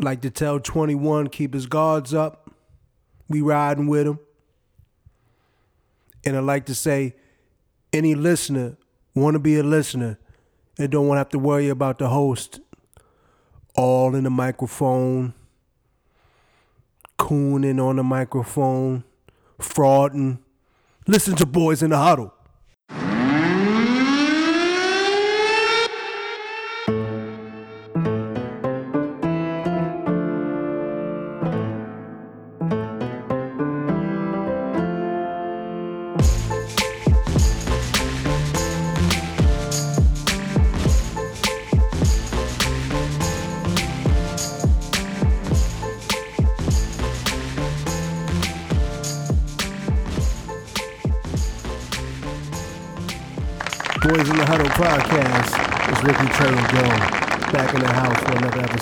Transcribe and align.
Like 0.00 0.22
to 0.22 0.30
tell 0.30 0.58
21, 0.58 1.28
keep 1.28 1.52
his 1.52 1.66
guards 1.66 2.14
up. 2.14 2.50
We 3.28 3.42
riding 3.42 3.86
with 3.86 4.06
him. 4.06 4.18
And 6.24 6.36
I 6.36 6.40
like 6.40 6.66
to 6.66 6.74
say, 6.74 7.14
any 7.92 8.14
listener 8.14 8.76
want 9.14 9.34
to 9.34 9.38
be 9.38 9.58
a 9.58 9.62
listener 9.62 10.18
and 10.78 10.90
don't 10.90 11.06
want 11.06 11.16
to 11.16 11.20
have 11.20 11.28
to 11.30 11.38
worry 11.38 11.68
about 11.68 11.98
the 11.98 12.08
host, 12.08 12.60
all 13.74 14.14
in 14.14 14.24
the 14.24 14.30
microphone, 14.30 15.34
cooning 17.18 17.78
on 17.78 17.96
the 17.96 18.02
microphone, 18.02 19.04
frauding. 19.58 20.38
Listen 21.06 21.36
to 21.36 21.46
Boys 21.46 21.82
in 21.82 21.90
the 21.90 21.98
Huddle. 21.98 22.32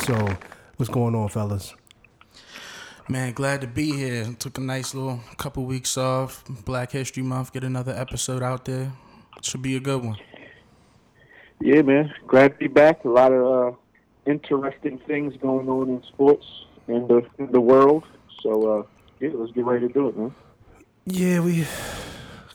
Another 0.09 0.25
episode. 0.25 0.45
What's 0.77 0.91
going 0.91 1.15
on, 1.15 1.29
fellas? 1.29 1.75
Man, 3.09 3.33
glad 3.33 3.61
to 3.63 3.67
be 3.67 3.93
here. 3.93 4.27
Took 4.39 4.59
a 4.59 4.61
nice 4.61 4.95
little 4.95 5.21
couple 5.37 5.65
weeks 5.65 5.97
off. 5.97 6.45
Black 6.65 6.93
History 6.93 7.23
Month. 7.23 7.53
Get 7.53 7.65
another 7.65 7.93
episode 7.93 8.43
out 8.43 8.65
there. 8.65 8.93
Should 9.43 9.63
be 9.63 9.77
a 9.77 9.81
good 9.81 10.05
one. 10.05 10.17
Yeah, 11.61 11.83
man. 11.83 12.13
Glad 12.27 12.53
to 12.53 12.59
be 12.59 12.69
back. 12.69 13.05
A 13.05 13.09
lot 13.09 13.33
of 13.33 13.75
uh, 13.75 13.77
interesting 14.27 14.99
things 15.07 15.35
going 15.41 15.69
on 15.69 15.89
in 15.89 16.03
sports 16.05 16.47
and 16.87 17.09
the 17.09 17.27
in 17.39 17.51
the 17.51 17.61
world. 17.61 18.05
So 18.43 18.81
uh, 18.81 18.83
yeah, 19.21 19.31
let's 19.35 19.53
get 19.53 19.65
ready 19.65 19.89
to 19.89 19.93
do 19.93 20.09
it, 20.09 20.17
man. 20.17 20.35
Yeah, 21.07 21.41
we 21.41 21.67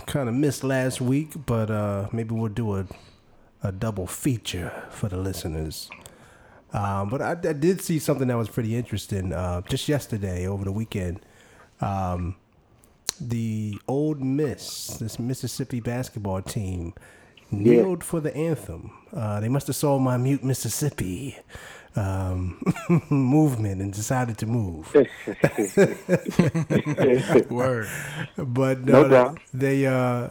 kind 0.05 0.29
of 0.29 0.35
missed 0.35 0.63
last 0.63 1.01
week, 1.01 1.31
but 1.45 1.71
uh, 1.71 2.07
maybe 2.11 2.35
we'll 2.35 2.49
do 2.49 2.75
a 2.75 2.85
a 3.63 3.71
double 3.71 4.07
feature 4.07 4.83
for 4.89 5.09
the 5.09 5.17
listeners. 5.17 5.89
Um, 6.73 7.09
but 7.09 7.21
I, 7.21 7.31
I 7.31 7.53
did 7.53 7.81
see 7.81 7.99
something 7.99 8.27
that 8.29 8.37
was 8.37 8.49
pretty 8.49 8.75
interesting 8.75 9.33
uh, 9.33 9.61
just 9.63 9.87
yesterday 9.89 10.47
over 10.47 10.65
the 10.65 10.71
weekend. 10.73 11.21
Um, 11.81 12.35
the 13.21 13.79
Ole 13.87 14.15
Miss, 14.15 14.87
this 14.99 15.19
Mississippi 15.19 15.81
basketball 15.81 16.41
team, 16.43 16.93
kneeled 17.51 18.03
for 18.03 18.21
the 18.21 18.35
anthem. 18.35 18.91
Uh, 19.15 19.39
they 19.39 19.49
must 19.49 19.67
have 19.67 19.77
saw 19.77 19.99
my 19.99 20.17
mute 20.17 20.43
Mississippi 20.43 21.37
um, 21.95 22.61
movement 23.09 23.81
and 23.81 23.93
decided 23.93 24.37
to 24.39 24.47
move. 24.47 24.93
Word. 27.49 27.87
but 28.37 28.85
No 28.85 28.87
no, 28.87 29.03
doubt. 29.03 29.39
they 29.53 29.85
uh 29.87 30.29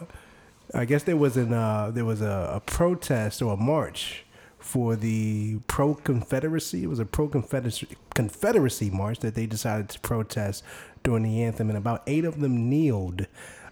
I 0.73 0.85
guess 0.85 1.03
there 1.03 1.17
was 1.17 1.37
an 1.37 1.53
uh 1.53 1.91
there 1.93 2.05
was 2.05 2.21
a, 2.21 2.51
a 2.55 2.59
protest 2.61 3.41
or 3.41 3.53
a 3.53 3.57
march 3.57 4.22
for 4.63 4.95
the 4.95 5.59
pro 5.67 5.93
Confederacy. 5.93 6.83
It 6.83 6.87
was 6.87 6.99
a 6.99 7.05
pro 7.05 7.27
Confederacy 7.27 7.89
Confederacy 8.15 8.89
march 8.89 9.19
that 9.19 9.35
they 9.35 9.45
decided 9.45 9.89
to 9.89 9.99
protest 9.99 10.63
during 11.03 11.23
the 11.23 11.43
anthem, 11.43 11.69
and 11.69 11.77
about 11.77 12.01
eight 12.07 12.23
of 12.23 12.39
them 12.39 12.69
kneeled 12.69 13.27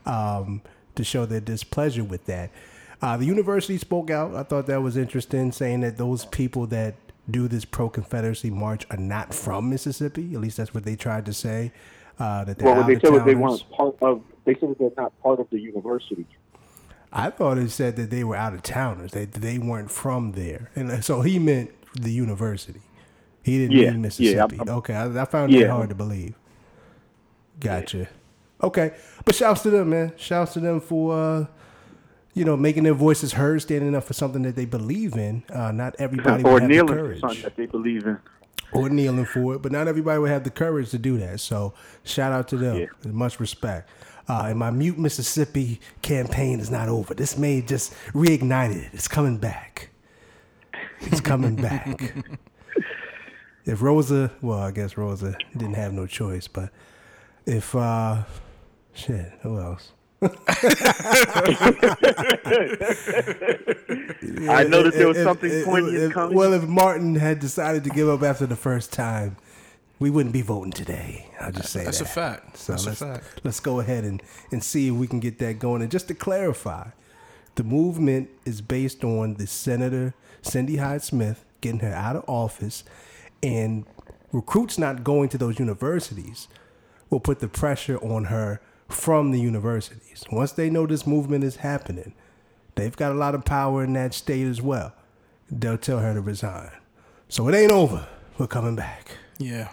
um, 0.06 0.61
to 0.95 1.03
show 1.03 1.25
their 1.25 1.39
displeasure 1.39 2.03
with 2.03 2.26
that. 2.26 2.52
Uh, 3.02 3.15
the 3.15 3.26
university 3.26 3.77
spoke 3.77 4.11
out. 4.11 4.36
I 4.36 4.43
thought 4.43 4.67
that 4.67 4.82
was 4.82 4.98
interesting, 4.98 5.54
saying 5.54 5.80
that 5.80 5.98
those 5.98 6.26
people 6.26 6.67
that 6.67 6.95
do 7.30 7.48
this 7.48 7.64
pro 7.64 7.89
Confederacy 7.89 8.49
march 8.49 8.86
are 8.92 8.98
not 8.98 9.33
from 9.33 9.70
Mississippi. 9.70 10.36
At 10.36 10.42
least 10.42 10.58
that's 10.58 10.73
what 10.73 10.83
they 10.83 10.98
tried 10.98 11.26
to 11.26 11.33
say. 11.33 11.71
Uh, 12.20 12.44
that 12.44 12.61
well, 12.61 12.83
they 12.83 12.99
said 12.99 13.14
was 13.14 13.23
they 13.23 13.36
weren't 13.36 13.64
part 13.71 13.95
of. 14.02 14.21
They 14.44 14.55
said 14.55 14.71
that 14.71 14.80
they're 14.80 14.92
not 14.98 15.17
part 15.23 15.39
of 15.39 15.49
the 15.52 15.60
university. 15.60 16.26
I 17.14 17.30
thought 17.30 17.58
it 17.58 17.70
said 17.72 17.98
that 17.98 18.10
they 18.10 18.23
were 18.23 18.36
out 18.36 18.54
of 18.54 18.64
towners. 18.64 19.11
They 19.11 19.26
they 19.26 19.58
weren't 19.58 19.92
from 19.92 20.32
there, 20.33 20.70
and 20.76 21.04
so 21.04 21.22
he 21.22 21.39
meant 21.39 21.72
the 21.99 22.11
university. 22.11 22.82
He 23.44 23.58
didn't 23.58 23.72
Yeah, 23.77 23.86
mean 23.88 23.94
yeah, 23.95 23.99
Mississippi. 23.99 24.60
I'm- 24.60 24.70
okay, 24.70 24.94
I, 24.94 25.21
I 25.21 25.26
found 25.26 25.54
it 25.54 25.60
Yeah. 25.61 25.67
hard 25.71 25.89
to 25.89 25.95
believe. 25.95 26.36
Gotcha. 27.60 28.08
Okay, 28.64 28.94
but 29.26 29.36
shouts 29.36 29.64
to 29.64 29.70
them, 29.71 29.89
man. 29.89 30.14
Shouts 30.17 30.54
to 30.54 30.60
them 30.60 30.80
for 30.80 31.14
uh, 31.17 31.45
you 32.33 32.45
know 32.45 32.55
making 32.55 32.83
their 32.83 32.94
voices 32.94 33.33
heard, 33.33 33.61
standing 33.61 33.95
up 33.95 34.04
for 34.04 34.14
something 34.14 34.44
that 34.44 34.55
they 34.55 34.66
believe 34.66 35.16
in. 35.16 35.44
Uh, 35.52 35.71
not 35.71 35.95
everybody 36.00 36.44
or 36.44 36.54
would 36.54 36.61
have 36.71 36.88
the 36.88 36.94
courage 36.94 37.20
something 37.21 37.42
that 37.42 37.55
they 37.55 37.66
believe 37.66 38.05
in. 38.05 38.17
or 38.71 38.89
kneeling 38.89 39.26
for 39.26 39.55
it, 39.55 39.61
but 39.61 39.71
not 39.71 39.88
everybody 39.88 40.20
would 40.20 40.30
have 40.30 40.44
the 40.44 40.50
courage 40.52 40.92
to 40.92 40.98
do 41.00 41.17
that. 41.17 41.39
So 41.39 41.73
shout 42.04 42.32
out 42.32 42.48
to 42.50 42.58
them. 42.58 42.77
Yeah. 42.77 42.86
Much 43.11 43.39
respect. 43.39 43.89
Uh, 44.31 44.43
and 44.45 44.58
my 44.58 44.71
Mute 44.71 44.97
Mississippi 44.97 45.81
campaign 46.02 46.61
is 46.61 46.71
not 46.71 46.87
over. 46.87 47.14
This 47.14 47.37
may 47.37 47.61
just 47.61 47.92
reignite 48.14 48.73
it. 48.73 48.89
It's 48.93 49.09
coming 49.09 49.37
back. 49.37 49.89
It's 51.02 51.19
coming 51.19 51.58
back. 51.58 52.14
if 53.65 53.81
Rosa, 53.81 54.31
well, 54.41 54.59
I 54.59 54.71
guess 54.71 54.95
Rosa 54.95 55.36
didn't 55.52 55.73
have 55.73 55.91
no 55.91 56.08
choice, 56.08 56.47
but 56.47 56.70
if, 57.45 57.75
uh, 57.75 58.23
shit, 58.93 59.33
who 59.41 59.59
else? 59.59 59.91
I 60.21 60.30
noticed 64.65 64.97
there 64.97 65.09
was 65.09 65.17
If- 65.17 65.23
something 65.25 65.52
if- 65.52 65.65
poignant 65.65 65.97
if- 65.97 66.14
coming. 66.14 66.37
Well, 66.37 66.53
if 66.53 66.64
Martin 66.64 67.15
had 67.15 67.39
decided 67.39 67.83
to 67.83 67.89
give 67.89 68.08
up 68.08 68.23
after 68.23 68.45
the 68.45 68.55
first 68.55 68.93
time, 68.93 69.36
we 70.02 70.10
wouldn't 70.10 70.34
be 70.34 70.42
voting 70.42 70.72
today. 70.72 71.28
I'll 71.39 71.52
just 71.52 71.72
say 71.72 71.84
That's 71.84 72.00
that. 72.00 72.06
a 72.06 72.12
fact. 72.12 72.58
So 72.58 72.73
That's 72.73 72.88
let's, 72.88 73.00
fact. 73.00 73.42
let's 73.44 73.60
go 73.60 73.80
ahead 73.80 74.04
and, 74.04 74.22
and 74.52 74.64
see 74.64 74.88
if 74.88 74.95
we 74.95 75.06
can 75.06 75.20
get 75.20 75.38
that 75.38 75.60
going. 75.60 75.84
And 75.84 75.92
just 75.92 76.08
to 76.08 76.16
clarify, 76.16 76.88
the 77.54 77.64
movement 77.64 78.30
is 78.44 78.62
based 78.62 79.04
on 79.04 79.36
the 79.36 79.45
Senator 79.45 80.16
Cindy 80.42 80.78
Hyde 80.78 81.04
Smith 81.04 81.45
getting 81.62 81.82
her 81.82 81.94
out 81.94 82.16
of 82.16 82.23
office 82.28 82.84
and 83.44 83.86
recruits 84.32 84.80
not 84.80 85.04
going 85.04 85.30
to 85.30 85.38
those 85.38 85.60
universities 85.60 86.48
will 87.12 87.20
put 87.20 87.39
the 87.39 87.48
pressure 87.48 88.00
on 88.00 88.26
her 88.26 88.60
from 88.89 89.30
the 89.30 89.39
universities. 89.39 90.23
Once 90.32 90.52
they 90.52 90.72
know 90.72 90.88
this 90.88 91.06
movement 91.06 91.44
is 91.44 91.58
happening, 91.58 92.16
they've 92.73 92.98
got 92.98 93.12
a 93.12 93.16
lot 93.16 93.36
of 93.36 93.45
power 93.45 93.83
in 93.83 93.94
that 93.94 94.16
state 94.16 94.48
as 94.48 94.64
well. 94.64 94.94
They'll 95.52 95.78
tell 95.78 96.00
her 96.00 96.16
to 96.16 96.22
resign. 96.22 96.72
So 97.30 97.48
it 97.50 97.54
ain't 97.54 97.72
over. 97.72 98.08
We're 98.39 98.48
coming 98.48 98.76
back. 98.76 99.12
Yeah. 99.38 99.70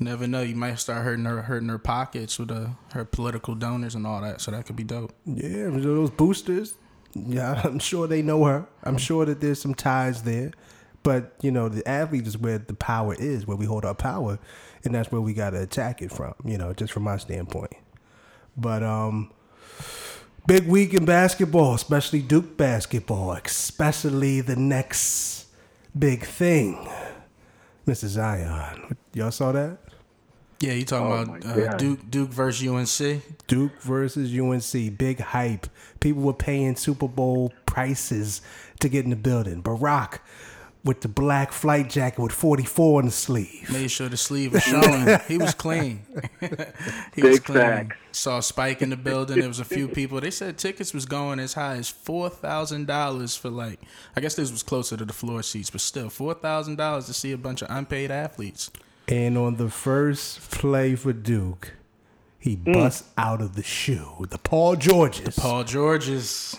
Never 0.00 0.26
know. 0.26 0.42
You 0.42 0.56
might 0.56 0.78
start 0.78 1.04
hurting 1.04 1.24
her, 1.24 1.42
hurting 1.42 1.68
her 1.68 1.78
pockets 1.78 2.38
with 2.38 2.50
uh, 2.50 2.68
her 2.92 3.04
political 3.04 3.54
donors 3.54 3.94
and 3.94 4.06
all 4.06 4.20
that. 4.22 4.40
So 4.40 4.50
that 4.50 4.66
could 4.66 4.76
be 4.76 4.84
dope. 4.84 5.12
Yeah, 5.26 5.70
those 5.70 6.10
boosters. 6.10 6.74
Yeah, 7.14 7.60
I'm 7.64 7.78
sure 7.78 8.06
they 8.06 8.22
know 8.22 8.44
her. 8.44 8.66
I'm 8.82 8.98
sure 8.98 9.24
that 9.24 9.40
there's 9.40 9.60
some 9.60 9.74
ties 9.74 10.22
there. 10.22 10.52
But, 11.02 11.34
you 11.42 11.50
know, 11.50 11.68
the 11.68 11.86
athlete 11.86 12.26
is 12.26 12.38
where 12.38 12.58
the 12.58 12.74
power 12.74 13.14
is, 13.14 13.46
where 13.46 13.56
we 13.56 13.66
hold 13.66 13.84
our 13.84 13.94
power. 13.94 14.38
And 14.84 14.94
that's 14.94 15.12
where 15.12 15.20
we 15.20 15.34
got 15.34 15.50
to 15.50 15.62
attack 15.62 16.00
it 16.00 16.10
from, 16.10 16.34
you 16.44 16.56
know, 16.56 16.72
just 16.72 16.92
from 16.92 17.02
my 17.02 17.18
standpoint. 17.18 17.72
But, 18.56 18.82
um, 18.82 19.30
big 20.46 20.66
week 20.66 20.94
in 20.94 21.04
basketball, 21.04 21.74
especially 21.74 22.22
Duke 22.22 22.56
basketball, 22.56 23.32
especially 23.32 24.40
the 24.40 24.56
next 24.56 25.46
big 25.98 26.24
thing. 26.24 26.88
Mr. 27.86 28.06
Zion. 28.06 28.96
Y'all 29.12 29.30
saw 29.30 29.52
that? 29.52 29.78
Yeah, 30.60 30.72
you 30.72 30.84
talking 30.84 31.06
Oh 31.30 31.34
about 31.36 31.44
uh, 31.74 31.76
Duke 31.76 32.10
Duke 32.10 32.30
versus 32.30 32.66
UNC? 32.66 33.22
Duke 33.46 33.80
versus 33.82 34.32
UNC, 34.38 34.96
big 34.98 35.20
hype. 35.20 35.66
People 36.00 36.22
were 36.22 36.32
paying 36.32 36.76
Super 36.76 37.08
Bowl 37.08 37.52
prices 37.66 38.40
to 38.80 38.88
get 38.88 39.04
in 39.04 39.10
the 39.10 39.16
building. 39.16 39.62
Barack 39.62 40.20
with 40.84 41.00
the 41.00 41.08
black 41.08 41.50
flight 41.50 41.88
jacket 41.88 42.20
with 42.20 42.30
44 42.32 43.00
on 43.00 43.06
the 43.06 43.10
sleeve. 43.10 43.70
Made 43.72 43.90
sure 43.90 44.08
the 44.10 44.18
sleeve 44.18 44.52
was 44.52 44.62
showing. 44.64 45.18
he 45.26 45.38
was 45.38 45.54
clean. 45.54 46.02
he 47.14 47.22
was 47.22 47.38
Big 47.38 47.44
clean. 47.44 47.58
facts. 47.58 47.96
Saw 48.12 48.40
Spike 48.40 48.82
in 48.82 48.90
the 48.90 48.96
building. 48.96 49.38
There 49.38 49.48
was 49.48 49.60
a 49.60 49.64
few 49.64 49.88
people. 49.88 50.20
They 50.20 50.30
said 50.30 50.58
tickets 50.58 50.92
was 50.94 51.06
going 51.06 51.40
as 51.40 51.54
high 51.54 51.76
as 51.76 51.88
four 51.88 52.28
thousand 52.28 52.86
dollars 52.86 53.34
for 53.36 53.48
like. 53.50 53.80
I 54.14 54.20
guess 54.20 54.34
this 54.34 54.50
was 54.52 54.62
closer 54.62 54.96
to 54.96 55.04
the 55.04 55.12
floor 55.14 55.42
seats, 55.42 55.70
but 55.70 55.80
still 55.80 56.10
four 56.10 56.34
thousand 56.34 56.76
dollars 56.76 57.06
to 57.06 57.14
see 57.14 57.32
a 57.32 57.38
bunch 57.38 57.62
of 57.62 57.68
unpaid 57.70 58.10
athletes. 58.10 58.70
And 59.08 59.36
on 59.36 59.56
the 59.56 59.68
first 59.68 60.50
play 60.50 60.94
for 60.94 61.12
Duke, 61.12 61.74
he 62.38 62.56
busts 62.56 63.08
out 63.18 63.40
of 63.42 63.54
the 63.54 63.62
shoe. 63.62 64.26
The 64.30 64.38
Paul 64.38 64.76
Georges 64.76 65.34
The 65.34 65.40
Paul 65.40 65.64
George's. 65.64 66.56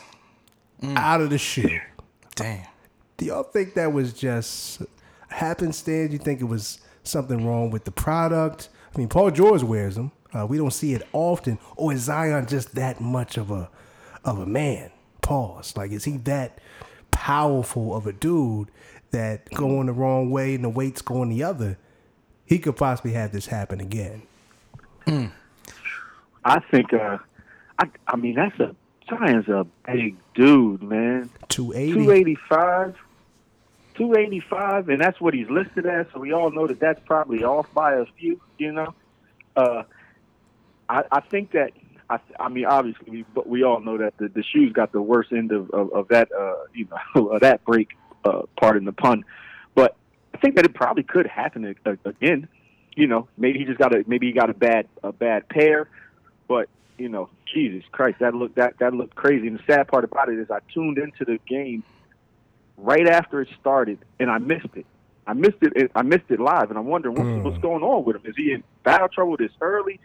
out 0.83 1.21
of 1.21 1.29
the 1.29 1.37
shoe. 1.37 1.79
Damn. 2.35 2.65
Do 3.17 3.25
y'all 3.25 3.43
think 3.43 3.73
that 3.75 3.93
was 3.93 4.13
just 4.13 4.81
happenstance? 5.29 6.11
You 6.11 6.19
think 6.19 6.41
it 6.41 6.45
was 6.45 6.79
something 7.03 7.45
wrong 7.47 7.71
with 7.71 7.85
the 7.85 7.91
product? 7.91 8.69
I 8.93 8.97
mean, 8.97 9.09
Paul 9.09 9.31
George 9.31 9.63
wears 9.63 9.95
them. 9.95 10.11
Uh, 10.33 10.45
we 10.45 10.57
don't 10.57 10.71
see 10.73 10.93
it 10.93 11.01
often. 11.13 11.57
Or 11.77 11.93
is 11.93 12.01
Zion 12.01 12.45
just 12.45 12.75
that 12.75 12.99
much 12.99 13.37
of 13.37 13.51
a 13.51 13.69
of 14.23 14.39
a 14.39 14.45
man? 14.45 14.91
Pause. 15.21 15.77
Like, 15.77 15.91
is 15.91 16.03
he 16.03 16.17
that 16.17 16.59
powerful 17.11 17.95
of 17.95 18.05
a 18.05 18.13
dude 18.13 18.69
that 19.11 19.49
going 19.51 19.85
the 19.87 19.93
wrong 19.93 20.29
way 20.29 20.55
and 20.55 20.63
the 20.63 20.69
weight's 20.69 21.01
going 21.01 21.29
the 21.29 21.43
other? 21.43 21.77
He 22.45 22.59
could 22.59 22.75
possibly 22.75 23.13
have 23.13 23.31
this 23.31 23.47
happen 23.47 23.79
again. 23.79 24.21
I 25.07 26.59
think. 26.71 26.93
Uh, 26.93 27.17
I 27.79 27.89
I 28.07 28.15
mean 28.15 28.35
that's 28.35 28.59
a 28.59 28.75
Zion's 29.09 29.47
a 29.47 29.65
big 29.85 30.15
dude, 30.33 30.81
man. 30.81 31.29
280. 31.49 31.93
285. 31.93 32.95
285, 33.95 34.89
and 34.89 34.99
that's 34.99 35.21
what 35.21 35.33
he's 35.33 35.49
listed 35.49 35.85
as. 35.85 36.05
So 36.13 36.19
we 36.19 36.33
all 36.33 36.51
know 36.51 36.67
that 36.67 36.79
that's 36.79 36.99
probably 37.05 37.43
off 37.43 37.67
by 37.73 37.93
a 37.93 38.05
few. 38.19 38.41
You 38.57 38.73
know, 38.73 38.93
uh, 39.55 39.83
I, 40.89 41.03
I 41.11 41.19
think 41.21 41.51
that 41.51 41.71
I, 42.09 42.19
I 42.39 42.49
mean 42.49 42.65
obviously 42.65 43.09
we 43.09 43.25
but 43.33 43.47
we 43.47 43.63
all 43.63 43.79
know 43.79 43.97
that 43.97 44.17
the, 44.17 44.27
the 44.27 44.43
shoes 44.43 44.73
got 44.73 44.91
the 44.91 45.01
worst 45.01 45.31
end 45.31 45.51
of, 45.51 45.69
of, 45.71 45.93
of 45.93 46.07
that 46.09 46.29
uh, 46.37 46.65
you 46.73 46.87
know 47.15 47.29
of 47.31 47.41
that 47.41 47.63
break. 47.63 47.89
Uh, 48.25 48.41
pardon 48.59 48.85
the 48.85 48.91
pun, 48.91 49.23
I 50.35 50.37
think 50.37 50.57
that 50.57 50.65
it 50.65 50.73
probably 50.73 51.03
could 51.03 51.27
happen 51.27 51.63
again. 52.03 52.49
You 52.93 53.07
know, 53.07 53.29
maybe 53.37 53.57
he 53.59 53.63
just 53.63 53.79
got 53.79 53.95
a 53.95 54.03
maybe 54.05 54.27
he 54.27 54.33
got 54.33 54.49
a 54.49 54.53
bad 54.53 54.85
a 55.01 55.13
bad 55.13 55.47
pair, 55.47 55.87
but 56.49 56.67
you 56.97 57.07
know, 57.07 57.29
Jesus 57.53 57.83
Christ, 57.93 58.19
that 58.19 58.35
looked 58.35 58.55
that 58.55 58.77
that 58.79 58.93
looked 58.93 59.15
crazy. 59.15 59.47
And 59.47 59.57
the 59.57 59.63
sad 59.65 59.87
part 59.87 60.03
about 60.03 60.27
it 60.27 60.37
is 60.37 60.51
I 60.51 60.59
tuned 60.73 60.97
into 60.97 61.23
the 61.23 61.39
game 61.47 61.83
right 62.75 63.07
after 63.07 63.39
it 63.39 63.47
started, 63.61 63.99
and 64.19 64.29
I 64.29 64.39
missed 64.39 64.75
it. 64.75 64.85
I 65.25 65.31
missed 65.31 65.61
it. 65.61 65.89
I 65.95 66.01
missed 66.01 66.29
it 66.29 66.41
live, 66.41 66.69
and 66.69 66.77
I'm 66.77 66.87
wondering 66.87 67.15
what's, 67.15 67.45
what's 67.45 67.61
going 67.61 67.83
on 67.83 68.03
with 68.03 68.17
him. 68.17 68.23
Is 68.25 68.35
he 68.35 68.51
in 68.51 68.61
foul 68.83 69.07
trouble 69.07 69.37
this 69.37 69.51
early? 69.61 70.01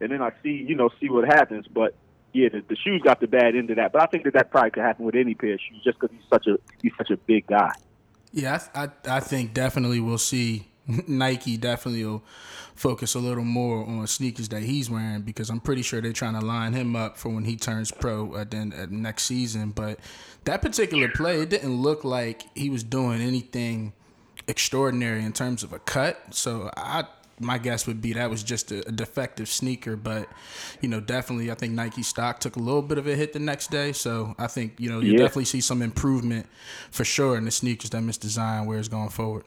And 0.00 0.10
then 0.10 0.22
I 0.22 0.32
see, 0.42 0.64
you 0.66 0.76
know, 0.76 0.88
see 0.98 1.10
what 1.10 1.26
happens. 1.26 1.66
But 1.66 1.94
yeah, 2.32 2.48
the, 2.48 2.62
the 2.66 2.76
shoes 2.76 3.02
got 3.02 3.20
the 3.20 3.26
bad 3.26 3.54
end 3.54 3.68
of 3.68 3.76
that. 3.76 3.92
But 3.92 4.00
I 4.00 4.06
think 4.06 4.24
that 4.24 4.32
that 4.32 4.50
probably 4.50 4.70
could 4.70 4.82
happen 4.82 5.04
with 5.04 5.14
any 5.14 5.34
pair 5.34 5.52
of 5.52 5.60
shoes, 5.60 5.82
just 5.84 6.00
because 6.00 6.16
he's 6.16 6.28
such 6.30 6.46
a 6.46 6.58
he's 6.80 6.92
such 6.96 7.10
a 7.10 7.18
big 7.18 7.46
guy. 7.46 7.72
Yeah, 8.34 8.60
I, 8.74 8.84
I, 8.84 8.88
I 9.16 9.20
think 9.20 9.54
definitely 9.54 10.00
we'll 10.00 10.18
see 10.18 10.66
Nike 11.06 11.56
definitely 11.56 12.04
will 12.04 12.24
focus 12.74 13.14
a 13.14 13.20
little 13.20 13.44
more 13.44 13.86
on 13.86 14.04
sneakers 14.08 14.48
that 14.48 14.64
he's 14.64 14.90
wearing 14.90 15.22
because 15.22 15.50
I'm 15.50 15.60
pretty 15.60 15.82
sure 15.82 16.00
they're 16.00 16.12
trying 16.12 16.38
to 16.38 16.44
line 16.44 16.72
him 16.72 16.96
up 16.96 17.16
for 17.16 17.28
when 17.28 17.44
he 17.44 17.56
turns 17.56 17.92
pro 17.92 18.36
at 18.36 18.50
the 18.50 18.72
at 18.76 18.90
next 18.90 19.24
season. 19.24 19.70
But 19.70 20.00
that 20.44 20.62
particular 20.62 21.08
play, 21.08 21.40
it 21.40 21.48
didn't 21.48 21.80
look 21.80 22.02
like 22.02 22.42
he 22.56 22.68
was 22.70 22.82
doing 22.82 23.20
anything 23.20 23.92
extraordinary 24.48 25.24
in 25.24 25.32
terms 25.32 25.62
of 25.62 25.72
a 25.72 25.78
cut. 25.78 26.34
So 26.34 26.70
I 26.76 27.04
my 27.40 27.58
guess 27.58 27.86
would 27.86 28.00
be 28.00 28.12
that 28.12 28.30
was 28.30 28.42
just 28.42 28.70
a, 28.72 28.86
a 28.88 28.92
defective 28.92 29.48
sneaker, 29.48 29.96
but 29.96 30.28
you 30.80 30.88
know, 30.88 31.00
definitely 31.00 31.50
I 31.50 31.54
think 31.54 31.72
Nike 31.72 32.02
stock 32.02 32.40
took 32.40 32.56
a 32.56 32.60
little 32.60 32.82
bit 32.82 32.98
of 32.98 33.06
a 33.06 33.14
hit 33.16 33.32
the 33.32 33.38
next 33.40 33.70
day. 33.70 33.92
So 33.92 34.34
I 34.38 34.46
think 34.46 34.78
you 34.78 34.88
know 34.90 35.00
you 35.00 35.12
Yeah. 35.12 35.18
definitely 35.18 35.46
see 35.46 35.60
some 35.60 35.82
improvement 35.82 36.46
for 36.90 37.04
sure 37.04 37.36
in 37.36 37.44
the 37.44 37.50
sneakers 37.50 37.90
that 37.90 38.02
Mr. 38.02 38.26
Zion 38.26 38.66
wears 38.66 38.88
going 38.88 39.08
forward. 39.10 39.44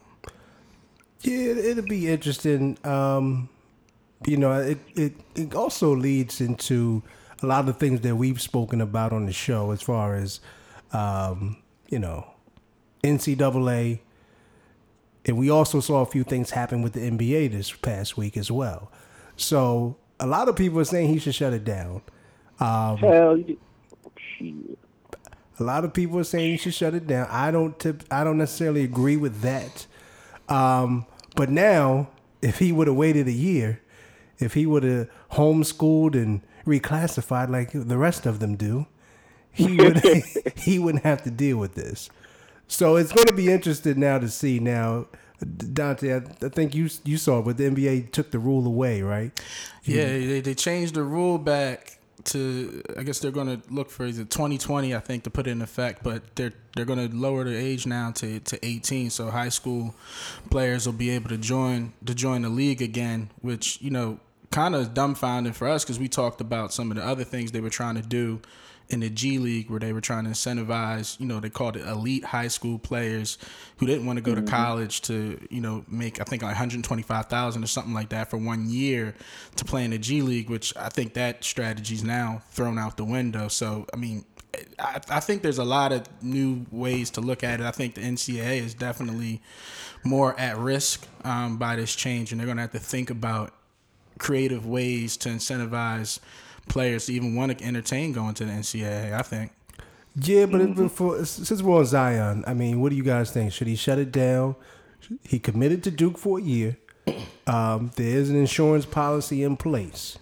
Yeah, 1.22 1.36
it- 1.52 1.58
it'll 1.58 1.84
be 1.84 2.08
interesting. 2.08 2.76
Um, 2.84 3.48
you 4.26 4.36
know, 4.36 4.52
it, 4.60 4.78
it 4.94 5.14
it 5.34 5.54
also 5.54 5.94
leads 5.94 6.40
into 6.40 7.02
a 7.42 7.46
lot 7.46 7.68
of 7.68 7.78
things 7.78 8.00
that 8.02 8.16
we've 8.16 8.40
spoken 8.40 8.80
about 8.80 9.12
on 9.12 9.26
the 9.26 9.32
show, 9.32 9.70
as 9.70 9.80
far 9.80 10.14
as 10.16 10.40
um, 10.92 11.56
you 11.88 11.98
know, 11.98 12.26
NCAA, 13.04 14.00
and 15.28 15.36
we 15.36 15.50
also 15.50 15.80
saw 15.80 16.00
a 16.00 16.06
few 16.06 16.24
things 16.24 16.50
happen 16.50 16.82
with 16.82 16.94
the 16.94 17.00
NBA 17.00 17.52
this 17.52 17.70
past 17.72 18.16
week 18.16 18.36
as 18.36 18.50
well. 18.50 18.90
So 19.36 19.96
a 20.18 20.26
lot 20.26 20.48
of 20.48 20.56
people 20.56 20.80
are 20.80 20.84
saying 20.84 21.08
he 21.08 21.18
should 21.18 21.34
shut 21.34 21.52
it 21.52 21.64
down. 21.64 22.02
Hell, 22.58 23.38
yeah. 23.38 23.54
A 25.60 25.62
lot 25.62 25.84
of 25.84 25.92
people 25.92 26.18
are 26.18 26.24
saying 26.24 26.52
you 26.52 26.58
should 26.58 26.74
shut 26.74 26.94
it 26.94 27.06
down. 27.06 27.26
I 27.30 27.50
don't. 27.50 27.78
Tip, 27.78 28.04
I 28.10 28.24
don't 28.24 28.38
necessarily 28.38 28.84
agree 28.84 29.16
with 29.16 29.40
that. 29.42 29.86
Um, 30.48 31.04
but 31.34 31.50
now, 31.50 32.08
if 32.40 32.58
he 32.58 32.72
would 32.72 32.86
have 32.86 32.96
waited 32.96 33.26
a 33.26 33.32
year, 33.32 33.80
if 34.38 34.54
he 34.54 34.66
would 34.66 34.84
have 34.84 35.10
homeschooled 35.32 36.14
and 36.14 36.42
reclassified 36.64 37.50
like 37.50 37.70
the 37.72 37.98
rest 37.98 38.24
of 38.24 38.38
them 38.38 38.56
do, 38.56 38.86
he 39.50 39.76
would 39.76 40.00
he 40.56 40.78
wouldn't 40.78 41.04
have 41.04 41.22
to 41.24 41.30
deal 41.30 41.56
with 41.58 41.74
this. 41.74 42.08
So 42.68 42.96
it's 42.96 43.12
going 43.12 43.26
to 43.26 43.32
be 43.32 43.50
interesting 43.50 43.98
now 43.98 44.18
to 44.18 44.28
see 44.28 44.60
now. 44.60 45.06
Dante, 45.72 46.14
I, 46.14 46.16
I 46.44 46.48
think 46.48 46.74
you 46.74 46.88
you 47.04 47.16
saw, 47.16 47.38
it, 47.38 47.44
but 47.44 47.56
the 47.56 47.70
NBA 47.70 48.12
took 48.12 48.30
the 48.30 48.38
rule 48.38 48.66
away, 48.66 49.02
right? 49.02 49.30
Yeah, 49.84 50.06
they, 50.06 50.40
they 50.40 50.54
changed 50.54 50.94
the 50.94 51.02
rule 51.02 51.38
back 51.38 51.98
to 52.24 52.82
I 52.96 53.04
guess 53.04 53.20
they're 53.20 53.30
going 53.30 53.60
to 53.60 53.72
look 53.72 53.90
for 53.90 54.04
is 54.04 54.18
it 54.18 54.30
2020 54.30 54.94
I 54.94 54.98
think 54.98 55.24
to 55.24 55.30
put 55.30 55.46
it 55.46 55.50
in 55.50 55.62
effect, 55.62 56.02
but 56.02 56.34
they're 56.36 56.52
they're 56.74 56.84
going 56.84 57.08
to 57.08 57.14
lower 57.14 57.44
the 57.44 57.56
age 57.56 57.86
now 57.86 58.10
to, 58.12 58.40
to 58.40 58.64
18, 58.64 59.10
so 59.10 59.30
high 59.30 59.48
school 59.48 59.94
players 60.50 60.86
will 60.86 60.92
be 60.92 61.10
able 61.10 61.28
to 61.30 61.38
join 61.38 61.92
to 62.04 62.14
join 62.14 62.42
the 62.42 62.48
league 62.48 62.82
again, 62.82 63.30
which 63.40 63.80
you 63.80 63.90
know 63.90 64.18
kind 64.50 64.74
of 64.74 64.94
dumbfounding 64.94 65.54
for 65.54 65.68
us 65.68 65.84
because 65.84 65.98
we 65.98 66.08
talked 66.08 66.40
about 66.40 66.72
some 66.72 66.90
of 66.90 66.96
the 66.96 67.04
other 67.04 67.24
things 67.24 67.52
they 67.52 67.60
were 67.60 67.70
trying 67.70 67.94
to 67.94 68.02
do 68.02 68.40
in 68.90 69.00
the 69.00 69.10
G 69.10 69.38
League 69.38 69.70
where 69.70 69.80
they 69.80 69.92
were 69.92 70.00
trying 70.00 70.24
to 70.24 70.30
incentivize, 70.30 71.18
you 71.20 71.26
know, 71.26 71.40
they 71.40 71.50
called 71.50 71.76
it 71.76 71.86
elite 71.86 72.24
high 72.24 72.48
school 72.48 72.78
players 72.78 73.36
who 73.76 73.86
didn't 73.86 74.06
want 74.06 74.16
to 74.16 74.22
go 74.22 74.34
to 74.34 74.42
college 74.42 75.02
to, 75.02 75.38
you 75.50 75.60
know, 75.60 75.84
make 75.88 76.20
I 76.20 76.24
think 76.24 76.42
like 76.42 76.50
125,000 76.50 77.62
or 77.62 77.66
something 77.66 77.92
like 77.92 78.08
that 78.10 78.30
for 78.30 78.38
one 78.38 78.70
year 78.70 79.14
to 79.56 79.64
play 79.64 79.84
in 79.84 79.90
the 79.90 79.98
G 79.98 80.22
League, 80.22 80.48
which 80.48 80.74
I 80.76 80.88
think 80.88 81.14
that 81.14 81.44
strategy's 81.44 82.02
now 82.02 82.42
thrown 82.50 82.78
out 82.78 82.96
the 82.96 83.04
window. 83.04 83.48
So, 83.48 83.86
I 83.92 83.96
mean, 83.96 84.24
I, 84.78 85.00
I 85.10 85.20
think 85.20 85.42
there's 85.42 85.58
a 85.58 85.64
lot 85.64 85.92
of 85.92 86.06
new 86.22 86.64
ways 86.70 87.10
to 87.10 87.20
look 87.20 87.44
at 87.44 87.60
it. 87.60 87.66
I 87.66 87.70
think 87.70 87.94
the 87.94 88.00
NCAA 88.00 88.62
is 88.62 88.74
definitely 88.74 89.42
more 90.04 90.38
at 90.40 90.56
risk 90.56 91.06
um, 91.24 91.58
by 91.58 91.76
this 91.76 91.94
change, 91.94 92.32
and 92.32 92.40
they're 92.40 92.46
going 92.46 92.56
to 92.56 92.62
have 92.62 92.72
to 92.72 92.78
think 92.78 93.10
about 93.10 93.52
creative 94.18 94.66
ways 94.66 95.16
to 95.18 95.28
incentivize 95.28 96.18
players 96.68 97.06
to 97.06 97.14
even 97.14 97.34
want 97.34 97.56
to 97.56 97.64
entertain 97.64 98.12
going 98.12 98.34
to 98.34 98.44
the 98.44 98.52
NCAA. 98.52 99.12
I 99.12 99.22
think. 99.22 99.52
Yeah, 100.20 100.46
but 100.46 100.74
but 100.74 100.90
for, 100.90 101.24
since 101.24 101.62
we're 101.62 101.78
on 101.78 101.86
Zion, 101.86 102.44
I 102.46 102.54
mean, 102.54 102.80
what 102.80 102.90
do 102.90 102.96
you 102.96 103.04
guys 103.04 103.30
think? 103.30 103.52
Should 103.52 103.68
he 103.68 103.76
shut 103.76 103.98
it 103.98 104.10
down? 104.10 104.56
He 105.22 105.38
committed 105.38 105.84
to 105.84 105.90
Duke 105.90 106.18
for 106.18 106.38
a 106.38 106.42
year. 106.42 106.76
Um, 107.46 107.92
there 107.96 108.18
is 108.18 108.28
an 108.28 108.36
insurance 108.36 108.84
policy 108.84 109.42
in 109.42 109.56
place. 109.56 110.18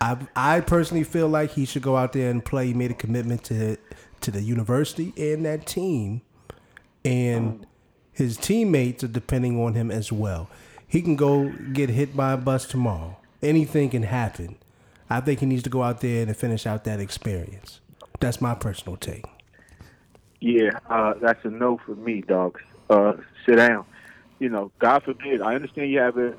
I 0.00 0.16
I 0.34 0.60
personally 0.60 1.04
feel 1.04 1.28
like 1.28 1.52
he 1.52 1.64
should 1.64 1.82
go 1.82 1.96
out 1.96 2.12
there 2.12 2.32
and 2.32 2.44
play. 2.44 2.66
He 2.66 2.74
made 2.74 2.90
a 2.90 2.94
commitment 2.94 3.44
to 3.44 3.76
to 4.22 4.30
the 4.32 4.42
university 4.42 5.12
and 5.16 5.44
that 5.44 5.66
team, 5.66 6.22
and 7.04 7.64
his 8.12 8.36
teammates 8.36 9.04
are 9.04 9.08
depending 9.08 9.60
on 9.60 9.74
him 9.74 9.90
as 9.90 10.10
well. 10.10 10.50
He 10.86 11.00
can 11.00 11.14
go 11.14 11.50
get 11.72 11.90
hit 11.90 12.16
by 12.16 12.32
a 12.32 12.36
bus 12.36 12.66
tomorrow. 12.66 13.16
Anything 13.40 13.90
can 13.90 14.02
happen. 14.02 14.56
I 15.10 15.20
think 15.20 15.40
he 15.40 15.46
needs 15.46 15.64
to 15.64 15.70
go 15.70 15.82
out 15.82 16.00
there 16.00 16.22
and 16.22 16.36
finish 16.36 16.66
out 16.66 16.84
that 16.84 17.00
experience. 17.00 17.80
That's 18.20 18.40
my 18.40 18.54
personal 18.54 18.96
take. 18.96 19.24
Yeah, 20.40 20.78
uh, 20.88 21.14
that's 21.20 21.44
a 21.44 21.50
no 21.50 21.78
for 21.84 21.94
me, 21.96 22.22
dogs. 22.22 22.60
Uh, 22.88 23.14
sit 23.44 23.56
down. 23.56 23.84
You 24.38 24.48
know, 24.48 24.70
God 24.78 25.02
forbid. 25.02 25.42
I 25.42 25.54
understand 25.54 25.90
you 25.90 25.98
have 25.98 26.16
a. 26.16 26.34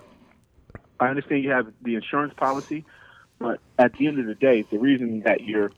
I 0.99 1.07
understand 1.07 1.43
you 1.43 1.51
have 1.51 1.71
the 1.81 1.95
insurance 1.95 2.33
policy, 2.35 2.85
but 3.39 3.59
at 3.77 3.93
the 3.93 4.07
end 4.07 4.19
of 4.19 4.25
the 4.25 4.35
day, 4.35 4.63
the 4.69 4.77
reason 4.77 5.21
that 5.21 5.41
you're 5.41 5.71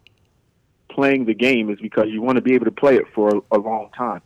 playing 0.90 1.26
the 1.26 1.34
game 1.34 1.70
is 1.70 1.80
because 1.80 2.08
you 2.10 2.22
want 2.22 2.36
to 2.36 2.42
be 2.42 2.54
able 2.54 2.66
to 2.66 2.72
play 2.72 2.96
it 2.96 3.06
for 3.14 3.38
a, 3.38 3.58
a 3.58 3.60
long 3.60 3.90
time. 3.96 4.22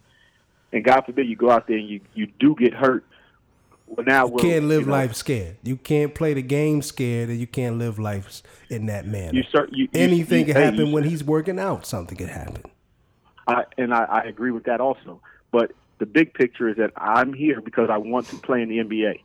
And 0.74 0.84
God 0.84 1.02
forbid 1.06 1.28
you 1.28 1.36
go 1.36 1.50
out 1.50 1.68
there 1.68 1.78
and 1.78 1.88
you, 1.88 2.02
you 2.14 2.28
do 2.40 2.56
get 2.56 2.74
hurt. 2.74 3.06
Well, 3.88 4.06
now 4.06 4.28
You 4.28 4.38
can't 4.38 4.66
live 4.66 4.82
you 4.82 4.88
know, 4.88 4.92
life 4.92 5.16
scared. 5.16 5.58
You 5.64 5.78
can't 5.78 6.14
play 6.14 6.34
the 6.34 6.42
game 6.42 6.82
scared, 6.82 7.30
and 7.30 7.40
you 7.40 7.48
can't 7.48 7.78
live 7.78 7.98
life 7.98 8.44
in 8.70 8.86
that 8.88 9.08
manner. 9.08 9.34
You 9.34 9.44
start. 9.44 9.70
You, 9.72 9.88
Anything 9.94 10.48
you, 10.48 10.54
can 10.54 10.62
happen 10.62 10.92
when 10.92 11.04
he's 11.04 11.24
working 11.24 11.58
out. 11.58 11.86
Something 11.86 12.18
can 12.18 12.28
happen. 12.28 12.64
I, 13.48 13.64
and 13.78 13.94
I, 13.94 14.04
I 14.04 14.22
agree 14.24 14.52
with 14.52 14.66
that 14.66 14.82
also. 14.82 15.22
But 15.52 15.72
the 16.00 16.06
big 16.06 16.34
picture 16.34 16.68
is 16.68 16.78
that 16.78 16.92
I'm 16.98 17.34
here 17.34 17.62
because 17.62 17.90
I 17.90 17.98
want 17.98 18.28
to 18.28 18.36
play 18.38 18.62
in 18.62 18.70
the 18.70 18.80
NBA. 18.80 19.22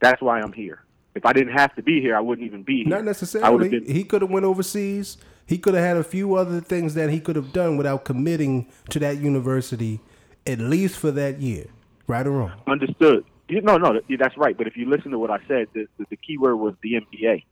That's 0.00 0.20
why 0.20 0.40
I'm 0.40 0.52
here. 0.52 0.82
If 1.14 1.24
I 1.24 1.32
didn't 1.32 1.54
have 1.54 1.74
to 1.76 1.82
be 1.82 2.00
here, 2.00 2.16
I 2.16 2.20
wouldn't 2.20 2.46
even 2.46 2.62
be 2.62 2.78
here. 2.78 2.88
Not 2.88 3.04
necessarily. 3.04 3.68
been. 3.68 3.86
He 3.86 4.04
could 4.04 4.22
have 4.22 4.30
went 4.30 4.44
overseas. 4.44 5.16
He 5.46 5.58
could 5.58 5.74
have 5.74 5.84
had 5.84 5.96
a 5.96 6.04
few 6.04 6.34
other 6.34 6.60
things 6.60 6.94
that 6.94 7.10
he 7.10 7.20
could 7.20 7.36
have 7.36 7.52
done 7.52 7.76
without 7.76 8.04
committing 8.04 8.70
to 8.90 8.98
that 8.98 9.18
university, 9.18 10.00
at 10.46 10.58
least 10.58 10.98
for 10.98 11.10
that 11.12 11.40
year. 11.40 11.66
Right 12.06 12.26
or 12.26 12.32
wrong? 12.32 12.52
Understood. 12.66 13.24
You, 13.48 13.60
no, 13.60 13.76
no, 13.76 14.00
that's 14.18 14.36
right. 14.38 14.56
But 14.56 14.66
if 14.66 14.76
you 14.76 14.88
listen 14.88 15.10
to 15.10 15.18
what 15.18 15.30
I 15.30 15.38
said, 15.46 15.68
the, 15.74 15.86
the, 15.98 16.06
the 16.10 16.16
key 16.16 16.38
word 16.38 16.56
was 16.56 16.74
the 16.82 16.94
NBA. 16.94 17.44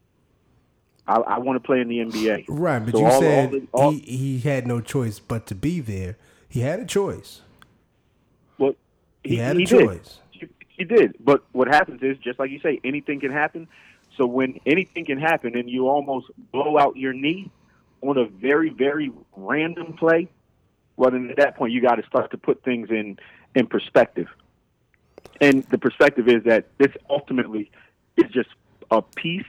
I, 1.07 1.15
I 1.15 1.37
want 1.39 1.61
to 1.61 1.65
play 1.65 1.81
in 1.81 1.87
the 1.87 1.97
NBA. 1.99 2.45
Right, 2.47 2.79
but 2.79 2.91
So 2.93 2.99
you 2.99 3.05
all- 3.05 3.13
all 3.13 3.21
said 3.21 3.51
the- 3.51 3.67
all- 3.73 3.91
he, 3.91 3.99
he 3.99 4.39
had 4.39 4.65
no 4.65 4.81
choice 4.81 5.19
but 5.19 5.45
to 5.47 5.55
be 5.55 5.79
there. 5.79 6.17
He 6.49 6.61
had 6.61 6.79
a 6.79 6.85
choice. 6.85 7.41
Well, 8.57 8.73
He, 9.23 9.35
had 9.37 9.55
a 9.55 9.59
he 9.59 9.65
choice. 9.65 10.19
Did. 10.39 10.49
He 10.69 10.83
did. 10.85 11.15
But 11.19 11.43
what 11.51 11.67
happens 11.67 12.01
is, 12.01 12.17
just 12.17 12.39
like 12.39 12.49
you 12.49 12.59
say, 12.59 12.79
anything 12.83 13.19
can 13.19 13.31
happen. 13.31 13.67
So 14.17 14.25
when 14.25 14.59
anything 14.65 15.05
can 15.05 15.19
happen 15.19 15.55
and 15.57 15.69
you 15.69 15.87
almost 15.87 16.27
blow 16.51 16.77
out 16.77 16.97
your 16.97 17.13
knee 17.13 17.51
on 18.01 18.17
a 18.17 18.25
very, 18.25 18.69
very 18.69 19.11
random 19.35 19.93
play, 19.93 20.29
well, 20.97 21.11
then 21.11 21.29
at 21.29 21.37
that 21.37 21.55
point 21.57 21.73
you 21.73 21.81
got 21.81 21.95
to 21.95 22.05
start 22.05 22.31
to 22.31 22.37
put 22.37 22.63
things 22.63 22.89
in 22.89 23.17
in 23.55 23.67
perspective. 23.67 24.27
And 25.41 25.63
the 25.65 25.77
perspective 25.77 26.27
is 26.27 26.43
that 26.45 26.67
this 26.77 26.91
ultimately 27.09 27.71
is 28.17 28.29
just 28.31 28.49
a 28.91 29.01
piece 29.01 29.45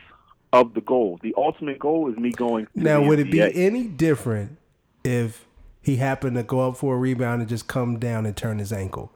of 0.52 0.74
the 0.74 0.80
goal. 0.80 1.18
The 1.22 1.34
ultimate 1.36 1.78
goal 1.78 2.10
is 2.10 2.16
me 2.16 2.30
going. 2.30 2.66
Now, 2.74 3.02
would 3.02 3.18
it 3.18 3.30
be 3.30 3.40
any 3.40 3.84
different 3.88 4.58
if 5.02 5.46
he 5.82 5.96
happened 5.96 6.36
to 6.36 6.42
go 6.42 6.68
up 6.68 6.76
for 6.76 6.94
a 6.94 6.98
rebound 6.98 7.42
and 7.42 7.48
just 7.48 7.66
come 7.66 7.98
down 7.98 8.24
and 8.24 8.36
turn 8.36 8.58
his 8.58 8.72
ankle? 8.72 9.12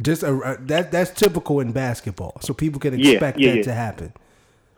Just 0.00 0.22
a, 0.22 0.58
that 0.60 0.92
that's 0.92 1.10
typical 1.10 1.60
in 1.60 1.72
basketball, 1.72 2.36
so 2.40 2.52
people 2.52 2.80
can 2.80 2.92
expect 2.98 3.38
yeah, 3.38 3.50
that 3.50 3.56
yeah. 3.56 3.62
to 3.62 3.72
happen. 3.72 4.12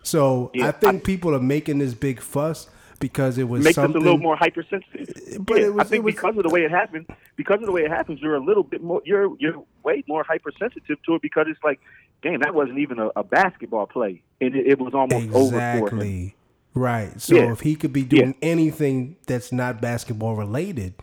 So 0.05 0.51
Yeah, 0.55 0.69
I 0.69 0.71
think 0.71 1.03
people 1.03 1.35
are 1.35 1.41
making 1.41 1.79
this 1.79 1.95
big 1.95 2.21
fuss 2.21 2.69
because 3.01 3.39
it 3.39 3.49
was 3.49 3.63
makes 3.65 3.77
something. 3.77 3.97
us 3.97 4.01
a 4.03 4.05
little 4.05 4.19
more 4.19 4.37
hypersensitive. 4.37 5.45
But 5.47 5.59
Yeah, 5.61 5.67
it 5.67 5.75
was- 5.75 5.87
I 5.87 5.89
think 5.89 6.05
was- 6.05 6.15
because 6.15 6.37
of 6.37 6.43
the 6.43 6.49
way 6.49 6.65
it 6.65 6.71
happened, 6.71 7.07
because 7.37 7.61
of 7.61 7.67
the 7.67 7.73
way 7.73 7.83
it 7.85 7.91
happens, 7.91 8.21
you're 8.21 8.35
a 8.37 8.41
little 8.45 8.63
bit 8.65 8.83
more. 8.83 9.03
You're 9.05 9.35
you're 9.39 9.63
way 9.85 10.03
more 10.09 10.25
hypersensitive 10.25 11.01
to 11.05 11.15
it 11.15 11.23
because 11.23 11.47
it's 11.49 11.63
like, 11.63 11.81
damn, 12.23 12.41
that 12.41 12.55
wasn't 12.55 12.79
even 12.79 12.99
a, 12.99 13.09
a 13.17 13.23
basketball 13.25 13.87
play, 13.87 14.23
and 14.41 14.55
it, 14.55 14.67
it 14.67 14.79
was 14.79 14.95
almost 14.95 15.29
over 15.33 15.51
for 15.51 15.57
him. 15.59 15.83
Exactly. 15.83 16.35
Right. 16.75 17.21
So 17.21 17.35
Yeah. 17.37 17.53
if 17.53 17.61
he 17.61 17.75
could 17.77 17.93
be 17.93 18.05
doing 18.05 18.35
anything 18.43 19.17
that's 19.27 19.51
not 19.53 19.81
basketball 19.81 20.37
related 20.37 20.95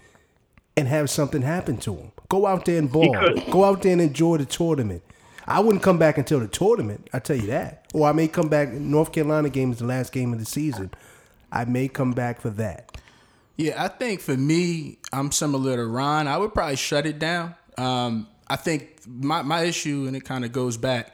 and 0.77 0.87
have 0.87 1.09
something 1.09 1.41
happen 1.41 1.77
to 1.77 1.95
him, 1.95 2.11
go 2.29 2.45
out 2.45 2.65
there 2.65 2.77
and 2.77 2.91
ball. 2.91 3.15
Go 3.51 3.63
out 3.65 3.81
there 3.81 3.91
and 3.93 4.01
enjoy 4.01 4.37
the 4.37 4.45
tournament. 4.45 5.01
I 5.47 5.59
wouldn't 5.59 5.83
come 5.83 5.97
back 5.97 6.17
until 6.17 6.39
the 6.39 6.47
tournament. 6.47 7.07
I 7.13 7.19
tell 7.19 7.35
you 7.35 7.47
that. 7.47 7.85
Or 7.93 8.07
I 8.07 8.13
may 8.13 8.27
come 8.27 8.47
back. 8.47 8.71
North 8.73 9.11
Carolina 9.11 9.49
game 9.49 9.71
is 9.71 9.77
the 9.79 9.85
last 9.85 10.11
game 10.11 10.33
of 10.33 10.39
the 10.39 10.45
season. 10.45 10.91
I 11.55 11.65
may 11.65 11.87
come 11.87 12.11
back 12.11 12.41
for 12.41 12.49
that. 12.51 12.97
Yeah, 13.57 13.81
I 13.81 13.87
think 13.87 14.19
for 14.19 14.35
me, 14.35 14.97
I'm 15.13 15.31
similar 15.31 15.77
to 15.77 15.85
Ron. 15.85 16.27
I 16.27 16.37
would 16.37 16.53
probably 16.53 16.75
shut 16.75 17.05
it 17.05 17.19
down. 17.19 17.55
Um, 17.77 18.27
I 18.47 18.57
think 18.57 18.99
my, 19.07 19.41
my 19.41 19.63
issue, 19.63 20.05
and 20.07 20.15
it 20.15 20.25
kind 20.25 20.43
of 20.43 20.51
goes 20.51 20.75
back 20.75 21.13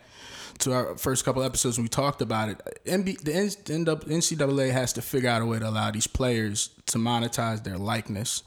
to 0.60 0.74
our 0.74 0.98
first 0.98 1.26
couple 1.26 1.44
episodes 1.44 1.78
when 1.78 1.86
we 1.86 1.90
talked 1.90 2.22
about 2.22 2.50
it. 2.50 2.62
The 2.86 2.92
NCAA 2.92 4.72
has 4.72 4.94
to 4.94 5.02
figure 5.02 5.30
out 5.30 5.42
a 5.42 5.46
way 5.46 5.60
to 5.60 5.68
allow 5.68 5.92
these 5.92 6.08
players 6.08 6.70
to 6.88 6.98
monetize 6.98 7.64
their 7.64 7.78
likeness. 7.78 8.44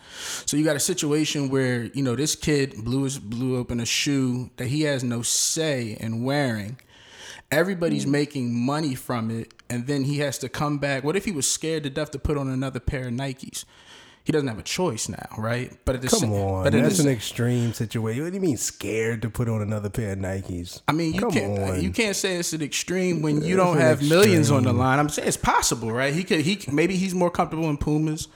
So 0.47 0.57
you 0.57 0.65
got 0.65 0.77
a 0.77 0.81
situation 0.81 1.49
where 1.49 1.85
you 1.85 2.03
know 2.03 2.17
this 2.17 2.35
kid 2.37 2.85
blew 2.85 3.05
his 3.05 3.19
blew 3.19 3.57
open 3.57 3.81
a 3.81 3.87
shoe 3.87 4.51
that 4.57 4.67
he 4.67 4.83
has 4.83 5.05
no 5.05 5.23
say 5.23 5.97
in 6.01 6.25
wearing. 6.25 6.79
Everybody's 7.55 8.05
hmm. 8.05 8.11
making 8.11 8.55
money 8.55 8.95
from 8.95 9.31
it, 9.31 9.55
and 9.71 9.87
then 9.87 10.05
he 10.05 10.19
has 10.19 10.39
to 10.39 10.49
come 10.49 10.79
back. 10.79 11.05
What 11.05 11.17
if 11.17 11.25
he 11.25 11.33
was 11.33 11.49
scared 11.49 11.85
to 11.85 11.91
death 11.91 12.11
to 12.13 12.19
put 12.19 12.37
on 12.37 12.49
another 12.49 12.81
pair 12.81 13.09
of 13.09 13.15
Nikes? 13.15 13.65
He 14.25 14.33
doesn't 14.33 14.49
have 14.49 14.59
a 14.59 14.63
choice 14.63 15.11
now, 15.11 15.29
right? 15.37 15.71
But 15.85 15.97
at 15.97 16.03
the 16.03 16.09
Come 16.09 16.21
same, 16.21 16.33
on, 16.33 16.65
but 16.65 16.75
at 16.75 16.83
that's 16.83 16.99
an 16.99 17.11
extreme 17.11 17.75
situation. 17.75 18.23
What 18.23 18.31
do 18.31 18.37
you 18.37 18.41
mean 18.41 18.57
scared 18.57 19.21
to 19.21 19.29
put 19.29 19.51
on 19.51 19.61
another 19.61 19.91
pair 19.91 20.13
of 20.13 20.19
Nikes? 20.19 20.81
I 20.89 20.93
mean, 20.93 21.13
you 21.13 21.21
Come 21.21 21.31
can't 21.31 21.59
uh, 21.59 21.73
on. 21.73 21.83
you 21.83 21.91
can't 21.91 22.17
say 22.17 22.37
it's 22.37 22.55
an 22.55 22.63
extreme 22.63 23.21
when 23.21 23.43
you 23.43 23.55
It's 23.55 23.57
don't 23.63 23.77
have 23.77 24.01
millions 24.01 24.51
on 24.51 24.63
the 24.63 24.73
line. 24.73 24.99
I'm 24.99 25.11
saying 25.11 25.29
it's 25.29 25.37
possible, 25.37 25.93
right? 25.93 26.15
He 26.15 26.25
could 26.25 26.41
he 26.41 26.59
maybe 26.73 26.97
he's 26.97 27.15
more 27.15 27.31
comfortable 27.31 27.69
in 27.69 27.77
Pumas 27.77 28.29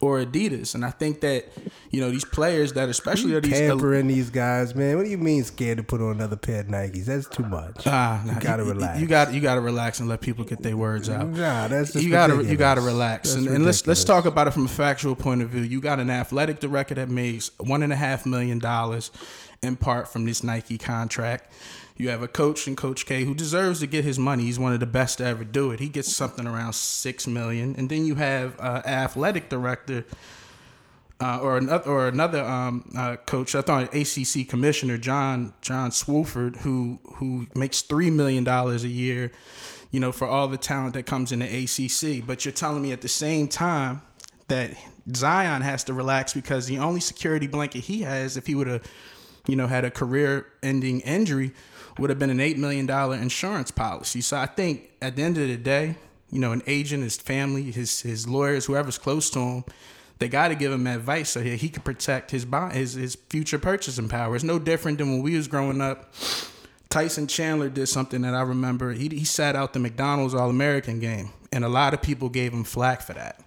or 0.00 0.18
Adidas, 0.24 0.74
and 0.74 0.84
I 0.84 0.90
think 0.90 1.20
that 1.20 1.46
you 1.90 2.00
know 2.00 2.10
these 2.10 2.24
players 2.24 2.72
that 2.74 2.88
especially 2.88 3.34
are 3.34 3.40
these 3.40 3.52
Pampering 3.52 4.08
these 4.08 4.30
guys, 4.30 4.74
man. 4.74 4.96
What 4.96 5.04
do 5.04 5.10
you 5.10 5.18
mean 5.18 5.44
scared 5.44 5.78
to 5.78 5.84
put 5.84 6.00
on 6.00 6.12
another 6.12 6.36
pair 6.36 6.60
of 6.60 6.66
Nikes? 6.66 7.06
That's 7.06 7.28
too 7.28 7.44
much. 7.44 7.86
Ah, 7.86 8.22
nah, 8.24 8.34
you 8.34 8.40
gotta 8.40 8.62
you, 8.64 8.72
relax. 8.72 9.00
You 9.00 9.06
got 9.06 9.32
you 9.32 9.40
got 9.40 9.54
to 9.56 9.60
relax 9.60 10.00
and 10.00 10.08
let 10.08 10.20
people 10.20 10.44
get 10.44 10.62
their 10.62 10.76
words 10.76 11.08
out. 11.08 11.28
Nah, 11.28 11.68
that's 11.68 11.92
just 11.92 12.04
you 12.04 12.10
got 12.10 12.28
to 12.28 12.44
you 12.44 12.56
got 12.56 12.74
to 12.74 12.80
relax 12.80 13.34
That's 13.34 13.46
and, 13.46 13.56
and 13.56 13.64
let's 13.64 13.86
let's 13.86 14.04
talk 14.04 14.24
about 14.24 14.48
it 14.48 14.52
from 14.52 14.66
a 14.66 14.68
factual 14.68 15.14
point 15.14 15.42
of 15.42 15.50
view. 15.50 15.62
You 15.62 15.80
got 15.80 16.00
an 16.00 16.10
athletic 16.10 16.60
director 16.60 16.94
that 16.94 17.08
makes 17.08 17.50
one 17.58 17.82
and 17.82 17.92
a 17.92 17.96
half 17.96 18.26
million 18.26 18.58
dollars 18.58 19.10
in 19.62 19.76
part 19.76 20.08
from 20.08 20.24
this 20.24 20.42
Nike 20.44 20.78
contract. 20.78 21.52
You 21.96 22.08
have 22.08 22.22
a 22.22 22.28
coach 22.28 22.66
and 22.66 22.76
Coach 22.76 23.06
K 23.06 23.24
who 23.24 23.34
deserves 23.34 23.80
to 23.80 23.86
get 23.86 24.04
his 24.04 24.18
money. 24.18 24.44
He's 24.44 24.58
one 24.58 24.72
of 24.72 24.80
the 24.80 24.86
best 24.86 25.18
to 25.18 25.24
ever 25.24 25.44
do 25.44 25.70
it. 25.70 25.78
He 25.78 25.88
gets 25.88 26.14
something 26.14 26.46
around 26.46 26.74
six 26.74 27.26
million, 27.26 27.76
and 27.78 27.88
then 27.88 28.04
you 28.04 28.16
have 28.16 28.58
uh, 28.58 28.82
athletic 28.84 29.48
director 29.48 30.04
uh, 31.20 31.38
or 31.40 31.56
another 31.56 31.88
or 31.88 32.08
another 32.08 32.42
um, 32.42 32.90
uh, 32.96 33.16
coach. 33.16 33.54
I 33.54 33.62
thought 33.62 33.94
ACC 33.94 34.48
commissioner 34.48 34.98
John 34.98 35.54
John 35.60 35.90
Swofford, 35.90 36.56
who 36.58 36.98
who 37.14 37.46
makes 37.54 37.82
three 37.82 38.10
million 38.10 38.42
dollars 38.42 38.82
a 38.82 38.88
year, 38.88 39.30
you 39.92 40.00
know, 40.00 40.10
for 40.10 40.26
all 40.26 40.48
the 40.48 40.58
talent 40.58 40.94
that 40.94 41.04
comes 41.06 41.30
in 41.30 41.38
the 41.38 41.46
ACC. 41.46 42.26
But 42.26 42.44
you're 42.44 42.52
telling 42.52 42.82
me 42.82 42.90
at 42.90 43.02
the 43.02 43.08
same 43.08 43.46
time 43.46 44.02
that 44.48 44.72
Zion 45.14 45.62
has 45.62 45.84
to 45.84 45.94
relax 45.94 46.34
because 46.34 46.66
the 46.66 46.78
only 46.78 47.00
security 47.00 47.46
blanket 47.46 47.84
he 47.84 48.02
has, 48.02 48.36
if 48.36 48.46
he 48.46 48.54
would 48.54 48.66
have, 48.66 48.82
you 49.46 49.56
know, 49.56 49.66
had 49.66 49.84
a 49.84 49.90
career-ending 49.90 51.00
injury, 51.00 51.52
would 51.98 52.10
have 52.10 52.18
been 52.18 52.30
an 52.30 52.40
eight 52.40 52.58
million 52.58 52.86
dollar 52.86 53.16
insurance 53.16 53.70
policy. 53.70 54.20
So 54.20 54.36
I 54.36 54.46
think 54.46 54.90
at 55.00 55.16
the 55.16 55.22
end 55.22 55.38
of 55.38 55.48
the 55.48 55.56
day, 55.56 55.96
you 56.30 56.40
know, 56.40 56.52
an 56.52 56.62
agent, 56.66 57.02
his 57.02 57.16
family, 57.16 57.70
his 57.70 58.00
his 58.00 58.26
lawyers, 58.26 58.66
whoever's 58.66 58.98
close 58.98 59.30
to 59.30 59.38
him, 59.38 59.64
they 60.18 60.28
got 60.28 60.48
to 60.48 60.54
give 60.54 60.72
him 60.72 60.86
advice 60.86 61.30
so 61.30 61.40
he, 61.40 61.56
he 61.56 61.68
can 61.68 61.82
protect 61.82 62.30
his 62.30 62.46
his 62.72 62.94
his 62.94 63.14
future 63.28 63.58
purchasing 63.58 64.08
power. 64.08 64.34
It's 64.34 64.44
no 64.44 64.58
different 64.58 64.98
than 64.98 65.10
when 65.10 65.22
we 65.22 65.36
was 65.36 65.48
growing 65.48 65.80
up. 65.80 66.12
Tyson 66.88 67.26
Chandler 67.26 67.68
did 67.68 67.86
something 67.88 68.22
that 68.22 68.34
I 68.34 68.42
remember. 68.42 68.92
He 68.92 69.08
he 69.08 69.24
sat 69.24 69.56
out 69.56 69.72
the 69.72 69.80
McDonald's 69.80 70.34
All 70.34 70.50
American 70.50 71.00
game, 71.00 71.30
and 71.52 71.64
a 71.64 71.68
lot 71.68 71.94
of 71.94 72.02
people 72.02 72.28
gave 72.28 72.52
him 72.52 72.64
flack 72.64 73.02
for 73.02 73.14
that. 73.14 73.40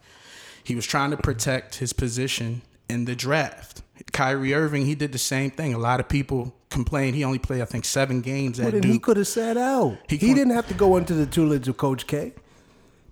He 0.64 0.76
was 0.76 0.86
trying 0.86 1.12
to 1.12 1.18
protect 1.18 1.76
his 1.76 1.94
position 1.94 2.62
in 2.90 3.06
the 3.06 3.16
draft. 3.16 3.82
Kyrie 4.12 4.54
Irving, 4.54 4.86
he 4.86 4.96
did 4.96 5.12
the 5.12 5.18
same 5.18 5.52
thing. 5.52 5.74
A 5.74 5.78
lot 5.78 6.00
of 6.00 6.08
people 6.08 6.54
complained 6.70 7.16
he 7.16 7.24
only 7.24 7.40
played, 7.40 7.62
I 7.62 7.66
think, 7.66 7.86
seven 7.86 8.22
games 8.22 8.60
Well, 8.60 8.68
at 8.68 8.74
then 8.74 8.82
Duke. 8.82 8.92
he 8.94 9.00
could 9.00 9.18
have 9.18 9.28
sat 9.28 9.58
out. 9.58 9.98
He 10.08 10.18
He, 10.18 10.34
didn't 10.34 10.54
have 10.54 10.68
to 10.68 10.74
go 10.74 10.98
into 10.98 11.14
the 11.14 11.26
tutelage 11.26 11.68
of 11.68 11.78
Coach 11.78 12.08
K. 12.08 12.34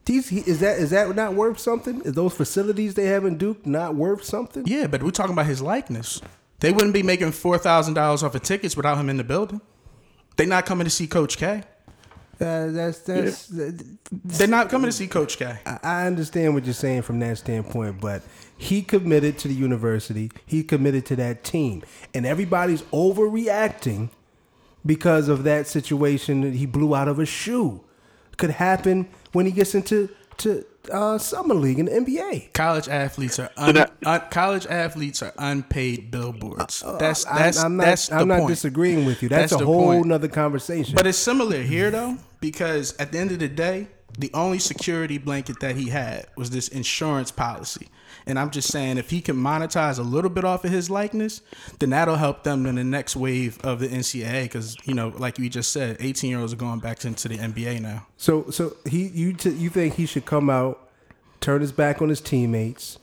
These 0.05 0.29
he, 0.29 0.39
is 0.41 0.60
that 0.60 0.77
is 0.77 0.91
that 0.91 1.15
not 1.15 1.34
worth 1.34 1.58
something? 1.60 2.01
Is 2.01 2.13
those 2.13 2.34
facilities 2.36 2.94
they 2.94 3.05
have 3.05 3.25
in 3.25 3.38
Duke 3.38 3.65
not 3.65 3.96
worth 3.96 4.24
something? 4.24 4.63
Yeah, 4.67 4.86
but 4.86 5.01
we're 5.01 5.10
talking 5.10 5.34
about 5.34 5.48
his 5.48 5.63
likeness. 5.63 6.22
They 6.60 6.72
wouldn't 6.72 6.94
be 6.94 7.01
making 7.01 7.32
four 7.32 7.58
thousand 7.58 7.96
dollars 7.96 8.22
off 8.22 8.36
of 8.36 8.44
tickets 8.44 8.77
without 8.77 8.98
him 9.00 9.10
in 9.10 9.17
the 9.17 9.24
building. 9.24 9.62
They're 10.38 10.46
not 10.46 10.65
coming 10.67 10.86
to 10.86 10.91
see 10.91 11.08
Coach 11.08 11.38
K. 11.38 11.63
Uh, 12.39 12.68
that's 12.72 13.00
that's. 13.00 13.48
They're 14.12 14.48
not 14.48 14.70
coming 14.70 14.88
to 14.89 14.92
see 14.92 15.08
Coach 15.08 15.38
K. 15.38 15.58
I- 15.65 15.80
I 15.84 16.08
understand 16.08 16.54
what 16.54 16.65
you're 16.65 16.74
saying 16.74 17.04
from 17.04 17.20
that 17.20 17.38
standpoint, 17.38 18.01
but 18.01 18.24
he 18.58 18.82
committed 18.82 19.38
to 19.39 19.48
the 19.48 19.54
university. 19.54 20.32
He 20.46 20.63
committed 20.63 21.06
to 21.08 21.15
that 21.18 21.44
team, 21.44 21.84
and 22.13 22.25
everybody's 22.25 22.82
overreacting 22.94 24.10
because 24.86 25.30
of 25.30 25.44
that 25.44 25.68
situation 25.68 26.42
that 26.42 26.54
he 26.56 26.65
blew 26.65 26.94
out 26.96 27.08
of 27.08 27.20
a 27.20 27.25
shoe. 27.25 27.82
Could 28.38 28.51
happen 28.51 29.08
when 29.32 29.46
he 29.46 29.51
gets 29.54 29.74
into 29.74 30.10
to 30.39 30.65
uh, 30.92 31.18
summer 31.18 31.54
league 31.56 31.80
in 31.80 31.86
the 31.86 31.92
NBA. 31.92 32.54
College 32.54 32.88
athletes 32.88 33.39
are 33.39 33.50
un, 33.58 33.75
that- 33.75 33.94
un- 34.06 34.22
college 34.30 34.65
athletes 34.68 35.22
are 35.24 35.34
unpaid 35.38 36.12
billboards. 36.12 36.84
That's 37.00 37.25
that's 37.25 37.58
I'm 37.63 37.77
not, 37.77 37.86
that's 37.86 38.08
the 38.08 38.15
I'm 38.15 38.27
not 38.27 38.39
point. 38.39 38.50
disagreeing 38.50 39.06
with 39.06 39.24
you. 39.24 39.30
That's, 39.30 39.51
That's 39.51 39.62
a 39.62 39.65
whole 39.65 39.94
point. 39.94 40.06
nother 40.08 40.27
conversation. 40.27 40.96
But 40.96 41.08
it's 41.08 41.18
similar 41.18 41.62
here 41.62 41.89
though, 41.92 42.18
because 42.42 42.96
at 42.98 43.12
the 43.12 43.18
end 43.20 43.32
of 43.32 43.39
the 43.39 43.48
day, 43.50 43.88
the 44.18 44.30
only 44.34 44.60
security 44.60 45.18
blanket 45.18 45.60
that 45.62 45.75
he 45.75 45.89
had 45.89 46.27
was 46.38 46.50
this 46.51 46.68
insurance 46.70 47.32
policy. 47.32 47.88
And 48.27 48.39
I'm 48.39 48.50
just 48.50 48.72
saying, 48.72 48.98
if 48.98 49.10
he 49.12 49.22
can 49.22 49.36
monetize 49.36 50.00
a 50.00 50.01
little 50.01 50.32
bit 50.32 50.44
off 50.44 50.65
of 50.65 50.72
his 50.72 50.89
likeness, 50.89 51.41
then 51.79 51.91
that'll 51.91 52.15
help 52.15 52.44
them 52.44 52.65
in 52.65 52.75
the 52.75 52.84
next 52.84 53.15
wave 53.15 53.60
of 53.63 53.79
the 53.79 53.88
NCAA. 53.88 54.44
Because 54.44 54.75
you 54.86 54.94
know, 54.96 55.10
like 55.17 55.38
you 55.38 55.50
just 55.50 55.72
said, 55.72 55.98
18 56.00 56.29
year 56.32 56.39
olds 56.39 56.51
are 56.53 56.55
going 56.58 56.79
back 56.79 57.05
into 57.05 57.27
the 57.27 57.38
NBA 57.38 57.82
now. 57.82 58.08
So 58.17 58.50
so 58.50 58.75
he 58.89 59.08
you 59.08 59.34
t- 59.34 59.51
you 59.51 59.70
think 59.70 59.94
he 59.96 60.05
should 60.05 60.25
come 60.25 60.50
out, 60.50 60.89
turn 61.39 61.62
his 61.62 61.72
back 61.72 62.01
on 62.01 62.10
his 62.10 62.20
teammates, 62.22 62.98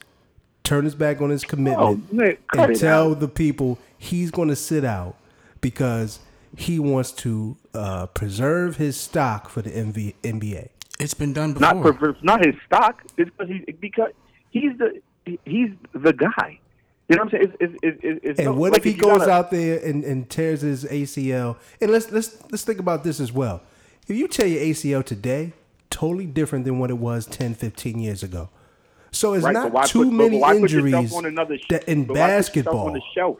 turn 0.64 0.84
his 0.84 0.94
back 0.96 1.20
on 1.20 1.30
his 1.30 1.44
commitment, 1.44 2.00
Oh, 2.10 2.14
man, 2.14 2.36
and 2.56 2.76
tell 2.76 3.12
out. 3.12 3.20
the 3.20 3.28
people 3.28 3.78
he's 3.98 4.30
going 4.32 4.48
to 4.48 4.56
sit 4.56 4.84
out 4.84 5.14
because 5.60 6.18
he 6.56 6.78
wants 6.78 7.12
to 7.12 7.56
uh, 7.74 8.06
preserve 8.06 8.76
his 8.76 8.96
stock 8.96 9.48
for 9.48 9.62
the 9.62 9.70
MV- 9.70 10.14
NBA. 10.22 10.68
It's 11.00 11.14
been 11.14 11.32
done 11.32 11.54
not 11.60 11.76
before. 11.76 11.92
for, 11.94 12.14
for 12.14 12.18
not 12.24 12.44
his 12.44 12.54
stock. 12.66 13.02
It's 13.16 13.30
because 13.30 13.48
he's 13.48 13.76
because 13.80 14.10
he's 14.50 14.76
the 14.78 15.00
he's 15.44 15.70
the 15.94 16.12
guy. 16.12 16.58
You 17.08 17.16
know 17.16 17.24
what 17.24 17.34
I'm 17.34 17.40
saying? 17.40 17.52
It's, 17.60 17.74
it's, 17.82 18.20
it's, 18.22 18.38
And 18.38 18.46
no- 18.46 18.54
what 18.54 18.72
like 18.72 18.78
if 18.78 18.84
he 18.84 18.94
goes 18.94 19.18
gotta- 19.18 19.30
out 19.32 19.50
there 19.50 19.78
and, 19.84 20.02
and 20.04 20.28
tears 20.30 20.62
his 20.62 20.84
ACL? 20.84 21.56
And 21.80 21.90
let's 21.90 22.10
let's 22.10 22.38
let's 22.50 22.64
think 22.64 22.78
about 22.78 23.04
this 23.04 23.20
as 23.20 23.32
well. 23.32 23.60
If 24.08 24.16
you 24.16 24.28
tear 24.28 24.46
your 24.46 24.60
ACL 24.62 25.04
today, 25.04 25.52
totally 25.90 26.26
different 26.26 26.64
than 26.64 26.78
what 26.78 26.90
it 26.90 26.98
was 26.98 27.26
10, 27.26 27.54
15 27.54 27.98
years 27.98 28.22
ago. 28.22 28.48
So 29.10 29.34
it's 29.34 29.44
Right, 29.44 29.52
not 29.52 29.86
too 29.86 30.04
put- 30.04 30.12
many 30.12 30.40
injuries 30.42 31.12
on 31.12 31.26
another 31.26 31.58
sh- 31.58 31.66
that 31.70 31.84
in 31.88 32.04
but 32.04 32.16
why 32.16 32.20
put 32.20 32.26
yourself 32.26 32.36
basketball. 32.46 32.86
on 32.88 32.92
the 32.94 33.02
shelf. 33.14 33.38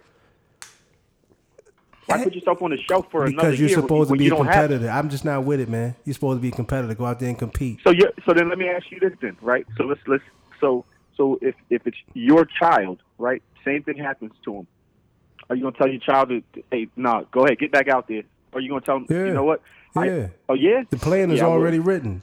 Why 2.06 2.24
put 2.24 2.34
yourself 2.34 2.60
on 2.62 2.70
the 2.72 2.76
shelf 2.78 3.06
for 3.10 3.24
another 3.24 3.36
because 3.36 3.60
you're 3.60 3.68
year 3.70 3.78
supposed 3.80 4.10
to 4.10 4.16
be 4.16 4.26
a 4.28 4.34
competitor. 4.36 4.90
I'm 4.90 5.08
just 5.08 5.24
not 5.24 5.44
with 5.44 5.60
it, 5.60 5.68
man. 5.68 5.94
You're 6.04 6.14
supposed 6.14 6.38
to 6.38 6.42
be 6.42 6.48
a 6.48 6.52
competitor. 6.52 6.94
Go 6.94 7.06
out 7.06 7.20
there 7.20 7.28
and 7.28 7.38
compete. 7.38 7.78
So 7.84 7.90
you 7.90 8.10
so 8.26 8.34
then 8.34 8.48
let 8.48 8.58
me 8.58 8.68
ask 8.68 8.90
you 8.90 8.98
this 9.00 9.12
then, 9.20 9.36
right? 9.40 9.64
So 9.78 9.84
let's 9.84 10.00
let's 10.06 10.24
so 10.60 10.84
so 11.16 11.38
if 11.42 11.54
if 11.70 11.86
it's 11.86 11.96
your 12.14 12.44
child, 12.44 13.00
right? 13.18 13.42
Same 13.64 13.82
thing 13.82 13.96
happens 13.98 14.32
to 14.44 14.54
him. 14.56 14.66
Are 15.48 15.56
you 15.56 15.62
gonna 15.62 15.76
tell 15.76 15.88
your 15.88 16.00
child 16.00 16.28
to 16.30 16.42
hey, 16.70 16.88
nah, 16.96 17.22
go 17.30 17.44
ahead, 17.44 17.58
get 17.58 17.72
back 17.72 17.88
out 17.88 18.08
there? 18.08 18.22
Or 18.52 18.58
are 18.58 18.60
you 18.60 18.68
gonna 18.68 18.80
tell 18.82 18.96
him, 18.96 19.06
Yeah. 19.08 19.26
you 19.26 19.34
know 19.34 19.44
what? 19.44 19.60
I- 19.94 20.06
Yeah. 20.06 20.28
oh 20.48 20.54
yeah. 20.54 20.82
The 20.90 20.96
plan 20.96 21.30
is 21.30 21.40
Yeah, 21.40 21.46
already 21.46 21.78
written. 21.78 22.22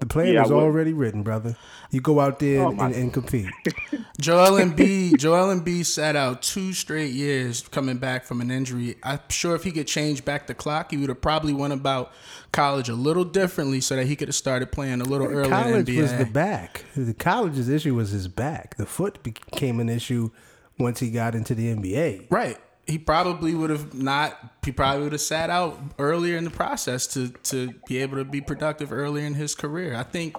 The 0.00 0.06
plan 0.06 0.32
Yeah, 0.32 0.40
I 0.40 0.44
is 0.44 0.50
already 0.50 0.92
written, 0.92 1.22
brother. 1.22 1.56
You 1.90 2.00
go 2.00 2.20
out 2.20 2.38
there 2.38 2.62
Oh, 2.62 2.68
and, 2.68 2.76
my- 2.78 2.86
and, 2.86 2.94
and 2.94 3.12
compete. 3.12 3.46
Joel 4.20 4.58
Embiid, 4.60 5.18
Joel 5.18 5.54
Embiid 5.54 5.84
sat 5.86 6.16
out 6.16 6.42
two 6.42 6.72
straight 6.72 7.12
years 7.12 7.66
coming 7.68 7.98
back 7.98 8.24
from 8.24 8.40
an 8.40 8.50
injury. 8.50 8.96
I'm 9.02 9.20
sure 9.28 9.54
if 9.54 9.62
he 9.64 9.70
could 9.72 9.86
change 9.86 10.24
back 10.24 10.46
the 10.46 10.54
clock, 10.54 10.90
he 10.90 10.96
would 10.96 11.08
have 11.08 11.20
probably 11.20 11.52
went 11.52 11.72
about 11.72 12.12
college 12.52 12.88
a 12.88 12.94
little 12.94 13.24
differently 13.24 13.80
so 13.80 13.96
that 13.96 14.06
he 14.06 14.16
could 14.16 14.28
have 14.28 14.34
started 14.34 14.72
playing 14.72 15.00
a 15.00 15.04
little 15.04 15.26
earlier 15.26 15.42
in 15.44 15.50
College 15.50 15.86
NBA. 15.86 16.00
was 16.02 16.12
the 16.14 16.24
back. 16.26 16.84
The 16.96 17.14
college's 17.14 17.68
issue 17.68 17.94
was 17.94 18.10
his 18.10 18.26
back. 18.28 18.76
The 18.76 18.86
foot 18.86 19.22
became 19.22 19.80
an 19.80 19.88
issue 19.88 20.30
once 20.78 21.00
he 21.00 21.10
got 21.10 21.34
into 21.34 21.54
the 21.54 21.74
NBA. 21.74 22.26
Right. 22.30 22.58
He 22.90 22.98
probably 22.98 23.54
would 23.54 23.70
have 23.70 23.94
not. 23.94 24.36
He 24.64 24.72
probably 24.72 25.04
would 25.04 25.12
have 25.12 25.20
sat 25.20 25.48
out 25.48 25.78
earlier 25.98 26.36
in 26.36 26.44
the 26.44 26.50
process 26.50 27.06
to 27.14 27.28
to 27.44 27.72
be 27.86 27.98
able 27.98 28.16
to 28.18 28.24
be 28.24 28.40
productive 28.40 28.92
earlier 28.92 29.24
in 29.24 29.34
his 29.34 29.54
career. 29.54 29.94
I 29.94 30.02
think. 30.02 30.36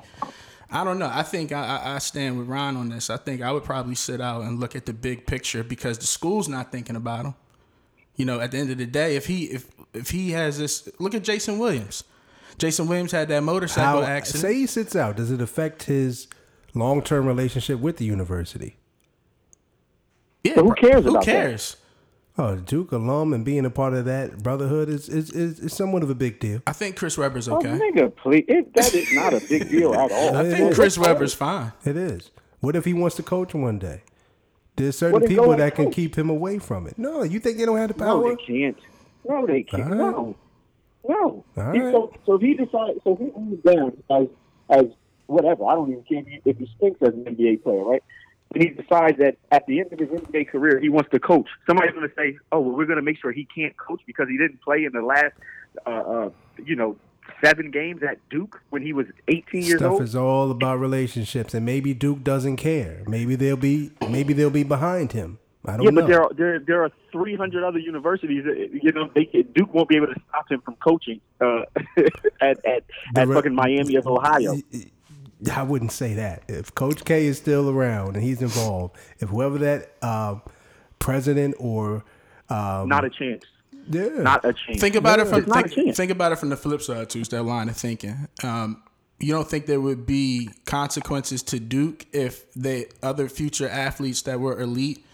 I 0.74 0.84
don't 0.86 1.00
know. 1.00 1.10
I 1.12 1.24
think 1.24 1.52
I, 1.52 1.64
I 1.78 1.96
I 1.96 1.98
stand 2.00 2.38
with 2.38 2.48
Ron 2.48 2.78
on 2.78 2.90
this. 2.90 3.10
I 3.10 3.18
think 3.18 3.42
I 3.42 3.52
would 3.52 3.64
probably 3.64 3.96
sit 3.96 4.22
out 4.22 4.44
and 4.44 4.60
look 4.60 4.76
at 4.76 4.86
the 4.86 4.94
big 4.94 5.26
picture 5.26 5.64
because 5.64 5.98
the 5.98 6.06
school's 6.08 6.48
not 6.48 6.72
thinking 6.72 6.96
about 6.96 7.26
him. 7.26 7.34
You 8.16 8.26
know, 8.26 8.40
at 8.40 8.52
the 8.52 8.58
end 8.58 8.70
of 8.72 8.78
the 8.78 8.86
day, 8.86 9.16
if 9.16 9.26
he 9.28 9.46
if 9.46 9.68
if 9.94 10.10
he 10.12 10.32
has 10.32 10.58
this, 10.60 10.88
look 11.00 11.14
at 11.16 11.24
Jason 11.24 11.58
Williams. 11.60 12.04
Jason 12.58 12.88
Williams 12.88 13.12
had 13.12 13.28
that 13.30 13.42
motorcycle 13.44 14.02
How, 14.04 14.08
accident. 14.08 14.42
say 14.42 14.54
he 14.54 14.68
sits 14.68 14.96
out. 14.96 15.16
Does 15.18 15.32
it 15.32 15.42
affect 15.42 15.84
his 15.84 16.28
long 16.74 17.02
term 17.02 17.26
relationship 17.26 17.80
with 17.80 17.98
the 17.98 18.06
university? 18.06 18.76
yeah, 20.44 20.56
So 20.56 20.64
who 20.66 20.74
cares 20.74 21.04
Who 21.04 21.12
about 21.12 21.26
that? 21.26 21.32
cares? 21.32 21.78
Oh, 22.42 22.56
Duke 22.56 22.92
alum 22.92 23.34
and 23.34 23.46
being 23.46 23.66
a 23.66 23.70
part 23.70 23.94
of 23.94 24.06
that 24.06 24.42
brotherhood 24.42 24.90
is 24.90 25.08
is, 25.08 25.30
is, 25.30 25.60
is 25.60 25.74
somewhat 25.74 26.02
of 26.02 26.10
a 26.10 26.16
big 26.16 26.40
deal. 26.40 26.62
I 26.66 26.74
think 26.74 26.96
Chris 26.96 27.18
Webber's 27.18 27.48
okay. 27.48 27.70
Oh, 27.70 27.76
okay. 27.76 27.92
nigga, 27.92 28.16
please. 28.16 28.46
It, 28.48 28.74
that 28.74 28.94
is 28.96 29.14
not 29.14 29.34
a 29.34 29.42
big 29.48 29.70
deal 29.70 29.94
at 29.94 30.12
all. 30.12 30.36
I 30.36 30.50
think. 30.50 30.74
Chris 30.74 30.98
Webber's 30.98 31.36
fine. 31.36 31.72
It 31.86 31.96
is. 31.96 32.32
What 32.60 32.76
if 32.76 32.86
he 32.86 32.94
wants 32.94 33.16
to 33.18 33.24
coach 33.24 33.54
one 33.54 33.78
day? 33.78 34.02
There's 34.76 34.98
certain 34.98 35.28
people 35.28 35.56
that 35.56 35.76
can 35.76 35.86
coach? 35.86 35.96
keep 35.96 36.18
him 36.18 36.30
away 36.30 36.58
from 36.58 36.88
it. 36.88 36.98
No, 36.98 37.24
you 37.24 37.40
think 37.40 37.58
they 37.58 37.66
don't 37.66 37.78
have 37.78 37.96
the 37.96 38.04
No, 38.04 38.22
power? 38.22 38.36
they 38.36 38.44
can't. 38.44 38.78
No, 39.28 39.46
they 39.46 39.64
can't. 39.64 39.84
All 39.84 39.90
right. 39.90 40.00
No, 40.00 40.36
no. 41.08 41.46
All 41.58 41.64
right. 41.64 41.92
So, 41.92 42.14
so 42.26 42.34
if 42.36 42.42
he 42.42 42.54
decides, 42.56 43.00
so 43.04 43.16
he 43.16 43.40
moves 43.40 43.64
down 43.64 44.02
as 44.10 44.28
as 44.70 44.86
whatever. 45.28 45.66
I 45.66 45.76
don't 45.76 45.92
even 45.92 46.04
care 46.04 46.20
if 46.20 46.28
he, 46.28 46.42
if 46.46 46.58
he 46.58 46.70
stinks 46.78 47.02
as 47.02 47.10
an 47.10 47.26
NBA 47.26 47.64
player, 47.64 47.84
right? 47.84 48.04
And 48.54 48.64
he 48.64 48.70
decides 48.70 49.18
that 49.20 49.38
at 49.52 49.66
the 49.66 49.80
end 49.80 49.94
of 49.94 50.00
his 50.00 50.10
NBA 50.10 50.50
career, 50.50 50.80
he 50.80 50.90
wants 50.90 51.10
to 51.12 51.20
coach. 51.20 51.48
Somebody's 51.66 51.94
going 51.94 52.08
to 52.08 52.16
say, 52.16 52.38
"Oh, 52.52 52.60
well, 52.60 52.76
we're 52.76 52.86
going 52.86 52.98
to 52.98 53.02
make 53.02 53.18
sure 53.18 53.32
he 53.32 53.46
can't 53.46 53.76
coach 53.78 54.02
because 54.06 54.28
he 54.28 54.38
didn't 54.38 54.62
play 54.62 54.84
in 54.84 54.92
the 54.92 55.02
last, 55.02 55.34
uh, 55.86 55.90
uh, 55.90 56.30
you 56.64 56.76
know, 56.76 56.98
seven 57.44 57.72
games 57.72 58.02
at 58.04 58.18
Duke 58.30 58.62
when 58.70 58.82
he 58.82 58.92
was 58.92 59.06
18 59.30 59.62
years 59.62 59.78
Stuff 59.80 59.92
old." 59.92 59.98
Stuff 60.00 60.08
is 60.10 60.16
all 60.16 60.52
about 60.52 60.80
relationships, 60.80 61.54
and 61.54 61.66
maybe 61.66 61.94
Duke 61.94 62.24
doesn't 62.24 62.58
care. 62.58 63.04
Maybe 63.08 63.36
they'll 63.36 63.56
be 63.56 63.92
maybe 64.10 64.34
they'll 64.34 64.50
be 64.50 64.64
behind 64.64 65.14
him. 65.14 65.40
I 65.64 65.78
don't 65.78 65.86
Yeah, 65.86 65.92
know. 65.92 66.02
but 66.02 66.08
there 66.08 66.22
are 66.24 66.32
there 66.34 66.60
there 66.60 66.84
are 66.84 66.92
300 67.12 67.64
other 67.64 67.80
universities. 67.80 68.44
that, 68.46 68.70
You 68.84 68.92
know, 68.92 69.10
they, 69.16 69.26
Duke 69.56 69.74
won't 69.74 69.88
be 69.90 69.96
able 69.96 70.08
to 70.08 70.20
stop 70.28 70.52
him 70.52 70.60
from 70.62 70.76
coaching 70.84 71.22
uh, 71.40 71.62
at 72.42 72.66
at, 72.66 72.84
at 73.16 73.28
re- 73.28 73.36
fucking 73.36 73.54
Miami 73.56 73.96
of 73.96 74.08
Ohio. 74.08 74.58
I 75.50 75.64
wouldn't 75.64 75.92
say 75.92 76.14
that. 76.16 76.44
If 76.48 76.76
Coach 76.76 77.04
K 77.06 77.26
is 77.26 77.38
still 77.38 77.70
around 77.70 78.16
and 78.16 78.24
he's 78.24 78.42
involved, 78.42 78.98
if 79.20 79.30
whoever 79.30 79.58
that 79.60 79.92
um, 80.04 80.42
president 81.00 81.56
or 81.60 82.04
um, 82.50 82.90
Not 82.90 83.06
a 83.06 83.10
chance. 83.10 83.44
yeah, 83.90 84.10
Not 84.10 84.46
a 84.46 84.54
chance. 84.54 84.80
Think 84.80 84.96
about 84.96 85.20
it 85.20 85.28
from 85.28 85.46
think, 85.46 85.96
think 85.96 86.12
about 86.12 86.32
it 86.32 86.38
from 86.38 86.50
the 86.50 86.58
flip 86.58 86.82
side 86.82 87.10
too. 87.10 87.22
Is 87.22 87.30
that 87.30 87.44
line 87.44 87.70
of 87.70 87.78
thinking? 87.78 88.28
Um, 88.44 88.84
you 89.20 89.34
don't 89.34 89.48
think 89.48 89.68
there 89.68 89.82
would 89.82 90.06
be 90.06 90.50
consequences 90.66 91.44
to 91.44 91.60
Duke 91.60 92.06
if 92.12 92.52
the 92.54 92.88
other 93.04 93.30
future 93.30 93.70
athletes 93.70 94.24
that 94.24 94.40
were 94.40 94.60
elite 94.60 95.06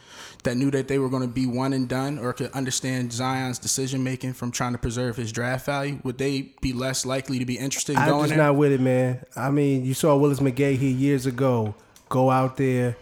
that 0.43 0.56
knew 0.56 0.71
that 0.71 0.88
they 0.88 1.00
were 1.00 1.10
going 1.10 1.21
to 1.21 1.28
be 1.28 1.45
one 1.45 1.73
and 1.73 1.88
done 1.88 2.19
or 2.19 2.34
could 2.34 2.52
understand 2.52 3.12
Zion's 3.12 3.60
decision 3.60 4.04
making 4.04 4.34
from 4.34 4.52
trying 4.52 4.73
to 4.73 4.78
preserve 4.78 5.15
his 5.15 5.32
draft 5.32 5.65
value? 5.65 6.00
Would 6.04 6.17
they 6.17 6.54
be 6.62 6.73
less 6.73 7.06
likely 7.06 7.39
to 7.39 7.45
be 7.45 7.58
interested 7.58 7.93
in 7.93 8.00
I'm 8.00 8.10
going 8.10 8.23
just 8.23 8.30
there? 8.36 8.45
not 8.45 8.56
with 8.56 8.71
it, 8.71 8.82
man. 8.82 9.23
I 9.36 9.52
mean, 9.52 9.86
you 9.86 9.93
saw 9.93 10.15
Willis 10.15 10.39
McGahee 10.39 10.97
years 10.97 11.26
ago 11.26 11.76
go 12.10 12.30
out 12.30 12.58
there, 12.58 12.95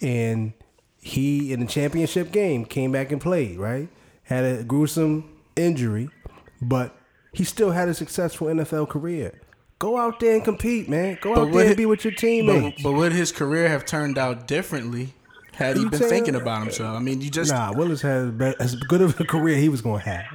and 0.00 0.52
he 1.00 1.52
in 1.52 1.60
the 1.60 1.66
championship 1.66 2.32
game 2.32 2.64
came 2.64 2.92
back 2.92 3.12
and 3.12 3.20
played. 3.20 3.58
Right, 3.58 3.88
had 4.24 4.44
a 4.44 4.62
gruesome 4.62 5.28
injury, 5.56 6.10
but 6.60 6.94
he 7.32 7.44
still 7.44 7.70
had 7.70 7.88
a 7.88 7.94
successful 7.94 8.48
NFL 8.48 8.88
career. 8.88 9.40
Go 9.78 9.96
out 9.96 10.20
there 10.20 10.34
and 10.34 10.44
compete, 10.44 10.88
man. 10.88 11.18
Go 11.20 11.34
out 11.34 11.52
there 11.52 11.66
and 11.66 11.76
be 11.76 11.86
with 11.86 12.04
your 12.04 12.12
but, 12.12 12.18
teammates. 12.20 12.82
but 12.82 12.92
would 12.92 13.10
his 13.10 13.32
career 13.32 13.68
have 13.68 13.84
turned 13.84 14.16
out 14.16 14.46
differently 14.46 15.12
had 15.52 15.76
he 15.76 15.88
been 15.88 16.00
thinking 16.00 16.34
about 16.34 16.62
himself? 16.62 16.96
I 16.96 17.00
mean, 17.00 17.20
you 17.20 17.30
just 17.30 17.52
nah, 17.52 17.72
Willis 17.72 18.02
had 18.02 18.40
as 18.58 18.74
good 18.74 19.02
of 19.02 19.18
a 19.20 19.24
career 19.24 19.56
he 19.56 19.68
was 19.68 19.82
going 19.82 20.02
to 20.02 20.08
have. 20.08 20.26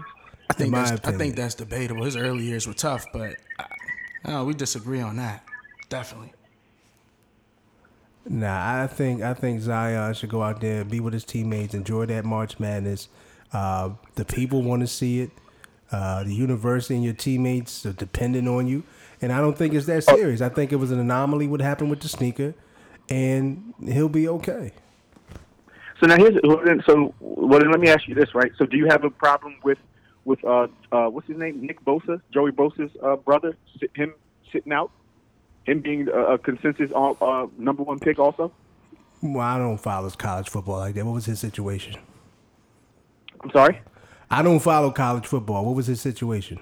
I 0.50 0.54
think 0.54 0.74
that's, 0.74 1.08
I 1.08 1.12
think 1.12 1.36
that's 1.36 1.56
debatable. 1.56 2.04
His 2.04 2.16
early 2.16 2.44
years 2.44 2.68
were 2.68 2.74
tough, 2.74 3.06
but 3.12 3.36
I, 3.60 3.66
I 4.26 4.44
we 4.44 4.54
disagree 4.54 5.02
on 5.02 5.18
that. 5.18 5.44
Definitely. 5.90 6.34
Nah, 8.30 8.84
I 8.84 8.88
think 8.88 9.22
I 9.22 9.34
think 9.34 9.62
Zion 9.62 10.14
should 10.14 10.30
go 10.30 10.44
out 10.44 10.62
there, 10.62 10.84
be 10.84 11.00
with 11.00 11.14
his 11.14 11.24
teammates, 11.24 11.74
enjoy 11.74 12.06
that 12.08 12.26
March 12.26 12.60
Madness. 12.60 13.08
Uh, 13.54 13.92
the 14.16 14.26
people 14.26 14.62
want 14.62 14.82
to 14.82 14.88
see 14.88 15.22
it. 15.22 15.32
Uh, 15.92 16.24
the 16.24 16.34
university 16.34 16.96
and 16.96 17.04
your 17.04 17.14
teammates 17.14 17.86
are 17.86 17.94
dependent 17.94 18.48
on 18.48 18.68
you, 18.68 18.84
and 19.22 19.32
I 19.32 19.40
don't 19.40 19.58
think 19.58 19.74
it's 19.74 19.86
that 19.86 20.04
serious. 20.04 20.42
I 20.42 20.50
think 20.50 20.74
it 20.74 20.76
was 20.76 20.92
an 20.92 21.00
anomaly 21.00 21.48
what 21.48 21.62
happened 21.62 21.90
with 21.90 22.02
the 22.02 22.10
sneaker, 22.10 22.54
and 23.10 23.74
he'll 23.86 24.10
be 24.10 24.28
okay. 24.28 24.74
So 26.00 26.08
now 26.08 26.18
here's 26.18 26.36
so 26.86 27.14
well 27.20 27.60
let 27.60 27.80
me 27.80 27.90
ask 27.90 28.08
you 28.08 28.16
this 28.16 28.36
right. 28.36 28.52
So 28.58 28.66
do 28.66 28.78
you 28.78 28.88
have 28.88 29.04
a 29.04 29.10
problem 29.10 29.58
with 29.64 29.80
with 30.26 30.44
uh 30.46 30.68
uh 30.92 31.08
what's 31.08 31.28
his 31.28 31.38
name 31.38 31.66
Nick 31.66 31.84
Bosa 31.84 32.22
Joey 32.34 32.52
Bosa's 32.52 32.92
uh, 33.04 33.16
brother 33.16 33.56
him 33.96 34.14
sitting 34.52 34.74
out 34.74 34.92
him 35.66 35.82
being 35.82 36.08
a, 36.10 36.34
a 36.34 36.38
consensus 36.38 36.92
uh, 36.96 37.12
uh, 37.12 37.48
number 37.58 37.84
one 37.84 38.00
pick 38.00 38.20
also? 38.20 38.52
Well, 39.22 39.42
I 39.42 39.58
don't 39.58 39.78
follow 39.78 40.10
college 40.12 40.50
football 40.50 40.78
like 40.78 40.96
that. 40.96 41.06
What 41.06 41.14
was 41.14 41.26
his 41.26 41.40
situation? 41.40 41.96
I'm 43.42 43.52
sorry. 43.52 43.82
I 44.30 44.42
don't 44.42 44.60
follow 44.60 44.92
college 44.92 45.26
football. 45.26 45.66
What 45.66 45.76
was 45.76 45.88
his 45.88 46.02
situation? 46.02 46.60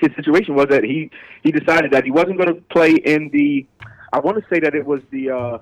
His 0.00 0.10
situation 0.16 0.54
was 0.54 0.66
that 0.70 0.84
he 0.84 1.10
he 1.42 1.52
decided 1.52 1.90
that 1.92 2.04
he 2.04 2.10
wasn't 2.10 2.38
going 2.38 2.54
to 2.54 2.60
play 2.72 2.92
in 2.92 3.30
the. 3.30 3.66
I 4.12 4.20
want 4.20 4.38
to 4.38 4.44
say 4.52 4.60
that 4.60 4.74
it 4.74 4.86
was 4.86 5.00
the 5.10 5.30
uh, 5.30 5.58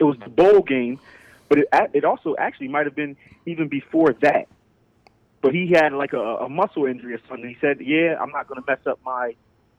it 0.00 0.04
was 0.04 0.16
the 0.18 0.30
bowl 0.30 0.62
game, 0.62 0.98
but 1.48 1.58
it 1.58 1.68
it 1.92 2.04
also 2.04 2.34
actually 2.38 2.68
might 2.68 2.86
have 2.86 2.96
been 2.96 3.16
even 3.46 3.68
before 3.68 4.14
that. 4.22 4.48
But 5.42 5.54
he 5.54 5.70
had 5.72 5.92
like 5.92 6.12
a, 6.12 6.18
a 6.18 6.48
muscle 6.48 6.86
injury 6.86 7.14
or 7.14 7.20
something. 7.28 7.48
He 7.48 7.56
said, 7.60 7.80
"Yeah, 7.80 8.16
I'm 8.20 8.30
not 8.30 8.48
going 8.48 8.60
to 8.60 8.66
mess 8.66 8.84
up 8.86 8.98
my 9.04 9.34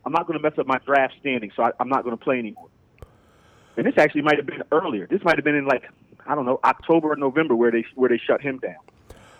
I'm 0.05 0.11
not 0.11 0.27
going 0.27 0.39
to 0.39 0.43
mess 0.43 0.57
up 0.57 0.67
my 0.67 0.77
draft 0.85 1.15
standing, 1.19 1.51
so 1.55 1.63
I, 1.63 1.71
I'm 1.79 1.89
not 1.89 2.03
going 2.03 2.17
to 2.17 2.23
play 2.23 2.39
anymore." 2.39 2.69
And 3.75 3.85
this 3.85 3.95
actually 3.97 4.21
might 4.21 4.37
have 4.37 4.45
been 4.45 4.63
earlier. 4.71 5.07
This 5.07 5.23
might 5.23 5.37
have 5.37 5.43
been 5.43 5.55
in 5.55 5.65
like 5.65 5.83
I 6.25 6.35
don't 6.35 6.45
know 6.45 6.59
October 6.63 7.11
or 7.11 7.15
November 7.15 7.55
where 7.55 7.71
they 7.71 7.83
where 7.95 8.09
they 8.09 8.19
shut 8.19 8.41
him 8.41 8.59
down. 8.59 8.75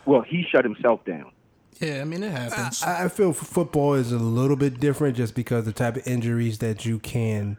Well, 0.06 0.22
he 0.22 0.46
shut 0.50 0.66
himself 0.66 1.06
down. 1.06 1.32
Yeah, 1.80 2.02
I 2.02 2.06
mean 2.06 2.24
it 2.24 2.32
happens. 2.32 2.82
I 2.82 3.06
I 3.06 3.08
feel 3.08 3.34
football 3.34 3.94
is 3.94 4.12
a 4.12 4.18
little 4.18 4.56
bit 4.56 4.80
different 4.80 5.16
just 5.16 5.36
because 5.36 5.66
the 5.66 5.74
type 5.74 5.96
of 5.96 6.08
injuries 6.08 6.58
that 6.60 6.86
you 6.86 7.00
can 7.00 7.58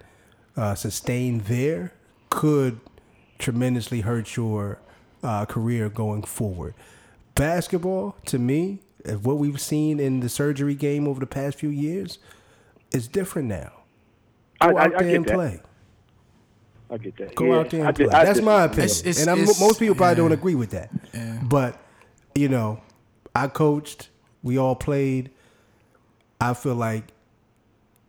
uh, 0.57 0.75
sustain 0.75 1.41
there 1.41 1.93
could 2.31 2.81
tremendously 3.43 4.01
hurt 4.01 4.37
your 4.37 4.79
uh, 5.23 5.45
career 5.45 5.89
going 5.91 6.23
forward. 6.23 6.75
Basketball, 7.35 8.17
to 8.27 8.39
me, 8.39 8.81
what 9.23 9.37
we've 9.39 9.61
seen 9.61 10.01
in 10.01 10.21
the 10.21 10.29
surgery 10.29 10.75
game 10.75 11.07
over 11.07 11.21
the 11.21 11.27
past 11.27 11.59
few 11.59 11.69
years, 11.69 12.19
is 12.93 13.09
different 13.09 13.49
now. 13.49 13.73
I, 14.61 14.71
Go 14.73 14.77
I, 14.79 14.83
out 14.85 14.95
I 14.95 14.99
there 14.99 15.09
get 15.09 15.17
and 15.17 15.25
that. 15.27 15.35
play. 15.35 15.61
I 16.91 16.97
get 16.99 17.17
that. 17.17 17.35
Go 17.35 17.47
Yeah, 17.47 17.59
out 17.61 17.71
there 17.71 17.85
and 17.87 17.97
did- 17.97 18.09
play. 18.11 18.19
I 18.21 18.25
That's 18.25 18.39
just- 18.39 18.45
my 18.45 18.65
opinion, 18.65 18.85
It's- 18.85 19.01
it's- 19.01 19.21
and 19.21 19.31
I'm, 19.31 19.45
most 19.45 19.79
people 19.79 19.95
probably 19.95 20.13
yeah. 20.13 20.29
don't 20.29 20.33
agree 20.33 20.55
with 20.55 20.71
that. 20.71 20.91
Yeah. 21.13 21.41
But 21.43 21.79
you 22.35 22.49
know, 22.49 22.81
I 23.35 23.49
coached. 23.49 24.09
We 24.43 24.57
all 24.59 24.75
played. 24.77 25.31
I 26.41 26.55
feel 26.55 26.75
like 26.75 27.05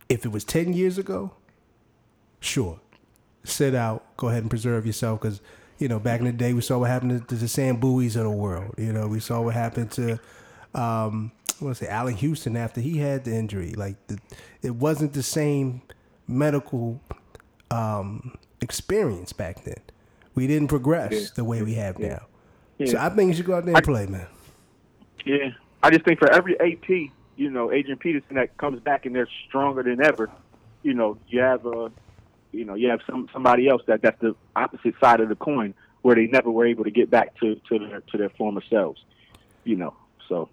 if 0.08 0.24
it 0.24 0.32
was 0.32 0.44
ten 0.44 0.72
years 0.72 0.98
ago, 0.98 1.32
sure, 2.40 2.80
sit 3.44 3.74
out, 3.74 4.16
go 4.16 4.28
ahead 4.28 4.42
and 4.42 4.50
preserve 4.50 4.86
yourself 4.86 5.20
because 5.20 5.40
You 5.78 5.88
know, 5.88 5.98
back 5.98 6.20
in 6.20 6.26
the 6.26 6.32
day, 6.32 6.52
we 6.52 6.60
saw 6.60 6.78
what 6.78 6.88
happened 6.88 7.28
to 7.28 7.34
the 7.34 7.48
Sam 7.48 7.78
Bowies 7.80 8.14
of 8.16 8.22
the 8.22 8.30
world. 8.30 8.74
You 8.78 8.92
know, 8.92 9.08
we 9.08 9.18
saw 9.18 9.42
what 9.42 9.54
happened 9.54 9.90
to, 9.92 10.12
um, 10.72 11.32
I 11.60 11.64
want 11.64 11.76
to 11.76 11.84
say, 11.84 11.90
Allan 11.90 12.14
Houston 12.14 12.56
after 12.56 12.80
he 12.80 12.98
had 12.98 13.24
the 13.24 13.34
injury. 13.34 13.72
Like, 13.72 13.96
the, 14.06 14.18
it 14.62 14.76
wasn't 14.76 15.14
the 15.14 15.22
same 15.22 15.82
medical 16.28 17.00
um, 17.72 18.36
experience 18.60 19.32
back 19.32 19.64
then. 19.64 19.80
We 20.36 20.46
didn't 20.46 20.68
progress 20.68 21.12
Yeah. 21.12 21.26
the 21.34 21.44
way 21.44 21.62
we 21.62 21.74
have 21.74 21.98
now. 21.98 22.22
Yeah. 22.78 22.86
So 22.86 22.98
I 22.98 23.08
think 23.10 23.30
you 23.30 23.34
should 23.34 23.46
go 23.46 23.56
out 23.56 23.64
there 23.66 23.74
and 23.74 23.84
play, 23.84 24.06
man. 24.06 24.26
Yeah, 25.24 25.50
I 25.82 25.90
just 25.90 26.04
think 26.04 26.18
for 26.20 26.30
every 26.30 26.58
AP, 26.60 26.88
you 27.36 27.50
know, 27.50 27.72
Adrian 27.72 27.98
Peterson 27.98 28.36
that 28.36 28.56
comes 28.58 28.80
back 28.80 29.06
and 29.06 29.14
they're 29.14 29.28
stronger 29.48 29.82
than 29.82 30.00
ever, 30.04 30.30
you 30.82 30.94
know, 30.94 31.18
you 31.28 31.40
have 31.40 31.66
a, 31.66 31.90
you 32.54 32.64
know, 32.64 32.74
you 32.74 32.88
have 32.88 33.00
some 33.08 33.28
somebody 33.32 33.68
else 33.68 33.82
that 33.86 34.02
that's 34.02 34.20
the 34.20 34.34
opposite 34.56 34.94
side 35.00 35.20
of 35.20 35.28
the 35.28 35.36
coin 35.36 35.74
where 36.02 36.14
they 36.14 36.26
never 36.26 36.50
were 36.50 36.66
able 36.66 36.84
to 36.84 36.90
get 36.90 37.10
back 37.10 37.34
to 37.40 37.56
to 37.68 37.78
their 37.78 38.00
to 38.00 38.16
their 38.18 38.30
former 38.30 38.62
selves, 38.70 39.02
you 39.64 39.76
know. 39.76 39.94
So 40.28 40.48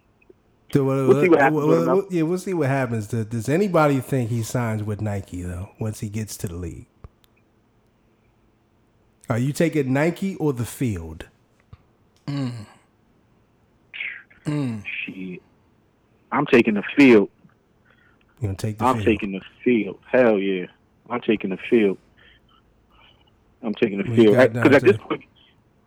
So, 0.73 0.83
We'll 0.85 1.21
see 1.21 1.29
what 1.29 1.39
happens 1.39 1.57
well, 1.57 1.67
with 1.67 1.79
him, 1.79 1.85
well, 1.87 2.01
though. 2.01 2.07
yeah, 2.09 2.21
we'll 2.23 2.37
see 2.37 2.53
what 2.53 2.69
happens. 2.69 3.07
Does, 3.07 3.25
does 3.25 3.49
anybody 3.49 3.99
think 3.99 4.29
he 4.29 4.41
signs 4.43 4.83
with 4.83 5.01
Nike 5.01 5.41
though 5.43 5.69
once 5.79 5.99
he 5.99 6.09
gets 6.09 6.37
to 6.37 6.47
the 6.47 6.55
league? 6.55 6.87
Are 9.29 9.37
you 9.39 9.53
taking 9.53 9.93
Nike 9.93 10.35
or 10.35 10.53
the 10.53 10.65
field? 10.65 11.25
Mm. 12.27 12.65
Mm. 14.45 14.83
shit, 15.05 15.41
I'm 16.31 16.45
taking 16.47 16.73
the 16.73 16.83
field. 16.97 17.29
You 18.39 18.47
gonna 18.47 18.55
take 18.55 18.77
the 18.77 18.83
field. 18.85 18.89
I'm 18.97 19.03
field? 19.03 19.05
taking 19.05 19.31
the 19.33 19.41
field. 19.63 19.99
Hell 20.11 20.37
yeah, 20.39 20.65
I'm 21.11 21.21
taking 21.21 21.49
the 21.49 21.57
field. 21.69 21.97
I'm 23.61 23.73
taking 23.75 23.99
the 23.99 24.09
Well, 24.09 24.17
you 24.17 24.33
field 24.33 24.53
because 24.53 24.75
at 24.75 24.81
this 24.83 24.97
point, 24.97 25.23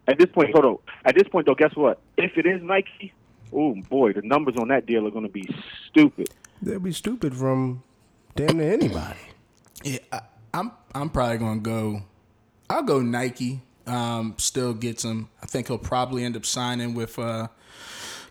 at 0.06 0.18
this 0.18 0.28
point, 0.30 0.50
hold 0.52 0.64
on. 0.64 0.78
At 1.04 1.14
this 1.14 1.26
point, 1.28 1.46
though, 1.46 1.54
guess 1.54 1.74
what? 1.74 1.98
If 2.16 2.36
it 2.36 2.46
is 2.46 2.62
Nike, 2.62 3.12
oh 3.52 3.74
boy, 3.88 4.12
the 4.12 4.22
numbers 4.22 4.54
on 4.58 4.68
that 4.68 4.86
deal 4.86 5.06
are 5.06 5.10
going 5.10 5.24
to 5.26 5.32
be 5.32 5.48
stupid. 5.88 6.28
They'll 6.62 6.78
be 6.78 6.92
stupid 6.92 7.34
from 7.34 7.82
damn 8.36 8.58
near 8.58 8.72
anybody. 8.74 9.18
Yeah, 9.82 9.98
I, 10.12 10.20
I'm 10.52 10.72
I'm 10.94 11.10
probably 11.10 11.38
gonna 11.38 11.60
go. 11.60 12.02
I'll 12.70 12.82
go 12.82 13.00
Nike. 13.00 13.62
Um, 13.86 14.34
still 14.38 14.72
gets 14.72 15.04
him. 15.04 15.28
I 15.42 15.46
think 15.46 15.66
he'll 15.68 15.76
probably 15.78 16.24
end 16.24 16.36
up 16.36 16.46
signing 16.46 16.94
with 16.94 17.18
uh, 17.18 17.48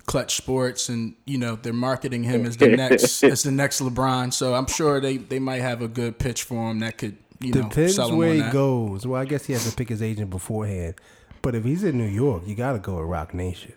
Clutch 0.05 0.35
Sports, 0.35 0.89
and 0.89 1.15
you 1.25 1.37
know 1.37 1.55
they're 1.55 1.73
marketing 1.73 2.23
him 2.23 2.45
as 2.45 2.57
the 2.57 2.67
next 2.75 3.23
as 3.23 3.43
the 3.43 3.51
next 3.51 3.81
LeBron. 3.81 4.33
So 4.33 4.53
I'm 4.53 4.67
sure 4.67 4.99
they 4.99 5.17
they 5.17 5.39
might 5.39 5.61
have 5.61 5.81
a 5.81 5.87
good 5.87 6.19
pitch 6.19 6.43
for 6.43 6.69
him 6.69 6.79
that 6.79 6.97
could 6.97 7.17
you 7.39 7.53
know 7.53 7.63
Depends 7.63 7.95
sell 7.95 8.09
him 8.09 8.17
where 8.17 8.29
on 8.29 8.35
he 8.35 8.41
that. 8.41 8.53
goes. 8.53 9.07
Well, 9.07 9.21
I 9.21 9.25
guess 9.25 9.45
he 9.45 9.53
has 9.53 9.69
to 9.69 9.75
pick 9.75 9.89
his 9.89 10.01
agent 10.01 10.29
beforehand. 10.29 10.95
But 11.41 11.55
if 11.55 11.65
he's 11.65 11.83
in 11.83 11.97
New 11.97 12.07
York, 12.07 12.43
you 12.45 12.55
got 12.55 12.73
to 12.73 12.79
go 12.79 12.95
with 12.95 13.05
Roc 13.05 13.33
Nation. 13.33 13.73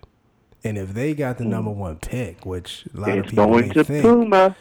And 0.63 0.79
if 0.79 0.95
they 0.95 1.15
got 1.15 1.39
the 1.39 1.45
hmm. 1.45 1.51
number 1.51 1.71
one 1.71 1.97
pick, 1.97 2.47
which 2.47 2.87
a 2.95 3.01
lot 3.01 3.19
of 3.19 3.27
people 3.27 3.47
going 3.47 3.69
may 3.69 3.75
to 3.75 3.85
think, 3.85 4.03
Puma. 4.03 4.57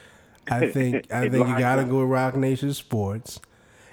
I 0.49 0.69
think 0.69 1.07
I 1.11 1.29
think 1.29 1.47
you 1.47 1.57
got 1.57 1.77
to 1.77 1.83
go 1.85 2.01
with 2.01 2.09
Roc 2.09 2.35
Nation 2.35 2.73
Sports. 2.73 3.39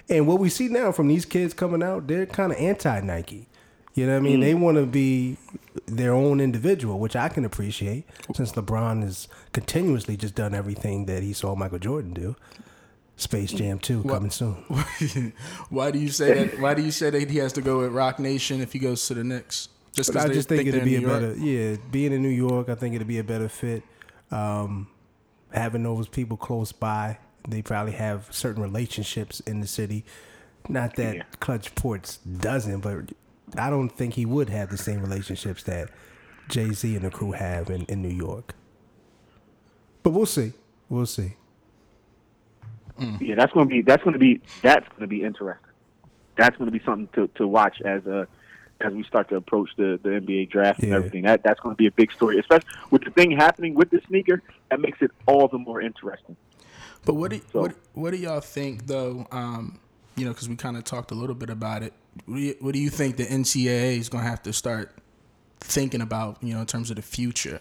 And 0.09 0.27
what 0.27 0.39
we 0.39 0.49
see 0.49 0.69
now 0.69 0.93
from 0.93 1.09
these 1.09 1.25
kids 1.25 1.55
coming 1.55 1.83
out, 1.83 2.07
they're 2.07 2.27
kind 2.27 2.53
of 2.53 2.59
anti 2.59 3.01
Nike. 3.01 3.49
You 3.95 4.07
know 4.07 4.13
what 4.13 4.19
I 4.19 4.23
mean? 4.23 4.41
They 4.41 4.55
want 4.55 4.79
to 4.79 4.87
be 4.87 5.37
their 5.87 6.15
own 6.15 6.41
individual, 6.41 6.99
which 6.99 7.15
I 7.15 7.29
can 7.29 7.45
appreciate 7.45 8.05
since 8.35 8.53
LeBron 8.53 9.03
has 9.03 9.29
continuously 9.53 10.17
just 10.17 10.35
done 10.35 10.55
everything 10.55 11.05
that 11.07 11.23
he 11.23 11.33
saw 11.33 11.55
Michael 11.55 11.79
Jordan 11.79 12.15
do. 12.15 12.37
Space 13.17 13.53
Jam 13.53 13.79
2 13.79 14.05
coming 14.05 14.31
soon. 14.31 14.55
why 15.69 15.91
do 15.91 15.99
you 15.99 16.09
say 16.09 16.47
that? 16.47 16.61
Why 16.61 16.73
do 16.75 16.83
you 16.83 16.91
say 16.91 17.11
that 17.11 17.31
he 17.31 17.39
has 17.39 17.53
to 17.53 17.61
go 17.61 17.81
with 17.81 17.93
Roc 17.93 18.19
Nation 18.19 18.61
if 18.63 18.73
he 18.73 18.79
goes 18.79 19.07
to 19.09 19.15
the 19.15 19.23
Knicks? 19.23 19.69
Just 19.93 20.17
I 20.17 20.29
just 20.29 20.49
think, 20.49 20.65
they're 20.65 20.77
it'd 20.77 20.85
be 20.85 20.97
a 20.97 21.01
York? 21.01 21.13
better, 21.21 21.35
yeah. 21.37 21.77
Being 21.91 22.13
in 22.13 22.23
New 22.23 22.31
York, 22.31 22.71
I 22.71 22.75
think 22.75 22.95
it'd 22.95 23.07
be 23.07 23.19
a 23.19 23.25
better 23.25 23.49
fit. 23.49 23.83
Um, 24.31 24.89
having 25.53 25.83
those 25.83 26.09
people 26.09 26.39
close 26.39 26.73
by, 26.73 27.19
they 27.47 27.61
probably 27.61 27.93
have 27.93 28.27
certain 28.31 28.63
relationships 28.63 29.41
in 29.41 29.61
the 29.61 29.67
city. 29.67 30.05
Not 30.69 30.97
that 30.97 31.17
Yeah. 31.17 31.23
Clutch 31.41 31.67
Sports 31.67 32.17
doesn't, 32.19 32.81
but 32.81 33.11
I 33.57 33.71
don't 33.71 33.89
think 33.91 34.15
he 34.15 34.25
would 34.27 34.49
have 34.51 34.71
the 34.71 34.79
same 34.79 35.01
relationships 35.01 35.63
that 35.65 35.91
Jay 36.49 36.71
Z 36.73 36.95
and 36.97 37.05
the 37.05 37.11
crew 37.11 37.33
have 37.33 37.71
in, 37.71 37.85
in 37.87 38.03
New 38.03 38.09
York. 38.09 38.55
But 40.03 40.11
we'll 40.11 40.27
see. 40.27 40.53
We'll 40.89 41.07
see. 41.07 41.35
Yeah, 43.21 43.35
that's 43.37 43.53
going 43.53 43.69
to 43.69 43.75
be 43.75 43.83
that's 43.83 44.03
going 44.05 44.13
to 44.13 44.19
be 44.19 44.41
that's 44.63 44.87
going 44.91 45.01
to 45.01 45.07
be 45.07 45.23
interesting. 45.25 45.69
That's 46.37 46.57
going 46.57 46.71
to 46.71 46.77
be 46.79 46.85
something 46.85 47.09
to, 47.15 47.29
to 47.39 47.49
watch 47.49 47.81
as 47.85 48.07
uh 48.07 48.27
as 48.81 48.93
we 48.93 49.03
start 49.05 49.29
to 49.29 49.37
approach 49.37 49.71
the, 49.77 49.99
the 50.03 50.09
NBA 50.11 50.51
draft 50.51 50.83
and 50.83 50.93
everything. 50.93 51.23
That 51.23 51.43
that's 51.43 51.59
going 51.61 51.75
to 51.75 51.79
be 51.79 51.87
a 51.87 51.91
big 51.91 52.13
story, 52.13 52.39
especially 52.39 52.69
with 52.91 53.03
the 53.05 53.11
thing 53.11 53.31
happening 53.33 53.75
with 53.75 53.91
the 53.91 54.01
sneaker. 54.09 54.43
That 54.71 54.81
makes 54.81 55.01
it 55.03 55.11
all 55.27 55.49
the 55.49 55.59
more 55.59 55.81
interesting. 55.81 56.37
But 57.05 57.15
what 57.15 57.31
do 57.33 57.41
So- 57.53 57.61
what 57.63 57.75
what 57.95 58.11
do 58.13 58.19
y'all 58.19 58.41
think 58.41 58.87
though? 58.87 59.27
Um, 59.33 59.81
you 60.17 60.25
know, 60.25 60.33
because 60.33 60.49
we 60.49 60.57
kind 60.57 60.77
of 60.77 60.85
talked 60.85 61.11
a 61.11 61.15
little 61.15 61.35
bit 61.35 61.51
about 61.51 61.83
it. 61.83 61.93
What 62.27 62.37
do, 62.37 62.43
you, 62.43 62.57
what 62.61 62.73
do 62.73 62.79
you 62.79 62.91
think 62.91 63.17
the 63.17 63.25
NCAA 63.27 63.99
is 63.99 64.09
going 64.09 64.25
to 64.25 64.31
have 64.31 64.43
to 64.43 64.53
start 64.53 64.95
thinking 65.61 66.01
about? 66.01 66.39
You 66.43 66.55
know, 66.55 66.61
in 66.61 66.67
terms 66.67 66.91
of 66.91 66.97
the 66.97 67.03
future, 67.03 67.61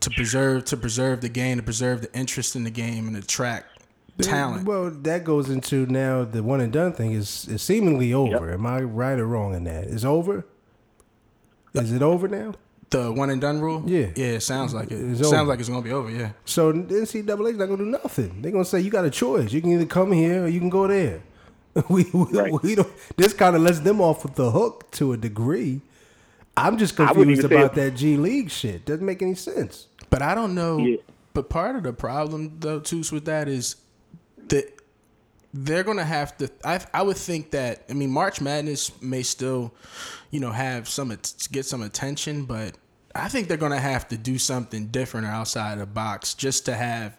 to 0.00 0.10
preserve 0.10 0.64
to 0.66 0.76
preserve 0.76 1.20
the 1.20 1.28
game, 1.28 1.58
to 1.58 1.62
preserve 1.62 2.02
the 2.02 2.12
interest 2.18 2.56
in 2.56 2.64
the 2.64 2.70
game, 2.70 3.06
and 3.08 3.16
attract 3.16 3.82
talent. 4.22 4.66
Well, 4.66 4.90
that 4.90 5.24
goes 5.24 5.50
into 5.50 5.86
now 5.86 6.24
the 6.24 6.42
one 6.42 6.60
and 6.60 6.72
done 6.72 6.92
thing 6.92 7.12
is, 7.12 7.46
is 7.48 7.62
seemingly 7.62 8.12
over. 8.12 8.52
Am 8.52 8.66
I 8.66 8.80
right 8.80 9.18
or 9.18 9.26
wrong 9.26 9.54
in 9.54 9.64
that? 9.64 9.84
Is 9.84 10.04
over? 10.04 10.46
Is 11.74 11.92
it 11.92 12.02
over 12.02 12.26
now? 12.28 12.54
The 12.90 13.12
one 13.12 13.28
and 13.28 13.40
done 13.40 13.60
rule. 13.60 13.82
Yeah. 13.86 14.06
yeah. 14.16 14.26
It 14.28 14.40
sounds 14.40 14.72
like 14.72 14.90
it. 14.90 14.94
It's 14.94 15.20
It 15.20 15.24
sounds 15.24 15.34
over. 15.34 15.50
like 15.50 15.60
it's 15.60 15.68
going 15.68 15.82
to 15.82 15.86
be 15.88 15.92
over. 15.92 16.10
Yeah. 16.10 16.30
So 16.46 16.72
the 16.72 16.78
NCAA 16.94 17.50
is 17.50 17.58
not 17.58 17.66
gonna 17.66 17.76
do 17.76 17.84
nothing. 17.84 18.40
They're 18.40 18.50
gonna 18.50 18.64
say 18.64 18.80
you 18.80 18.90
got 18.90 19.04
a 19.04 19.10
choice. 19.10 19.52
You 19.52 19.60
can 19.60 19.72
either 19.72 19.84
come 19.84 20.10
here 20.12 20.44
or 20.44 20.48
you 20.48 20.58
can 20.58 20.70
go 20.70 20.86
there. 20.86 21.20
we 21.88 22.04
we, 22.12 22.24
Right. 22.32 22.62
we 22.62 22.74
don't. 22.74 22.92
This 23.16 23.32
kind 23.32 23.54
of 23.56 23.62
lets 23.62 23.80
them 23.80 24.00
off 24.00 24.22
with 24.24 24.34
the 24.34 24.50
hook 24.50 24.90
to 24.92 25.12
a 25.12 25.16
degree. 25.16 25.80
I'm 26.56 26.76
just 26.76 26.96
confused 26.96 27.44
about 27.44 27.74
that 27.74 27.94
G 27.94 28.16
League 28.16 28.50
shit. 28.50 28.84
Doesn't 28.84 29.04
make 29.06 29.22
any 29.22 29.34
sense. 29.34 29.86
But 30.10 30.22
I 30.22 30.34
don't 30.34 30.54
know. 30.54 30.78
Yeah. 30.78 30.96
But 31.34 31.48
part 31.50 31.76
of 31.76 31.84
the 31.84 31.92
problem, 31.92 32.56
though, 32.58 32.80
too, 32.80 33.04
with 33.12 33.26
that 33.26 33.46
is 33.48 33.76
that 34.48 34.64
they're 35.54 35.84
gonna 35.84 36.04
have 36.04 36.36
to. 36.38 36.50
I 36.64 36.80
I 36.92 37.02
would 37.02 37.16
think 37.16 37.52
that. 37.52 37.84
I 37.88 37.92
mean, 37.92 38.10
March 38.10 38.40
Madness 38.40 38.90
may 39.00 39.22
still, 39.22 39.72
you 40.30 40.40
know, 40.40 40.50
have 40.50 40.88
some 40.88 41.16
get 41.52 41.64
some 41.64 41.82
attention, 41.82 42.44
but 42.44 42.74
I 43.14 43.28
think 43.28 43.46
they're 43.48 43.56
gonna 43.56 43.78
have 43.78 44.08
to 44.08 44.16
do 44.18 44.36
something 44.38 44.86
different 44.88 45.26
or 45.26 45.30
outside 45.30 45.74
of 45.74 45.78
the 45.80 45.86
box 45.86 46.34
just 46.34 46.64
to 46.66 46.74
have. 46.74 47.16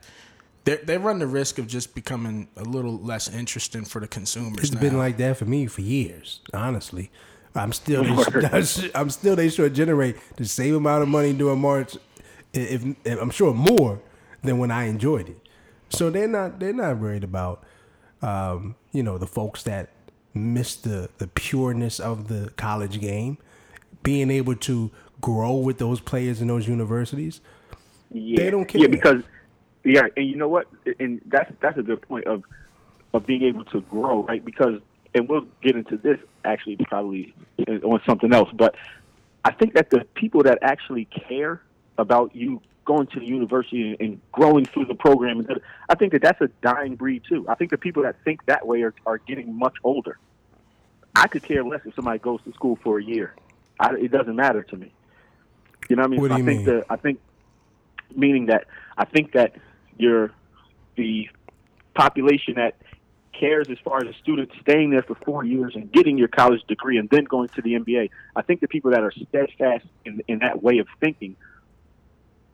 They 0.70 0.76
they 0.76 0.98
run 1.00 1.18
the 1.18 1.26
risk 1.26 1.58
of 1.58 1.66
just 1.66 1.96
becoming 1.96 2.48
a 2.56 2.64
little 2.64 3.00
less 3.00 3.28
interesting 3.28 3.86
for 3.86 4.00
the 4.00 4.08
consumers. 4.08 4.66
It's 4.66 4.72
now. 4.72 4.80
been 4.80 4.98
like 5.00 5.18
that 5.18 5.38
for 5.38 5.46
me 5.46 5.66
for 5.66 5.82
years. 5.82 6.42
Honestly, 6.54 7.10
I'm 7.56 7.74
still 7.74 8.06
I'm 8.94 9.10
still 9.10 9.36
they 9.36 9.50
should 9.50 9.74
generate 9.74 10.18
the 10.36 10.46
same 10.46 10.76
amount 10.76 11.02
of 11.02 11.10
money 11.10 11.34
during 11.34 11.60
March, 11.60 11.98
if, 12.54 12.84
if 13.04 13.20
I'm 13.20 13.32
sure 13.32 13.52
more 13.52 14.00
than 14.44 14.60
when 14.60 14.70
I 14.70 14.84
enjoyed 14.84 15.30
it. 15.30 15.38
So 15.90 16.12
they're 16.12 16.28
not 16.28 16.60
they're 16.60 16.72
not 16.72 17.00
worried 17.00 17.24
about 17.24 17.64
um, 18.22 18.76
you 18.92 19.02
know 19.02 19.18
the 19.18 19.28
folks 19.28 19.64
that 19.64 19.90
miss 20.36 20.76
the 20.76 21.10
the 21.18 21.28
pureness 21.28 22.00
of 22.00 22.28
the 22.28 22.52
college 22.58 23.02
game, 23.02 23.40
being 24.04 24.30
able 24.30 24.56
to 24.58 24.92
grow 25.20 25.56
with 25.56 25.80
those 25.80 26.00
players 26.00 26.42
in 26.42 26.48
those 26.48 26.68
universities. 26.68 27.42
Yeah. 28.12 28.44
They 28.44 28.52
don't 28.52 28.66
care. 28.66 28.82
Yeah, 28.82 28.88
because 28.88 29.24
yeah, 29.84 30.08
and 30.16 30.28
you 30.28 30.36
know 30.36 30.48
what? 30.48 30.68
And 31.00 31.22
that's 31.26 31.52
that's 31.62 31.78
a 31.78 31.84
good 31.84 32.02
point 32.02 32.26
of 32.26 32.44
of 33.14 33.26
being 33.26 33.44
able 33.44 33.66
to 33.66 33.82
grow, 33.82 34.24
right? 34.24 34.44
Because 34.44 34.82
and 35.16 35.28
we'll 35.28 35.48
get 35.62 35.76
into 35.76 35.98
this 35.98 36.20
actually 36.46 36.78
probably 36.78 37.34
on 37.68 38.02
something 38.06 38.34
else, 38.34 38.50
but 38.54 38.76
I 39.44 39.52
think 39.52 39.74
that 39.74 39.90
the 39.90 40.06
people 40.16 40.44
that 40.44 40.60
actually 40.62 41.06
care 41.06 41.62
about 41.98 42.36
you 42.36 42.62
going 42.86 43.08
to 43.08 43.20
the 43.20 43.26
university 43.26 43.96
and, 44.00 44.20
growing 44.32 44.66
through 44.66 44.86
the 44.86 44.96
program, 44.96 45.46
I 45.90 45.96
think 45.96 46.12
that 46.14 46.22
that's 46.22 46.42
a 46.42 46.48
dying 46.62 46.96
breed 46.96 47.24
too. 47.28 47.46
I 47.48 47.56
think 47.56 47.72
the 47.72 47.78
people 47.78 48.04
that 48.04 48.16
think 48.24 48.46
that 48.48 48.66
way 48.66 48.82
are, 48.82 48.94
are 49.06 49.18
getting 49.20 49.58
much 49.58 49.76
older. 49.84 50.18
I 51.16 51.28
could 51.28 51.44
care 51.44 51.64
less 51.64 51.82
if 51.86 51.94
somebody 51.96 52.20
goes 52.20 52.42
to 52.46 52.54
school 52.54 52.80
for 52.84 52.98
a 52.98 53.04
year. 53.04 53.36
I, 53.80 53.94
it 53.96 54.12
doesn't 54.12 54.36
matter 54.36 54.64
to 54.64 54.78
me. 54.78 54.92
You 55.90 55.96
know 55.96 56.04
what 56.04 56.08
I 56.08 56.12
mean? 56.12 56.22
What 56.22 56.28
do 56.30 56.38
you 56.38 56.44
I 56.44 56.46
think 56.46 56.66
mean? 56.66 56.66
the 56.66 56.86
I 56.90 56.96
think 56.96 57.20
meaning 58.16 58.46
that 58.48 58.66
I 58.98 59.06
think 59.06 59.34
that 59.34 59.56
you're 60.00 60.32
the 60.96 61.30
population 61.94 62.56
that 62.56 62.76
cares 63.34 63.70
as 63.70 63.78
far 63.84 64.04
as 64.04 64.14
a 64.14 64.18
student 64.20 64.50
staying 64.62 64.90
there 64.90 65.04
for 65.04 65.16
four 65.16 65.46
years 65.46 65.74
and 65.76 65.92
getting 65.92 66.18
your 66.18 66.28
college 66.28 66.62
degree 66.68 66.98
and 66.98 67.10
then 67.10 67.24
going 67.26 67.48
to 67.50 67.62
the 67.62 67.74
NBA. 67.74 68.10
I 68.36 68.42
think 68.42 68.60
the 68.60 68.68
people 68.68 68.92
that 68.92 69.02
are 69.02 69.12
steadfast 69.12 69.86
in, 70.06 70.22
in 70.28 70.40
that 70.40 70.62
way 70.64 70.80
of 70.80 70.88
thinking 71.00 71.36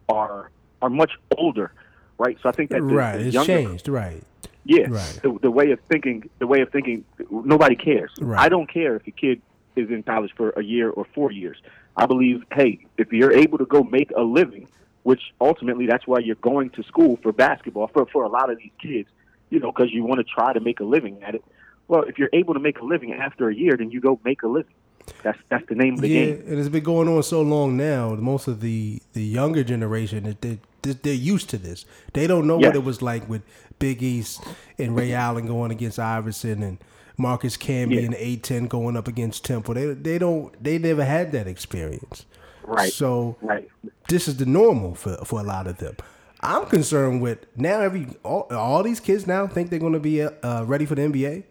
are 0.10 0.52
are 0.82 0.90
much 0.90 1.12
older, 1.38 1.72
right? 2.18 2.38
So 2.44 2.50
I 2.50 2.52
think 2.52 2.70
that 2.72 2.82
the, 2.82 2.84
right, 2.84 3.18
the 3.18 3.26
it's 3.26 3.34
younger, 3.34 3.54
changed. 3.54 3.88
Right. 3.88 4.22
yeah, 4.66 4.86
Right. 4.90 5.20
the, 5.24 5.38
the 5.42 5.50
way 5.50 5.72
of 5.72 5.80
thinking, 5.90 6.30
the 6.40 6.46
way 6.48 6.62
of 6.62 6.70
thinking, 6.70 7.06
nobody 7.32 7.76
cares. 7.76 8.12
Right. 8.20 8.40
I 8.40 8.50
don't 8.50 8.68
care 8.72 8.96
if 8.98 9.08
a 9.08 9.12
kid 9.12 9.42
is 9.76 9.90
in 9.90 10.04
college 10.04 10.32
for 10.36 10.52
a 10.52 10.64
year 10.64 10.90
or 10.90 11.06
four 11.16 11.32
years. 11.32 11.58
I 11.98 12.06
believe, 12.06 12.44
hey, 12.52 12.86
if 12.98 13.12
you're 13.14 13.32
able 13.32 13.58
to 13.58 13.66
go 13.66 13.84
make 13.84 14.12
a 14.12 14.22
living, 14.22 14.68
which 15.06 15.22
ultimately 15.40 15.86
that's 15.86 16.08
why 16.08 16.18
you're 16.18 16.42
going 16.52 16.72
to 16.72 16.82
school 16.84 17.18
for 17.22 17.32
basketball 17.32 17.88
for 17.94 18.08
for 18.08 18.24
a 18.24 18.28
lot 18.28 18.50
of 18.50 18.58
these 18.58 18.72
kids, 18.82 19.08
you 19.52 19.60
know, 19.60 19.72
because 19.72 19.94
you 19.94 20.04
want 20.04 20.20
to 20.20 20.24
try 20.38 20.52
to 20.52 20.60
make 20.60 20.80
a 20.80 20.84
living 20.84 21.22
at 21.22 21.36
it. 21.36 21.44
Well, 21.88 22.02
if 22.10 22.18
you're 22.18 22.32
able 22.34 22.56
to 22.56 22.60
make 22.60 22.80
a 22.80 22.84
living 22.84 23.14
after 23.14 23.48
a 23.48 23.56
year, 23.56 23.78
then 23.78 23.92
you 23.92 24.02
go 24.02 24.20
make 24.26 24.42
a 24.42 24.48
living. 24.48 24.74
That's 25.22 25.38
that's 25.50 25.68
the 25.70 25.76
name 25.76 25.94
of 25.94 26.02
the 26.02 26.08
yeah, 26.10 26.26
game. 26.26 26.44
and 26.48 26.60
it's 26.60 26.70
been 26.70 26.84
going 26.84 27.08
on 27.08 27.22
so 27.22 27.44
long 27.44 27.78
now. 27.78 28.16
Most 28.16 28.48
of 28.48 28.62
the 28.62 29.00
the 29.14 29.24
younger 29.24 29.64
generation 29.64 30.24
that 30.24 30.42
they 30.42 30.58
they're 30.82 31.14
used 31.14 31.50
to 31.52 31.60
this. 31.60 31.86
They 32.14 32.26
don't 32.26 32.48
know 32.48 32.60
Yeah. 32.60 32.68
what 32.70 32.76
it 32.76 32.84
was 32.84 33.04
like 33.04 33.30
with 33.30 33.44
Big 33.78 34.02
East 34.02 34.44
and 34.80 34.96
Ray 34.96 35.14
Allen 35.14 35.46
going 35.46 35.70
against 35.72 36.00
Iverson 36.00 36.64
and 36.64 36.80
Marcus 37.18 37.58
Camby 37.58 37.96
Yeah. 37.96 38.06
and 38.08 38.16
A10 38.16 38.68
going 38.68 38.98
up 38.98 39.08
against 39.08 39.46
Temple. 39.46 39.76
They 39.76 39.94
they 39.94 40.18
don't 40.18 40.52
they 40.64 40.80
never 40.80 41.06
had 41.06 41.32
that 41.34 41.46
experience. 41.46 42.26
Right. 42.66 42.92
So 42.92 43.38
Right. 43.42 43.70
this 44.10 44.28
is 44.28 44.38
the 44.38 44.46
normal 44.46 44.96
for 44.96 45.18
for 45.26 45.40
a 45.40 45.44
lot 45.44 45.68
of 45.68 45.78
them. 45.78 45.96
I'm 46.42 46.66
concerned 46.66 47.22
with 47.22 47.40
now 47.56 47.80
every 47.82 48.08
all, 48.24 48.48
all 48.52 48.84
these 48.84 49.00
kids 49.00 49.26
now 49.26 49.48
think 49.48 49.70
they're 49.70 49.80
going 49.80 49.94
to 49.94 50.00
be 50.00 50.22
uh, 50.22 50.64
ready 50.66 50.86
for 50.86 50.96
the 50.96 51.02
NBA 51.04 51.44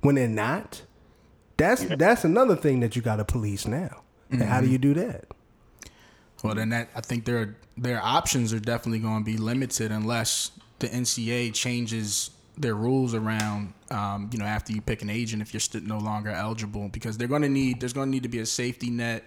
when 0.00 0.14
they're 0.14 0.28
not. 0.28 0.82
That's 1.56 1.84
that's 1.84 2.24
another 2.24 2.56
thing 2.56 2.80
that 2.80 2.96
you 2.96 3.02
got 3.02 3.16
to 3.16 3.24
police 3.24 3.66
now. 3.66 4.02
And 4.30 4.42
how 4.42 4.60
do 4.60 4.68
you 4.68 4.78
do 4.78 4.92
that? 4.94 5.26
Well, 6.42 6.54
then 6.54 6.68
that 6.70 6.90
I 6.94 7.00
think 7.00 7.24
their 7.24 7.56
their 7.76 8.00
options 8.02 8.52
are 8.52 8.60
definitely 8.60 8.98
going 9.00 9.24
to 9.24 9.24
be 9.24 9.36
limited 9.36 9.90
unless 9.90 10.50
the 10.78 10.88
NCAA 10.88 11.54
changes 11.54 12.30
their 12.58 12.74
rules 12.74 13.14
around. 13.14 13.72
Um, 13.90 14.28
you 14.32 14.38
know, 14.38 14.44
after 14.44 14.72
you 14.72 14.80
pick 14.80 15.02
an 15.02 15.10
agent, 15.10 15.42
if 15.42 15.52
you're 15.54 15.60
still 15.60 15.82
no 15.82 15.98
longer 15.98 16.30
eligible, 16.30 16.88
because 16.88 17.16
they're 17.18 17.28
going 17.28 17.42
to 17.42 17.48
need 17.48 17.80
there's 17.80 17.92
going 17.92 18.08
to 18.08 18.10
need 18.10 18.22
to 18.24 18.28
be 18.28 18.38
a 18.40 18.46
safety 18.46 18.90
net 18.90 19.24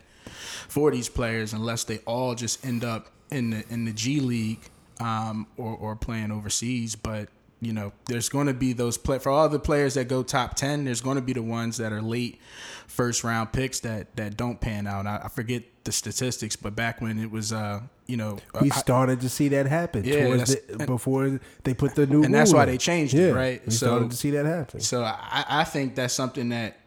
for 0.68 0.92
these 0.92 1.10
players 1.10 1.54
unless 1.54 1.84
they 1.84 2.00
all 2.00 2.36
just 2.36 2.66
end 2.66 2.84
up 2.84 3.10
in 3.32 3.52
the 3.52 3.64
in 3.70 3.86
the 3.86 3.94
G 3.94 4.20
League 4.20 4.62
um, 5.00 5.48
or 5.58 5.76
or 5.76 5.96
playing 5.96 6.32
overseas. 6.32 6.96
But 6.96 7.30
you 7.62 7.74
know, 7.74 7.92
there's 8.06 8.30
going 8.30 8.48
to 8.48 8.54
be 8.54 8.72
those 8.74 8.98
play 8.98 9.20
for 9.20 9.30
all 9.32 9.50
the 9.50 9.60
players 9.60 9.96
that 9.96 10.08
go 10.08 10.24
top 10.24 10.56
ten. 10.56 10.86
There's 10.86 11.02
going 11.02 11.16
to 11.18 11.22
be 11.22 11.34
the 11.34 11.44
ones 11.44 11.78
that 11.78 11.92
are 11.92 12.02
late 12.02 12.40
first 12.88 13.24
round 13.24 13.52
picks 13.52 13.82
that 13.82 14.16
that 14.16 14.38
don't 14.38 14.60
pan 14.62 14.88
out. 14.88 15.06
I, 15.06 15.22
I 15.26 15.28
forget 15.28 15.64
the 15.84 15.92
statistics, 15.92 16.56
but 16.56 16.76
back 16.76 17.02
when 17.02 17.18
it 17.20 17.32
was, 17.32 17.52
uh, 17.52 17.82
you 18.06 18.16
know, 18.18 18.38
We 18.62 18.70
I- 18.72 18.76
started 18.76 19.22
to 19.22 19.30
see 19.30 19.48
that 19.50 19.66
happen 19.66 20.04
Yeah, 20.04 20.36
the, 20.38 20.84
before 20.86 21.40
they 21.64 21.74
put 21.74 21.96
the 21.96 22.06
new 22.06 22.24
And 22.24 22.34
that's 22.34 22.54
why 22.54 22.64
in. 22.64 22.70
they 22.70 22.78
changed 22.78 23.14
it, 23.16 23.34
right? 23.34 23.62
We 23.66 23.72
So- 23.72 23.88
started 23.88 24.12
to 24.12 24.18
see 24.18 24.32
that 24.32 24.46
happen. 24.46 24.80
So 24.82 25.04
I, 25.04 25.46
I 25.50 25.64
think 25.64 25.96
that's 25.96 26.14
something 26.14 26.50
that 26.50 26.78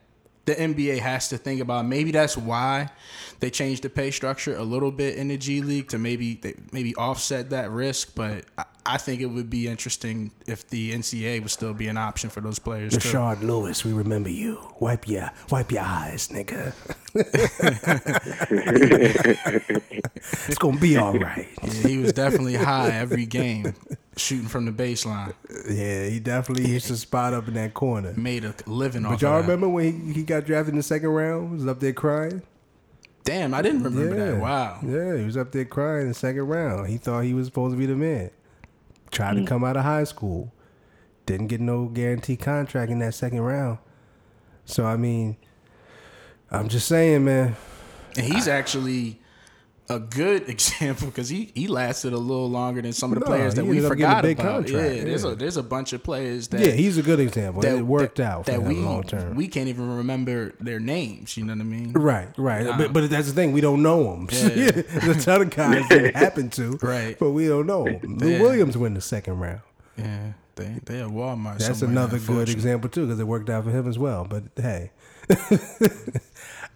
the 0.45 0.55
NBA 0.55 0.99
has 0.99 1.29
to 1.29 1.37
think 1.37 1.59
about. 1.61 1.85
Maybe 1.85 2.11
that's 2.11 2.37
why 2.37 2.89
they 3.43 3.49
changed 3.49 3.83
the 3.83 3.89
pay 3.89 4.09
structure 4.09 4.55
a 4.55 4.63
little 4.63 4.89
bit 4.89 5.17
in 5.17 5.27
the 5.27 5.35
G 5.35 5.61
League 5.61 5.89
to 5.89 5.97
maybe 5.97 6.35
they, 6.35 6.55
maybe 6.71 6.95
offset 6.95 7.49
that 7.49 7.71
risk. 7.71 8.15
But 8.15 8.45
I, 8.57 8.63
I 8.85 8.97
think 8.97 9.19
it 9.19 9.25
would 9.25 9.49
be 9.49 9.67
interesting 9.67 10.31
if 10.47 10.69
the 10.69 10.93
NCAA 10.93 11.41
would 11.41 11.51
still 11.51 11.73
be 11.73 11.89
an 11.89 11.97
option 11.97 12.29
for 12.29 12.39
those 12.39 12.57
players. 12.57 12.97
too. 12.97 12.99
Rashard 12.99 13.41
Lewis, 13.41 13.83
we 13.83 13.91
remember 13.91 14.29
you. 14.29 14.61
Wipe 14.79 15.09
your 15.09 15.29
wipe 15.49 15.73
your 15.73 15.81
eyes, 15.81 16.29
nigga. 16.29 16.73
it's 20.47 20.57
gonna 20.57 20.79
be 20.79 20.95
all 20.95 21.19
right. 21.19 21.49
Yeah, 21.63 21.69
he 21.69 21.97
was 21.97 22.13
definitely 22.13 22.55
high 22.55 22.91
every 22.91 23.25
game, 23.25 23.75
shooting 24.15 24.47
from 24.47 24.63
the 24.63 24.71
baseline. 24.71 25.33
Yeah, 25.69 26.05
he 26.05 26.21
definitely 26.21 26.71
used 26.71 26.87
to 26.87 26.95
spot 26.95 27.33
up 27.33 27.49
in 27.49 27.55
that 27.55 27.73
corner. 27.73 28.13
Made 28.15 28.45
a 28.45 28.55
living 28.67 29.05
off. 29.05 29.15
But 29.15 29.21
y'all 29.21 29.39
of 29.39 29.45
that. 29.45 29.51
remember 29.51 29.67
when 29.67 30.07
he, 30.07 30.13
he 30.13 30.23
got 30.23 30.45
drafted 30.45 30.75
in 30.75 30.77
the 30.77 30.83
second 30.83 31.09
round? 31.09 31.51
Was 31.51 31.67
up 31.67 31.81
there 31.81 31.91
crying. 31.91 32.41
Damn, 33.23 33.53
I 33.53 33.61
didn't 33.61 33.83
remember 33.83 34.17
yeah. 34.17 34.31
that. 34.31 34.39
Wow. 34.41 34.79
Yeah, 34.83 35.17
he 35.17 35.23
was 35.25 35.37
up 35.37 35.51
there 35.51 35.65
crying 35.65 36.03
in 36.03 36.07
the 36.09 36.13
second 36.13 36.41
round. 36.47 36.89
He 36.89 36.97
thought 36.97 37.21
he 37.21 37.33
was 37.33 37.47
supposed 37.47 37.73
to 37.73 37.77
be 37.79 37.85
the 37.85 37.95
man. 37.95 38.31
Tried 39.11 39.35
Hmm. 39.37 39.41
to 39.43 39.45
come 39.47 39.63
out 39.63 39.77
of 39.77 39.83
high 39.83 40.03
school. 40.03 40.51
Didn't 41.25 41.47
get 41.47 41.61
no 41.61 41.85
guarantee 41.85 42.35
contract 42.35 42.91
in 42.91 42.99
that 42.99 43.13
second 43.13 43.39
round. 43.41 43.77
So 44.65 44.85
I 44.85 44.97
mean, 44.97 45.37
I'm 46.51 46.67
just 46.67 46.87
saying, 46.87 47.23
man. 47.25 47.55
And 48.17 48.25
he's 48.25 48.47
actually 48.47 49.19
a 49.95 49.99
good 49.99 50.49
example 50.55 51.07
because 51.07 51.29
he, 51.29 51.51
he 51.55 51.67
lasted 51.67 52.13
a 52.13 52.17
little 52.17 52.49
longer 52.49 52.81
than 52.81 52.93
some 52.93 53.11
of 53.11 53.19
the 53.19 53.25
No, 53.25 53.27
players 53.27 53.55
that 53.55 53.65
we 53.65 53.77
ended 53.77 53.85
up 53.85 53.91
a 53.91 53.95
forgot 53.95 54.21
big 54.23 54.39
about. 54.39 54.65
contract, 54.65 54.95
Yeah, 54.95 55.03
there's 55.03 55.23
a 55.23 55.35
there's 55.35 55.57
a 55.57 55.63
bunch 55.63 55.93
of 55.93 56.03
players 56.03 56.47
that 56.49 56.61
yeah, 56.61 56.71
he's 56.71 56.97
a 56.97 57.01
good 57.01 57.19
example. 57.19 57.61
that 57.61 57.75
it 57.77 57.81
worked 57.81 58.17
that, 58.17 58.31
out 58.31 58.45
for 58.45 58.51
that 58.51 58.63
we 58.63 58.75
long 58.75 59.03
term. 59.03 59.35
we 59.35 59.47
can't 59.47 59.67
even 59.67 59.97
remember 59.97 60.53
their 60.59 60.79
names. 60.79 61.37
You 61.37 61.45
know 61.45 61.53
what 61.53 61.61
I 61.61 61.65
mean? 61.65 61.93
Right, 61.93 62.29
right. 62.37 62.65
Nah. 62.65 62.71
But, 62.77 62.83
uh-huh. 62.85 62.93
but 62.93 63.09
that's 63.09 63.27
the 63.27 63.33
thing. 63.33 63.51
We 63.51 63.61
don't 63.61 63.81
know 63.83 64.03
them. 64.03 64.27
Yeah. 64.31 64.71
There's 65.01 65.27
other 65.27 65.45
guys 65.45 65.87
that 65.89 66.15
happen 66.15 66.49
to. 66.51 66.77
Right. 66.81 67.17
But 67.19 67.31
we 67.31 67.47
don't 67.47 67.67
know. 67.67 67.83
Lou 68.03 68.29
Yeah. 68.29 68.41
Williams 68.41 68.77
win 68.77 68.93
the 68.93 69.01
second 69.01 69.39
round. 69.39 69.61
Yeah, 69.97 70.33
they 70.55 70.79
they 70.85 71.01
at 71.01 71.09
Walmart. 71.09 71.59
That's 71.59 71.81
another 71.83 72.17
good 72.19 72.49
example 72.49 72.89
too, 72.89 73.05
because 73.05 73.19
it 73.19 73.27
worked 73.27 73.49
out 73.49 73.63
for 73.63 73.69
him 73.71 73.87
as 73.87 73.99
well. 73.99 74.25
But 74.25 74.43
hey, 74.55 74.91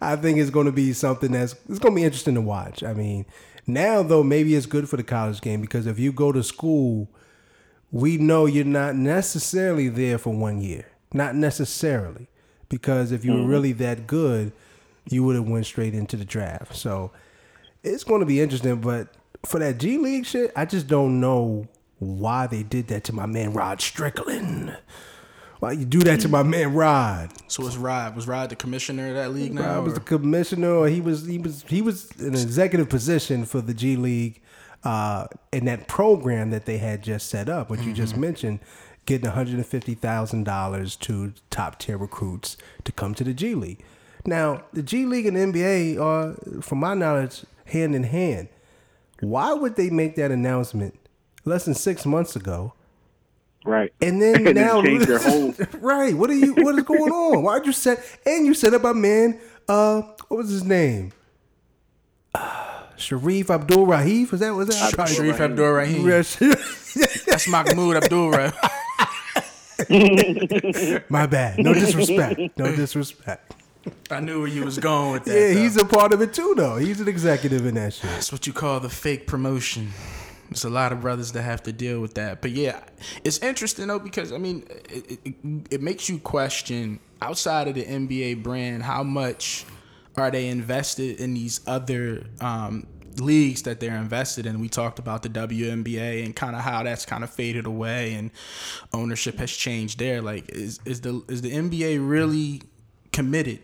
I 0.00 0.16
think 0.16 0.38
it's 0.38 0.50
going 0.50 0.66
to 0.66 0.72
be 0.72 0.92
something 0.92 1.32
that's 1.32 1.54
it's 1.68 1.78
going 1.78 1.94
to 1.94 1.96
be 1.96 2.04
interesting 2.04 2.34
to 2.34 2.40
watch. 2.40 2.82
I 2.82 2.94
mean, 2.94 3.26
now 3.66 4.02
though, 4.02 4.22
maybe 4.22 4.54
it's 4.54 4.66
good 4.66 4.88
for 4.88 4.96
the 4.96 5.02
college 5.02 5.40
game 5.40 5.60
because 5.60 5.86
if 5.86 5.98
you 5.98 6.12
go 6.12 6.32
to 6.32 6.42
school, 6.42 7.08
we 7.90 8.16
know 8.16 8.46
you're 8.46 8.64
not 8.64 8.94
necessarily 8.94 9.88
there 9.88 10.18
for 10.18 10.32
one 10.32 10.60
year, 10.60 10.86
not 11.12 11.34
necessarily, 11.34 12.28
because 12.68 13.12
if 13.12 13.24
you 13.24 13.32
were 13.32 13.38
mm-hmm. 13.38 13.50
really 13.50 13.72
that 13.72 14.06
good, 14.06 14.52
you 15.10 15.24
would 15.24 15.36
have 15.36 15.48
went 15.48 15.66
straight 15.66 15.94
into 15.94 16.16
the 16.16 16.24
draft. 16.24 16.76
So 16.76 17.10
it's 17.82 18.04
going 18.04 18.20
to 18.20 18.26
be 18.26 18.40
interesting. 18.40 18.80
But 18.80 19.08
for 19.46 19.58
that 19.58 19.78
G 19.78 19.98
League 19.98 20.26
shit, 20.26 20.52
I 20.54 20.64
just 20.64 20.86
don't 20.86 21.20
know 21.20 21.66
why 21.98 22.46
they 22.46 22.62
did 22.62 22.88
that 22.88 23.04
to 23.04 23.12
my 23.12 23.26
man 23.26 23.52
Rod 23.52 23.80
Strickland. 23.80 24.76
Why 25.60 25.72
you 25.72 25.84
do 25.84 26.00
that 26.00 26.20
to 26.20 26.28
my 26.28 26.42
man 26.44 26.72
Rod? 26.72 27.32
So 27.48 27.64
was 27.64 27.76
Rod 27.76 28.14
was 28.14 28.28
Rod 28.28 28.50
the 28.50 28.56
commissioner 28.56 29.08
of 29.08 29.14
that 29.14 29.32
league 29.32 29.54
now? 29.54 29.76
Rod 29.76 29.84
was 29.84 29.94
the 29.94 30.00
commissioner, 30.00 30.70
or 30.70 30.88
he 30.88 31.00
was 31.00 31.26
he 31.26 31.38
was 31.38 31.64
he 31.66 31.82
was 31.82 32.10
in 32.18 32.28
an 32.28 32.34
executive 32.34 32.88
position 32.88 33.44
for 33.44 33.60
the 33.60 33.74
G 33.74 33.96
League 33.96 34.40
uh, 34.84 35.26
in 35.52 35.64
that 35.64 35.88
program 35.88 36.50
that 36.50 36.64
they 36.66 36.78
had 36.78 37.02
just 37.02 37.28
set 37.28 37.48
up, 37.48 37.70
which 37.70 37.80
you 37.80 37.92
just 37.92 38.16
mentioned, 38.16 38.60
getting 39.04 39.26
one 39.26 39.34
hundred 39.34 39.54
and 39.54 39.66
fifty 39.66 39.94
thousand 39.94 40.44
dollars 40.44 40.94
to 40.96 41.32
top 41.50 41.80
tier 41.80 41.98
recruits 41.98 42.56
to 42.84 42.92
come 42.92 43.14
to 43.14 43.24
the 43.24 43.34
G 43.34 43.54
League. 43.56 43.82
Now, 44.24 44.62
the 44.72 44.82
G 44.82 45.06
League 45.06 45.26
and 45.26 45.36
the 45.36 45.40
NBA 45.40 46.00
are, 46.00 46.62
from 46.62 46.78
my 46.78 46.94
knowledge, 46.94 47.44
hand 47.66 47.94
in 47.94 48.04
hand. 48.04 48.48
Why 49.20 49.52
would 49.52 49.76
they 49.76 49.90
make 49.90 50.14
that 50.16 50.30
announcement 50.30 50.98
less 51.44 51.64
than 51.64 51.74
six 51.74 52.06
months 52.06 52.36
ago? 52.36 52.74
Right. 53.68 53.92
And 54.00 54.20
then 54.22 54.46
And 54.46 54.54
now, 54.54 54.80
change 54.82 55.04
their 55.04 55.18
whole- 55.18 55.54
right? 55.80 56.14
What 56.14 56.30
are 56.30 56.34
you? 56.34 56.54
What 56.54 56.74
is 56.76 56.84
going 56.84 57.12
on? 57.12 57.42
Why'd 57.42 57.66
you 57.66 57.72
set? 57.72 58.02
And 58.24 58.46
you 58.46 58.54
set 58.54 58.72
up 58.72 58.84
a 58.84 58.94
man. 58.94 59.38
Uh, 59.68 60.00
what 60.28 60.38
was 60.38 60.48
his 60.48 60.64
name? 60.64 61.12
Uh, 62.34 62.84
Sharif 62.96 63.50
Abdul 63.50 63.86
Rahif. 63.86 64.30
Was 64.32 64.40
that? 64.40 64.54
Was 64.54 64.68
that? 64.68 64.92
Abdul 64.98 65.06
Sharif 65.06 65.38
Rahim. 65.38 65.52
Abdul 65.52 65.70
Rahim. 65.70 66.06
Yes. 66.08 66.36
That's 67.26 67.46
Mahmoud 67.48 67.96
Abdul 67.96 68.30
Rahim. 68.30 68.52
My 71.10 71.26
bad. 71.26 71.58
No 71.58 71.74
disrespect. 71.74 72.40
No 72.58 72.74
disrespect. 72.74 73.54
I 74.10 74.20
knew 74.20 74.40
where 74.40 74.48
you 74.48 74.64
was 74.64 74.78
going 74.78 75.12
with 75.12 75.24
that. 75.24 75.34
Yeah, 75.34 75.54
though. 75.54 75.60
he's 75.60 75.76
a 75.76 75.84
part 75.84 76.12
of 76.12 76.20
it 76.20 76.32
too, 76.34 76.54
though. 76.56 76.76
He's 76.76 77.00
an 77.00 77.08
executive 77.08 77.64
in 77.66 77.74
that 77.76 77.94
shit. 77.94 78.10
That's 78.10 78.32
what 78.32 78.46
you 78.46 78.52
call 78.52 78.80
the 78.80 78.88
fake 78.90 79.26
promotion. 79.26 79.92
There's 80.48 80.64
a 80.64 80.70
lot 80.70 80.92
of 80.92 81.00
brothers 81.00 81.32
that 81.32 81.42
have 81.42 81.62
to 81.64 81.72
deal 81.72 82.00
with 82.00 82.14
that. 82.14 82.40
But 82.40 82.52
yeah, 82.52 82.80
it's 83.24 83.38
interesting 83.38 83.88
though 83.88 83.98
because 83.98 84.32
I 84.32 84.38
mean, 84.38 84.64
it, 84.88 85.20
it, 85.24 85.34
it 85.70 85.82
makes 85.82 86.08
you 86.08 86.18
question 86.18 87.00
outside 87.20 87.68
of 87.68 87.74
the 87.74 87.84
NBA 87.84 88.42
brand 88.42 88.82
how 88.82 89.02
much 89.02 89.66
are 90.16 90.30
they 90.30 90.48
invested 90.48 91.20
in 91.20 91.34
these 91.34 91.60
other 91.66 92.24
um, 92.40 92.86
leagues 93.20 93.62
that 93.62 93.80
they're 93.80 93.96
invested 93.96 94.46
in. 94.46 94.60
We 94.60 94.68
talked 94.68 94.98
about 94.98 95.22
the 95.22 95.28
WNBA 95.28 96.24
and 96.24 96.34
kind 96.34 96.56
of 96.56 96.62
how 96.62 96.82
that's 96.82 97.04
kind 97.04 97.24
of 97.24 97.30
faded 97.30 97.66
away 97.66 98.14
and 98.14 98.30
ownership 98.92 99.38
has 99.38 99.50
changed 99.50 99.98
there. 99.98 100.22
Like, 100.22 100.48
is 100.50 100.80
is 100.84 101.00
the 101.00 101.22
is 101.28 101.42
the 101.42 101.52
NBA 101.52 101.98
really 102.08 102.62
committed 103.12 103.62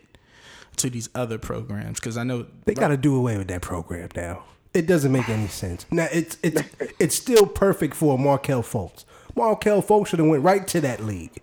to 0.77 0.89
these 0.89 1.09
other 1.15 1.37
programs? 1.37 1.99
Because 1.99 2.17
I 2.17 2.23
know 2.23 2.45
They 2.65 2.73
got 2.73 2.89
to 2.89 2.97
do 2.97 3.15
away 3.15 3.37
with 3.37 3.47
that 3.47 3.61
program 3.61 4.09
now. 4.15 4.43
It 4.75 4.87
doesn't 4.87 5.11
make 5.13 5.29
any 5.29 5.47
sense. 5.47 5.85
Now 5.89 6.07
it's 6.11 6.37
it's 6.43 6.61
it's 6.99 7.15
still 7.15 7.47
perfect 7.47 7.95
for 7.95 8.19
Markelle 8.19 8.61
Fultz. 8.61 9.05
Markelle 9.33 9.81
Fultz 9.81 10.07
should 10.07 10.19
have 10.19 10.27
went 10.27 10.43
right 10.43 10.67
to 10.67 10.81
that 10.81 10.99
league. 11.03 11.41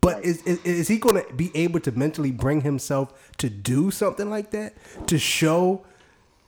But 0.00 0.24
is, 0.24 0.42
is 0.42 0.60
is 0.64 0.88
he 0.88 0.98
going 0.98 1.22
to 1.24 1.32
be 1.34 1.52
able 1.54 1.78
to 1.80 1.92
mentally 1.92 2.32
bring 2.32 2.62
himself 2.62 3.32
to 3.38 3.48
do 3.48 3.92
something 3.92 4.28
like 4.28 4.50
that 4.50 4.74
to 5.06 5.16
show 5.18 5.84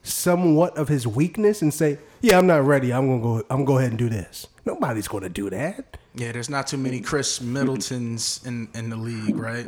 somewhat 0.02 0.76
of 0.76 0.88
his 0.88 1.06
weakness 1.06 1.62
and 1.62 1.72
say, 1.72 1.98
"Yeah, 2.20 2.38
I'm 2.38 2.48
not 2.48 2.64
ready. 2.64 2.92
I'm 2.92 3.06
gonna 3.06 3.22
go. 3.22 3.36
I'm 3.48 3.58
gonna 3.58 3.64
go 3.64 3.78
ahead 3.78 3.90
and 3.90 3.98
do 3.98 4.08
this." 4.08 4.48
Nobody's 4.64 5.06
gonna 5.06 5.28
do 5.28 5.50
that. 5.50 5.98
Yeah, 6.16 6.32
there's 6.32 6.50
not 6.50 6.66
too 6.66 6.78
many 6.78 7.00
Khris 7.00 7.40
Middletons 7.40 8.44
in, 8.44 8.68
in 8.74 8.90
the 8.90 8.96
league, 8.96 9.36
right? 9.36 9.66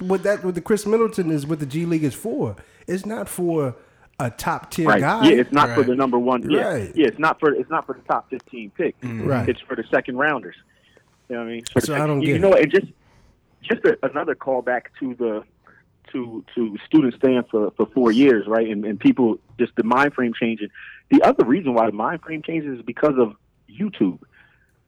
What 0.00 0.24
that 0.24 0.44
what 0.44 0.56
the 0.56 0.60
Khris 0.60 0.86
Middleton 0.86 1.30
is 1.30 1.46
what 1.46 1.60
the 1.60 1.66
G 1.66 1.86
League 1.86 2.04
is 2.04 2.14
for. 2.14 2.56
It's 2.88 3.06
not 3.06 3.28
for 3.28 3.76
a 4.26 4.30
top 4.30 4.70
tier 4.70 4.86
Right. 4.88 5.00
guy. 5.00 5.24
Yeah, 5.28 5.36
it's 5.40 5.52
not 5.52 5.70
for 5.74 5.82
the 5.82 5.94
number 5.94 6.18
one. 6.18 6.48
Yeah, 6.50 6.72
Right. 6.72 6.92
yeah, 6.94 7.06
it's 7.06 7.18
not 7.18 7.38
for 7.40 7.52
it's 7.54 7.70
not 7.70 7.86
for 7.86 7.94
the 7.94 8.00
top 8.02 8.30
fifteen 8.30 8.70
pick. 8.70 8.98
Mm. 9.00 9.22
Mm. 9.22 9.26
Right. 9.28 9.48
It's 9.48 9.60
for 9.60 9.76
the 9.76 9.84
second 9.90 10.16
rounders. 10.18 10.56
You 11.28 11.36
know 11.36 11.42
what 11.42 11.48
I 11.48 11.52
mean? 11.52 11.64
For 11.72 11.80
the 11.80 11.86
So 11.86 11.94
I 11.94 12.06
don't 12.06 12.20
you, 12.20 12.26
get 12.26 12.28
you 12.28 12.34
it. 12.36 12.40
know, 12.50 12.52
and 12.54 12.70
just 12.70 12.86
just 13.62 13.84
a, 13.84 13.98
another 14.02 14.34
callback 14.34 14.82
to 15.00 15.14
the 15.14 15.42
to 16.12 16.44
to 16.54 16.76
students 16.86 17.16
staying 17.16 17.44
for 17.50 17.70
for 17.76 17.86
four 17.86 18.12
years, 18.12 18.46
right? 18.46 18.68
And 18.68 18.84
and 18.84 18.98
people 19.00 19.38
just 19.58 19.74
the 19.76 19.84
mind 19.84 20.14
frame 20.14 20.32
changing. 20.38 20.68
The 21.10 21.22
other 21.22 21.44
reason 21.44 21.74
why 21.74 21.86
the 21.86 21.92
mind 21.92 22.22
frame 22.22 22.42
changes 22.42 22.78
is 22.78 22.84
because 22.84 23.16
of 23.18 23.34
YouTube. 23.70 24.18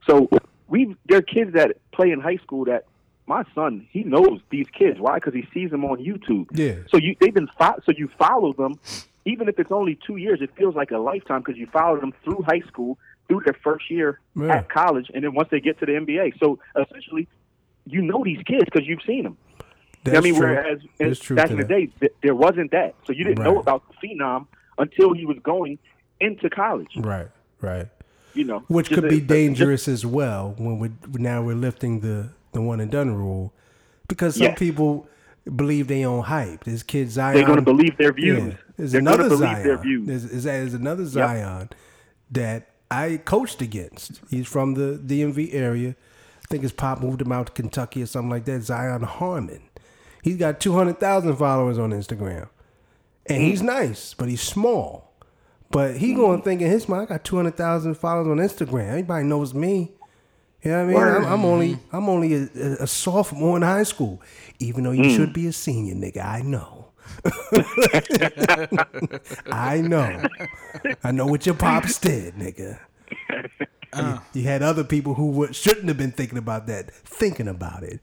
So 0.06 0.28
we 0.68 0.94
there 1.06 1.18
are 1.18 1.22
kids 1.22 1.52
that 1.54 1.76
play 1.92 2.10
in 2.10 2.20
high 2.20 2.36
school 2.36 2.64
that 2.66 2.84
my 3.26 3.42
son 3.54 3.86
he 3.90 4.02
knows 4.04 4.40
these 4.50 4.66
kids. 4.68 5.00
Why? 5.00 5.14
Because 5.14 5.32
he 5.34 5.46
sees 5.54 5.70
them 5.70 5.84
on 5.86 5.96
YouTube. 6.04 6.46
Yeah. 6.52 6.74
So 6.90 6.98
you 6.98 7.16
they've 7.20 7.32
been 7.32 7.48
fo- 7.58 7.80
so 7.86 7.92
you 7.96 8.08
follow 8.18 8.52
them, 8.52 8.78
even 9.24 9.48
if 9.48 9.58
it's 9.58 9.72
only 9.72 9.98
two 10.06 10.16
years. 10.16 10.40
It 10.42 10.50
feels 10.56 10.74
like 10.74 10.90
a 10.90 10.98
lifetime 10.98 11.40
because 11.40 11.56
you 11.58 11.66
follow 11.66 11.98
them 12.00 12.12
through 12.24 12.42
high 12.46 12.60
school, 12.66 12.98
through 13.28 13.40
their 13.44 13.54
first 13.62 13.90
year 13.90 14.20
Yeah. 14.36 14.56
at 14.56 14.68
college, 14.68 15.10
and 15.14 15.24
then 15.24 15.34
once 15.34 15.48
they 15.50 15.60
get 15.60 15.78
to 15.80 15.86
the 15.86 15.92
NBA. 15.92 16.32
So 16.38 16.58
essentially, 16.80 17.26
you 17.86 18.02
know 18.02 18.22
these 18.24 18.42
kids 18.44 18.64
because 18.64 18.86
you've 18.86 19.02
seen 19.06 19.24
them. 19.24 19.36
That's 20.04 20.18
I 20.18 20.20
mean, 20.20 20.34
true. 20.34 20.46
whereas 20.48 20.80
back 21.30 21.50
in 21.50 21.56
the 21.56 21.64
day, 21.64 21.86
th- 22.00 22.12
there 22.22 22.34
wasn't 22.34 22.70
that. 22.72 22.94
So 23.06 23.12
you 23.12 23.24
didn't 23.24 23.42
know 23.42 23.58
about 23.58 23.82
the 23.88 24.06
phenom 24.08 24.46
until 24.78 25.14
he 25.14 25.24
was 25.24 25.38
going 25.42 25.78
into 26.20 26.50
college. 26.50 26.90
Right, 26.96 27.28
right. 27.62 27.88
You 28.34 28.44
know, 28.44 28.58
Which 28.68 28.88
Just 28.88 28.96
could 29.00 29.04
a- 29.06 29.08
be 29.08 29.18
just- 29.18 29.28
dangerous 29.28 29.88
as 29.88 30.04
well 30.04 30.54
when 30.58 30.78
we 30.78 30.90
now 31.14 31.42
we're 31.42 31.54
lifting 31.54 32.00
the 32.00 32.30
the 32.52 32.60
one 32.60 32.80
and 32.80 32.90
done 32.90 33.14
rule, 33.14 33.52
because 34.08 34.36
some 34.36 34.54
people 34.54 35.08
believe 35.44 35.88
they 35.88 36.04
own 36.04 36.24
hype. 36.24 36.64
There's 36.64 36.82
kids 36.82 37.14
Zion. 37.14 37.36
They're 37.36 37.46
going 37.46 37.58
to 37.58 37.62
believe 37.62 37.96
their 37.96 38.12
views. 38.12 38.52
Yeah. 38.52 38.58
There's 38.76 38.92
They're 38.92 39.00
another 39.00 39.36
Zion. 39.36 39.62
their 39.62 39.78
views. 39.78 40.06
There's, 40.06 40.24
is- 40.24 40.44
there's 40.44 40.74
another 40.74 41.04
Zion 41.06 41.70
that 42.30 42.70
I 42.90 43.20
coached 43.24 43.60
against. 43.60 44.20
He's 44.30 44.46
from 44.46 44.74
the 44.74 45.00
DMV 45.04 45.54
area. 45.54 45.90
I 46.42 46.46
think 46.48 46.62
his 46.62 46.72
pop 46.72 47.00
moved 47.00 47.22
him 47.22 47.32
out 47.32 47.46
to 47.46 47.52
Kentucky 47.52 48.02
or 48.02 48.06
something 48.06 48.30
like 48.30 48.44
that. 48.46 48.62
Zion 48.62 49.02
Harmon. 49.02 49.62
He's 50.22 50.36
got 50.36 50.60
200,000 50.60 51.36
followers 51.36 51.78
on 51.78 51.90
Instagram. 51.90 52.48
And 53.26 53.42
he's 53.42 53.62
mm. 53.62 53.66
nice, 53.66 54.14
but 54.14 54.28
he's 54.28 54.42
small. 54.42 55.12
But 55.70 55.98
he 55.98 56.12
mm. 56.12 56.16
going 56.16 56.38
to 56.38 56.44
think 56.44 56.60
in 56.60 56.70
his 56.70 56.88
mind, 56.88 57.02
I 57.02 57.06
got 57.06 57.24
200,000 57.24 57.94
followers 57.94 58.28
on 58.28 58.36
Instagram. 58.38 58.88
Everybody 58.88 59.24
knows 59.24 59.54
me. 59.54 59.92
You 60.64 60.70
know 60.70 60.86
what 60.86 60.96
I 60.96 61.18
mean? 61.18 61.24
I'm, 61.26 61.32
I'm 61.32 61.44
only 61.44 61.78
I'm 61.92 62.08
only 62.08 62.34
a, 62.34 62.48
a 62.80 62.86
sophomore 62.86 63.56
in 63.56 63.62
high 63.62 63.82
school, 63.82 64.22
even 64.58 64.84
though 64.84 64.92
you 64.92 65.04
Mm. 65.04 65.16
should 65.16 65.32
be 65.32 65.46
a 65.46 65.52
senior, 65.52 65.94
nigga. 65.94 66.24
I 66.24 66.42
know. 66.42 66.86
I 69.52 69.80
know. 69.80 70.22
I 71.02 71.10
know 71.12 71.26
what 71.26 71.46
your 71.46 71.54
pops 71.54 71.98
did, 71.98 72.34
nigga. 72.34 72.78
Uh. 73.92 74.18
You, 74.34 74.42
you 74.42 74.48
had 74.48 74.62
other 74.62 74.84
people 74.84 75.14
who 75.14 75.30
would, 75.32 75.54
shouldn't 75.54 75.88
have 75.88 75.98
been 75.98 76.12
thinking 76.12 76.38
about 76.38 76.66
that, 76.66 76.92
thinking 76.92 77.48
about 77.48 77.82
it. 77.82 78.00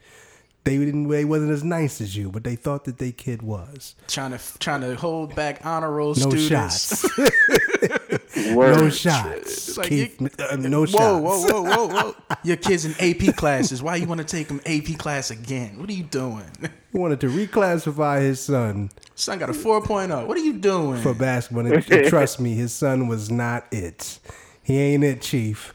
They 0.63 0.77
didn't. 0.77 1.07
They 1.07 1.25
wasn't 1.25 1.51
as 1.51 1.63
nice 1.63 2.01
as 2.01 2.15
you, 2.15 2.29
but 2.29 2.43
they 2.43 2.55
thought 2.55 2.85
that 2.85 2.99
they 2.99 3.11
kid 3.11 3.41
was. 3.41 3.95
Trying 4.07 4.37
to 4.37 4.59
trying 4.59 4.81
to 4.81 4.95
hold 4.95 5.33
back 5.33 5.65
honor 5.65 5.91
roll 5.91 6.09
No 6.09 6.13
students. 6.29 6.47
shots. 6.47 7.19
Word. 8.55 8.77
no 8.77 8.89
shots. 8.89 9.77
like 9.77 9.87
Keith, 9.89 10.19
you- 10.21 10.29
uh, 10.39 10.55
no 10.55 10.81
Whoa, 10.81 10.85
shots. 10.85 11.47
whoa, 11.51 11.61
whoa, 11.61 11.61
whoa, 11.63 11.87
whoa! 11.87 12.15
Your 12.43 12.57
kids 12.57 12.85
in 12.85 12.93
AP 12.99 13.35
classes. 13.35 13.81
Why 13.83 13.95
you 13.97 14.07
want 14.07 14.19
to 14.19 14.25
take 14.27 14.47
them 14.47 14.61
AP 14.65 14.97
class 14.97 15.31
again? 15.31 15.79
What 15.79 15.89
are 15.89 15.93
you 15.93 16.03
doing? 16.03 16.45
He 16.91 16.97
wanted 16.97 17.21
to 17.21 17.27
reclassify 17.27 18.21
his 18.21 18.39
son 18.39 18.89
Son 19.15 19.37
got 19.39 19.49
a 19.49 19.53
4.0. 19.53 20.25
What 20.27 20.35
are 20.37 20.41
you 20.41 20.53
doing? 20.53 21.01
for 21.01 21.13
basketball. 21.13 21.65
And, 21.67 21.91
and 21.91 22.07
trust 22.09 22.39
me, 22.39 22.53
his 22.55 22.73
son 22.73 23.07
was 23.07 23.29
not 23.31 23.65
it. 23.71 24.19
He 24.63 24.77
ain't 24.79 25.03
it, 25.03 25.21
Chief. 25.21 25.73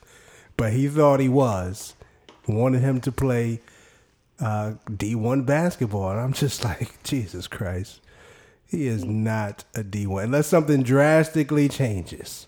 But 0.56 0.72
he 0.72 0.88
thought 0.88 1.20
he 1.20 1.28
was. 1.28 1.94
Wanted 2.48 2.80
him 2.82 3.00
to 3.02 3.12
play 3.12 3.60
uh, 4.40 4.74
D1 4.90 5.46
basketball. 5.46 6.10
And 6.10 6.20
I'm 6.20 6.32
just 6.32 6.64
like, 6.64 7.02
Jesus 7.04 7.46
Christ. 7.46 8.00
He 8.68 8.86
is 8.86 9.04
not 9.04 9.64
a 9.74 9.82
D1. 9.82 10.24
Unless 10.24 10.48
something 10.48 10.82
drastically 10.82 11.68
changes, 11.68 12.46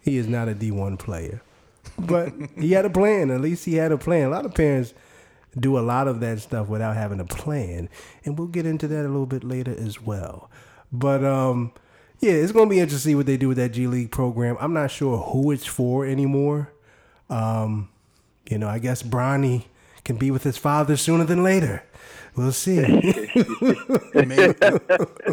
he 0.00 0.16
is 0.16 0.26
not 0.26 0.48
a 0.48 0.54
D1 0.54 0.98
player. 0.98 1.42
But 1.98 2.32
he 2.56 2.72
had 2.72 2.84
a 2.84 2.90
plan. 2.90 3.30
At 3.30 3.40
least 3.40 3.64
he 3.64 3.74
had 3.74 3.92
a 3.92 3.98
plan. 3.98 4.26
A 4.26 4.30
lot 4.30 4.46
of 4.46 4.54
parents 4.54 4.94
do 5.58 5.78
a 5.78 5.80
lot 5.80 6.08
of 6.08 6.20
that 6.20 6.40
stuff 6.40 6.68
without 6.68 6.96
having 6.96 7.20
a 7.20 7.24
plan. 7.24 7.88
And 8.24 8.38
we'll 8.38 8.48
get 8.48 8.66
into 8.66 8.88
that 8.88 9.00
a 9.00 9.08
little 9.08 9.26
bit 9.26 9.44
later 9.44 9.74
as 9.76 10.00
well. 10.00 10.50
But 10.92 11.24
um 11.24 11.72
yeah, 12.20 12.32
it's 12.32 12.52
gonna 12.52 12.68
be 12.68 12.80
interesting 12.80 12.98
to 12.98 13.12
see 13.12 13.14
what 13.14 13.26
they 13.26 13.38
do 13.38 13.48
with 13.48 13.56
that 13.56 13.70
G 13.70 13.86
League 13.86 14.10
program. 14.10 14.56
I'm 14.60 14.74
not 14.74 14.90
sure 14.90 15.16
who 15.18 15.50
it's 15.50 15.64
for 15.64 16.04
anymore. 16.04 16.70
Um, 17.30 17.88
you 18.48 18.58
know, 18.58 18.68
I 18.68 18.78
guess 18.78 19.02
Bronny 19.02 19.64
can 20.04 20.16
be 20.16 20.30
with 20.30 20.42
his 20.42 20.58
father 20.58 20.96
sooner 20.96 21.24
than 21.24 21.42
later. 21.42 21.82
We'll 22.36 22.52
see. 22.52 22.80
maybe, 24.14 24.54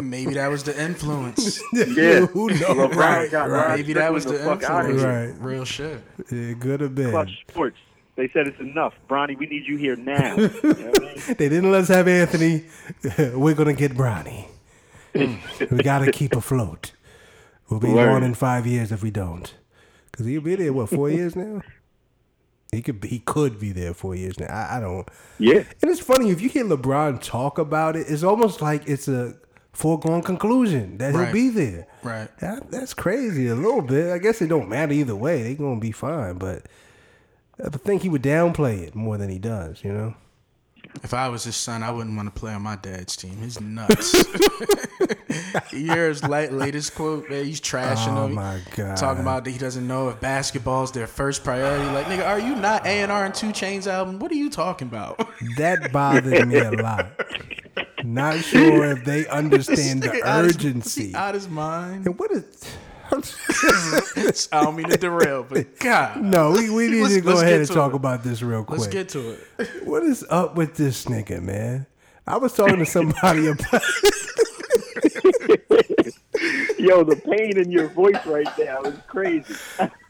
maybe 0.02 0.34
that 0.34 0.48
was 0.50 0.64
the 0.64 0.74
influence. 0.80 1.62
Yeah. 1.72 2.26
Who 2.26 2.48
knows? 2.48 2.60
LeBron 2.60 2.94
Right, 2.96 3.30
got 3.30 3.48
right. 3.50 3.78
Maybe 3.78 3.92
that 3.94 4.12
was 4.12 4.24
the 4.24 4.30
Strickland 4.34 4.60
fuck 4.62 4.70
outta 4.70 4.90
influence. 4.90 5.02
here. 5.02 5.32
Right. 5.34 5.52
Real 5.52 5.64
shit. 5.64 6.00
It 6.30 6.60
could 6.60 6.80
have 6.80 6.94
been. 6.94 7.10
Clutch 7.10 7.30
Sports. 7.48 7.76
They 8.16 8.28
said 8.30 8.48
it's 8.48 8.58
enough. 8.58 8.94
Bronny, 9.08 9.38
we 9.38 9.46
need 9.46 9.64
you 9.66 9.76
here 9.76 9.94
now. 9.96 10.34
You 10.36 10.48
know 10.50 10.92
I 10.96 10.98
mean? 11.00 11.34
They 11.38 11.48
didn't 11.48 11.70
let 11.70 11.82
us 11.82 11.88
have 11.88 12.08
Anthony. 12.08 12.64
We're 13.34 13.54
gonna 13.54 13.74
get 13.74 13.92
Bronny. 13.92 14.46
Mm. 15.14 15.70
we 15.70 15.78
gotta 15.82 16.10
keep 16.12 16.34
afloat. 16.34 16.92
We'll 17.70 17.80
be 17.80 17.88
Word. 17.92 18.06
gone 18.06 18.22
in 18.24 18.34
five 18.34 18.66
years 18.66 18.90
if 18.92 19.02
we 19.02 19.10
don't. 19.10 19.54
Cause 20.12 20.26
he'll 20.26 20.40
be 20.40 20.56
there. 20.56 20.72
What 20.72 20.88
four 20.90 21.08
years 21.10 21.36
now? 21.36 21.62
He 22.72 22.82
could 22.82 23.00
be. 23.00 23.08
He 23.08 23.18
could 23.20 23.58
be 23.58 23.72
there 23.72 23.94
four 23.94 24.14
years 24.14 24.38
now. 24.38 24.46
I, 24.46 24.76
I 24.76 24.80
don't. 24.80 25.08
Yeah. 25.38 25.62
And 25.80 25.90
it's 25.90 26.00
funny 26.00 26.30
if 26.30 26.40
you 26.40 26.48
hear 26.48 26.64
LeBron 26.64 27.22
talk 27.22 27.58
about 27.58 27.96
it. 27.96 28.06
It's 28.08 28.22
almost 28.22 28.60
like 28.60 28.86
it's 28.86 29.08
a 29.08 29.34
foregone 29.72 30.22
conclusion 30.22 30.98
that 30.98 31.14
he'll 31.14 31.32
be 31.32 31.48
there. 31.48 31.86
Right. 32.02 32.28
That, 32.40 32.70
that's 32.70 32.92
crazy 32.92 33.48
a 33.48 33.54
little 33.54 33.80
bit. 33.80 34.12
I 34.12 34.18
guess 34.18 34.42
it 34.42 34.48
don't 34.48 34.68
matter 34.68 34.92
either 34.92 35.16
way. 35.16 35.42
They're 35.44 35.54
gonna 35.54 35.80
be 35.80 35.92
fine, 35.92 36.36
but 36.36 36.66
I 37.64 37.70
think 37.70 38.02
he 38.02 38.08
would 38.10 38.22
downplay 38.22 38.82
it 38.82 38.94
more 38.94 39.16
than 39.16 39.30
he 39.30 39.38
does. 39.38 39.82
You 39.82 39.92
know. 39.92 40.14
If 41.02 41.14
I 41.14 41.28
was 41.28 41.44
his 41.44 41.54
son, 41.56 41.82
I 41.82 41.90
wouldn't 41.90 42.16
want 42.16 42.32
to 42.34 42.38
play 42.38 42.52
on 42.52 42.62
my 42.62 42.76
dad's 42.76 43.14
team. 43.16 43.36
He's 43.40 43.60
nuts. 43.60 44.12
his 45.70 46.24
late, 46.24 46.52
latest 46.52 46.94
quote, 46.94 47.28
man? 47.30 47.44
He's 47.44 47.60
trashing 47.60 48.16
Oh 48.16 48.26
him. 48.26 48.34
my 48.34 48.60
god. 48.74 48.96
Talking 48.96 49.22
about 49.22 49.44
that 49.44 49.50
he 49.50 49.58
doesn't 49.58 49.86
know 49.86 50.08
if 50.08 50.20
basketball's 50.20 50.90
their 50.92 51.06
first 51.06 51.44
priority. 51.44 51.84
Like, 51.92 52.06
nigga, 52.06 52.26
are 52.26 52.40
you 52.40 52.54
not 52.56 52.84
A 52.86 53.00
and 53.02 53.12
R 53.12 53.24
and 53.24 53.34
2 53.34 53.48
Chainz 53.48 53.86
album? 53.86 54.18
What 54.18 54.30
are 54.32 54.36
you 54.36 54.50
talking 54.50 54.88
about? 54.88 55.26
That 55.56 55.92
bothered 55.92 56.48
me 56.48 56.58
a 56.58 56.70
lot. 56.72 57.06
Not 58.04 58.38
sure 58.38 58.84
if 58.92 59.04
they 59.04 59.26
understand 59.28 60.02
the 60.02 60.08
Nigga 60.08 60.22
out 60.22 60.44
his- 60.44 60.56
urgency. 60.56 61.14
out 61.14 61.34
his 61.34 61.48
mind. 61.48 62.06
And 62.06 62.18
what 62.18 62.30
is? 62.32 62.44
I 64.52 64.62
don't 64.62 64.76
mean 64.76 64.88
to 64.88 64.96
derail, 64.96 65.44
but 65.48 65.78
God, 65.78 66.20
no, 66.22 66.52
we, 66.52 66.68
we 66.70 66.88
need 66.88 67.02
Let's- 67.02 67.14
to 67.14 67.20
go 67.22 67.40
ahead 67.40 67.60
and 67.60 67.68
talk 67.68 67.92
it. 67.92 67.96
about 67.96 68.22
this 68.22 68.42
real 68.42 68.64
quick. 68.64 68.80
let's 68.80 68.92
get 68.92 69.08
to 69.10 69.30
it. 69.58 69.84
what 69.84 70.02
is 70.02 70.24
up 70.28 70.56
with 70.56 70.76
this 70.76 71.04
nigga, 71.06 71.40
man? 71.42 71.86
I 72.26 72.36
was 72.36 72.52
talking 72.54 72.78
to 72.78 72.86
somebody 72.86 73.46
about. 73.48 73.82
Yo, 76.78 77.02
the 77.02 77.16
pain 77.16 77.58
in 77.58 77.70
your 77.72 77.88
voice 77.88 78.24
right 78.24 78.46
now 78.58 78.80
is 78.82 78.94
crazy. 79.08 79.54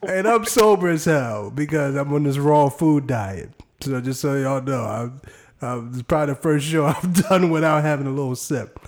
and 0.07 0.27
I'm 0.29 0.45
sober 0.45 0.89
as 0.89 1.05
hell 1.07 1.51
because 1.51 1.95
I'm 1.97 2.13
on 2.13 2.25
this 2.25 2.37
raw 2.39 2.69
food 2.69 3.07
diet. 3.07 3.51
So 3.81 4.01
just 4.01 4.21
so 4.21 4.35
y'all 4.37 4.61
know, 4.61 4.83
I'm, 4.83 5.21
I'm 5.63 5.89
it's 5.93 6.03
probably 6.03 6.35
the 6.35 6.41
first 6.41 6.67
show 6.67 6.85
I've 6.87 7.15
done 7.29 7.51
without 7.51 7.83
having 7.83 8.07
a 8.07 8.11
little 8.11 8.37
sip. 8.37 8.79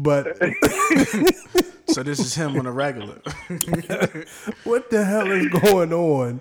But 0.00 0.38
So 1.88 2.02
this 2.02 2.20
is 2.20 2.34
him 2.34 2.56
on 2.58 2.66
a 2.66 2.70
regular. 2.70 3.20
what 4.64 4.90
the 4.90 5.04
hell 5.04 5.30
is 5.32 5.48
going 5.48 5.92
on? 5.92 6.40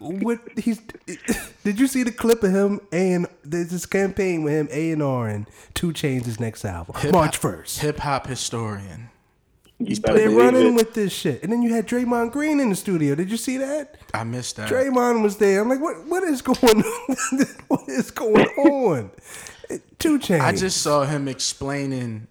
What 0.00 0.40
he's 0.56 0.80
did 1.64 1.78
you 1.78 1.86
see 1.86 2.02
the 2.02 2.12
clip 2.12 2.42
of 2.42 2.52
him 2.52 2.80
and 2.92 3.26
there's 3.44 3.70
this 3.70 3.84
campaign 3.84 4.42
with 4.42 4.52
him 4.54 4.68
A 4.70 4.92
and 4.92 5.02
R 5.02 5.28
and 5.28 5.46
2 5.74 5.88
Chainz 5.88 6.24
his 6.24 6.38
next 6.38 6.64
album 6.64 6.94
March 7.10 7.36
first. 7.36 7.80
Hip 7.80 7.98
hop 7.98 8.26
historian. 8.26 9.10
He's 9.78 10.00
They're 10.00 10.30
running 10.30 10.74
with 10.74 10.94
this 10.94 11.12
shit, 11.12 11.44
and 11.44 11.52
then 11.52 11.62
you 11.62 11.72
had 11.72 11.86
Draymond 11.86 12.32
Green 12.32 12.58
in 12.58 12.68
the 12.68 12.74
studio. 12.74 13.14
Did 13.14 13.30
you 13.30 13.36
see 13.36 13.58
that? 13.58 13.96
I 14.12 14.24
missed 14.24 14.56
that. 14.56 14.68
Draymond 14.68 15.22
was 15.22 15.36
there. 15.36 15.60
I'm 15.62 15.68
like, 15.68 15.80
what? 15.80 16.04
What 16.04 16.24
is 16.24 16.42
going? 16.42 16.82
on? 16.82 17.46
what 17.68 17.88
is 17.88 18.10
going 18.10 18.46
on? 18.56 19.10
2 20.00 20.18
Chainz. 20.18 20.40
I 20.40 20.52
just 20.52 20.82
saw 20.82 21.04
him 21.04 21.28
explaining 21.28 22.26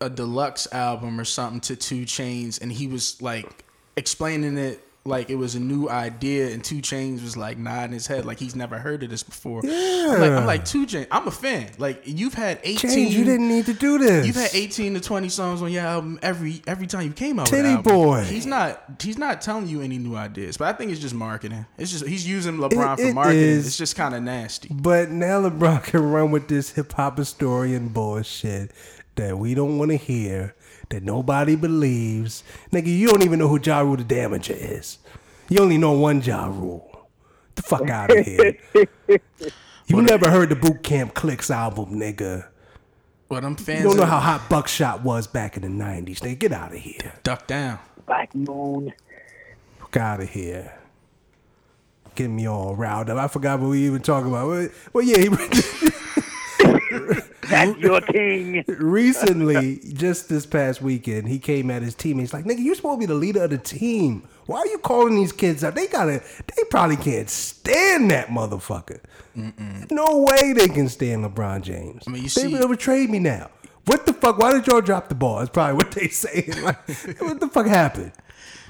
a 0.00 0.10
deluxe 0.10 0.66
album 0.72 1.18
or 1.20 1.24
something 1.24 1.60
to 1.60 1.76
2 1.76 2.02
Chainz, 2.04 2.60
and 2.60 2.70
he 2.72 2.86
was 2.86 3.20
like 3.22 3.64
explaining 3.96 4.58
it 4.58 4.80
like 5.04 5.30
it 5.30 5.36
was 5.36 5.54
a 5.54 5.60
new 5.60 5.88
idea, 5.88 6.48
and 6.50 6.64
2 6.64 6.76
Chainz 6.78 7.22
was 7.22 7.36
like 7.36 7.56
nodding 7.58 7.92
his 7.92 8.08
head 8.08 8.24
like 8.26 8.40
he's 8.40 8.56
never 8.56 8.76
heard 8.76 9.04
of 9.04 9.10
this 9.10 9.22
before. 9.22 9.60
Yeah. 9.64 10.08
I'm 10.10 10.20
like, 10.20 10.30
I'm 10.32 10.46
like 10.46 10.64
2 10.64 10.84
Chainz. 10.86 11.06
I'm 11.12 11.28
a 11.28 11.30
fan. 11.30 11.70
Like 11.78 12.02
you've 12.04 12.34
had 12.34 12.58
18. 12.64 12.90
Change, 12.90 13.14
you 13.14 13.24
didn't 13.24 13.46
need 13.48 13.66
to 13.66 13.72
do 13.72 13.98
this. 13.98 14.26
You've 14.26 14.34
had 14.34 14.50
18 14.52 14.94
to 14.94 15.00
20 15.00 15.28
songs 15.28 15.62
on 15.62 15.70
your 15.70 15.84
album 15.84 16.18
every 16.22 16.60
every 16.66 16.88
time 16.88 17.02
you 17.06 17.12
came 17.12 17.38
out. 17.38 17.46
Titty 17.46 17.62
with 17.62 17.70
an 17.70 17.76
album. 17.76 17.92
boy. 17.94 18.24
He's 18.24 18.46
not 18.46 18.82
he's 19.00 19.16
not 19.16 19.40
telling 19.40 19.68
you 19.68 19.80
any 19.80 19.96
new 19.98 20.16
ideas, 20.16 20.56
but 20.56 20.66
I 20.66 20.72
think 20.76 20.90
it's 20.90 21.00
just 21.00 21.14
marketing. 21.14 21.64
It's 21.78 21.92
just 21.92 22.04
he's 22.04 22.26
using 22.28 22.56
LeBron 22.58 22.94
It- 22.98 23.02
for 23.02 23.06
it 23.08 23.14
marketing. 23.14 23.40
is. 23.42 23.66
It's 23.68 23.78
just 23.78 23.94
kind 23.94 24.12
of 24.14 24.22
nasty. 24.24 24.68
But 24.74 25.10
now 25.10 25.40
LeBron 25.48 25.84
can 25.84 26.02
run 26.02 26.32
with 26.32 26.48
this 26.48 26.70
hip 26.72 26.92
hop 26.92 27.16
historian 27.16 27.88
bullshit 27.88 28.72
that 29.16 29.38
we 29.38 29.54
don't 29.54 29.78
want 29.78 29.90
to 29.90 29.96
hear, 29.96 30.54
that 30.88 31.02
nobody 31.02 31.56
believes. 31.56 32.44
Nigga, 32.72 32.86
you 32.86 33.08
don't 33.08 33.22
even 33.22 33.38
know 33.38 33.48
who 33.48 33.60
Ja 33.60 33.80
Rule 33.80 33.96
the 33.96 34.04
Damager 34.04 34.56
is. 34.56 34.98
You 35.48 35.60
only 35.60 35.78
know 35.78 35.92
one 35.92 36.22
Ja 36.22 36.46
Rule. 36.46 37.08
The 37.54 37.62
fuck 37.62 37.88
out 37.90 38.16
of 38.16 38.24
here. 38.24 38.58
You 39.88 40.02
never 40.02 40.30
heard 40.30 40.48
the 40.48 40.56
Boot 40.56 40.82
Camp 40.82 41.14
Clik's 41.14 41.48
album, 41.48 41.92
nigga. 41.92 42.48
But 43.28 43.44
I'm 43.44 43.54
fans. 43.54 43.84
You 43.84 43.90
don't 43.90 43.98
know 43.98 44.04
how 44.04 44.18
hot 44.18 44.48
Buckshot 44.48 45.02
was 45.02 45.26
back 45.26 45.56
in 45.56 45.62
the 45.62 45.84
90s. 45.84 46.18
Nigga, 46.18 46.38
get 46.38 46.52
out 46.52 46.72
of 46.72 46.78
here. 46.78 47.12
duck 47.22 47.46
down. 47.46 47.78
Black 48.04 48.34
Moon. 48.34 48.92
Fuck 49.78 49.96
out 49.96 50.20
of 50.20 50.30
here. 50.30 50.76
Getting 52.14 52.34
me 52.34 52.46
all 52.46 52.74
riled 52.74 53.10
up. 53.10 53.18
I 53.18 53.28
forgot 53.28 53.60
what 53.60 53.70
we 53.70 53.86
even 53.86 54.00
talking 54.00 54.28
about. 54.28 54.48
Well, 54.48 54.68
well 54.92 55.04
yeah, 55.04 55.18
he, 55.18 55.28
That's 57.48 57.78
your 57.78 58.00
king. 58.00 58.64
recently, 58.68 59.80
just 59.92 60.28
this 60.28 60.46
past 60.46 60.82
weekend, 60.82 61.28
he 61.28 61.38
came 61.38 61.70
at 61.70 61.82
his 61.82 61.94
teammates 61.94 62.32
like, 62.32 62.44
"Nigga, 62.44 62.58
you 62.58 62.74
supposed 62.74 62.96
to 63.00 63.00
be 63.00 63.06
the 63.06 63.14
leader 63.14 63.44
of 63.44 63.50
the 63.50 63.58
team. 63.58 64.26
Why 64.46 64.58
are 64.60 64.66
you 64.66 64.78
calling 64.78 65.16
these 65.16 65.32
kids 65.32 65.64
out? 65.64 65.74
They 65.74 65.86
gotta, 65.88 66.22
they 66.54 66.62
probably 66.70 66.96
can't 66.96 67.28
stand 67.28 68.10
that 68.10 68.28
motherfucker. 68.28 69.00
No 69.90 70.18
way 70.28 70.52
they 70.52 70.68
can 70.68 70.88
stand 70.88 71.24
LeBron 71.24 71.62
James. 71.62 72.04
I 72.06 72.10
mean, 72.10 72.22
you 72.22 72.28
they 72.28 72.42
see- 72.42 72.48
will 72.48 72.68
betrayed 72.68 73.10
me 73.10 73.18
now. 73.18 73.50
What 73.86 74.04
the 74.06 74.12
fuck? 74.12 74.38
Why 74.38 74.52
did 74.52 74.66
y'all 74.66 74.80
drop 74.80 75.08
the 75.08 75.14
ball? 75.14 75.38
That's 75.38 75.50
probably 75.50 75.76
what 75.76 75.92
they 75.92 76.08
say. 76.08 76.48
Like, 76.62 76.88
what 77.20 77.38
the 77.40 77.48
fuck 77.52 77.66
happened? 77.66 78.12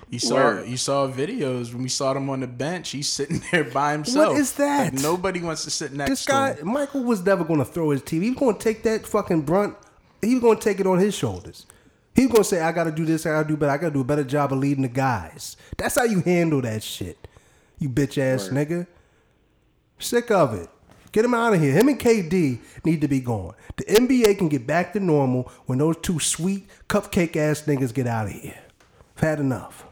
You 0.09 0.21
saw 0.21 0.35
Word. 0.37 0.69
you 0.69 0.77
saw 0.77 1.09
videos 1.09 1.73
when 1.73 1.83
we 1.83 1.89
saw 1.89 2.15
him 2.15 2.31
on 2.31 2.41
the 2.41 2.47
bench. 2.47 2.91
He's 2.91 3.09
sitting 3.09 3.43
there 3.53 3.65
by 3.65 3.93
himself. 3.93 4.35
What 4.35 4.41
is 4.41 4.53
that? 4.55 4.95
Like, 4.95 5.03
nobody 5.03 5.41
wants 5.41 5.65
to 5.65 5.71
sit 5.71 5.93
next 5.93 6.07
to 6.09 6.13
This 6.13 6.25
to 6.27 6.33
guy, 6.33 6.53
him. 6.55 6.69
Michael, 6.69 7.03
was 7.03 7.25
never 7.25 7.43
going 7.45 7.59
to 7.59 7.65
throw 7.65 7.91
his 7.91 8.03
team. 8.03 8.23
He 8.23 8.31
was 8.31 8.39
going 8.39 8.57
to 8.57 8.63
take 8.63 8.83
that 8.85 9.07
fucking 9.07 9.43
brunt. 9.43 9.77
He 10.23 10.35
was 10.35 10.43
going 10.43 10.59
to 10.59 10.63
take 10.65 10.79
it 10.81 10.87
on 10.87 10.99
his 10.99 11.15
shoulders. 11.15 11.67
He 12.15 12.23
was 12.27 12.33
going 12.33 12.43
to 12.45 12.49
say, 12.49 12.61
"I 12.63 12.73
got 12.73 12.85
to 12.85 12.93
do 12.93 13.05
this. 13.05 13.27
I 13.27 13.31
got 13.31 13.43
to 13.43 13.49
do 13.49 13.57
better. 13.57 13.73
I 13.73 13.77
got 13.79 13.89
to 13.89 13.95
do 13.95 14.01
a 14.01 14.05
better 14.05 14.25
job 14.25 14.53
of 14.53 14.59
leading 14.59 14.83
the 14.83 14.89
guys." 14.89 15.57
That's 15.77 15.97
how 15.97 16.05
you 16.05 16.21
handle 16.21 16.63
that 16.63 16.83
shit. 16.83 17.27
You 17.79 17.89
bitch 17.91 18.17
ass 18.17 18.49
nigga. 18.49 18.87
Sick 19.99 20.31
of 20.31 20.55
it. 20.55 20.69
Get 21.13 21.25
him 21.25 21.35
out 21.35 21.55
of 21.55 21.61
here. 21.61 21.73
Him 21.73 21.89
and 21.89 21.99
KD 21.99 22.59
need 22.85 23.01
to 23.01 23.09
be 23.09 23.21
gone. 23.21 23.55
The 23.77 23.85
NBA 23.85 24.39
can 24.39 24.49
get 24.49 24.67
back 24.67 24.93
to 24.93 25.01
normal 25.01 25.51
when 25.67 25.79
those 25.79 25.97
two 26.03 26.19
sweet 26.21 26.69
cupcake 26.89 27.37
ass 27.37 27.63
niggas 27.63 27.93
get 27.95 28.07
out 28.07 28.27
of 28.27 28.33
here. 28.33 28.59
I've 29.17 29.23
had 29.23 29.41
enough. 29.41 29.86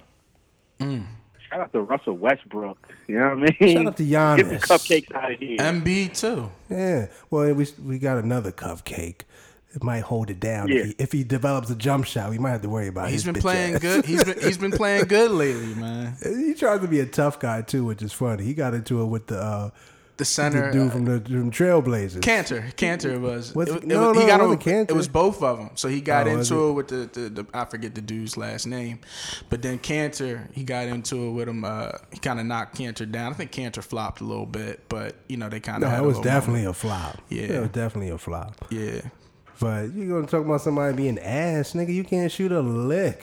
Shout 0.81 1.61
out 1.61 1.73
to 1.73 1.81
Russell 1.83 2.15
Westbrook. 2.17 2.89
You 3.07 3.19
know 3.19 3.35
what 3.37 3.51
I 3.61 3.65
mean? 3.65 3.77
Shout 3.77 3.87
out 3.87 3.97
to 3.99 4.03
Giannis. 4.05 4.37
Get 4.37 4.49
the 4.49 4.67
cupcakes 4.67 5.15
out 5.15 5.33
of 5.33 5.39
here. 5.39 5.57
Embiid 5.59 6.19
too. 6.19 6.51
Yeah. 6.69 7.07
Well, 7.31 7.53
we 7.55 7.67
we 7.85 7.99
got 7.99 8.19
another 8.19 8.51
cupcake. 8.53 9.23
It 9.75 9.83
might 9.83 10.03
hold 10.03 10.31
it 10.31 10.39
down. 10.39 10.69
Yeah. 10.69 10.77
If, 10.77 10.87
he, 10.87 10.95
if 10.99 11.13
he 11.13 11.25
develops 11.25 11.69
a 11.69 11.75
jump 11.75 12.07
shot, 12.07 12.31
we 12.31 12.39
might 12.39 12.51
have 12.51 12.63
to 12.63 12.69
worry 12.69 12.87
about 12.87 13.11
He's 13.11 13.25
his 13.25 13.33
been 13.33 13.35
bitch 13.35 13.41
playing 13.41 13.75
ass. 13.75 13.81
good. 13.81 14.05
He's 14.05 14.23
been 14.25 14.41
he's 14.41 14.59
been 14.59 14.71
playing 14.71 15.07
good 15.07 15.31
lately, 15.33 15.75
man. 15.75 16.17
He 16.23 16.55
tries 16.55 16.81
to 16.81 16.89
be 16.89 17.01
a 17.01 17.07
tough 17.07 17.41
guy 17.41 17.63
too, 17.63 17.85
which 17.85 18.01
is 18.03 18.13
funny. 18.13 18.45
He 18.45 18.55
got 18.55 18.73
into 18.75 19.03
it 19.03 19.07
with 19.07 19.27
the 19.27 19.39
uh, 19.41 19.71
The 20.17 20.19
the 20.19 20.25
center 20.27 20.71
dude 20.71 20.87
uh, 20.89 20.91
from 20.91 21.05
the 21.07 21.21
from 21.21 21.51
Trailblazers. 21.51 22.21
Kanter, 22.21 22.73
Kanter 22.77 23.21
was. 23.21 23.53
Was 23.53 23.69
it, 23.69 23.77
it- 23.79 23.83
it 23.83 23.87
no, 23.89 24.11
was- 24.13 24.21
he 24.21 24.27
got 24.29 24.41
wasn't 24.41 24.61
Kanter. 24.63 24.91
It 24.91 24.95
was 24.97 25.09
both 25.09 25.43
of 25.43 25.59
them. 25.59 25.71
So 25.75 25.89
he 25.89 26.01
got 26.01 26.29
Oh, 26.29 26.31
into 26.39 26.55
it? 26.67 26.69
it 26.71 26.73
with 26.73 26.89
the, 26.89 27.21
the, 27.21 27.29
the 27.43 27.47
I 27.53 27.65
forget 27.65 27.97
the 27.97 28.01
dude's 28.01 28.37
last 28.37 28.67
name, 28.67 29.01
but 29.51 29.61
then 29.63 29.81
Kanter 29.81 30.53
he 30.53 30.63
got 30.63 30.87
into 30.87 31.27
it 31.27 31.31
with 31.33 31.49
him. 31.49 31.65
Uh, 31.65 31.91
he 32.13 32.19
kind 32.21 32.39
of 32.39 32.47
knocked 32.47 32.79
Kanter 32.79 33.11
down. 33.11 33.33
I 33.33 33.35
think 33.35 33.51
Kanter 33.51 33.83
flopped 33.83 34.21
a 34.21 34.25
little 34.25 34.47
bit, 34.47 34.89
but 34.89 35.17
you 35.29 35.37
know 35.37 35.49
they 35.49 35.59
kind 35.59 35.83
of. 35.83 35.91
No, 35.91 35.97
it 35.97 36.07
was 36.07 36.21
definitely 36.21 36.65
a 36.65 36.73
flop. 36.73 37.21
Yeah. 37.29 37.43
it 37.43 37.61
was 37.61 37.71
definitely 37.71 38.11
a 38.11 38.19
flop. 38.19 38.67
Yeah. 38.71 39.01
But 39.61 39.95
you're 39.95 40.09
gonna 40.15 40.27
talk 40.29 40.45
about 40.45 40.61
somebody 40.61 40.97
being 40.97 41.19
ass, 41.19 41.73
nigga? 41.73 41.93
You 41.93 42.05
can't 42.05 42.31
shoot 42.31 42.53
a 42.53 42.61
lick. 42.61 43.23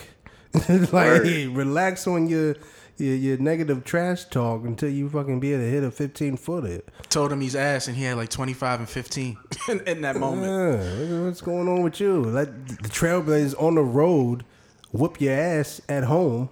like, 0.70 1.24
hey, 1.24 1.48
relax 1.48 2.06
on 2.08 2.28
your, 2.28 2.56
your 3.02 3.16
your 3.16 3.38
negative 3.38 3.84
trash 3.84 4.26
talk 4.26 4.64
until 4.64 4.90
you 4.90 5.10
fucking 5.10 5.40
be 5.40 5.54
able 5.54 5.64
to 5.64 5.70
hit 5.70 5.84
a 5.84 5.92
fifteen 5.92 6.38
footer. 6.38 6.82
Told 7.10 7.32
him 7.32 7.42
he's 7.42 7.56
ass, 7.56 7.88
and 7.88 7.98
he 7.98 8.04
had 8.04 8.18
like 8.18 8.30
twenty 8.30 8.54
five 8.54 8.80
and 8.80 8.90
fifteen 8.90 9.38
in, 9.68 9.82
in 9.82 10.02
that 10.02 10.16
moment. 10.16 10.84
Yeah, 10.84 11.22
what's 11.24 11.42
going 11.42 11.68
on 11.68 11.82
with 11.82 12.00
you? 12.00 12.22
Let 12.22 12.68
the 12.68 12.90
Trailblazers 12.90 13.62
on 13.62 13.76
the 13.76 13.84
road 13.84 14.46
whoop 14.92 15.20
your 15.20 15.34
ass 15.34 15.82
at 15.90 16.06
home. 16.06 16.50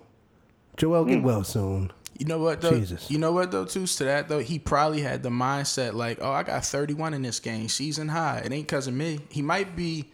Joel, 0.78 1.06
get 1.06 1.20
hmm. 1.20 1.26
well 1.26 1.44
soon. 1.44 1.92
You 2.18 2.26
know 2.26 2.40
what 2.40 2.60
though? 2.60 2.72
Jesus. 2.72 3.10
You 3.10 3.18
know 3.18 3.32
what 3.32 3.52
though? 3.52 3.64
Too 3.64 3.86
to 3.86 4.04
that 4.04 4.28
though, 4.28 4.40
he 4.40 4.60
probably 4.60 5.02
had 5.02 5.24
the 5.24 5.30
mindset 5.30 5.94
like, 5.94 6.20
"Oh, 6.22 6.32
I 6.32 6.44
got 6.44 6.66
31 6.66 7.14
in 7.14 7.22
this 7.22 7.40
game, 7.40 7.70
season 7.70 8.10
high. 8.10 8.40
It 8.40 8.52
ain't 8.52 8.68
cause 8.68 8.88
of 8.88 8.94
me." 8.94 9.20
He 9.30 9.42
might 9.42 9.76
be 9.76 10.12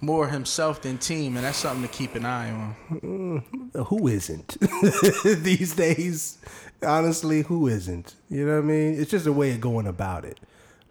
more 0.00 0.28
himself 0.28 0.82
than 0.82 0.98
team, 0.98 1.36
and 1.36 1.44
that's 1.44 1.58
something 1.58 1.82
to 1.82 1.88
keep 1.88 2.14
an 2.14 2.24
eye 2.24 2.50
on. 2.50 2.76
Mm, 2.90 3.86
who 3.86 4.08
isn't 4.08 4.56
these 5.42 5.74
days? 5.74 6.38
Honestly, 6.82 7.42
who 7.42 7.66
isn't? 7.66 8.14
You 8.28 8.46
know 8.46 8.56
what 8.56 8.64
I 8.64 8.66
mean? 8.66 9.00
It's 9.00 9.10
just 9.10 9.26
a 9.26 9.32
way 9.32 9.52
of 9.52 9.60
going 9.60 9.86
about 9.86 10.24
it. 10.24 10.38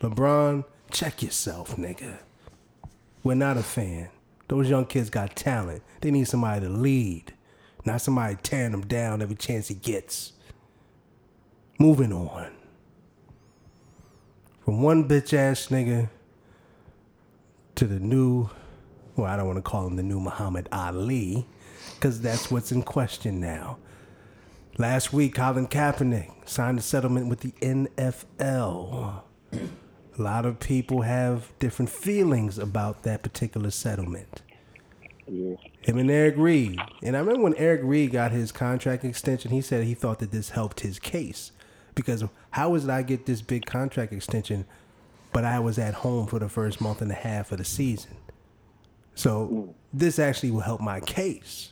LeBron, 0.02 0.66
check 0.92 1.22
yourself, 1.22 1.76
nigga. 1.76 2.18
We're 3.24 3.36
not 3.36 3.58
a 3.58 3.64
fan. 3.64 4.10
Those 4.48 4.70
young 4.70 4.86
kids 4.86 5.10
got 5.10 5.36
talent. 5.36 5.82
They 6.02 6.12
need 6.12 6.28
somebody 6.28 6.62
to 6.66 6.70
lead, 6.72 7.34
not 7.86 8.02
somebody 8.02 8.38
tearing 8.42 8.72
them 8.72 8.86
down 8.86 9.22
every 9.22 9.36
chance 9.36 9.68
he 9.68 9.76
gets. 9.76 10.34
Moving 11.80 12.14
on. 12.14 12.52
From 14.64 14.82
one 14.82 15.08
bitch 15.08 15.34
ass 15.34 15.68
nigga 15.68 16.10
to 17.76 17.86
the 17.86 18.00
new, 18.00 18.50
well, 19.16 19.32
I 19.32 19.38
don't 19.38 19.48
want 19.48 19.58
to 19.58 19.62
call 19.62 19.88
him 19.88 19.96
the 19.96 20.04
new 20.04 20.20
Muhammad 20.20 20.68
Ali, 20.72 21.46
because 21.96 22.22
that's 22.22 22.52
what's 22.52 22.72
in 22.72 22.84
question 22.84 23.40
now. 23.40 23.78
Last 24.78 25.14
week, 25.14 25.36
Colin 25.36 25.68
Kaepernick 25.68 26.32
signed 26.46 26.80
a 26.80 26.82
settlement 26.82 27.30
with 27.30 27.40
the 27.40 27.52
NFL. 27.62 29.22
A 29.54 30.22
lot 30.22 30.46
of 30.46 30.60
people 30.60 31.04
have 31.04 31.52
different 31.60 31.90
feelings 31.90 32.58
about 32.58 33.04
that 33.04 33.24
particular 33.24 33.72
settlement. 33.72 34.42
Yeah. 35.28 35.56
Him 35.82 35.98
and 35.98 36.12
Eric 36.12 36.36
Reid. 36.38 36.80
And 37.02 37.16
I 37.16 37.20
remember 37.20 37.42
when 37.44 37.56
Eric 37.56 37.82
Reid 37.84 38.12
got 38.12 38.32
his 38.32 38.52
contract 38.52 39.04
extension, 39.04 39.52
he 39.52 39.62
said 39.62 39.84
he 39.84 39.94
thought 39.94 40.20
that 40.20 40.32
this 40.32 40.50
helped 40.50 40.82
his 40.82 41.00
case. 41.00 41.52
Because 41.96 42.24
how 42.52 42.70
was 42.72 42.84
it 42.84 42.90
I 42.90 43.02
get 43.02 43.26
this 43.26 43.42
big 43.42 43.66
contract 43.66 44.12
extension, 44.14 44.66
but 45.32 45.46
I 45.46 45.60
was 45.60 45.80
at 45.80 45.96
home 45.96 46.28
for 46.28 46.40
the 46.40 46.50
first 46.50 46.82
month 46.82 47.02
and 47.02 47.12
a 47.12 47.16
half 47.16 47.52
of 47.52 47.58
the 47.58 47.66
season? 47.66 48.18
So 49.16 49.74
this 49.94 50.20
actually 50.20 50.52
will 50.52 50.60
help 50.62 50.82
my 50.82 51.00
case. 51.00 51.72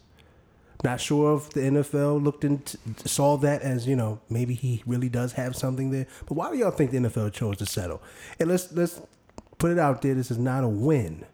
Not 0.84 1.00
sure 1.00 1.38
if 1.38 1.50
the 1.52 1.62
NFL 1.62 2.22
looked 2.22 2.44
into 2.44 2.78
saw 3.06 3.38
that 3.38 3.62
as 3.62 3.88
you 3.88 3.96
know 3.96 4.20
maybe 4.30 4.54
he 4.54 4.84
really 4.86 5.08
does 5.08 5.34
have 5.34 5.56
something 5.56 5.92
there. 5.92 6.08
But 6.26 6.34
why 6.36 6.52
do 6.52 6.58
y'all 6.58 6.72
think 6.72 6.92
the 6.92 6.98
NFL 6.98 7.32
chose 7.32 7.58
to 7.58 7.66
settle? 7.66 8.02
And 8.40 8.50
let's 8.50 8.72
let's 8.74 9.02
put 9.58 9.72
it 9.72 9.80
out 9.80 10.02
there. 10.02 10.14
This 10.14 10.30
is 10.30 10.38
not 10.38 10.66
a 10.66 10.68
win. 10.68 11.26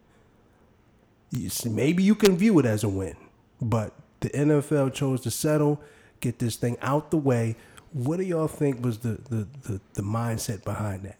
You 1.32 1.48
see, 1.48 1.68
maybe 1.68 2.02
you 2.02 2.14
can 2.14 2.36
view 2.36 2.58
it 2.60 2.66
as 2.66 2.84
a 2.84 2.88
win, 2.88 3.16
but 3.60 3.92
the 4.20 4.30
NFL 4.30 4.94
chose 4.94 5.20
to 5.22 5.30
settle, 5.30 5.80
get 6.20 6.38
this 6.38 6.56
thing 6.56 6.76
out 6.80 7.10
the 7.10 7.16
way. 7.16 7.56
What 7.92 8.18
do 8.18 8.24
y'all 8.24 8.48
think 8.48 8.84
was 8.84 8.98
the 8.98 9.18
the, 9.28 9.48
the, 9.62 9.80
the 9.94 10.02
mindset 10.02 10.62
behind 10.64 11.04
that? 11.04 11.18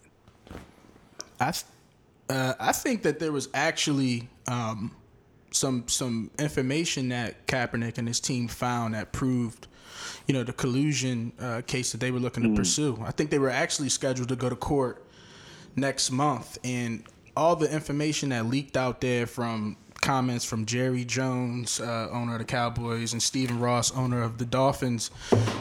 I, 1.41 1.53
uh, 2.32 2.55
I 2.61 2.72
think 2.72 3.03
that 3.03 3.18
there 3.18 3.32
was 3.32 3.49
actually 3.55 4.28
um, 4.51 4.90
some 5.53 5.86
some 5.88 6.30
information 6.38 7.09
that 7.11 7.46
Kaepernick 7.46 7.98
and 7.98 8.07
his 8.07 8.20
team 8.20 8.48
found 8.48 8.94
that 8.94 9.12
proved, 9.12 9.68
you 10.26 10.34
know, 10.34 10.42
the 10.42 10.53
collusion 10.53 11.32
uh, 11.40 11.62
case 11.66 11.92
that 11.92 11.98
they 11.98 12.11
were 12.11 12.18
looking 12.18 12.42
to 12.42 12.55
pursue. 12.55 12.98
I 13.05 13.12
think 13.12 13.30
they 13.30 13.38
were 13.38 13.51
actually 13.51 13.88
scheduled 13.88 14.28
to 14.28 14.36
go 14.36 14.48
to 14.48 14.57
court 14.57 15.05
next 15.76 16.11
month, 16.11 16.59
and 16.64 17.05
all 17.36 17.57
the 17.57 17.72
information 17.72 18.30
that 18.30 18.46
leaked 18.46 18.76
out 18.76 19.01
there 19.01 19.26
from 19.26 19.76
comments 20.01 20.44
from 20.44 20.64
Jerry 20.64 21.05
Jones, 21.05 21.78
uh, 21.78 22.09
owner 22.11 22.32
of 22.32 22.38
the 22.38 22.44
Cowboys, 22.44 23.12
and 23.12 23.22
Stephen 23.22 23.61
Ross, 23.61 23.94
owner 23.94 24.22
of 24.22 24.38
the 24.38 24.46
Dolphins, 24.46 25.09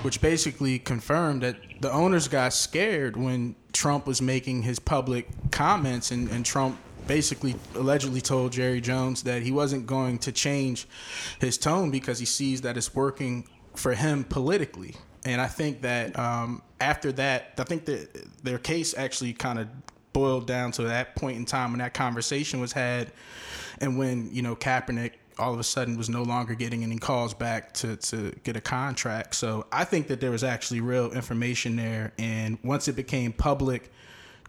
which 0.02 0.22
basically 0.22 0.80
confirmed 0.80 1.44
that 1.44 1.58
the 1.82 1.92
owners 1.92 2.28
got 2.28 2.54
scared 2.54 3.18
when 3.18 3.56
Trump 3.74 4.08
was 4.08 4.22
making 4.22 4.64
his 4.64 4.80
public 4.80 5.28
comments, 5.52 6.12
and, 6.12 6.30
and 6.30 6.46
Trump 6.46 6.78
basically 7.10 7.56
allegedly 7.74 8.22
told 8.22 8.52
Jerry 8.52 8.80
Jones 8.80 9.24
that 9.24 9.42
he 9.42 9.52
wasn't 9.52 9.88
going 9.88 10.20
to 10.20 10.32
change 10.32 10.88
his 11.40 11.58
tone 11.58 11.90
because 11.90 12.20
he 12.20 12.26
sees 12.26 12.62
that 12.62 12.78
it's 12.78 12.94
working 12.94 13.50
for 13.76 13.96
him 13.96 14.24
politically. 14.24 14.96
And 15.26 15.42
I 15.42 15.48
think 15.48 15.82
that 15.82 16.18
um, 16.20 16.62
after 16.80 17.12
that, 17.14 17.54
I 17.58 17.64
think 17.64 17.86
that 17.86 18.44
their 18.44 18.60
case 18.60 18.94
actually 18.96 19.34
kind 19.34 19.58
of 19.58 19.68
boiled 20.14 20.46
down 20.46 20.72
to 20.74 20.84
that 20.84 21.16
point 21.16 21.38
in 21.38 21.46
time 21.46 21.72
when 21.72 21.80
that 21.80 21.96
conversation 21.96 22.60
was 22.60 22.74
had, 22.74 23.12
and 23.82 23.98
when 23.98 24.30
you 24.32 24.44
know 24.44 24.56
Kaepernick 24.56 25.14
all 25.40 25.54
of 25.54 25.60
a 25.60 25.64
sudden 25.64 25.98
was 25.98 26.10
no 26.10 26.22
longer 26.22 26.54
getting 26.54 26.84
any 26.84 26.98
calls 26.98 27.34
back 27.34 27.74
to, 27.74 27.96
to 27.96 28.32
get 28.44 28.56
a 28.56 28.62
contract. 28.62 29.34
So 29.34 29.66
I 29.72 29.86
think 29.86 30.08
that 30.08 30.20
there 30.20 30.32
was 30.32 30.44
actually 30.44 30.82
real 30.82 31.12
information 31.12 31.78
there. 31.78 32.12
And 32.20 32.60
once 32.62 32.90
it 32.90 32.96
became 32.98 33.32
public 33.32 33.90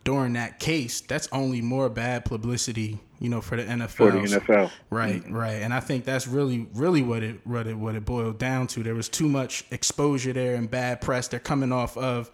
during 0.04 0.32
that 0.34 0.58
case, 0.58 1.00
that's 1.00 1.28
only 1.32 1.60
more 1.60 1.88
bad 1.88 2.24
publicity, 2.24 2.98
you 3.18 3.28
know, 3.28 3.40
for 3.40 3.56
the 3.56 3.64
NFL. 3.64 3.90
For 3.90 4.10
the 4.10 4.18
NFL. 4.18 4.70
Right, 4.88 5.22
mm-hmm. 5.22 5.34
right. 5.34 5.62
And 5.62 5.74
I 5.74 5.80
think 5.80 6.04
that's 6.04 6.26
really, 6.26 6.68
really 6.74 7.02
what 7.02 7.22
it 7.22 7.46
what 7.46 7.66
it 7.66 7.76
what 7.76 7.94
it 7.94 8.04
boiled 8.04 8.38
down 8.38 8.66
to. 8.68 8.82
There 8.82 8.94
was 8.94 9.08
too 9.08 9.28
much 9.28 9.64
exposure 9.70 10.32
there 10.32 10.54
and 10.54 10.70
bad 10.70 11.00
press. 11.00 11.28
They're 11.28 11.40
coming 11.40 11.72
off 11.72 11.96
of 11.96 12.30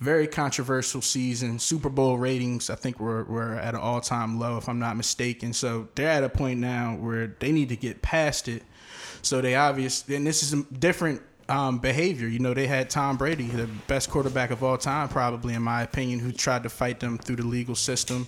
very 0.00 0.26
controversial 0.26 1.02
season. 1.02 1.58
Super 1.58 1.88
Bowl 1.88 2.18
ratings, 2.18 2.70
I 2.70 2.74
think, 2.74 3.00
were, 3.00 3.24
were 3.24 3.54
at 3.54 3.74
an 3.74 3.80
all 3.80 4.00
time 4.00 4.38
low, 4.38 4.56
if 4.56 4.68
I'm 4.68 4.78
not 4.78 4.96
mistaken. 4.96 5.52
So 5.52 5.88
they're 5.94 6.08
at 6.08 6.24
a 6.24 6.28
point 6.28 6.60
now 6.60 6.96
where 6.96 7.36
they 7.38 7.52
need 7.52 7.68
to 7.70 7.76
get 7.76 8.02
past 8.02 8.48
it. 8.48 8.62
So 9.22 9.40
they 9.40 9.54
obviously, 9.54 10.16
and 10.16 10.26
this 10.26 10.42
is 10.42 10.52
a 10.52 10.62
different 10.64 11.22
um, 11.48 11.78
behavior. 11.78 12.28
You 12.28 12.38
know, 12.38 12.54
they 12.54 12.66
had 12.66 12.90
Tom 12.90 13.16
Brady, 13.16 13.46
the 13.46 13.66
best 13.86 14.10
quarterback 14.10 14.50
of 14.50 14.62
all 14.62 14.78
time, 14.78 15.08
probably 15.08 15.54
in 15.54 15.62
my 15.62 15.82
opinion, 15.82 16.18
who 16.18 16.32
tried 16.32 16.62
to 16.62 16.68
fight 16.68 17.00
them 17.00 17.18
through 17.18 17.36
the 17.36 17.46
legal 17.46 17.74
system, 17.74 18.26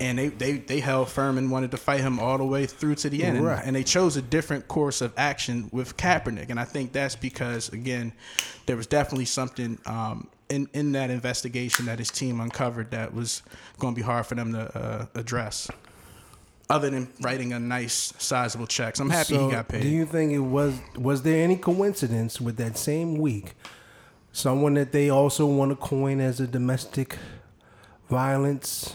and 0.00 0.18
they 0.18 0.28
they, 0.28 0.52
they 0.58 0.80
held 0.80 1.08
firm 1.08 1.38
and 1.38 1.50
wanted 1.50 1.70
to 1.72 1.76
fight 1.76 2.00
him 2.00 2.18
all 2.18 2.38
the 2.38 2.44
way 2.44 2.66
through 2.66 2.94
to 2.96 3.10
the 3.10 3.24
end. 3.24 3.44
Right. 3.44 3.58
And, 3.58 3.68
and, 3.68 3.76
they 3.76 3.84
chose 3.84 4.16
a 4.16 4.22
different 4.22 4.68
course 4.68 5.00
of 5.00 5.12
action 5.16 5.68
with 5.72 5.96
Kaepernick, 5.96 6.50
and 6.50 6.58
I 6.58 6.64
think 6.64 6.92
that's 6.92 7.16
because 7.16 7.68
again, 7.70 8.12
there 8.66 8.76
was 8.76 8.86
definitely 8.86 9.26
something. 9.26 9.78
Um, 9.86 10.28
in, 10.48 10.68
in 10.74 10.92
that 10.92 11.10
investigation 11.10 11.86
that 11.86 11.98
his 11.98 12.08
team 12.08 12.40
uncovered 12.40 12.92
that 12.92 13.12
was 13.12 13.42
going 13.80 13.94
to 13.94 13.98
be 13.98 14.04
hard 14.04 14.26
for 14.26 14.36
them 14.36 14.52
to 14.52 14.78
uh, 14.78 15.06
address 15.16 15.68
other 16.68 16.90
than 16.90 17.08
writing 17.20 17.52
a 17.52 17.60
nice 17.60 18.12
sizable 18.18 18.66
check. 18.66 18.96
So 18.96 19.04
I'm 19.04 19.10
happy 19.10 19.34
so 19.34 19.46
he 19.46 19.52
got 19.52 19.68
paid. 19.68 19.82
Do 19.82 19.88
you 19.88 20.06
think 20.06 20.32
it 20.32 20.40
was 20.40 20.78
was 20.96 21.22
there 21.22 21.42
any 21.42 21.56
coincidence 21.56 22.40
with 22.40 22.56
that 22.56 22.76
same 22.76 23.18
week 23.18 23.54
someone 24.36 24.74
that 24.74 24.92
they 24.92 25.08
also 25.08 25.46
want 25.46 25.70
to 25.70 25.76
coin 25.76 26.20
as 26.20 26.40
a 26.40 26.46
domestic 26.46 27.16
violence 28.10 28.94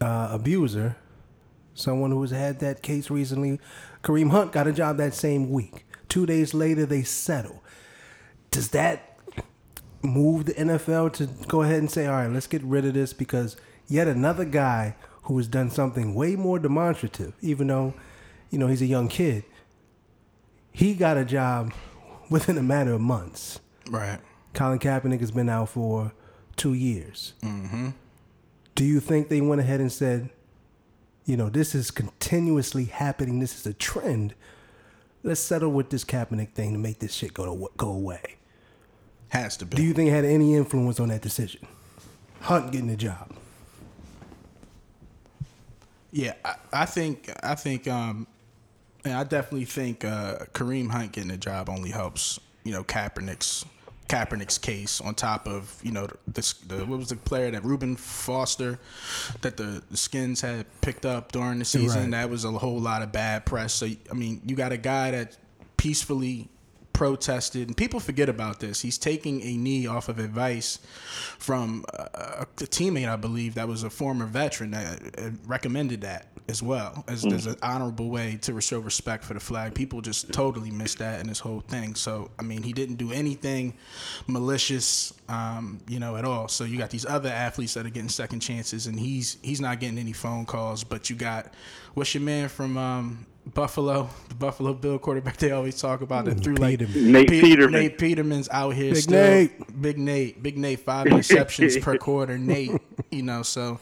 uh, 0.00 0.30
abuser, 0.32 0.96
someone 1.74 2.10
who's 2.10 2.30
had 2.30 2.58
that 2.58 2.82
case 2.82 3.10
recently, 3.10 3.60
Kareem 4.02 4.30
Hunt 4.30 4.50
got 4.50 4.66
a 4.66 4.72
job 4.72 4.96
that 4.96 5.12
same 5.12 5.50
week. 5.50 5.84
2 6.08 6.24
days 6.24 6.54
later 6.54 6.86
they 6.86 7.02
settle. 7.02 7.62
Does 8.50 8.68
that 8.70 9.18
move 10.02 10.46
the 10.46 10.54
NFL 10.54 11.12
to 11.12 11.28
go 11.46 11.60
ahead 11.60 11.78
and 11.78 11.90
say, 11.90 12.06
"All 12.06 12.14
right, 12.14 12.30
let's 12.30 12.46
get 12.46 12.62
rid 12.62 12.86
of 12.86 12.94
this 12.94 13.12
because 13.12 13.56
yet 13.86 14.08
another 14.08 14.46
guy 14.46 14.96
who 15.30 15.36
has 15.36 15.46
done 15.46 15.70
something 15.70 16.12
way 16.12 16.34
more 16.34 16.58
demonstrative, 16.58 17.32
even 17.40 17.68
though, 17.68 17.94
you 18.50 18.58
know, 18.58 18.66
he's 18.66 18.82
a 18.82 18.86
young 18.86 19.06
kid. 19.06 19.44
He 20.72 20.92
got 20.94 21.16
a 21.16 21.24
job 21.24 21.72
within 22.28 22.58
a 22.58 22.64
matter 22.64 22.94
of 22.94 23.00
months. 23.00 23.60
Right. 23.88 24.18
Colin 24.54 24.80
Kaepernick 24.80 25.20
has 25.20 25.30
been 25.30 25.48
out 25.48 25.68
for 25.68 26.12
two 26.56 26.74
years. 26.74 27.34
Mm-hmm. 27.44 27.90
Do 28.74 28.84
you 28.84 28.98
think 28.98 29.28
they 29.28 29.40
went 29.40 29.60
ahead 29.60 29.78
and 29.78 29.92
said, 29.92 30.30
you 31.26 31.36
know, 31.36 31.48
this 31.48 31.76
is 31.76 31.92
continuously 31.92 32.86
happening. 32.86 33.38
This 33.38 33.56
is 33.56 33.64
a 33.66 33.72
trend. 33.72 34.34
Let's 35.22 35.38
settle 35.40 35.70
with 35.70 35.90
this 35.90 36.04
Kaepernick 36.04 36.54
thing 36.54 36.72
to 36.72 36.78
make 36.80 36.98
this 36.98 37.14
shit 37.14 37.34
go 37.34 37.44
to, 37.44 37.70
go 37.76 37.90
away. 37.92 38.34
Has 39.28 39.56
to 39.58 39.64
be. 39.64 39.76
Do 39.76 39.84
you 39.84 39.94
think 39.94 40.08
it 40.08 40.12
had 40.12 40.24
any 40.24 40.56
influence 40.56 40.98
on 40.98 41.10
that 41.10 41.22
decision? 41.22 41.68
Hunt 42.40 42.72
getting 42.72 42.88
the 42.88 42.96
job. 42.96 43.32
Yeah, 46.12 46.34
I, 46.44 46.54
I 46.72 46.84
think 46.86 47.30
I 47.42 47.54
think 47.54 47.86
um, 47.88 48.26
and 49.04 49.14
I 49.14 49.24
definitely 49.24 49.64
think 49.64 50.04
uh, 50.04 50.38
Kareem 50.52 50.90
Hunt 50.90 51.12
getting 51.12 51.30
a 51.30 51.36
job 51.36 51.68
only 51.68 51.90
helps 51.90 52.38
you 52.64 52.72
know 52.72 52.84
Kaepernick's 52.84 53.64
Kaepernick's 54.08 54.58
case 54.58 55.00
on 55.00 55.14
top 55.14 55.46
of 55.46 55.78
you 55.82 55.92
know 55.92 56.08
the, 56.26 56.54
the 56.66 56.84
what 56.84 56.98
was 56.98 57.08
the 57.10 57.16
player 57.16 57.50
that 57.52 57.64
Reuben 57.64 57.96
Foster 57.96 58.78
that 59.42 59.56
the, 59.56 59.82
the 59.90 59.96
Skins 59.96 60.40
had 60.40 60.66
picked 60.80 61.06
up 61.06 61.30
during 61.32 61.60
the 61.60 61.64
season 61.64 62.02
right. 62.02 62.10
that 62.10 62.30
was 62.30 62.44
a 62.44 62.50
whole 62.50 62.80
lot 62.80 63.02
of 63.02 63.12
bad 63.12 63.46
press. 63.46 63.72
So 63.72 63.86
I 64.10 64.14
mean, 64.14 64.42
you 64.44 64.56
got 64.56 64.72
a 64.72 64.76
guy 64.76 65.12
that 65.12 65.36
peacefully 65.76 66.48
protested, 67.00 67.66
and 67.66 67.74
people 67.74 67.98
forget 67.98 68.28
about 68.28 68.60
this. 68.60 68.82
He's 68.82 68.98
taking 68.98 69.40
a 69.40 69.56
knee 69.56 69.86
off 69.86 70.10
of 70.10 70.18
advice 70.18 70.80
from 71.38 71.86
a, 71.94 72.42
a 72.42 72.46
teammate, 72.66 73.08
I 73.08 73.16
believe, 73.16 73.54
that 73.54 73.66
was 73.66 73.84
a 73.84 73.88
former 73.88 74.26
veteran 74.26 74.72
that 74.72 75.00
uh, 75.16 75.30
recommended 75.46 76.02
that 76.02 76.26
as 76.46 76.62
well 76.62 77.02
as 77.08 77.24
mm. 77.24 77.30
there's 77.30 77.46
an 77.46 77.56
honorable 77.62 78.10
way 78.10 78.36
to 78.42 78.60
show 78.60 78.80
respect 78.80 79.24
for 79.24 79.32
the 79.32 79.40
flag. 79.40 79.74
People 79.74 80.02
just 80.02 80.30
totally 80.30 80.70
missed 80.70 80.98
that 80.98 81.20
in 81.20 81.28
this 81.28 81.38
whole 81.38 81.60
thing. 81.60 81.94
So 81.94 82.30
I 82.38 82.42
mean, 82.42 82.62
he 82.62 82.74
didn't 82.74 82.96
do 82.96 83.12
anything 83.12 83.72
malicious, 84.26 85.14
um, 85.30 85.78
you 85.88 86.00
know, 86.00 86.16
at 86.16 86.26
all. 86.26 86.48
So 86.48 86.64
you 86.64 86.76
got 86.76 86.90
these 86.90 87.06
other 87.06 87.30
athletes 87.30 87.72
that 87.74 87.86
are 87.86 87.90
getting 87.90 88.10
second 88.10 88.40
chances, 88.40 88.86
and 88.86 89.00
he's 89.00 89.38
he's 89.40 89.62
not 89.62 89.80
getting 89.80 89.96
any 89.96 90.12
phone 90.12 90.44
calls. 90.44 90.84
But 90.84 91.08
you 91.08 91.16
got 91.16 91.54
what's 91.94 92.12
your 92.12 92.22
man 92.22 92.50
from 92.50 92.76
um, 92.76 93.26
Buffalo, 93.46 94.08
the 94.28 94.34
Buffalo 94.34 94.74
Bill 94.74 94.98
quarterback 94.98 95.36
they 95.38 95.50
always 95.50 95.80
talk 95.80 96.02
about 96.02 96.28
it 96.28 96.34
through 96.40 96.56
like 96.56 96.80
Nate 96.80 97.28
Pe- 97.28 97.40
Peterman. 97.40 97.72
Nate 97.72 97.98
Peterman's 97.98 98.48
out 98.50 98.74
here 98.74 98.92
Big 98.94 99.02
still. 99.02 99.20
Nate. 99.20 99.82
Big 99.82 99.98
Nate. 99.98 100.42
Big 100.42 100.58
Nate. 100.58 100.80
Five 100.80 101.06
interceptions 101.06 101.80
per 101.80 101.96
quarter. 101.98 102.38
Nate. 102.38 102.72
You 103.10 103.22
know, 103.22 103.42
so 103.42 103.80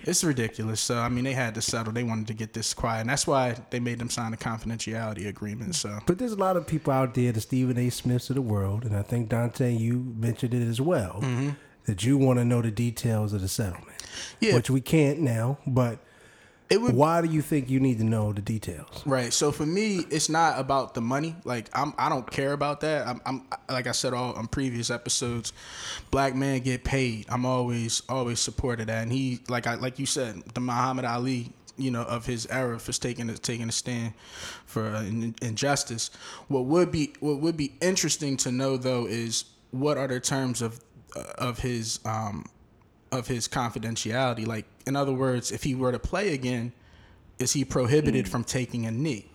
it's 0.00 0.24
ridiculous. 0.24 0.80
So 0.80 0.98
I 0.98 1.08
mean, 1.08 1.24
they 1.24 1.32
had 1.32 1.54
to 1.54 1.62
settle. 1.62 1.92
They 1.92 2.02
wanted 2.02 2.26
to 2.28 2.34
get 2.34 2.54
this 2.54 2.74
quiet, 2.74 3.02
and 3.02 3.10
that's 3.10 3.26
why 3.26 3.56
they 3.70 3.80
made 3.80 3.98
them 3.98 4.10
sign 4.10 4.32
a 4.32 4.36
confidentiality 4.36 5.26
agreement. 5.26 5.74
So, 5.74 5.98
but 6.06 6.18
there's 6.18 6.32
a 6.32 6.36
lot 6.36 6.56
of 6.56 6.66
people 6.66 6.92
out 6.92 7.14
there, 7.14 7.32
the 7.32 7.40
Stephen 7.40 7.78
A. 7.78 7.90
Smiths 7.90 8.30
of 8.30 8.36
the 8.36 8.42
world, 8.42 8.84
and 8.84 8.96
I 8.96 9.02
think 9.02 9.28
Dante, 9.28 9.72
you 9.72 10.14
mentioned 10.16 10.54
it 10.54 10.66
as 10.66 10.80
well, 10.80 11.20
mm-hmm. 11.22 11.50
that 11.84 12.04
you 12.04 12.18
want 12.18 12.38
to 12.38 12.44
know 12.44 12.62
the 12.62 12.70
details 12.70 13.32
of 13.32 13.40
the 13.40 13.48
settlement. 13.48 14.02
Yeah, 14.40 14.54
which 14.54 14.70
we 14.70 14.80
can't 14.80 15.20
now, 15.20 15.58
but 15.66 15.98
it 16.74 16.80
would, 16.80 16.94
Why 16.94 17.22
do 17.22 17.30
you 17.30 17.40
think 17.40 17.70
you 17.70 17.78
need 17.78 17.98
to 17.98 18.04
know 18.04 18.32
the 18.32 18.42
details? 18.42 19.06
Right. 19.06 19.32
So 19.32 19.52
for 19.52 19.64
me, 19.64 20.00
it's 20.10 20.28
not 20.28 20.58
about 20.58 20.94
the 20.94 21.00
money. 21.00 21.36
Like 21.44 21.68
I'm, 21.72 21.94
I 21.96 22.08
don't 22.08 22.28
care 22.28 22.52
about 22.52 22.80
that. 22.80 23.06
I'm, 23.06 23.20
I'm 23.24 23.46
like 23.70 23.86
I 23.86 23.92
said 23.92 24.12
all 24.12 24.32
on 24.32 24.48
previous 24.48 24.90
episodes, 24.90 25.52
black 26.10 26.34
man 26.34 26.60
get 26.60 26.82
paid. 26.82 27.26
I'm 27.28 27.46
always, 27.46 28.02
always 28.08 28.40
supported 28.40 28.88
that. 28.88 29.04
And 29.04 29.12
he, 29.12 29.38
like 29.48 29.68
I, 29.68 29.76
like 29.76 30.00
you 30.00 30.06
said, 30.06 30.42
the 30.54 30.60
Muhammad 30.60 31.04
Ali, 31.04 31.52
you 31.76 31.92
know, 31.92 32.02
of 32.02 32.26
his 32.26 32.46
era 32.50 32.78
for 32.80 32.90
taking 32.92 33.30
a, 33.30 33.38
taking 33.38 33.68
a 33.68 33.72
stand 33.72 34.12
for 34.66 34.86
uh, 34.88 35.04
injustice. 35.42 36.10
What 36.48 36.64
would 36.64 36.90
be, 36.90 37.14
what 37.20 37.38
would 37.38 37.56
be 37.56 37.72
interesting 37.80 38.36
to 38.38 38.50
know 38.50 38.76
though 38.76 39.06
is 39.06 39.44
what 39.70 39.96
are 39.96 40.08
the 40.08 40.18
terms 40.18 40.60
of, 40.60 40.80
of 41.38 41.60
his, 41.60 42.00
um, 42.04 42.46
of 43.16 43.26
his 43.26 43.48
confidentiality. 43.48 44.46
Like, 44.46 44.66
in 44.86 44.96
other 44.96 45.12
words, 45.12 45.52
if 45.52 45.62
he 45.62 45.74
were 45.74 45.92
to 45.92 45.98
play 45.98 46.34
again, 46.34 46.72
is 47.38 47.52
he 47.52 47.64
prohibited 47.64 48.26
mm. 48.26 48.28
from 48.28 48.44
taking 48.44 48.86
a 48.86 48.90
knee? 48.90 49.26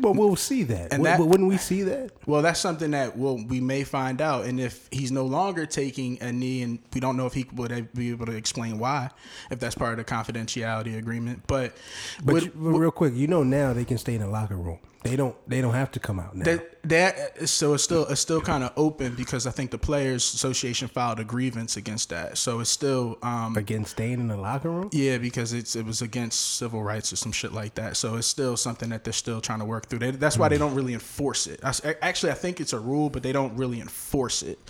But 0.00 0.12
we'll 0.12 0.36
see 0.36 0.62
that. 0.64 0.92
And 0.92 1.04
that, 1.04 1.20
wouldn't 1.20 1.48
we 1.48 1.58
see 1.58 1.82
that? 1.82 2.12
Well, 2.26 2.40
that's 2.40 2.60
something 2.60 2.92
that 2.92 3.16
we'll, 3.16 3.44
we 3.44 3.60
may 3.60 3.84
find 3.84 4.20
out. 4.20 4.46
And 4.46 4.58
if 4.58 4.88
he's 4.90 5.12
no 5.12 5.26
longer 5.26 5.66
taking 5.66 6.20
a 6.22 6.32
knee, 6.32 6.62
and 6.62 6.78
we 6.94 7.00
don't 7.00 7.16
know 7.16 7.26
if 7.26 7.34
he 7.34 7.46
would 7.52 7.92
be 7.92 8.10
able 8.10 8.26
to 8.26 8.32
explain 8.32 8.78
why, 8.78 9.10
if 9.50 9.60
that's 9.60 9.74
part 9.74 9.98
of 9.98 10.04
the 10.04 10.10
confidentiality 10.10 10.96
agreement. 10.96 11.42
But, 11.46 11.76
but, 12.24 12.32
would, 12.32 12.44
you, 12.44 12.52
real 12.54 12.90
quick, 12.90 13.14
you 13.14 13.26
know 13.26 13.42
now 13.42 13.72
they 13.72 13.84
can 13.84 13.98
stay 13.98 14.14
in 14.14 14.22
the 14.22 14.28
locker 14.28 14.56
room. 14.56 14.78
They 15.02 15.16
don't. 15.16 15.34
They 15.48 15.60
don't 15.60 15.74
have 15.74 15.90
to 15.92 16.00
come 16.00 16.20
out 16.20 16.36
now. 16.36 16.44
That, 16.44 16.82
that 16.84 17.48
so 17.48 17.74
it's 17.74 17.82
still 17.82 18.06
it's 18.06 18.20
still 18.20 18.40
kind 18.40 18.62
of 18.62 18.72
open 18.76 19.16
because 19.16 19.48
I 19.48 19.50
think 19.50 19.72
the 19.72 19.78
players' 19.78 20.32
association 20.34 20.86
filed 20.86 21.18
a 21.18 21.24
grievance 21.24 21.76
against 21.76 22.10
that. 22.10 22.38
So 22.38 22.60
it's 22.60 22.70
still 22.70 23.18
um, 23.22 23.56
against 23.56 23.92
staying 23.92 24.20
in 24.20 24.28
the 24.28 24.36
locker 24.36 24.70
room. 24.70 24.90
Yeah, 24.92 25.18
because 25.18 25.52
it's 25.52 25.74
it 25.74 25.84
was 25.84 26.02
against 26.02 26.56
civil 26.56 26.84
rights 26.84 27.12
or 27.12 27.16
some 27.16 27.32
shit 27.32 27.52
like 27.52 27.74
that. 27.74 27.96
So 27.96 28.14
it's 28.14 28.28
still 28.28 28.56
something 28.56 28.90
that 28.90 29.02
they're 29.02 29.12
still 29.12 29.40
trying 29.40 29.58
to 29.58 29.64
work 29.64 29.86
through. 29.86 29.98
They, 29.98 30.10
that's 30.12 30.38
why 30.38 30.48
they 30.48 30.58
don't 30.58 30.74
really 30.74 30.94
enforce 30.94 31.48
it. 31.48 31.58
I, 31.64 31.96
actually, 32.00 32.30
I 32.30 32.36
think 32.36 32.60
it's 32.60 32.72
a 32.72 32.78
rule, 32.78 33.10
but 33.10 33.24
they 33.24 33.32
don't 33.32 33.56
really 33.56 33.80
enforce 33.80 34.42
it. 34.42 34.60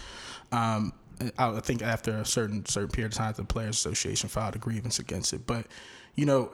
Um, 0.51 0.95
I 1.39 1.61
think 1.61 1.83
after 1.83 2.17
a 2.17 2.25
certain 2.25 2.65
certain 2.65 2.89
period 2.89 3.13
of 3.13 3.19
time, 3.19 3.35
the 3.37 3.45
players' 3.45 3.77
association 3.77 4.31
filed 4.31 4.57
a 4.57 4.59
grievance 4.59 4.99
against 4.99 5.35
it. 5.35 5.47
But 5.47 5.67
you 6.15 6.25
know, 6.25 6.53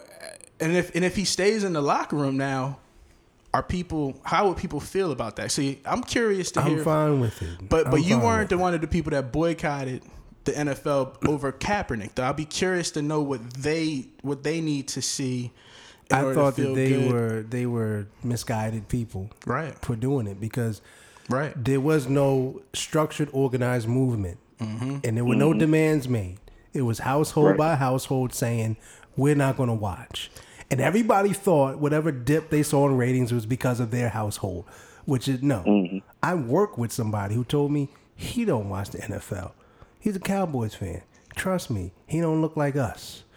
and 0.58 0.76
if 0.76 0.92
and 0.96 1.04
if 1.04 1.14
he 1.14 1.24
stays 1.24 1.62
in 1.62 1.74
the 1.74 1.80
locker 1.80 2.16
room 2.16 2.36
now 2.36 2.78
are 3.54 3.62
people 3.62 4.20
how 4.24 4.48
would 4.48 4.56
people 4.58 4.78
feel 4.80 5.10
about 5.10 5.36
that 5.36 5.50
see 5.50 5.80
i'm 5.86 6.02
curious 6.02 6.50
to 6.52 6.60
I'm 6.60 6.70
hear 6.76 6.84
fine 6.84 7.20
with 7.20 7.40
it 7.42 7.68
but 7.68 7.86
I'm 7.86 7.90
but 7.92 8.02
you 8.02 8.18
weren't 8.18 8.50
the 8.50 8.58
one 8.58 8.74
of 8.74 8.80
the 8.80 8.86
people 8.86 9.10
that 9.12 9.32
boycotted 9.32 10.02
the 10.44 10.52
NFL 10.54 11.28
over 11.28 11.52
Kaepernick. 11.52 12.14
Though 12.14 12.22
I'll 12.22 12.32
be 12.32 12.46
curious 12.46 12.90
to 12.92 13.02
know 13.02 13.20
what 13.20 13.52
they 13.52 14.06
what 14.22 14.44
they 14.44 14.62
need 14.62 14.88
to 14.88 15.02
see. 15.02 15.52
in 16.10 16.16
I 16.16 16.22
order 16.22 16.34
thought 16.34 16.56
to 16.56 16.62
that 16.62 16.74
they 16.74 16.88
good. 16.90 17.12
were 17.12 17.42
they 17.42 17.66
were 17.66 18.06
misguided 18.24 18.88
people 18.88 19.28
right, 19.44 19.74
for 19.84 19.94
doing 19.94 20.26
it 20.26 20.40
because 20.40 20.80
right. 21.28 21.52
there 21.62 21.80
was 21.82 22.08
no 22.08 22.62
structured, 22.72 23.28
organized 23.32 23.88
movement, 23.88 24.38
Mm-hmm. 24.58 24.98
and 25.04 25.16
there 25.18 25.24
were 25.24 25.36
no 25.36 25.52
demands 25.52 26.08
made. 26.08 26.38
It 26.72 26.82
was 26.82 27.00
household 27.00 27.48
Right. 27.48 27.58
by 27.58 27.74
household 27.76 28.32
saying, 28.32 28.78
"We're 29.18 29.34
not 29.34 29.58
going 29.58 29.68
to 29.68 29.74
watch," 29.74 30.30
and 30.70 30.80
everybody 30.80 31.32
thought 31.32 31.78
whatever 31.78 32.12
dip 32.12 32.50
they 32.50 32.62
saw 32.62 32.86
in 32.88 32.96
ratings 32.96 33.32
was 33.32 33.46
because 33.46 33.80
of 33.80 33.90
their 33.90 34.10
household, 34.10 34.64
which 35.04 35.28
is 35.28 35.42
no. 35.42 35.62
Mm-hmm. 35.66 35.98
I 36.22 36.34
work 36.34 36.76
with 36.78 36.92
somebody 36.92 37.34
who 37.34 37.44
told 37.44 37.70
me 37.72 37.88
he 38.14 38.44
don't 38.44 38.68
watch 38.68 38.90
the 38.90 38.98
NFL. 38.98 39.52
He's 40.00 40.16
a 40.16 40.20
Cowboys 40.20 40.74
fan. 40.74 41.02
Trust 41.36 41.70
me, 41.70 41.92
he 42.06 42.20
don't 42.20 42.42
look 42.42 42.56
like 42.56 42.76
us. 42.76 43.22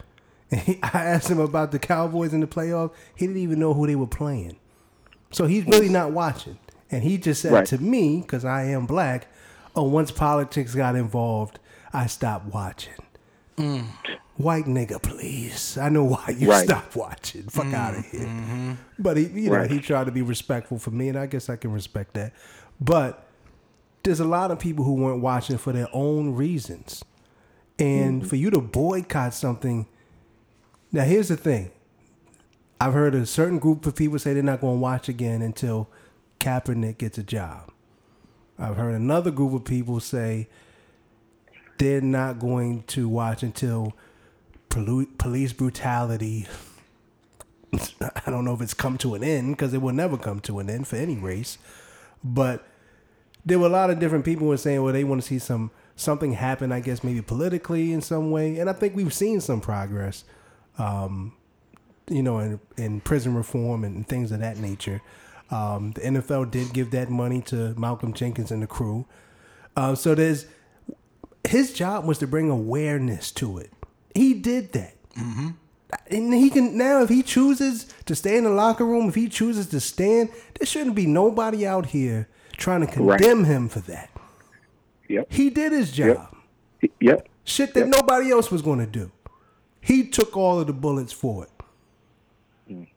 And 0.53 0.59
he, 0.59 0.79
I 0.83 1.05
asked 1.05 1.29
him 1.29 1.39
about 1.39 1.71
the 1.71 1.79
Cowboys 1.79 2.33
in 2.33 2.41
the 2.41 2.45
playoffs. 2.47 2.91
He 3.15 3.25
didn't 3.25 3.41
even 3.41 3.57
know 3.57 3.73
who 3.73 3.87
they 3.87 3.95
were 3.95 4.05
playing. 4.05 4.57
So 5.31 5.45
he's 5.47 5.65
really 5.65 5.87
not 5.87 6.11
watching. 6.11 6.59
And 6.91 7.03
he 7.03 7.17
just 7.17 7.41
said 7.41 7.53
Right. 7.53 7.65
to 7.67 7.77
me, 7.77 8.19
because 8.19 8.43
I 8.43 8.63
am 8.65 8.85
black, 8.85 9.27
oh, 9.77 9.83
once 9.83 10.11
politics 10.11 10.75
got 10.75 10.97
involved, 10.97 11.57
I 11.93 12.07
stopped 12.07 12.53
watching. 12.53 12.95
White 14.37 14.65
nigga, 14.65 15.01
please. 15.01 15.77
I 15.77 15.89
know 15.89 16.03
why 16.03 16.35
you 16.37 16.49
Right. 16.49 16.65
stopped 16.65 16.95
watching. 16.95 17.43
Fuck 17.43 17.67
mm, 17.67 17.73
out 17.73 17.95
of 17.95 18.05
here. 18.05 18.21
Mm-hmm. 18.21 18.71
But 18.97 19.17
he, 19.17 19.25
you 19.25 19.49
know, 19.49 19.57
Right. 19.57 19.71
he 19.71 19.79
tried 19.79 20.05
to 20.05 20.11
be 20.11 20.21
respectful 20.21 20.79
for 20.79 20.91
me, 20.91 21.09
and 21.09 21.17
I 21.17 21.27
guess 21.27 21.49
I 21.49 21.57
can 21.57 21.71
respect 21.71 22.13
that. 22.15 22.33
But 22.79 23.27
there's 24.03 24.19
a 24.19 24.25
lot 24.25 24.49
of 24.49 24.57
people 24.57 24.83
who 24.83 24.93
weren't 24.93 25.21
watching 25.21 25.57
for 25.57 25.71
their 25.73 25.87
own 25.93 26.33
reasons, 26.33 27.03
and 27.77 28.23
mm. 28.23 28.27
for 28.27 28.35
you 28.35 28.49
to 28.49 28.59
boycott 28.61 29.33
something. 29.33 29.85
Now, 30.91 31.03
here's 31.03 31.27
the 31.27 31.37
thing. 31.37 31.71
I've 32.79 32.93
heard 32.93 33.13
a 33.13 33.25
certain 33.27 33.59
group 33.59 33.85
of 33.85 33.95
people 33.95 34.17
say 34.17 34.33
they're 34.33 34.41
not 34.41 34.61
going 34.61 34.77
to 34.77 34.79
watch 34.81 35.07
again 35.07 35.43
until 35.43 35.87
Kaepernick 36.39 36.97
gets 36.97 37.19
a 37.19 37.23
job. 37.23 37.71
I've 38.57 38.75
heard 38.75 38.95
another 38.95 39.29
group 39.29 39.53
of 39.53 39.65
people 39.65 39.99
say 39.99 40.47
they're 41.81 41.99
not 41.99 42.37
going 42.37 42.83
to 42.83 43.09
watch 43.09 43.41
until 43.41 43.93
police 44.69 45.51
brutality. 45.51 46.45
I 47.73 48.29
don't 48.29 48.45
know 48.45 48.53
if 48.53 48.61
it's 48.61 48.75
come 48.75 48.99
to 48.99 49.15
an 49.15 49.23
end 49.23 49.57
because 49.57 49.73
it 49.73 49.81
will 49.81 49.91
never 49.91 50.15
come 50.15 50.41
to 50.41 50.59
an 50.59 50.69
end 50.69 50.87
for 50.87 50.97
any 50.97 51.15
race. 51.17 51.57
But 52.23 52.67
there 53.43 53.57
were 53.57 53.65
a 53.65 53.71
lot 53.71 53.89
of 53.89 53.97
different 53.97 54.25
people 54.25 54.45
were 54.45 54.57
saying, 54.57 54.83
well, 54.83 54.93
they 54.93 55.03
want 55.03 55.23
to 55.23 55.27
see 55.27 55.39
some 55.39 55.71
something 55.95 56.33
happen. 56.33 56.71
I 56.71 56.81
guess 56.81 57.03
maybe 57.03 57.23
politically 57.23 57.93
in 57.93 58.01
some 58.01 58.29
way, 58.29 58.59
and 58.59 58.69
I 58.69 58.73
think 58.73 58.95
we've 58.95 59.11
seen 59.11 59.41
some 59.41 59.59
progress. 59.59 60.23
Um, 60.77 61.33
you 62.07 62.21
know, 62.21 62.37
in, 62.37 62.59
in 62.77 63.01
prison 63.01 63.33
reform 63.33 63.83
and 63.83 64.07
things 64.07 64.31
of 64.31 64.39
that 64.41 64.57
nature. 64.57 65.01
Um, 65.49 65.93
the 65.93 66.01
NFL 66.01 66.51
did 66.51 66.73
give 66.73 66.91
that 66.91 67.09
money 67.09 67.41
to 67.43 67.73
Malcolm 67.73 68.13
Jenkins 68.13 68.51
and 68.51 68.61
the 68.61 68.67
crew. 68.67 69.07
Uh, 69.75 69.95
so 69.95 70.13
there's 70.13 70.45
his 71.47 71.73
job 71.73 72.05
was 72.05 72.17
to 72.19 72.27
bring 72.27 72.49
awareness 72.49 73.31
to 73.31 73.57
it. 73.57 73.71
He 74.13 74.33
did 74.33 74.73
that. 74.73 74.95
Mm-hmm. 75.17 75.49
And 76.09 76.33
he 76.33 76.49
can 76.49 76.77
now, 76.77 77.01
if 77.01 77.09
he 77.09 77.21
chooses 77.21 77.93
to 78.05 78.15
stay 78.15 78.37
in 78.37 78.45
the 78.45 78.49
locker 78.49 78.85
room, 78.85 79.09
if 79.09 79.15
he 79.15 79.27
chooses 79.27 79.67
to 79.67 79.79
stand, 79.79 80.29
there 80.57 80.65
shouldn't 80.65 80.95
be 80.95 81.05
nobody 81.05 81.65
out 81.67 81.87
here 81.87 82.29
trying 82.57 82.85
to 82.85 83.01
Right. 83.03 83.19
condemn 83.19 83.43
him 83.45 83.67
for 83.67 83.79
that. 83.81 84.09
Yep. 85.09 85.27
He 85.29 85.49
did 85.49 85.71
his 85.73 85.91
job. 85.91 86.35
Yep. 86.81 86.91
Yep. 87.01 87.27
Shit 87.43 87.73
that 87.73 87.87
nobody 87.87 88.31
else 88.31 88.49
was 88.51 88.61
going 88.61 88.79
to 88.79 88.85
do. 88.85 89.11
He 89.81 90.07
took 90.07 90.37
all 90.37 90.59
of 90.59 90.67
the 90.67 90.73
bullets 90.73 91.11
for 91.11 91.45
it. 91.45 91.51
Mm. 92.71 92.87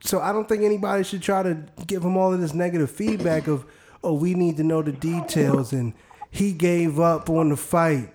So 0.00 0.20
I 0.20 0.32
don't 0.32 0.48
think 0.48 0.62
anybody 0.62 1.02
should 1.02 1.22
try 1.22 1.42
to 1.42 1.64
give 1.86 2.02
him 2.04 2.16
all 2.16 2.32
of 2.32 2.40
this 2.40 2.54
negative 2.54 2.90
feedback 2.90 3.48
of, 3.48 3.64
oh, 4.04 4.14
we 4.14 4.34
need 4.34 4.56
to 4.58 4.62
know 4.62 4.82
the 4.82 4.92
details 4.92 5.72
and 5.72 5.94
he 6.36 6.52
gave 6.52 7.00
up 7.00 7.30
on 7.30 7.48
the 7.48 7.56
fight. 7.56 8.12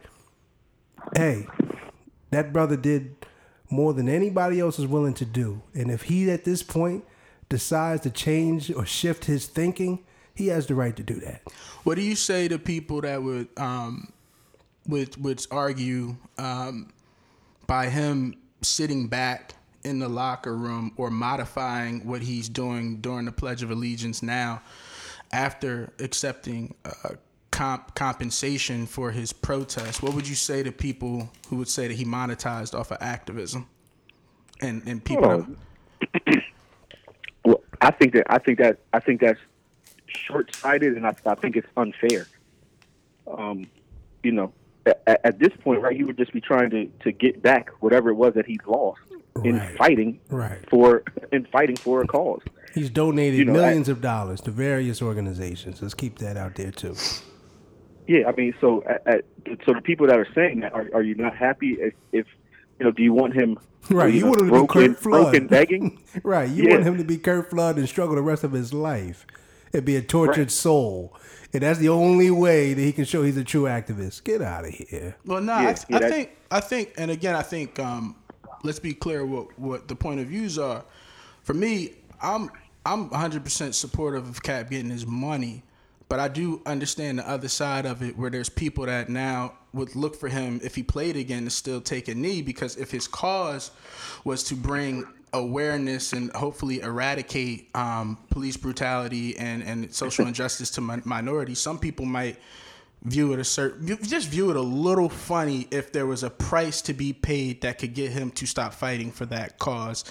Hey, 1.15 1.47
that 2.29 2.53
brother 2.53 2.77
did 2.77 3.15
more 3.69 3.93
than 3.93 4.07
anybody 4.07 4.59
else 4.59 4.77
is 4.77 4.85
willing 4.85 5.13
to 5.15 5.25
do. 5.25 5.61
And 5.73 5.89
if 5.89 6.03
he 6.03 6.29
at 6.29 6.43
this 6.43 6.61
point 6.61 7.03
decides 7.49 8.03
to 8.03 8.09
change 8.09 8.71
or 8.71 8.85
shift 8.85 9.25
his 9.25 9.47
thinking, 9.47 10.03
he 10.35 10.47
has 10.47 10.67
the 10.67 10.75
right 10.75 10.95
to 10.95 11.03
do 11.03 11.15
that. 11.15 11.41
What 11.83 11.95
do 11.95 12.01
you 12.01 12.15
say 12.15 12.47
to 12.47 12.59
people 12.59 13.01
that 13.01 13.21
would 13.23 13.47
um, 13.57 14.13
would 14.87 15.21
would 15.21 15.45
argue 15.51 16.15
um, 16.37 16.93
by 17.67 17.89
him 17.89 18.35
sitting 18.61 19.07
back 19.07 19.53
in 19.83 19.99
the 19.99 20.07
locker 20.07 20.55
room 20.55 20.91
or 20.95 21.09
modifying 21.09 22.05
what 22.05 22.21
he's 22.21 22.47
doing 22.47 22.97
during 23.01 23.25
the 23.25 23.31
Pledge 23.31 23.63
of 23.63 23.71
Allegiance 23.71 24.21
now, 24.21 24.61
after 25.31 25.91
accepting 25.99 26.75
uh, 26.85 27.15
comp- 27.51 27.93
compensation 27.95 28.85
for 28.85 29.11
his 29.11 29.33
protest? 29.33 30.01
What 30.01 30.13
would 30.13 30.27
you 30.27 30.35
say 30.35 30.63
to 30.63 30.71
people 30.71 31.29
who 31.49 31.57
would 31.57 31.67
say 31.67 31.87
that 31.87 31.95
he 31.95 32.05
monetized 32.05 32.77
off 32.77 32.91
of 32.91 32.97
activism? 33.01 33.67
And 34.61 34.83
and 34.85 35.03
people. 35.03 35.45
Well, 37.45 37.61
I 37.81 37.91
think 37.91 38.13
that 38.13 38.25
I 38.29 38.37
think 38.37 38.59
that 38.59 38.79
I 38.93 38.99
think 38.99 39.21
that's 39.21 39.39
short 40.07 40.55
sighted, 40.55 40.95
and 40.95 41.05
I, 41.07 41.15
I 41.25 41.35
think 41.35 41.55
it's 41.55 41.67
unfair. 41.77 42.27
Um, 43.27 43.65
you 44.23 44.31
know, 44.31 44.53
at, 44.85 45.01
at 45.23 45.39
this 45.39 45.49
point, 45.63 45.81
right, 45.81 45.95
he 45.95 46.03
would 46.03 46.17
just 46.17 46.31
be 46.33 46.41
trying 46.41 46.69
to 46.71 46.85
to 47.03 47.11
get 47.11 47.41
back 47.41 47.69
whatever 47.79 48.09
it 48.09 48.15
was 48.15 48.33
that 48.35 48.45
he's 48.45 48.59
lost 48.67 49.01
in 49.43 49.59
fighting 49.77 50.19
Right. 50.29 50.59
for 50.69 51.03
in 51.31 51.45
fighting 51.45 51.75
for 51.75 52.01
a 52.01 52.07
cause. 52.07 52.41
He's 52.75 52.89
donated 52.89 53.39
You 53.39 53.45
know, 53.45 53.53
millions 53.53 53.89
of 53.89 54.01
dollars 54.01 54.41
to 54.41 54.51
various 54.51 55.01
organizations. 55.01 55.81
Let's 55.81 55.93
keep 55.93 56.19
that 56.19 56.37
out 56.37 56.55
there 56.55 56.71
too. 56.71 56.95
Yeah, 58.11 58.27
I 58.27 58.33
mean, 58.35 58.53
so 58.59 58.83
at, 58.87 59.07
at, 59.07 59.25
so 59.65 59.73
the 59.73 59.81
people 59.81 60.07
that 60.07 60.17
are 60.17 60.27
saying 60.35 60.61
that, 60.61 60.73
are, 60.73 60.87
are 60.93 61.01
you 61.03 61.15
not 61.15 61.35
happy 61.35 61.77
if, 61.79 61.93
if 62.11 62.25
you 62.79 62.85
know? 62.85 62.91
Do 62.91 63.03
you 63.03 63.13
want 63.13 63.33
him? 63.33 63.57
Right, 63.89 64.13
you 64.13 64.21
know, 64.21 64.27
want 64.29 64.41
him 64.41 64.47
to 64.47 64.51
broken, 64.51 64.81
be 64.81 64.87
Curt 64.89 64.99
Flood. 64.99 65.21
broken 65.31 65.47
begging? 65.47 65.99
right, 66.23 66.49
you 66.49 66.63
Yeah. 66.65 66.71
want 66.75 66.83
him 66.83 66.97
to 66.97 67.03
be 67.03 67.17
Curt 67.17 67.49
Flood 67.49 67.77
and 67.77 67.87
struggle 67.87 68.15
the 68.15 68.21
rest 68.21 68.43
of 68.43 68.51
his 68.51 68.73
life 68.73 69.25
and 69.73 69.85
be 69.85 69.95
a 69.95 70.01
tortured 70.01 70.37
Right. 70.39 70.51
soul. 70.51 71.15
And 71.53 71.63
that's 71.63 71.79
the 71.79 71.89
only 71.89 72.29
way 72.31 72.73
that 72.73 72.81
he 72.81 72.91
can 72.91 73.05
show 73.05 73.23
he's 73.23 73.37
a 73.37 73.43
true 73.43 73.63
activist. 73.63 74.23
Get 74.23 74.41
out 74.41 74.65
of 74.65 74.71
here. 74.71 75.15
Well, 75.25 75.41
no, 75.41 75.53
Yeah, 75.59 75.69
I, 75.69 75.75
yeah, 75.89 75.97
I 75.97 76.09
think 76.09 76.29
I 76.51 76.59
think, 76.59 76.93
and 76.97 77.09
again, 77.11 77.35
I 77.35 77.41
think 77.41 77.79
um, 77.79 78.15
let's 78.63 78.79
be 78.79 78.93
clear 78.93 79.25
what 79.25 79.57
what 79.59 79.87
the 79.87 79.95
point 79.95 80.19
of 80.19 80.27
views 80.27 80.57
are. 80.57 80.83
For 81.43 81.53
me, 81.53 81.93
I'm 82.21 82.49
I'm 82.85 83.09
100% 83.09 83.73
supportive 83.73 84.27
of 84.29 84.41
Cap 84.43 84.69
getting 84.69 84.89
his 84.91 85.05
money, 85.05 85.63
but 86.11 86.19
I 86.19 86.27
do 86.27 86.61
understand 86.65 87.19
the 87.19 87.29
other 87.29 87.47
side 87.47 87.85
of 87.85 88.03
it, 88.03 88.17
where 88.17 88.29
there's 88.29 88.49
people 88.49 88.85
that 88.85 89.07
now 89.07 89.53
would 89.71 89.95
look 89.95 90.13
for 90.13 90.27
him 90.27 90.59
if 90.61 90.75
he 90.75 90.83
played 90.83 91.15
again 91.15 91.45
to 91.45 91.49
still 91.49 91.79
take 91.79 92.09
a 92.09 92.13
knee, 92.13 92.41
because 92.41 92.75
if 92.75 92.91
his 92.91 93.07
cause 93.07 93.71
was 94.25 94.43
to 94.43 94.55
bring 94.55 95.05
awareness 95.31 96.11
and 96.11 96.29
hopefully 96.33 96.81
eradicate 96.81 97.69
um, 97.75 98.17
police 98.29 98.57
brutality 98.57 99.37
and, 99.37 99.63
and 99.63 99.95
social 99.95 100.27
injustice 100.27 100.69
to 100.71 100.81
min- 100.81 101.01
minorities, 101.05 101.59
some 101.59 101.79
people 101.79 102.05
might 102.05 102.35
view 103.03 103.33
it 103.33 103.39
a 103.39 103.43
certain 103.43 103.87
just 104.03 104.29
view 104.29 104.51
it 104.51 104.55
a 104.55 104.61
little 104.61 105.09
funny 105.09 105.67
if 105.71 105.91
there 105.91 106.05
was 106.05 106.21
a 106.21 106.29
price 106.29 106.83
to 106.83 106.93
be 106.93 107.11
paid 107.11 107.61
that 107.61 107.79
could 107.79 107.95
get 107.95 108.11
him 108.11 108.29
to 108.29 108.45
stop 108.45 108.75
fighting 108.75 109.11
for 109.11 109.25
that 109.25 109.57
cause 109.57 110.03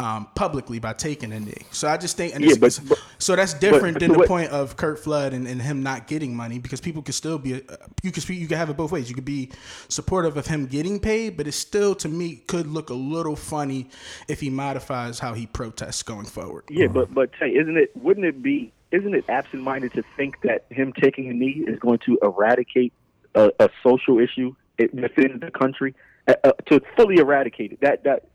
um, 0.00 0.26
publicly 0.34 0.80
by 0.80 0.92
taking 0.92 1.30
a 1.32 1.38
knee. 1.38 1.54
So 1.70 1.86
I 1.86 1.96
just 1.96 2.16
think, 2.16 2.34
and 2.34 2.42
Yeah, 2.44 2.54
but- 2.58 2.80
but- 2.88 2.98
so 3.18 3.36
that's 3.36 3.54
different 3.54 3.94
but 3.94 4.00
than 4.00 4.12
the 4.12 4.18
what- 4.18 4.26
point 4.28 4.50
of 4.50 4.76
Curt 4.76 4.98
Flood 4.98 5.32
and, 5.32 5.46
and 5.46 5.62
him 5.62 5.84
not 5.84 6.08
getting 6.08 6.34
money 6.34 6.58
because 6.58 6.80
people 6.80 7.00
could 7.02 7.14
still 7.14 7.38
be 7.38 7.54
uh, 7.54 7.76
you 8.02 8.10
could 8.10 8.24
speak 8.24 8.40
you 8.40 8.48
could 8.48 8.56
have 8.58 8.70
it 8.70 8.76
both 8.76 8.90
ways. 8.90 9.08
You 9.08 9.14
could 9.14 9.24
be 9.24 9.52
supportive 9.88 10.36
of 10.36 10.46
him 10.48 10.66
getting 10.66 10.98
paid, 10.98 11.36
but 11.36 11.46
it 11.46 11.52
still 11.52 11.94
to 11.96 12.08
me 12.08 12.42
could 12.48 12.66
look 12.66 12.90
a 12.90 12.94
little 12.94 13.36
funny 13.36 13.88
if 14.26 14.40
he 14.40 14.50
modifies 14.50 15.20
how 15.20 15.34
he 15.34 15.46
protests 15.46 16.02
going 16.02 16.26
forward. 16.26 16.64
Yeah, 16.68 16.88
but 16.88 17.14
but 17.14 17.30
hey, 17.38 17.50
isn't 17.54 17.76
it? 17.76 17.92
Wouldn't 17.96 18.26
it 18.26 18.42
be? 18.42 18.72
Isn't 18.92 19.14
it 19.14 19.24
absent-minded 19.28 19.92
to 19.94 20.04
think 20.16 20.40
that 20.42 20.66
him 20.70 20.92
taking 20.92 21.28
a 21.28 21.32
knee 21.32 21.64
is 21.66 21.78
going 21.78 21.98
to 22.00 22.18
eradicate 22.22 22.92
a, 23.34 23.50
a 23.58 23.70
social 23.82 24.18
issue 24.18 24.54
within 24.78 25.40
the 25.40 25.50
country? 25.50 25.94
Uh, 26.28 26.34
uh, 26.44 26.52
to 26.66 26.80
fully 26.96 27.16
eradicate 27.16 27.72
it, 27.72 27.80
that 27.80 28.04
that 28.04 28.28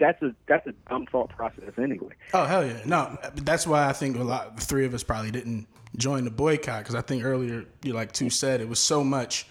that's 0.00 0.20
a 0.22 0.34
that's 0.48 0.66
a 0.66 0.72
dumb 0.88 1.06
thought 1.06 1.30
process 1.30 1.72
anyway. 1.78 2.12
Oh 2.34 2.44
hell 2.44 2.66
yeah! 2.66 2.80
No, 2.84 3.16
that's 3.34 3.64
why 3.64 3.88
I 3.88 3.92
think 3.92 4.16
a 4.16 4.24
lot. 4.24 4.56
The 4.56 4.62
three 4.64 4.84
of 4.84 4.92
us 4.92 5.04
probably 5.04 5.30
didn't 5.30 5.68
join 5.96 6.24
the 6.24 6.32
boycott 6.32 6.80
because 6.80 6.96
I 6.96 7.00
think 7.00 7.24
earlier, 7.24 7.64
you 7.84 7.92
like 7.92 8.10
two 8.10 8.28
said, 8.28 8.60
it 8.60 8.68
was 8.68 8.80
so 8.80 9.04
much. 9.04 9.46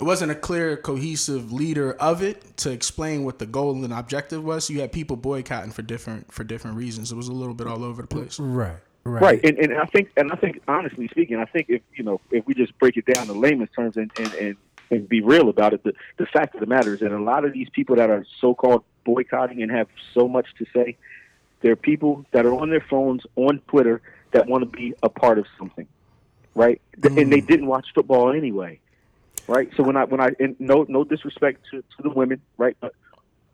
It 0.00 0.04
wasn't 0.04 0.30
a 0.30 0.34
clear, 0.34 0.76
cohesive 0.76 1.52
leader 1.52 1.92
of 1.94 2.22
it 2.22 2.56
to 2.58 2.70
explain 2.70 3.24
what 3.24 3.38
the 3.38 3.46
goal 3.46 3.84
and 3.84 3.92
objective 3.92 4.44
was. 4.44 4.64
So 4.64 4.72
you 4.72 4.80
had 4.80 4.92
people 4.92 5.16
boycotting 5.16 5.72
for 5.72 5.82
different 5.82 6.32
for 6.32 6.44
different 6.44 6.76
reasons. 6.76 7.12
It 7.12 7.16
was 7.16 7.28
a 7.28 7.32
little 7.32 7.54
bit 7.54 7.66
all 7.66 7.84
over 7.84 8.02
the 8.02 8.08
place. 8.08 8.38
Right, 8.40 8.78
right. 9.04 9.22
Right, 9.22 9.44
and, 9.44 9.58
and 9.58 9.74
I 9.74 9.84
think, 9.86 10.10
and 10.16 10.32
I 10.32 10.36
think, 10.36 10.60
honestly 10.68 11.08
speaking, 11.08 11.36
I 11.36 11.44
think 11.44 11.66
if 11.68 11.82
you 11.94 12.04
know, 12.04 12.20
if 12.30 12.46
we 12.46 12.54
just 12.54 12.78
break 12.78 12.96
it 12.96 13.06
down 13.06 13.30
in 13.30 13.40
layman's 13.40 13.70
terms, 13.70 13.96
and 13.96 14.10
and, 14.18 14.34
and 14.34 14.56
and 14.90 15.08
be 15.08 15.20
real 15.20 15.48
about 15.48 15.74
it. 15.74 15.82
The 15.84 15.94
the 16.16 16.26
fact 16.26 16.54
of 16.54 16.60
the 16.60 16.66
matter 16.66 16.94
is 16.94 17.00
that 17.00 17.12
a 17.12 17.22
lot 17.22 17.44
of 17.44 17.52
these 17.52 17.68
people 17.70 17.96
that 17.96 18.10
are 18.10 18.24
so 18.40 18.54
called 18.54 18.84
boycotting 19.04 19.62
and 19.62 19.70
have 19.70 19.88
so 20.12 20.28
much 20.28 20.46
to 20.58 20.66
say, 20.74 20.96
they're 21.60 21.76
people 21.76 22.24
that 22.32 22.46
are 22.46 22.54
on 22.54 22.70
their 22.70 22.80
phones 22.80 23.22
on 23.36 23.60
Twitter 23.68 24.00
that 24.32 24.46
want 24.46 24.62
to 24.62 24.66
be 24.66 24.94
a 25.02 25.08
part 25.08 25.38
of 25.38 25.46
something, 25.58 25.86
right? 26.54 26.80
Mm. 27.00 27.22
And 27.22 27.32
they 27.32 27.40
didn't 27.40 27.66
watch 27.66 27.88
football 27.94 28.32
anyway, 28.32 28.80
right? 29.46 29.70
So 29.76 29.82
when 29.82 29.96
I 29.96 30.04
when 30.04 30.20
I 30.20 30.32
and 30.38 30.56
no 30.58 30.86
no 30.88 31.04
disrespect 31.04 31.66
to, 31.70 31.82
to 31.82 32.02
the 32.02 32.10
women, 32.10 32.40
right? 32.56 32.76
But 32.80 32.94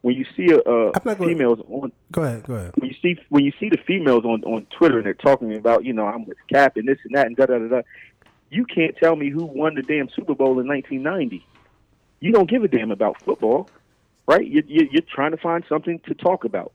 when 0.05 0.15
you 0.15 0.27
see 0.37 0.53
a, 0.53 0.59
a 0.59 1.17
females 1.17 1.61
on 1.71 1.91
go 2.13 2.23
ahead 2.23 2.43
go 2.43 2.55
ahead 2.57 2.73
when 2.77 2.91
you 2.91 2.97
see 3.01 3.19
when 3.31 3.43
you 3.43 3.53
see 3.59 3.71
the 3.71 3.79
females 3.87 4.23
on 4.27 4.45
on 4.45 4.67
Twitter 4.67 4.99
and 4.99 5.07
they're 5.07 5.15
talking 5.15 5.57
about 5.57 5.83
you 5.83 5.95
know 5.95 6.07
I'm 6.07 6.27
with 6.27 6.37
Cap 6.53 6.77
and 6.77 6.87
this 6.87 6.99
and 7.05 7.15
that 7.15 7.27
and 7.27 7.35
da 7.35 7.47
da 7.47 7.59
da 7.59 7.69
da, 7.69 7.83
you 8.51 8.67
can't 8.67 8.95
tell 8.99 9.17
me 9.17 9.31
who 9.31 9.47
won 9.47 9.75
the 9.75 9.83
damn 9.83 10.11
Super 10.11 10.35
Bowl 10.35 10.61
in 10.61 10.69
1990. 10.69 11.45
You 12.21 12.33
don't 12.33 12.51
give 12.51 12.63
a 12.65 12.69
damn 12.69 12.91
about 12.91 13.23
football, 13.23 13.71
right? 14.27 14.47
You, 14.47 14.63
you, 14.67 14.89
you're 14.93 15.03
trying 15.03 15.31
to 15.31 15.39
find 15.39 15.65
something 15.71 15.99
to 16.01 16.15
talk 16.15 16.45
about. 16.45 16.73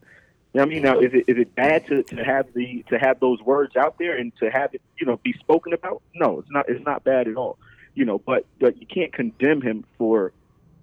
You 0.54 0.60
know 0.60 0.66
what 0.66 0.72
I 0.72 0.74
mean, 0.74 0.82
now 0.82 1.00
is 1.00 1.14
it 1.14 1.26
is 1.28 1.38
it 1.38 1.54
bad 1.54 1.86
to, 1.88 2.02
to 2.02 2.24
have 2.24 2.52
the 2.56 2.84
to 2.90 2.98
have 2.98 3.20
those 3.20 3.40
words 3.42 3.76
out 3.76 4.00
there 4.00 4.18
and 4.18 4.36
to 4.38 4.50
have 4.50 4.74
it 4.74 4.82
you 5.00 5.06
know 5.06 5.18
be 5.18 5.34
spoken 5.34 5.74
about? 5.74 6.02
No, 6.16 6.40
it's 6.40 6.50
not. 6.50 6.68
It's 6.68 6.84
not 6.84 7.04
bad 7.04 7.28
at 7.28 7.36
all. 7.36 7.60
You 7.94 8.06
know, 8.06 8.18
but 8.18 8.48
but 8.60 8.82
you 8.82 8.88
can't 8.88 9.14
condemn 9.14 9.62
him 9.62 9.86
for 10.00 10.34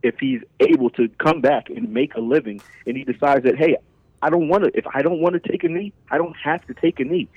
if 0.03 0.19
he's 0.19 0.43
able 0.61 0.91
to 0.91 1.09
come 1.19 1.41
back 1.41 1.71
and 1.71 1.93
make 1.93 2.15
a 2.15 2.21
living 2.21 2.61
and 2.87 2.97
he 2.97 3.05
decides 3.05 3.45
that 3.45 3.57
hey, 3.57 3.77
I 4.23 4.31
don't 4.31 4.49
want 4.49 4.65
to. 4.65 4.77
If 4.77 4.87
I 4.93 5.03
don't 5.03 5.21
want 5.21 5.41
to 5.41 5.49
take 5.51 5.65
a 5.65 5.69
knee, 5.69 5.93
I 6.11 6.19
don't 6.19 6.37
have 6.37 6.67
to 6.67 6.75
take 6.75 7.01
a 7.01 7.05
knee. 7.05 7.29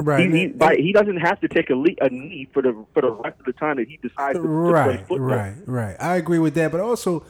Right. 0.00 0.30
He, 0.30 0.52
he, 0.52 0.82
he 0.82 0.92
doesn't 0.92 1.16
have 1.16 1.40
to 1.40 1.48
take 1.48 1.70
a, 1.70 1.74
le- 1.74 1.96
a 2.00 2.08
knee 2.08 2.48
for 2.52 2.62
the 2.62 2.84
for 2.94 3.02
the 3.02 3.10
rest 3.10 3.40
of 3.40 3.46
the 3.46 3.52
time 3.52 3.76
that 3.76 3.88
he 3.88 3.98
decides 3.98 4.38
to, 4.38 4.42
right, 4.42 4.84
to 4.84 4.92
play 4.92 4.96
football. 4.98 5.18
Right. 5.18 5.54
Right. 5.66 5.96
I 5.98 6.16
agree 6.16 6.38
with 6.38 6.54
that, 6.54 6.70
but 6.72 6.80
also 6.80 7.24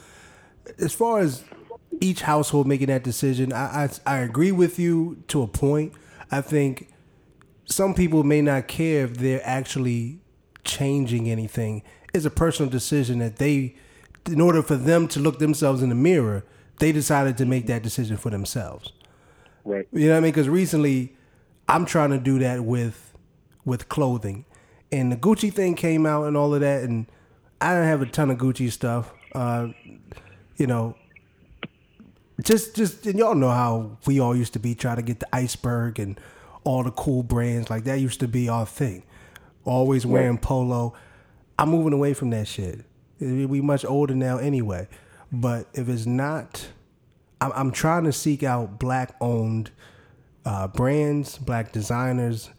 as 0.79 0.93
far 0.93 1.21
as 1.21 1.45
each 2.01 2.23
household 2.23 2.67
making 2.67 2.89
that 2.89 3.03
decision, 3.03 3.53
I, 3.53 3.85
I 3.85 3.91
I 4.15 4.19
agree 4.19 4.53
with 4.53 4.79
you 4.79 5.23
to 5.29 5.43
a 5.43 5.47
point. 5.47 5.93
I 6.31 6.41
think 6.41 6.93
some 7.65 7.95
people 7.95 8.23
may 8.23 8.43
not 8.43 8.69
care 8.69 9.05
if 9.05 9.17
they're 9.19 9.43
actually 9.45 10.21
changing 10.65 11.31
anything. 11.31 11.83
It's 12.13 12.25
a 12.25 12.31
personal 12.31 12.71
decision 12.71 13.19
that 13.21 13.37
they 13.37 13.77
in 14.27 14.41
order 14.41 14.63
for 14.63 14.77
them 14.77 15.09
to 15.09 15.21
look 15.21 15.39
themselves 15.39 15.83
in 15.83 15.89
the 15.89 15.95
mirror, 15.95 16.45
they 16.79 16.93
decided 16.93 17.37
to 17.39 17.47
make 17.47 17.67
that 17.67 17.83
decision 17.83 18.17
for 18.17 18.31
themselves. 18.31 18.93
Right. 19.65 19.87
You 19.93 20.07
know 20.07 20.13
what 20.13 20.19
I 20.19 20.21
mean? 20.21 20.33
Because 20.33 20.49
recently, 20.49 21.17
I'm 21.69 21.85
trying 21.85 22.11
to 22.11 22.19
do 22.19 22.39
that 22.39 22.65
with 22.65 23.15
with 23.65 23.89
clothing, 23.89 24.47
and 24.91 25.13
the 25.13 25.17
Gucci 25.17 25.53
thing 25.53 25.75
came 25.75 26.07
out 26.07 26.25
and 26.25 26.37
all 26.37 26.55
of 26.55 26.61
that, 26.61 26.85
and 26.85 27.07
I 27.61 27.75
don't 27.75 27.85
have 27.85 28.01
a 28.01 28.07
ton 28.07 28.31
of 28.31 28.39
Gucci 28.39 28.73
stuff. 28.73 29.13
Uh, 29.35 29.69
you 30.57 30.67
know, 30.67 30.97
just 32.43 32.77
just 32.77 33.07
and 33.07 33.19
y'all 33.19 33.35
know 33.35 33.51
how 33.51 33.99
we 34.07 34.21
all 34.21 34.35
used 34.35 34.53
to 34.55 34.59
be 34.59 34.75
trying 34.75 34.97
to 34.97 35.03
get 35.03 35.21
the 35.21 35.29
iceberg 35.35 35.99
and 35.99 36.19
all 36.65 36.83
the 36.83 36.91
cool 36.91 37.23
brands 37.23 37.71
like 37.71 37.85
that 37.85 38.01
used 38.01 38.21
to 38.21 38.29
be 38.29 38.49
our 38.49 38.67
thing. 38.67 39.03
Always 39.65 40.07
wearing 40.07 40.33
right. 40.33 40.43
polo. 40.43 40.95
I'm 41.59 41.71
moving 41.71 41.93
away 41.93 42.15
from 42.15 42.31
that 42.31 42.47
shit. 42.47 42.85
We 43.21 43.61
much 43.61 43.85
older 43.85 44.15
now 44.15 44.39
anyway. 44.39 44.89
But 45.31 45.67
if 45.75 45.89
it's 45.89 46.07
not, 46.07 46.69
I'm, 47.41 47.53
I'm 47.55 47.73
trying 47.73 48.05
to 48.05 48.13
seek 48.13 48.43
out 48.43 48.79
black 48.79 49.15
owned 49.21 49.71
uh, 50.45 50.69
brands, 50.69 51.39
black 51.39 51.73
designers, 51.73 52.51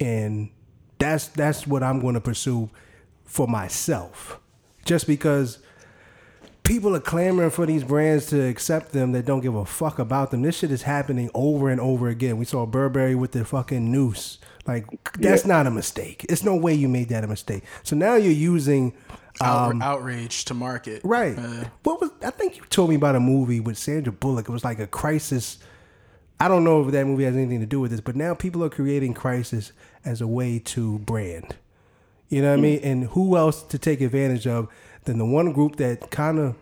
and 0.00 0.50
that's 0.98 1.28
that's 1.28 1.66
what 1.66 1.82
I'm 1.82 2.00
going 2.00 2.14
to 2.14 2.20
pursue 2.20 2.70
for 3.24 3.46
myself. 3.46 4.40
Just 4.84 5.06
because 5.06 5.58
people 6.62 6.96
are 6.96 7.00
clamoring 7.00 7.50
for 7.50 7.66
these 7.66 7.84
brands 7.84 8.26
to 8.26 8.40
accept 8.40 8.92
them 8.92 9.12
that 9.12 9.26
don't 9.26 9.40
give 9.40 9.54
a 9.54 9.64
fuck 9.64 9.98
about 9.98 10.30
them. 10.30 10.42
This 10.42 10.58
shit 10.58 10.70
is 10.70 10.82
happening 10.82 11.30
over 11.34 11.68
and 11.68 11.80
over 11.80 12.08
again. 12.08 12.38
We 12.38 12.46
saw 12.46 12.66
Burberry 12.66 13.14
with 13.14 13.32
the 13.32 13.44
fucking 13.44 13.92
noose. 13.92 14.38
Like 14.66 14.86
that's 15.18 15.44
yeah. 15.44 15.52
not 15.52 15.66
a 15.66 15.70
mistake. 15.70 16.24
It's 16.28 16.42
no 16.42 16.56
way 16.56 16.72
you 16.72 16.88
made 16.88 17.10
that 17.10 17.22
a 17.22 17.26
mistake. 17.26 17.64
So 17.82 17.94
now 17.94 18.14
you're 18.14 18.32
using 18.32 18.94
um, 19.40 19.82
outrage 19.82 20.44
to 20.46 20.54
market. 20.54 21.02
Right. 21.04 21.38
Uh, 21.38 21.64
what 21.82 22.00
was 22.00 22.10
I 22.22 22.30
think 22.30 22.56
you 22.56 22.62
told 22.70 22.90
me 22.90 22.96
about 22.96 23.16
a 23.16 23.20
movie 23.20 23.60
with 23.60 23.76
Sandra 23.78 24.12
Bullock. 24.12 24.48
It 24.48 24.52
was 24.52 24.64
like 24.64 24.78
a 24.78 24.86
crisis. 24.86 25.58
I 26.40 26.48
don't 26.48 26.64
know 26.64 26.84
if 26.84 26.92
that 26.92 27.06
movie 27.06 27.24
has 27.24 27.36
anything 27.36 27.60
to 27.60 27.66
do 27.66 27.80
with 27.80 27.90
this, 27.90 28.00
but 28.00 28.16
now 28.16 28.34
people 28.34 28.62
are 28.64 28.68
creating 28.68 29.14
crisis 29.14 29.72
as 30.04 30.20
a 30.20 30.26
way 30.26 30.58
to 30.58 30.98
brand. 31.00 31.56
You 32.28 32.42
know 32.42 32.50
what 32.50 32.56
mm. 32.56 32.58
I 32.58 32.62
mean? 32.62 32.80
And 32.82 33.04
who 33.04 33.36
else 33.36 33.62
to 33.62 33.78
take 33.78 34.00
advantage 34.00 34.46
of 34.46 34.68
than 35.04 35.18
the 35.18 35.24
one 35.24 35.52
group 35.52 35.76
that 35.76 36.10
kind 36.10 36.38
of 36.38 36.56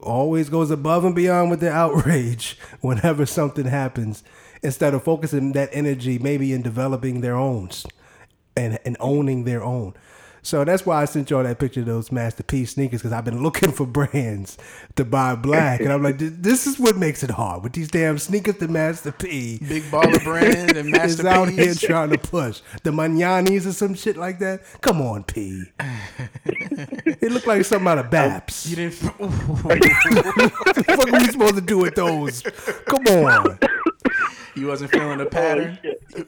always 0.00 0.48
goes 0.48 0.70
above 0.70 1.04
and 1.04 1.14
beyond 1.14 1.50
with 1.50 1.60
their 1.60 1.72
outrage 1.72 2.58
whenever 2.80 3.26
something 3.26 3.66
happens, 3.66 4.22
instead 4.62 4.94
of 4.94 5.02
focusing 5.02 5.52
that 5.52 5.68
energy 5.72 6.18
maybe 6.18 6.52
in 6.52 6.62
developing 6.62 7.20
their 7.20 7.36
own 7.36 7.70
and 8.56 8.78
and 8.84 8.96
owning 9.00 9.44
their 9.44 9.62
own. 9.62 9.94
So 10.44 10.62
that's 10.62 10.84
why 10.84 11.00
I 11.00 11.06
sent 11.06 11.30
y'all 11.30 11.42
that 11.42 11.58
picture 11.58 11.80
of 11.80 11.86
those 11.86 12.12
masterpiece 12.12 12.72
sneakers 12.72 13.00
because 13.00 13.14
I've 13.14 13.24
been 13.24 13.42
looking 13.42 13.72
for 13.72 13.86
brands 13.86 14.58
to 14.94 15.02
buy 15.02 15.34
black, 15.36 15.80
and 15.80 15.90
I'm 15.90 16.02
like, 16.02 16.18
this 16.18 16.66
is 16.66 16.78
what 16.78 16.98
makes 16.98 17.22
it 17.22 17.30
hard 17.30 17.62
with 17.62 17.72
these 17.72 17.88
damn 17.88 18.18
sneakers. 18.18 18.56
The 18.56 18.68
Master 18.68 19.10
P, 19.10 19.58
big 19.58 19.84
baller 19.84 20.22
brand, 20.22 20.76
and 20.76 20.90
Master 20.92 21.22
is 21.22 21.24
out 21.24 21.48
here 21.48 21.72
trying 21.74 22.10
to 22.10 22.18
push 22.18 22.60
the 22.82 22.90
Mananis 22.90 23.66
or 23.66 23.72
some 23.72 23.94
shit 23.94 24.18
like 24.18 24.38
that. 24.40 24.60
Come 24.82 25.00
on, 25.00 25.24
P. 25.24 25.64
it 25.78 27.32
looked 27.32 27.46
like 27.46 27.64
something 27.64 27.88
out 27.88 27.98
of 27.98 28.06
oh, 28.06 28.10
Baps. 28.10 28.68
You 28.68 28.76
didn't. 28.76 28.96
what 29.64 29.80
the 29.80 30.84
fuck 30.86 31.08
are 31.08 31.20
we 31.20 31.24
supposed 31.24 31.54
to 31.54 31.62
do 31.62 31.78
with 31.78 31.94
those? 31.94 32.42
Come 32.84 33.06
on. 33.06 33.58
You 34.54 34.66
wasn't 34.66 34.90
feeling 34.90 35.18
the 35.18 35.26
pattern. 35.26 35.78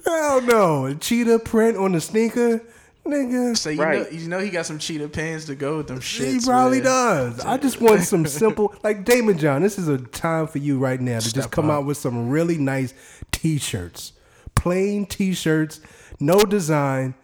Oh, 0.06 0.40
Hell 0.40 0.40
no, 0.40 0.94
cheetah 0.94 1.40
print 1.40 1.76
on 1.76 1.92
the 1.92 2.00
sneaker 2.00 2.62
nigga. 3.06 3.56
So 3.56 3.70
you 3.70 3.82
right. 3.82 4.02
know, 4.02 4.18
you 4.18 4.28
know, 4.28 4.38
he 4.38 4.50
got 4.50 4.66
some 4.66 4.78
cheetah 4.78 5.08
pants 5.08 5.46
to 5.46 5.54
go 5.54 5.78
with 5.78 5.88
them 5.88 6.00
shit. 6.00 6.34
He 6.34 6.40
probably 6.40 6.80
does. 6.80 7.40
I 7.40 7.56
just 7.56 7.80
want 7.80 8.02
some 8.02 8.26
simple, 8.26 8.74
like 8.82 9.04
Daymond 9.04 9.38
John. 9.38 9.62
This 9.62 9.78
is 9.78 9.88
a 9.88 9.98
time 9.98 10.46
for 10.46 10.58
you 10.58 10.78
right 10.78 11.00
now 11.00 11.18
to 11.18 11.28
Step 11.28 11.42
just 11.44 11.50
come 11.50 11.66
up. 11.70 11.78
out 11.78 11.86
with 11.86 11.96
some 11.96 12.28
really 12.28 12.58
nice 12.58 12.94
t-shirts, 13.32 14.12
plain 14.54 15.06
t-shirts, 15.06 15.80
no 16.20 16.40
design. 16.40 17.14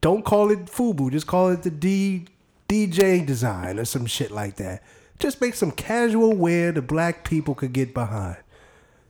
Don't 0.00 0.24
call 0.24 0.50
it 0.50 0.66
FUBU. 0.66 1.12
Just 1.12 1.26
call 1.26 1.48
it 1.48 1.62
the 1.62 1.70
D 1.70 2.26
DJ 2.68 3.24
design 3.24 3.78
or 3.78 3.84
some 3.84 4.06
shit 4.06 4.30
like 4.30 4.56
that. 4.56 4.82
Just 5.18 5.40
make 5.40 5.54
some 5.54 5.70
casual 5.70 6.34
wear 6.34 6.72
the 6.72 6.82
black 6.82 7.24
people 7.24 7.54
could 7.54 7.72
get 7.72 7.94
behind. 7.94 8.36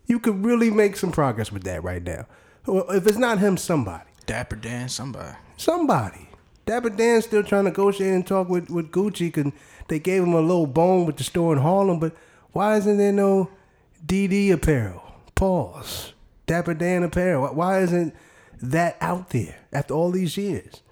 You 0.07 0.19
could 0.19 0.45
really 0.45 0.71
make 0.71 0.97
some 0.97 1.13
progress 1.13 1.51
with 1.51 1.65
that 1.65 1.83
right 1.83 2.03
now. 2.03 2.27
Well, 2.67 2.91
if 2.91 3.07
it's 3.07 3.19
not 3.19 3.39
him, 3.39 3.57
somebody. 3.57 4.05
Dapper 4.27 4.57
Dan, 4.57 4.89
somebody. 4.89 5.37
Somebody. 5.57 6.29
Dapper 6.67 6.91
Dan's 6.91 7.25
still 7.25 7.43
trying 7.43 7.65
to 7.65 7.71
negotiate 7.71 8.15
and 8.15 8.27
talk 8.27 8.49
with, 8.49 8.71
with 8.71 8.91
Gucci 8.91 9.33
because 9.33 9.53
they 9.89 9.99
gave 9.99 10.23
him 10.23 10.33
a 10.33 10.41
little 10.41 10.67
bone 10.67 11.05
with 11.07 11.17
the 11.17 11.25
store 11.25 11.53
in 11.53 11.61
Harlem, 11.61 12.01
but 12.01 12.17
why 12.53 12.77
isn't 12.77 12.97
there 12.97 13.13
no 13.13 13.51
DD 14.07 14.53
apparel? 14.53 15.03
Pause. 15.35 16.15
Dapper 16.47 16.75
Dan 16.75 17.03
apparel. 17.03 17.55
Why 17.55 17.81
isn't 17.81 18.15
that 18.63 18.97
out 19.01 19.31
there 19.31 19.57
after 19.73 19.95
all 19.95 20.11
these 20.11 20.37
years? 20.37 20.83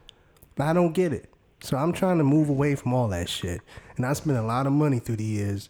I 0.59 0.73
don't 0.73 0.93
get 0.93 1.13
it. 1.13 1.33
So 1.61 1.77
I'm 1.77 1.93
trying 1.93 2.19
to 2.19 2.25
move 2.25 2.49
away 2.49 2.75
from 2.75 2.93
all 2.93 3.09
that 3.09 3.29
shit. 3.29 3.61
And 3.97 4.05
I 4.05 4.13
spent 4.15 4.37
a 4.37 4.43
lot 4.43 4.67
of 4.67 4.73
money 4.73 4.99
through 4.99 5.17
the 5.17 5.25
years 5.25 5.69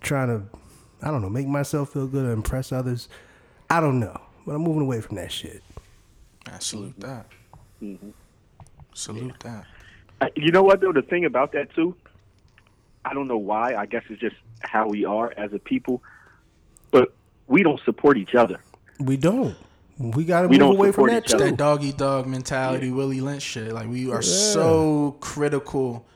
trying 0.00 0.28
to, 0.28 0.58
I 1.02 1.10
don't 1.10 1.22
know, 1.22 1.28
make 1.28 1.46
myself 1.46 1.92
feel 1.92 2.06
good 2.06 2.24
or 2.24 2.32
impress 2.32 2.72
others. 2.72 3.08
I 3.68 3.80
don't 3.80 3.98
know. 3.98 4.18
But 4.46 4.54
I'm 4.54 4.62
moving 4.62 4.82
away 4.82 5.00
from 5.00 5.16
that 5.16 5.32
shit. 5.32 5.62
I 6.46 6.58
salute 6.60 6.98
that. 7.00 7.26
Mm-hmm. 7.82 8.10
Salute 8.94 9.38
that. 9.40 9.66
You 10.36 10.50
know 10.50 10.62
what 10.62 10.80
though? 10.80 10.92
The 10.92 11.02
thing 11.02 11.24
about 11.24 11.52
that 11.52 11.72
too, 11.74 11.94
I 13.04 13.14
don't 13.14 13.28
know 13.28 13.38
why. 13.38 13.74
I 13.74 13.86
guess 13.86 14.02
it's 14.08 14.20
just 14.20 14.36
how 14.60 14.88
we 14.88 15.04
are 15.04 15.32
as 15.36 15.52
a 15.52 15.58
people, 15.58 16.02
but 16.90 17.14
we 17.46 17.62
don't 17.62 17.80
support 17.84 18.16
each 18.16 18.34
other. 18.34 18.60
We 18.98 19.16
don't. 19.16 19.56
We 19.98 20.24
got 20.24 20.42
to 20.42 20.48
move 20.48 20.60
away 20.60 20.92
from 20.92 21.08
that 21.08 21.26
too. 21.26 21.38
That 21.38 21.56
doggy 21.56 21.92
dog 21.92 22.26
mentality, 22.26 22.88
yeah. 22.88 22.94
Willie 22.94 23.20
Lynch 23.20 23.42
shit. 23.42 23.72
Like 23.72 23.88
we 23.88 24.10
are 24.10 24.22
yeah. 24.22 24.52
so 24.52 25.16
critical 25.20 26.06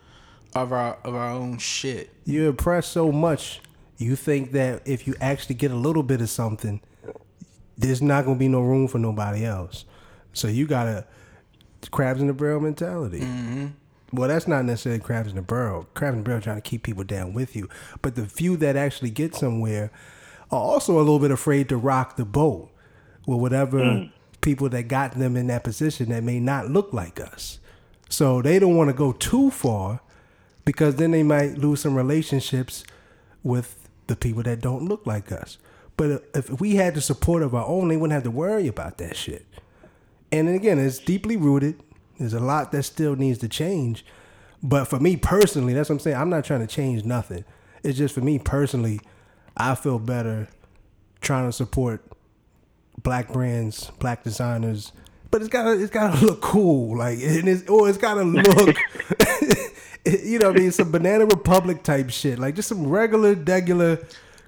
of 0.54 0.72
our 0.72 0.98
of 1.04 1.14
our 1.14 1.30
own 1.30 1.58
shit. 1.58 2.10
You 2.24 2.48
impress 2.48 2.86
so 2.86 3.10
much, 3.10 3.60
you 3.98 4.16
think 4.16 4.52
that 4.52 4.82
if 4.86 5.06
you 5.06 5.14
actually 5.20 5.56
get 5.56 5.70
a 5.70 5.76
little 5.76 6.02
bit 6.02 6.20
of 6.20 6.28
something, 6.28 6.80
there's 7.76 8.02
not 8.02 8.24
gonna 8.24 8.38
be 8.38 8.48
no 8.48 8.60
room 8.60 8.88
for 8.88 8.98
nobody 8.98 9.44
else. 9.44 9.84
So 10.32 10.48
you 10.48 10.66
gotta 10.66 11.06
crabs 11.88 12.20
in 12.20 12.26
the 12.26 12.32
barrel 12.32 12.60
mentality. 12.60 13.20
Mm-hmm. 13.20 13.66
Well, 14.12 14.28
that's 14.28 14.46
not 14.46 14.64
necessarily 14.64 15.00
crabs 15.00 15.30
in 15.30 15.36
the 15.36 15.42
barrel. 15.42 15.88
Crabs 15.94 16.14
in 16.14 16.22
the 16.22 16.24
barrel 16.24 16.42
trying 16.42 16.56
to 16.56 16.62
keep 16.62 16.82
people 16.82 17.04
down 17.04 17.32
with 17.32 17.56
you, 17.56 17.68
but 18.02 18.14
the 18.14 18.26
few 18.26 18.56
that 18.58 18.76
actually 18.76 19.10
get 19.10 19.34
somewhere 19.34 19.90
are 20.50 20.60
also 20.60 20.96
a 20.96 20.98
little 20.98 21.18
bit 21.18 21.30
afraid 21.30 21.68
to 21.70 21.76
rock 21.76 22.16
the 22.16 22.24
boat 22.24 22.70
with 23.26 23.38
whatever 23.40 23.78
mm. 23.78 24.12
people 24.42 24.68
that 24.68 24.84
got 24.84 25.12
them 25.12 25.36
in 25.36 25.46
that 25.46 25.64
position 25.64 26.10
that 26.10 26.22
may 26.22 26.38
not 26.38 26.68
look 26.68 26.92
like 26.92 27.18
us. 27.18 27.58
So 28.10 28.42
they 28.42 28.58
don't 28.58 28.76
want 28.76 28.90
to 28.90 28.94
go 28.94 29.12
too 29.12 29.50
far 29.50 30.00
because 30.66 30.96
then 30.96 31.10
they 31.12 31.22
might 31.22 31.56
lose 31.56 31.80
some 31.80 31.94
relationships 31.94 32.84
with 33.42 33.88
the 34.06 34.16
people 34.16 34.42
that 34.42 34.60
don't 34.60 34.86
look 34.86 35.06
like 35.06 35.32
us. 35.32 35.56
But 35.96 36.24
if 36.34 36.60
we 36.60 36.76
had 36.76 36.94
the 36.94 37.00
support 37.00 37.42
of 37.42 37.54
our 37.54 37.66
own, 37.66 37.88
they 37.88 37.96
wouldn't 37.96 38.12
have 38.12 38.24
to 38.24 38.30
worry 38.30 38.66
about 38.66 38.98
that 38.98 39.16
shit. 39.16 39.46
And 40.32 40.48
again, 40.48 40.78
it's 40.78 40.98
deeply 40.98 41.36
rooted. 41.36 41.80
There's 42.18 42.34
a 42.34 42.40
lot 42.40 42.72
that 42.72 42.82
still 42.84 43.14
needs 43.14 43.38
to 43.40 43.48
change. 43.48 44.04
But 44.62 44.86
for 44.86 44.98
me 44.98 45.16
personally, 45.16 45.74
that's 45.74 45.88
what 45.88 45.96
I'm 45.96 46.00
saying. 46.00 46.16
I'm 46.16 46.30
not 46.30 46.44
trying 46.44 46.60
to 46.60 46.66
change 46.66 47.04
nothing. 47.04 47.44
It's 47.82 47.98
just 47.98 48.14
for 48.14 48.20
me 48.20 48.38
personally, 48.38 49.00
I 49.56 49.74
feel 49.74 49.98
better 49.98 50.48
trying 51.20 51.46
to 51.48 51.52
support 51.52 52.02
black 53.02 53.32
brands, 53.32 53.90
black 53.98 54.22
designers. 54.22 54.92
But 55.30 55.40
it's 55.40 55.50
gotta 55.50 55.72
it's 55.72 55.90
gotta 55.90 56.24
look 56.24 56.40
cool, 56.42 56.96
like 56.98 57.18
and 57.22 57.48
it's 57.48 57.68
or 57.68 57.88
it's 57.88 57.98
gotta 57.98 58.22
look, 58.22 58.76
you 60.06 60.38
know, 60.38 60.48
what 60.48 60.56
I 60.56 60.60
mean, 60.60 60.72
some 60.72 60.92
Banana 60.92 61.24
Republic 61.24 61.82
type 61.82 62.10
shit, 62.10 62.38
like 62.38 62.54
just 62.54 62.68
some 62.68 62.86
regular, 62.86 63.34
regular 63.34 63.98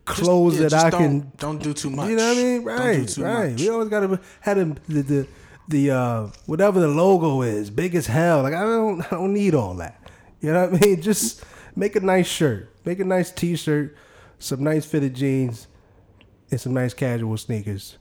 clothes 0.05 0.61
yeah, 0.61 0.69
that 0.69 0.85
I 0.85 0.91
don't, 0.91 1.01
can. 1.01 1.33
Don't 1.39 1.63
do 1.63 1.73
too 1.73 1.91
much. 1.91 2.11
You 2.11 2.17
know 2.17 2.29
what 2.29 2.39
I 2.39 2.43
mean? 2.43 2.65
Don't 2.65 2.77
do 2.77 2.83
Right, 2.83 3.09
too 3.09 3.25
right. 3.25 3.53
much. 3.53 3.61
We 3.61 3.69
always 3.71 3.89
gotta 3.89 4.21
have 4.41 4.87
the 4.87 5.03
the 5.03 5.27
the, 5.69 5.87
the 5.89 5.95
uh, 5.95 6.27
whatever 6.47 6.81
the 6.81 6.89
logo 6.89 7.43
is, 7.43 7.71
big 7.71 7.95
as 7.95 8.07
hell. 8.07 8.43
Like 8.43 8.55
I 8.55 8.63
don't 8.63 9.01
I 9.03 9.17
don't 9.17 9.33
need 9.33 9.55
all 9.55 9.75
that. 9.75 10.01
You 10.41 10.53
know 10.53 10.69
what 10.69 10.83
I 10.83 10.87
mean? 10.87 11.01
Just 11.03 11.45
make 11.77 11.97
a 11.97 12.01
nice 12.01 12.27
shirt, 12.27 12.71
make 12.85 13.01
a 13.01 13.05
nice 13.05 13.31
T-shirt, 13.31 13.97
some 14.39 14.63
nice 14.63 14.85
fitted 14.85 15.15
jeans, 15.15 15.67
and 16.51 16.61
some 16.61 16.75
nice 16.75 16.93
casual 16.95 17.37
sneakers. 17.37 17.99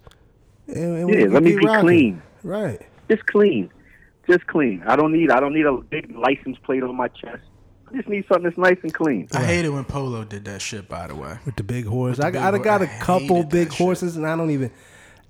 And, 0.67 0.77
and 0.97 1.09
Yeah, 1.09 1.21
can 1.21 1.33
let 1.33 1.43
me 1.43 1.51
be 1.57 1.65
rocking. 1.65 1.81
clean. 1.81 2.21
Right. 2.43 2.81
Just 3.09 3.25
clean, 3.27 3.69
just 4.29 4.45
clean. 4.47 4.83
I 4.85 4.95
don't 4.95 5.11
need 5.13 5.31
I 5.31 5.39
don't 5.39 5.53
need 5.53 5.65
a 5.65 5.77
big 5.77 6.13
license 6.15 6.57
plate 6.63 6.83
on 6.83 6.95
my 6.95 7.07
chest. 7.09 7.43
I 7.91 7.95
just 7.97 8.07
need 8.09 8.25
something 8.27 8.43
that's 8.45 8.57
nice 8.57 8.77
and 8.81 8.93
clean. 8.93 9.27
I 9.33 9.43
hated 9.45 9.69
when 9.69 9.85
Polo 9.85 10.23
did 10.23 10.45
that 10.45 10.61
shit. 10.61 10.89
By 10.89 11.07
the 11.07 11.15
way, 11.15 11.37
With 11.45 11.55
the 11.57 11.63
big 11.63 11.85
horse, 11.85 12.19
I, 12.19 12.31
the 12.31 12.39
I, 12.39 12.51
big 12.51 12.63
got 12.63 12.81
a 12.81 12.87
couple 12.87 13.43
big 13.43 13.67
that 13.67 13.73
shit. 13.73 13.77
horses, 13.85 14.17
and 14.17 14.25
I 14.25 14.35
don't 14.35 14.49
even, 14.49 14.71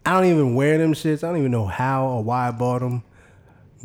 I 0.06 0.12
don't 0.14 0.26
even 0.30 0.56
wear 0.56 0.78
them 0.78 0.93
shits. 0.93 1.24
I 1.24 1.28
don't 1.30 1.38
even 1.38 1.51
know 1.51 1.66
how 1.66 2.06
or 2.08 2.24
why 2.24 2.47
I 2.47 2.51
bought 2.51 2.80
them. 2.80 3.04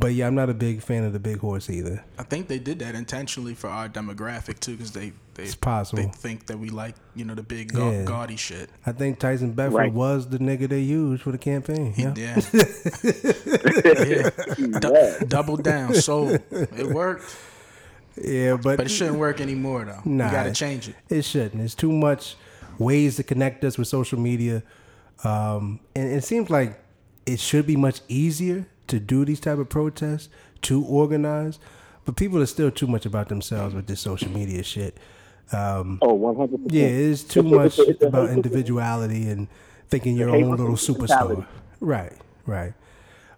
But 0.00 0.14
yeah, 0.14 0.28
I'm 0.28 0.36
not 0.36 0.48
a 0.48 0.54
big 0.54 0.80
fan 0.80 1.02
of 1.02 1.12
the 1.12 1.18
big 1.18 1.38
horse 1.38 1.68
either. 1.68 2.04
I 2.20 2.22
think 2.22 2.46
they 2.46 2.60
did 2.60 2.78
that 2.78 2.94
intentionally 2.94 3.54
for 3.54 3.66
our 3.68 3.88
demographic 3.88 4.60
too, 4.60 4.72
because 4.76 4.92
they 4.92 5.12
they 5.34 5.42
It's 5.44 5.56
possible. 5.56 6.02
they 6.04 6.08
think 6.08 6.46
that 6.46 6.56
we 6.58 6.68
like 6.70 6.94
you 7.16 7.24
know 7.24 7.34
the 7.34 7.42
big 7.42 7.72
ga- 7.72 7.90
Yeah. 7.90 8.04
gaudy 8.04 8.36
shit. 8.36 8.70
I 8.86 8.92
think 8.92 9.18
Tyson 9.18 9.52
Beckford 9.54 9.74
Right. 9.74 9.92
was 9.92 10.28
the 10.28 10.38
nigga 10.38 10.68
they 10.68 10.80
used 10.82 11.22
for 11.24 11.32
the 11.32 11.38
campaign. 11.38 11.92
He 11.94 12.02
Yeah. 12.02 12.12
did. 12.12 12.44
yeah. 14.08 14.78
Du- 14.80 15.24
double 15.26 15.56
down, 15.56 15.94
sold. 15.94 16.38
It 16.50 16.86
worked, 16.88 17.36
Yeah, 18.22 18.56
but, 18.56 18.76
but 18.76 18.86
it 18.86 18.90
shouldn't 18.90 19.18
work 19.18 19.40
anymore 19.40 19.84
though. 19.84 20.00
Nah. 20.04 20.26
we 20.26 20.30
got 20.30 20.42
to 20.44 20.52
change 20.52 20.88
it. 20.88 20.94
It 21.08 21.22
shouldn't. 21.22 21.60
It's 21.62 21.74
too 21.74 21.92
much 21.92 22.36
ways 22.78 23.16
to 23.16 23.22
connect 23.24 23.64
us 23.64 23.76
with 23.78 23.88
social 23.88 24.18
media, 24.20 24.62
um, 25.24 25.80
and 25.96 26.10
it 26.12 26.24
seems 26.24 26.50
like 26.50 26.78
it 27.26 27.40
should 27.40 27.66
be 27.66 27.76
much 27.76 28.00
easier 28.08 28.66
to 28.86 28.98
do 29.00 29.24
these 29.24 29.40
type 29.40 29.58
of 29.58 29.68
protests 29.68 30.28
to 30.62 30.84
organize. 30.84 31.58
But 32.04 32.16
people 32.16 32.40
are 32.40 32.46
still 32.46 32.70
too 32.70 32.86
much 32.86 33.04
about 33.04 33.28
themselves 33.28 33.74
with 33.74 33.86
this 33.86 34.00
social 34.00 34.30
media 34.30 34.62
shit. 34.62 34.96
Um, 35.52 35.98
Oh, 36.02 36.14
one 36.14 36.36
hundred 36.36 36.56
percent. 36.64 36.72
yeah, 36.72 36.86
it's 36.86 37.22
too 37.24 37.42
much 37.42 37.78
it's 37.78 37.88
a- 37.88 37.90
it's 37.90 38.02
a 38.02 38.06
about 38.08 38.30
individuality 38.30 39.28
and 39.28 39.48
thinking 39.88 40.16
you're 40.16 40.28
your 40.28 40.44
own 40.44 40.50
little 40.56 40.74
superstar. 40.76 41.46
Right, 41.80 42.12
right. 42.46 42.72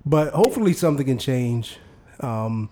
But 0.06 0.32
hopefully 0.32 0.72
something 0.72 1.06
can 1.06 1.18
change. 1.18 1.78
Um, 2.20 2.70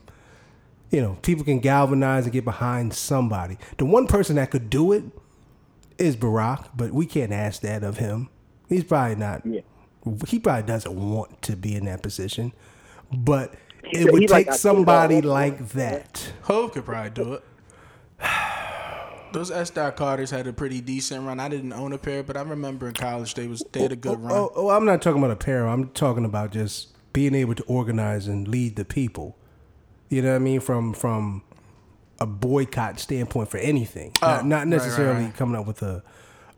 you 0.90 1.00
know, 1.00 1.18
people 1.22 1.44
can 1.44 1.58
galvanize 1.60 2.24
and 2.24 2.32
get 2.32 2.44
behind 2.44 2.94
somebody. 2.94 3.58
The 3.76 3.84
one 3.84 4.06
person 4.06 4.36
that 4.36 4.50
could 4.50 4.70
do 4.70 4.92
it 4.92 5.04
is 5.98 6.16
Barack, 6.16 6.68
but 6.76 6.92
we 6.92 7.06
can't 7.06 7.32
ask 7.32 7.60
that 7.62 7.82
of 7.82 7.98
him. 7.98 8.28
He's 8.68 8.84
probably 8.84 9.16
not. 9.16 9.44
Yeah. 9.46 9.60
He 10.26 10.38
probably 10.38 10.62
doesn't 10.62 10.94
want 10.94 11.42
to 11.42 11.56
be 11.56 11.74
in 11.74 11.84
that 11.86 12.02
position. 12.02 12.52
But 13.12 13.54
He- 13.84 13.98
it 14.00 14.12
would 14.12 14.22
he 14.22 14.28
like, 14.28 14.46
take 14.46 14.54
somebody 14.54 15.20
like 15.20 15.70
that. 15.70 16.32
Hov 16.42 16.72
could 16.72 16.84
probably 16.84 17.10
do 17.10 17.34
it. 17.34 17.44
Those 19.32 19.50
S. 19.50 19.70
Dot 19.70 19.96
Carters 19.96 20.30
had 20.30 20.46
a 20.46 20.52
pretty 20.52 20.80
decent 20.80 21.26
run. 21.26 21.38
I 21.38 21.48
didn't 21.48 21.72
own 21.74 21.92
a 21.92 21.98
pair, 21.98 22.22
but 22.22 22.36
I 22.36 22.42
remember 22.42 22.88
in 22.88 22.94
college 22.94 23.34
they 23.34 23.46
was 23.46 23.62
they 23.72 23.82
had 23.82 23.92
a 23.92 23.94
oh, 23.94 23.98
good 23.98 24.12
oh, 24.12 24.22
run. 24.22 24.32
Oh, 24.32 24.52
oh, 24.54 24.70
I'm 24.70 24.86
not 24.86 25.02
talking 25.02 25.22
about 25.22 25.32
apparel. 25.32 25.72
I'm 25.72 25.88
talking 25.90 26.24
about 26.24 26.50
just 26.50 26.88
being 27.12 27.34
able 27.34 27.54
to 27.54 27.62
organize 27.64 28.26
and 28.26 28.48
lead 28.48 28.76
the 28.76 28.84
people. 28.86 29.36
You 30.08 30.22
know 30.22 30.30
what 30.30 30.36
I 30.36 30.38
mean? 30.38 30.60
From 30.60 30.94
from 30.94 31.42
a 32.20 32.26
boycott 32.26 32.98
standpoint 32.98 33.48
for 33.50 33.58
anything, 33.58 34.12
Oh, 34.22 34.26
not, 34.26 34.46
not 34.46 34.58
right, 34.58 34.68
necessarily 34.68 35.14
right, 35.14 35.24
right. 35.26 35.36
coming 35.36 35.60
up 35.60 35.66
with 35.66 35.82
a 35.82 36.02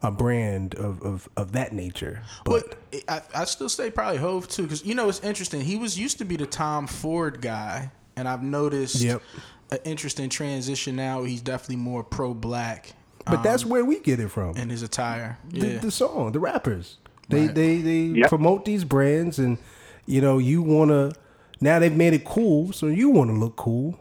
a 0.03 0.11
brand 0.11 0.75
of 0.75 1.03
of, 1.03 1.29
of 1.37 1.53
that 1.53 1.73
nature. 1.73 2.23
But 2.45 2.77
But 2.91 3.03
I, 3.09 3.43
I 3.43 3.45
still 3.45 3.69
say 3.69 3.91
probably 3.91 4.19
Hov 4.19 4.49
too, 4.49 4.63
because 4.65 4.85
you 4.85 4.95
know 4.95 5.09
it's 5.09 5.21
interesting. 5.21 5.61
He 5.61 5.77
was 5.77 5.99
used 5.99 6.19
to 6.19 6.25
be 6.25 6.37
the 6.37 6.47
Tom 6.47 6.87
Ford 6.87 7.41
guy, 7.41 7.91
and 8.17 8.27
I've 8.29 8.43
noticed 8.43 8.97
Yep. 9.03 9.23
an 9.71 9.79
interesting 9.85 10.29
transition 10.31 10.97
now. 10.97 11.25
He's 11.25 11.43
definitely 11.43 11.77
more 11.77 12.03
pro 12.03 12.35
black. 12.35 12.93
but 13.27 13.43
that's 13.43 13.65
um, 13.65 13.71
where 13.71 13.85
we 13.85 14.01
get 14.01 14.19
it 14.21 14.29
from. 14.29 14.57
in 14.57 14.71
his 14.71 14.83
attire. 14.83 15.39
the, 15.49 15.67
Yeah, 15.67 15.79
the 15.79 15.91
song, 15.91 16.33
the 16.33 16.41
rappers. 16.41 16.97
They 17.29 17.47
Right. 17.47 17.55
they 17.55 17.79
they 17.79 18.01
Yep. 18.21 18.29
promote 18.29 18.65
these 18.65 18.85
brands, 18.85 19.39
and 19.39 19.59
you 20.07 20.21
know 20.21 20.39
you 20.39 20.63
want 20.63 20.91
to. 20.91 21.13
Now 21.61 21.79
they've 21.79 21.95
made 21.95 22.15
it 22.15 22.25
cool, 22.25 22.73
so 22.73 22.87
you 22.87 23.11
want 23.11 23.29
to 23.31 23.37
look 23.37 23.57
cool. 23.57 23.99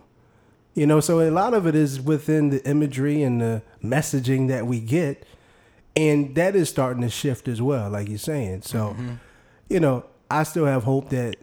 You 0.75 0.87
know, 0.87 1.01
so 1.01 1.19
a 1.19 1.29
lot 1.29 1.53
of 1.53 1.67
it 1.67 1.75
is 1.75 1.99
within 1.99 2.51
the 2.51 2.65
imagery 2.65 3.21
and 3.21 3.41
the 3.41 3.61
messaging 3.83 4.47
that 4.47 4.65
we 4.65 4.79
get, 4.79 5.25
and 5.95 6.35
that 6.35 6.55
is 6.55 6.69
starting 6.69 7.01
to 7.01 7.09
shift 7.09 7.47
as 7.47 7.61
well, 7.61 7.89
like 7.89 8.07
you're 8.09 8.17
saying. 8.17 8.61
So, 8.63 8.89
mm-hmm. 8.89 9.13
you 9.69 9.79
know, 9.79 10.05
I 10.29 10.43
still 10.43 10.65
have 10.65 10.83
hope 10.83 11.09
that 11.09 11.35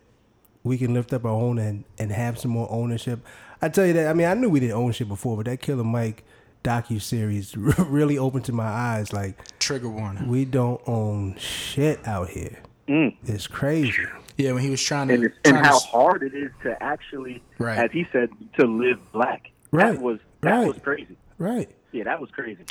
we 0.63 0.79
can 0.79 0.95
lift 0.95 1.13
up 1.13 1.25
our 1.25 1.31
own 1.31 1.59
and, 1.59 1.85
and 1.99 2.11
have 2.13 2.39
some 2.39 2.51
more 2.51 2.69
ownership. 2.71 3.21
I 3.63 3.69
tell 3.69 3.87
you 3.87 3.93
that. 3.95 4.09
I 4.09 4.13
mean, 4.13 4.27
I 4.27 4.35
knew 4.35 4.49
we 4.49 4.61
didn't 4.61 4.77
own 4.77 4.93
shit 4.93 5.09
before, 5.09 5.37
but 5.37 5.47
that 5.47 5.61
Killer 5.61 5.85
Mike 5.85 6.25
docu 6.65 7.01
series 7.01 7.57
really 7.57 8.19
opened 8.19 8.45
to 8.47 8.53
my 8.53 8.67
eyes. 8.67 9.13
Like, 9.13 9.59
trigger 9.59 9.89
warning. 9.89 10.29
we 10.29 10.45
don't 10.45 10.81
own 10.87 11.37
shit 11.37 12.07
out 12.07 12.29
here. 12.29 12.59
Mm. 12.89 13.17
It's 13.25 13.47
crazy. 13.47 14.05
Yeah, 14.37 14.53
when 14.53 14.63
he 14.63 14.71
was 14.71 14.83
trying 14.83 15.09
to 15.09 15.15
and, 15.15 15.25
it's, 15.25 15.37
and 15.45 15.55
trying 15.55 15.65
to 15.65 15.69
how 15.71 15.79
hard 15.79 16.23
it 16.23 16.35
is 16.35 16.51
to 16.63 16.81
actually, 16.83 17.43
Right. 17.59 17.79
as 17.79 17.91
he 17.91 18.07
said, 18.13 18.29
to 18.59 18.67
live 18.67 19.01
black. 19.13 19.51
Right, 19.71 19.93
That 19.93 20.03
was 20.03 20.21
that 20.43 20.51
right. 20.51 20.69
was 20.69 20.79
crazy. 20.79 21.17
Right. 21.39 21.71
Yeah, 21.93 22.05
that 22.05 22.21
was 22.21 22.31
crazy. 22.31 22.65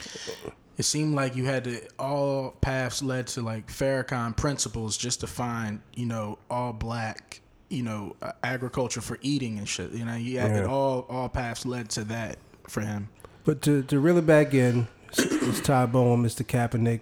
It 0.77 0.83
seemed 0.83 1.15
like 1.15 1.35
you 1.35 1.45
had 1.45 1.63
to 1.65 1.81
all 1.97 2.51
paths 2.61 3.01
led 3.01 3.27
to 3.27 3.41
like 3.41 3.67
Farrakhan 3.67 4.35
principles 4.35 4.97
just 4.97 5.21
to 5.21 5.27
find 5.27 5.81
you 5.95 6.05
know 6.05 6.37
all 6.49 6.73
black 6.73 7.39
you 7.69 7.81
know 7.83 8.15
uh, 8.21 8.31
agriculture 8.43 9.01
for 9.01 9.17
eating 9.21 9.57
and 9.57 9.67
shit. 9.67 9.91
You 9.91 10.05
know, 10.05 10.15
you 10.15 10.39
had 10.39 10.51
it 10.51 10.61
Yeah. 10.61 10.67
all 10.67 11.05
all 11.09 11.29
paths 11.29 11.65
led 11.65 11.89
to 11.91 12.03
that 12.05 12.37
for 12.67 12.81
him. 12.81 13.09
But 13.43 13.61
to, 13.63 13.83
to 13.83 13.99
reel 13.99 14.17
it 14.17 14.25
back 14.25 14.53
in, 14.55 14.87
it's 15.17 15.59
Ty 15.61 15.85
Bowen, 15.87 16.23
Mr. 16.23 16.43
Kaepernick. 16.43 17.01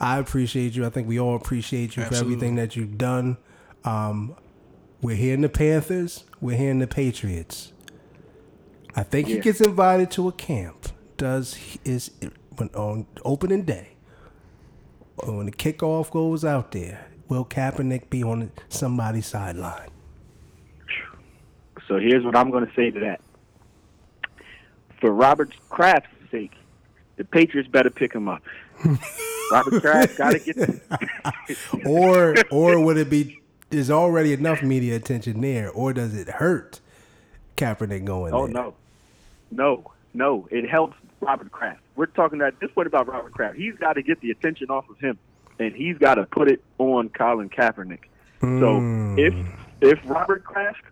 I 0.00 0.18
appreciate 0.18 0.74
you. 0.74 0.86
I 0.86 0.88
think 0.88 1.06
we 1.06 1.20
all 1.20 1.36
appreciate 1.36 1.96
you 1.96 2.02
Absolutely. 2.02 2.30
for 2.30 2.36
everything 2.36 2.54
that 2.56 2.76
you've 2.76 2.96
done. 2.96 3.36
Um, 3.84 4.34
we're 5.02 5.16
here 5.16 5.34
in 5.34 5.42
the 5.42 5.48
Panthers. 5.50 6.24
We're 6.40 6.56
here 6.56 6.70
in 6.70 6.78
the 6.78 6.86
Patriots. 6.86 7.72
I 8.96 9.02
think 9.02 9.28
he 9.28 9.38
gets 9.38 9.60
invited 9.60 10.10
to 10.12 10.28
a 10.28 10.32
camp. 10.32 10.88
Does 11.18 11.54
he- 11.54 11.80
is 11.84 12.10
when 12.56 12.68
on 12.74 13.06
opening 13.24 13.62
day 13.64 13.88
when 15.24 15.46
the 15.46 15.52
kickoff 15.52 16.10
goes 16.10 16.44
out 16.44 16.72
there? 16.72 17.06
Will 17.28 17.44
Kaepernick 17.44 18.10
be 18.10 18.22
on 18.22 18.50
somebody's 18.68 19.26
sideline? 19.26 19.88
So 21.88 21.98
here's 21.98 22.24
what 22.24 22.36
I'm 22.36 22.50
going 22.50 22.66
to 22.66 22.72
say 22.74 22.90
to 22.90 23.00
that. 23.00 23.20
For 25.00 25.10
Robert 25.12 25.52
Kraft's 25.68 26.08
sake, 26.30 26.52
the 27.16 27.24
Patriots 27.24 27.68
better 27.68 27.90
pick 27.90 28.12
him 28.14 28.28
up. 28.28 28.42
Robert 29.50 29.80
Kraft 29.80 30.16
got 30.16 30.30
to 30.32 30.38
get. 30.38 30.80
or 31.86 32.34
or 32.50 32.80
would 32.84 32.96
it 32.96 33.10
be 33.10 33.40
there's 33.70 33.90
already 33.90 34.32
enough 34.32 34.62
media 34.62 34.96
attention 34.96 35.40
there, 35.40 35.70
or 35.70 35.92
does 35.92 36.14
it 36.14 36.28
hurt 36.28 36.80
Kaepernick 37.56 38.04
going 38.04 38.34
Oh 38.34 38.46
there? 38.46 38.54
no, 38.54 38.74
no, 39.50 39.90
no! 40.14 40.48
It 40.50 40.68
helps 40.68 40.96
Robert 41.20 41.50
Kraft. 41.50 41.80
We're 42.02 42.06
talking 42.06 42.40
that. 42.40 42.58
This 42.58 42.68
what 42.74 42.88
about 42.88 43.06
Robert 43.06 43.30
Kraft? 43.30 43.56
He's 43.56 43.76
got 43.76 43.92
to 43.92 44.02
get 44.02 44.20
the 44.20 44.32
attention 44.32 44.70
off 44.70 44.90
of 44.90 44.98
him, 44.98 45.20
and 45.60 45.72
he's 45.72 45.96
got 45.98 46.16
to 46.16 46.24
put 46.24 46.50
it 46.50 46.60
on 46.78 47.10
Colin 47.10 47.48
Kaepernick. 47.48 48.00
So 48.40 48.80
hmm. 48.80 49.16
if 49.16 49.32
if 49.80 50.00
Robert 50.10 50.42
Kraft 50.42 50.82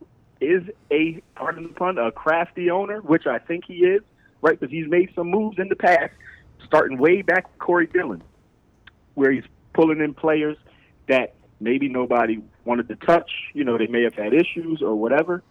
is 0.41 0.63
a 0.93 1.21
pardon 1.35 1.65
the 1.65 1.69
pun 1.71 1.99
a 1.99 2.13
crafty 2.13 2.71
owner, 2.71 3.01
which 3.01 3.27
I 3.27 3.41
think 3.41 3.65
he 3.67 3.79
is, 3.79 4.03
right? 4.41 4.57
Because 4.57 4.71
he's 4.71 4.87
made 4.89 5.11
some 5.17 5.29
moves 5.29 5.59
in 5.59 5.69
the 5.69 5.75
past, 5.75 6.13
starting 6.65 6.97
way 6.97 7.23
back 7.23 7.49
with 7.49 7.59
Corey 7.59 7.89
Dillon, 7.89 8.23
where 9.15 9.33
he's 9.33 9.43
pulling 9.75 9.99
in 9.99 10.15
players 10.15 10.59
that 11.09 11.35
maybe 11.59 11.89
nobody 11.89 12.41
wanted 12.65 12.87
to 12.87 12.95
touch. 12.95 13.33
You 13.53 13.65
know, 13.65 13.77
they 13.79 13.89
may 13.89 14.05
have 14.05 14.15
had 14.15 14.33
issues 14.33 14.81
or 14.81 14.95
whatever. 14.95 15.43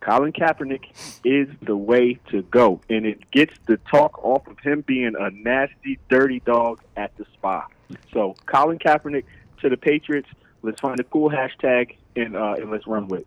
Colin 0.00 0.32
Kaepernick 0.32 0.84
is 1.24 1.48
the 1.62 1.76
way 1.76 2.18
to 2.30 2.42
go, 2.42 2.80
and 2.88 3.04
it 3.04 3.30
gets 3.30 3.54
the 3.66 3.76
talk 3.90 4.22
off 4.24 4.46
of 4.46 4.58
him 4.60 4.80
being 4.82 5.14
a 5.18 5.30
nasty, 5.30 5.98
dirty 6.08 6.40
dog 6.40 6.80
at 6.96 7.16
the 7.16 7.26
spa. 7.34 7.66
So, 8.12 8.34
Colin 8.46 8.78
Kaepernick 8.78 9.24
to 9.60 9.68
the 9.68 9.76
Patriots. 9.76 10.28
Let's 10.62 10.80
find 10.80 10.98
a 11.00 11.04
cool 11.04 11.30
hashtag 11.30 11.96
and 12.16 12.36
uh, 12.36 12.54
and 12.58 12.70
let's 12.70 12.86
run 12.86 13.08
with. 13.08 13.20
It. 13.20 13.26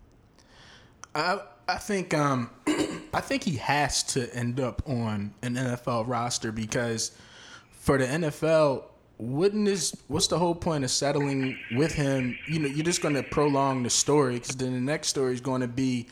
I 1.14 1.40
I 1.68 1.76
think 1.76 2.14
um 2.14 2.50
I 3.14 3.20
think 3.20 3.44
he 3.44 3.56
has 3.56 4.02
to 4.14 4.32
end 4.34 4.60
up 4.60 4.82
on 4.86 5.34
an 5.42 5.54
NFL 5.54 6.08
roster 6.08 6.52
because 6.52 7.12
for 7.70 7.98
the 7.98 8.06
NFL 8.06 8.84
wouldn't 9.18 9.66
this 9.66 9.96
what's 10.08 10.26
the 10.26 10.38
whole 10.38 10.54
point 10.54 10.82
of 10.82 10.90
settling 10.90 11.56
with 11.76 11.92
him 11.92 12.36
you 12.48 12.58
know 12.58 12.66
you're 12.66 12.84
just 12.84 13.00
going 13.00 13.14
to 13.14 13.22
prolong 13.22 13.84
the 13.84 13.90
story 13.90 14.34
because 14.34 14.56
then 14.56 14.72
the 14.72 14.80
next 14.80 15.08
story 15.08 15.32
is 15.32 15.40
going 15.40 15.60
to 15.60 15.68
be 15.68 16.06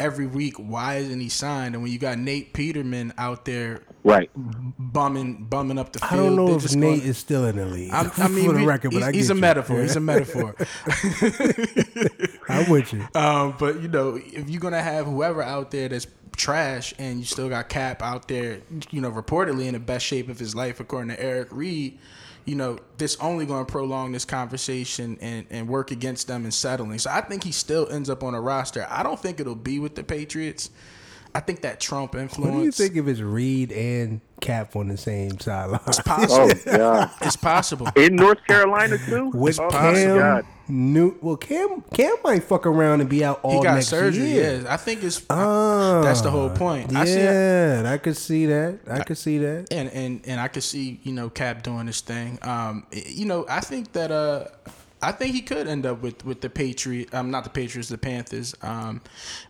every 0.00 0.26
week 0.26 0.56
why 0.56 0.96
isn't 0.96 1.20
he 1.20 1.28
signed 1.28 1.74
and 1.74 1.82
when 1.82 1.90
you 1.92 1.98
got 1.98 2.18
nate 2.18 2.52
peterman 2.52 3.12
out 3.18 3.44
there 3.44 3.82
right 4.04 4.30
bumming 4.78 5.44
bumming 5.50 5.78
up 5.78 5.92
the 5.92 5.98
field 5.98 6.12
I 6.12 6.16
don't 6.16 6.36
know 6.36 6.54
if 6.54 6.62
just 6.62 6.76
Nate 6.76 6.98
gonna- 7.00 7.10
is 7.10 7.18
still 7.18 7.44
in 7.46 7.56
the 7.56 7.66
league. 7.66 7.90
I, 7.92 8.10
I 8.18 8.28
mean, 8.28 8.46
for 8.46 8.52
the 8.52 8.60
we- 8.60 8.66
record, 8.66 8.90
but 8.92 8.98
he's, 8.98 9.06
I 9.08 9.12
he's 9.12 9.26
get 9.28 9.32
a 9.32 9.34
you. 9.36 9.40
metaphor. 9.40 9.82
He's 9.82 9.96
a 9.96 10.00
metaphor. 10.00 10.54
I'm 12.48 12.70
with 12.70 12.92
you. 12.92 13.06
Um, 13.14 13.54
but 13.58 13.80
you 13.82 13.88
know, 13.88 14.16
if 14.16 14.48
you're 14.48 14.60
gonna 14.60 14.82
have 14.82 15.06
whoever 15.06 15.42
out 15.42 15.70
there 15.70 15.88
that's 15.88 16.06
trash, 16.36 16.94
and 16.98 17.18
you 17.18 17.24
still 17.24 17.48
got 17.48 17.68
Cap 17.68 18.02
out 18.02 18.28
there, 18.28 18.60
you 18.90 19.00
know, 19.00 19.10
reportedly 19.10 19.66
in 19.66 19.74
the 19.74 19.80
best 19.80 20.06
shape 20.06 20.28
of 20.28 20.38
his 20.38 20.54
life, 20.54 20.78
according 20.80 21.08
to 21.14 21.20
Eric 21.22 21.48
Reid, 21.50 21.98
you 22.48 22.54
know, 22.54 22.78
this 22.96 23.14
only 23.20 23.44
going 23.44 23.66
to 23.66 23.70
prolong 23.70 24.12
this 24.12 24.24
conversation 24.24 25.18
and, 25.20 25.44
and 25.50 25.68
work 25.68 25.90
against 25.90 26.28
them 26.28 26.46
in 26.46 26.50
settling. 26.50 26.98
So 26.98 27.10
I 27.10 27.20
think 27.20 27.44
he 27.44 27.52
still 27.52 27.86
ends 27.90 28.08
up 28.08 28.24
on 28.24 28.34
a 28.34 28.40
roster. 28.40 28.86
I 28.88 29.02
don't 29.02 29.20
think 29.20 29.38
it'll 29.38 29.54
be 29.54 29.78
with 29.78 29.94
the 29.94 30.02
Patriots. 30.02 30.70
I 31.34 31.40
think 31.40 31.60
that 31.60 31.78
Trump 31.78 32.14
influence. 32.14 32.54
What 32.54 32.58
do 32.58 32.64
you 32.64 32.72
think 32.72 32.96
if 32.96 33.06
it's 33.06 33.20
Reid 33.20 33.70
and 33.70 34.22
Cap 34.40 34.76
on 34.76 34.88
the 34.88 34.96
same 34.96 35.38
sideline? 35.38 35.80
It's 35.86 36.00
possible. 36.00 36.50
Oh 36.50 36.76
God! 36.76 37.10
It's 37.20 37.36
possible. 37.36 37.86
In 37.96 38.16
North 38.16 38.42
Carolina 38.46 38.96
too. 38.96 39.28
With 39.34 39.60
oh, 39.60 39.68
Cam 39.68 40.16
God. 40.16 40.46
New, 40.68 41.16
well, 41.22 41.36
Cam 41.36 41.82
Cam 41.94 42.14
might 42.22 42.44
fuck 42.44 42.66
around 42.66 43.00
and 43.00 43.08
be 43.08 43.24
out 43.24 43.40
all 43.42 43.58
He 43.58 43.62
got 43.64 43.74
next 43.76 43.88
surgery. 43.88 44.28
year. 44.28 44.60
Yeah, 44.62 44.72
I 44.72 44.76
think 44.76 45.02
it's. 45.02 45.24
Ah, 45.30 46.02
that's 46.02 46.20
the 46.20 46.30
whole 46.30 46.50
point. 46.50 46.92
Yeah, 46.92 47.00
I 47.00 47.04
see. 47.04 47.88
I 47.88 47.98
could 47.98 48.16
see 48.16 48.46
that. 48.46 48.80
I 48.88 49.02
could 49.02 49.18
see 49.18 49.38
that. 49.38 49.68
and 49.72 49.88
and 49.90 50.20
and 50.26 50.40
I 50.40 50.48
could 50.48 50.62
see 50.62 51.00
you 51.02 51.12
know 51.12 51.30
Cap 51.30 51.62
doing 51.62 51.86
this 51.86 52.00
thing. 52.00 52.38
Um, 52.42 52.86
you 52.92 53.24
know, 53.24 53.46
I 53.48 53.60
think 53.60 53.92
that 53.92 54.10
uh, 54.10 54.44
I 55.00 55.12
think 55.12 55.34
he 55.34 55.42
could 55.42 55.68
end 55.68 55.86
up 55.86 56.02
with 56.02 56.24
with 56.24 56.40
the 56.40 56.50
Patriot. 56.50 57.14
Um, 57.14 57.30
not 57.30 57.44
the 57.44 57.50
Patriots, 57.50 57.88
the 57.88 57.98
Panthers. 57.98 58.54
Um, 58.62 59.00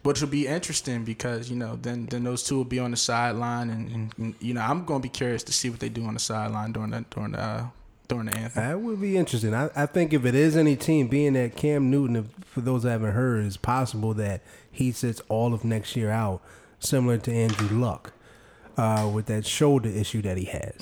which 0.03 0.21
will 0.21 0.29
be 0.29 0.47
interesting 0.47 1.05
because 1.05 1.51
you 1.51 1.57
know 1.57 1.79
then 1.81 2.07
then 2.07 2.25
those 2.25 2.43
two 2.43 2.57
will 2.57 2.65
be 2.65 2.79
on 2.79 2.91
the 2.91 2.97
sideline, 2.97 3.71
and, 3.71 3.91
and, 3.91 4.15
and, 4.19 4.35
you 4.41 4.55
know 4.55 4.61
I'm 4.61 4.85
going 4.85 5.01
to 5.01 5.03
be 5.03 5.09
curious 5.09 5.43
to 5.45 5.53
see 5.53 5.71
what 5.71 5.81
they 5.81 5.89
do 5.89 6.05
on 6.05 6.15
the 6.15 6.21
sideline 6.21 6.73
during 6.73 6.91
the 6.91 7.05
during 7.11 7.33
the 7.33 7.41
uh, 7.41 7.67
during 8.09 8.27
the 8.27 8.37
anthem. 8.37 8.65
That 8.65 8.81
would 8.81 9.01
be 9.01 9.17
interesting. 9.17 9.55
I, 9.55 9.71
I 9.77 9.87
think 9.87 10.13
if 10.13 10.25
it 10.25 10.35
is 10.35 10.57
any 10.57 10.77
team, 10.77 11.09
being 11.09 11.35
that 11.35 11.57
Cam 11.57 11.91
Newton, 11.91 12.17
if, 12.17 12.27
for 12.45 12.61
those 12.61 12.83
that 12.83 12.91
haven't 12.91 13.13
heard, 13.13 13.45
it's 13.45 13.57
possible 13.57 14.15
that 14.15 14.43
he 14.71 14.91
sits 14.93 15.21
all 15.29 15.55
of 15.55 15.65
next 15.65 15.95
year 15.95 16.11
out, 16.11 16.41
similar 16.81 17.19
to 17.19 17.33
Andrew 17.33 17.79
Luck, 17.79 18.13
uh, 18.77 19.11
with 19.13 19.27
that 19.27 19.45
shoulder 19.47 19.89
issue 19.89 20.23
that 20.23 20.37
he 20.39 20.45
has. 20.47 20.75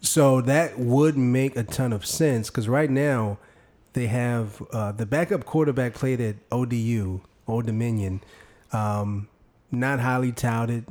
So 0.00 0.40
that 0.42 0.78
would 0.78 1.16
make 1.16 1.56
a 1.56 1.64
ton 1.64 1.92
of 1.92 2.06
sense 2.06 2.48
because 2.48 2.68
right 2.68 2.90
now 2.90 3.38
they 3.94 4.06
have 4.06 4.62
uh, 4.72 4.92
the 4.92 5.06
backup 5.06 5.44
quarterback 5.44 5.94
played 5.94 6.20
at 6.20 6.36
ODU, 6.52 7.20
Old 7.48 7.66
Dominion, 7.66 8.20
um, 8.72 9.28
not 9.72 10.00
highly 10.00 10.32
touted. 10.32 10.84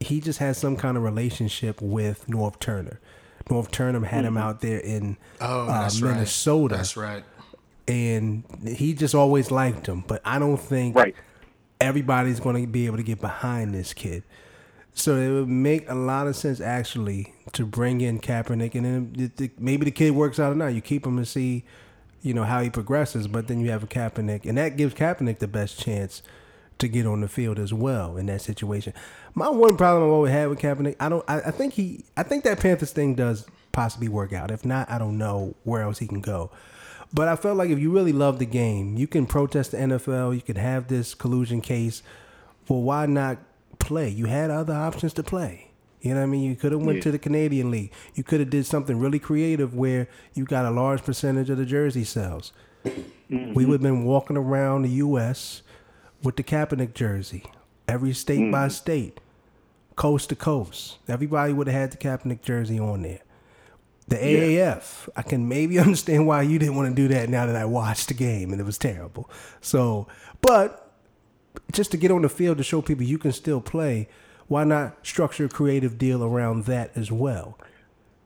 He 0.00 0.20
just 0.20 0.40
has 0.40 0.58
some 0.58 0.76
kind 0.76 0.96
of 0.96 1.02
relationship 1.02 1.80
with 1.80 2.26
Norv 2.26 2.58
Turner. 2.58 3.00
Norv 3.50 3.70
Turner 3.70 4.04
had 4.04 4.24
him 4.24 4.36
out 4.36 4.60
there 4.60 4.78
in 4.78 5.16
Oh, 5.40 5.62
uh, 5.68 5.82
that's 5.82 6.00
right. 6.00 6.14
Minnesota, 6.14 6.76
That's 6.76 6.96
right. 6.96 7.24
and 7.88 8.44
he 8.66 8.94
just 8.94 9.14
always 9.14 9.50
liked 9.50 9.86
him. 9.86 10.04
But 10.06 10.22
I 10.24 10.38
don't 10.38 10.56
think 10.60 10.94
Right. 10.96 11.14
everybody's 11.80 12.40
going 12.40 12.60
to 12.62 12.66
be 12.70 12.86
able 12.86 12.96
to 12.98 13.02
get 13.02 13.20
behind 13.20 13.74
this 13.74 13.92
kid. 13.92 14.22
So 14.94 15.16
it 15.16 15.30
would 15.30 15.48
make 15.48 15.88
a 15.88 15.94
lot 15.94 16.26
of 16.26 16.36
sense 16.36 16.60
actually 16.60 17.32
to 17.52 17.64
bring 17.64 18.00
in 18.00 18.18
Kaepernick, 18.20 18.74
and 18.74 18.84
then 18.84 19.12
the, 19.16 19.26
the, 19.36 19.50
maybe 19.58 19.84
the 19.84 19.90
kid 19.90 20.10
works 20.12 20.38
out 20.38 20.52
or 20.52 20.56
not. 20.56 20.68
You 20.68 20.80
keep 20.80 21.06
him 21.06 21.16
and 21.16 21.26
see, 21.26 21.64
you 22.22 22.34
know, 22.34 22.44
how 22.44 22.60
he 22.60 22.70
progresses. 22.70 23.26
But 23.28 23.46
then 23.48 23.60
you 23.60 23.70
have 23.70 23.82
a 23.82 23.86
Kaepernick, 23.86 24.44
and 24.46 24.58
that 24.58 24.76
gives 24.76 24.94
Kaepernick 24.94 25.38
the 25.38 25.48
best 25.48 25.78
chance 25.80 26.22
to 26.78 26.88
get 26.88 27.06
on 27.06 27.20
the 27.20 27.28
field 27.28 27.58
as 27.58 27.72
well 27.72 28.16
in 28.16 28.26
that 28.26 28.40
situation. 28.42 28.92
My 29.34 29.48
one 29.48 29.76
problem 29.76 30.04
I've 30.04 30.12
always 30.12 30.32
had 30.32 30.48
with 30.48 30.58
Kaepernick, 30.58 30.96
I 30.98 31.08
don't, 31.08 31.24
I, 31.28 31.40
I 31.40 31.50
think 31.50 31.74
he, 31.74 32.04
I 32.16 32.22
think 32.22 32.44
that 32.44 32.60
Panthers 32.60 32.92
thing 32.92 33.14
does 33.14 33.46
possibly 33.72 34.08
work 34.08 34.32
out. 34.32 34.50
If 34.50 34.64
not, 34.64 34.90
I 34.90 34.98
don't 34.98 35.18
know 35.18 35.54
where 35.64 35.82
else 35.82 35.98
he 35.98 36.06
can 36.06 36.20
go. 36.20 36.50
But 37.12 37.28
I 37.28 37.36
felt 37.36 37.56
like 37.56 37.70
if 37.70 37.78
you 37.78 37.90
really 37.90 38.12
love 38.12 38.38
the 38.38 38.46
game, 38.46 38.96
you 38.96 39.06
can 39.06 39.26
protest 39.26 39.72
the 39.72 39.78
NFL. 39.78 40.34
You 40.34 40.42
can 40.42 40.56
have 40.56 40.88
this 40.88 41.14
collusion 41.14 41.60
case. 41.60 42.02
Well, 42.68 42.82
why 42.82 43.06
not 43.06 43.38
play? 43.78 44.08
You 44.08 44.26
had 44.26 44.50
other 44.50 44.74
options 44.74 45.12
to 45.14 45.22
play. 45.22 45.70
You 46.00 46.14
know 46.14 46.20
what 46.20 46.22
I 46.22 46.26
mean? 46.26 46.42
You 46.42 46.56
could 46.56 46.72
have 46.72 46.80
went 46.80 46.96
Yeah. 46.96 47.02
to 47.04 47.10
the 47.12 47.18
Canadian 47.18 47.70
League. 47.70 47.92
You 48.14 48.22
could 48.22 48.40
have 48.40 48.50
did 48.50 48.64
something 48.64 48.98
really 48.98 49.18
creative 49.18 49.74
where 49.74 50.08
you 50.34 50.44
got 50.44 50.64
a 50.64 50.70
large 50.70 51.02
percentage 51.04 51.50
of 51.50 51.58
the 51.58 51.66
jersey 51.66 52.04
sales. 52.04 52.52
We 52.84 52.90
mm-hmm. 53.36 53.54
would 53.54 53.68
have 53.68 53.82
been 53.82 54.04
walking 54.04 54.36
around 54.36 54.82
the 54.82 54.90
U.S. 54.90 55.62
with 56.22 56.36
the 56.36 56.42
Kaepernick 56.42 56.94
jersey, 56.94 57.44
every 57.90 58.12
state 58.14 58.50
by 58.50 58.68
mm. 58.68 58.72
state, 58.72 59.20
coast 59.96 60.28
to 60.30 60.36
coast. 60.36 60.98
Everybody 61.08 61.52
would 61.52 61.66
have 61.66 61.76
had 61.76 61.90
the 61.90 61.96
Kaepernick 61.96 62.42
jersey 62.42 62.78
on 62.78 63.02
there. 63.02 63.20
The 64.08 64.16
AAF, 64.16 65.08
I 65.14 65.22
can 65.22 65.48
maybe 65.48 65.78
understand 65.86 66.26
why 66.26 66.42
you 66.42 66.58
didn't 66.58 66.76
want 66.76 66.88
to 66.88 66.94
do 66.94 67.08
that 67.08 67.28
now 67.28 67.46
that 67.46 67.56
I 67.56 67.64
watched 67.64 68.08
the 68.08 68.14
game 68.14 68.52
and 68.52 68.60
it 68.60 68.64
was 68.64 68.78
terrible. 68.78 69.30
So, 69.60 70.08
but 70.40 70.92
just 71.72 71.90
to 71.92 71.96
get 71.96 72.10
on 72.10 72.22
the 72.22 72.28
field 72.28 72.58
to 72.58 72.64
show 72.64 72.82
people 72.82 73.04
you 73.04 73.18
can 73.18 73.32
still 73.32 73.60
play, 73.60 74.08
why 74.48 74.64
not 74.64 75.06
structure 75.06 75.44
a 75.44 75.48
creative 75.48 75.98
deal 75.98 76.24
around 76.24 76.64
that 76.64 76.90
as 76.96 77.12
well? 77.12 77.58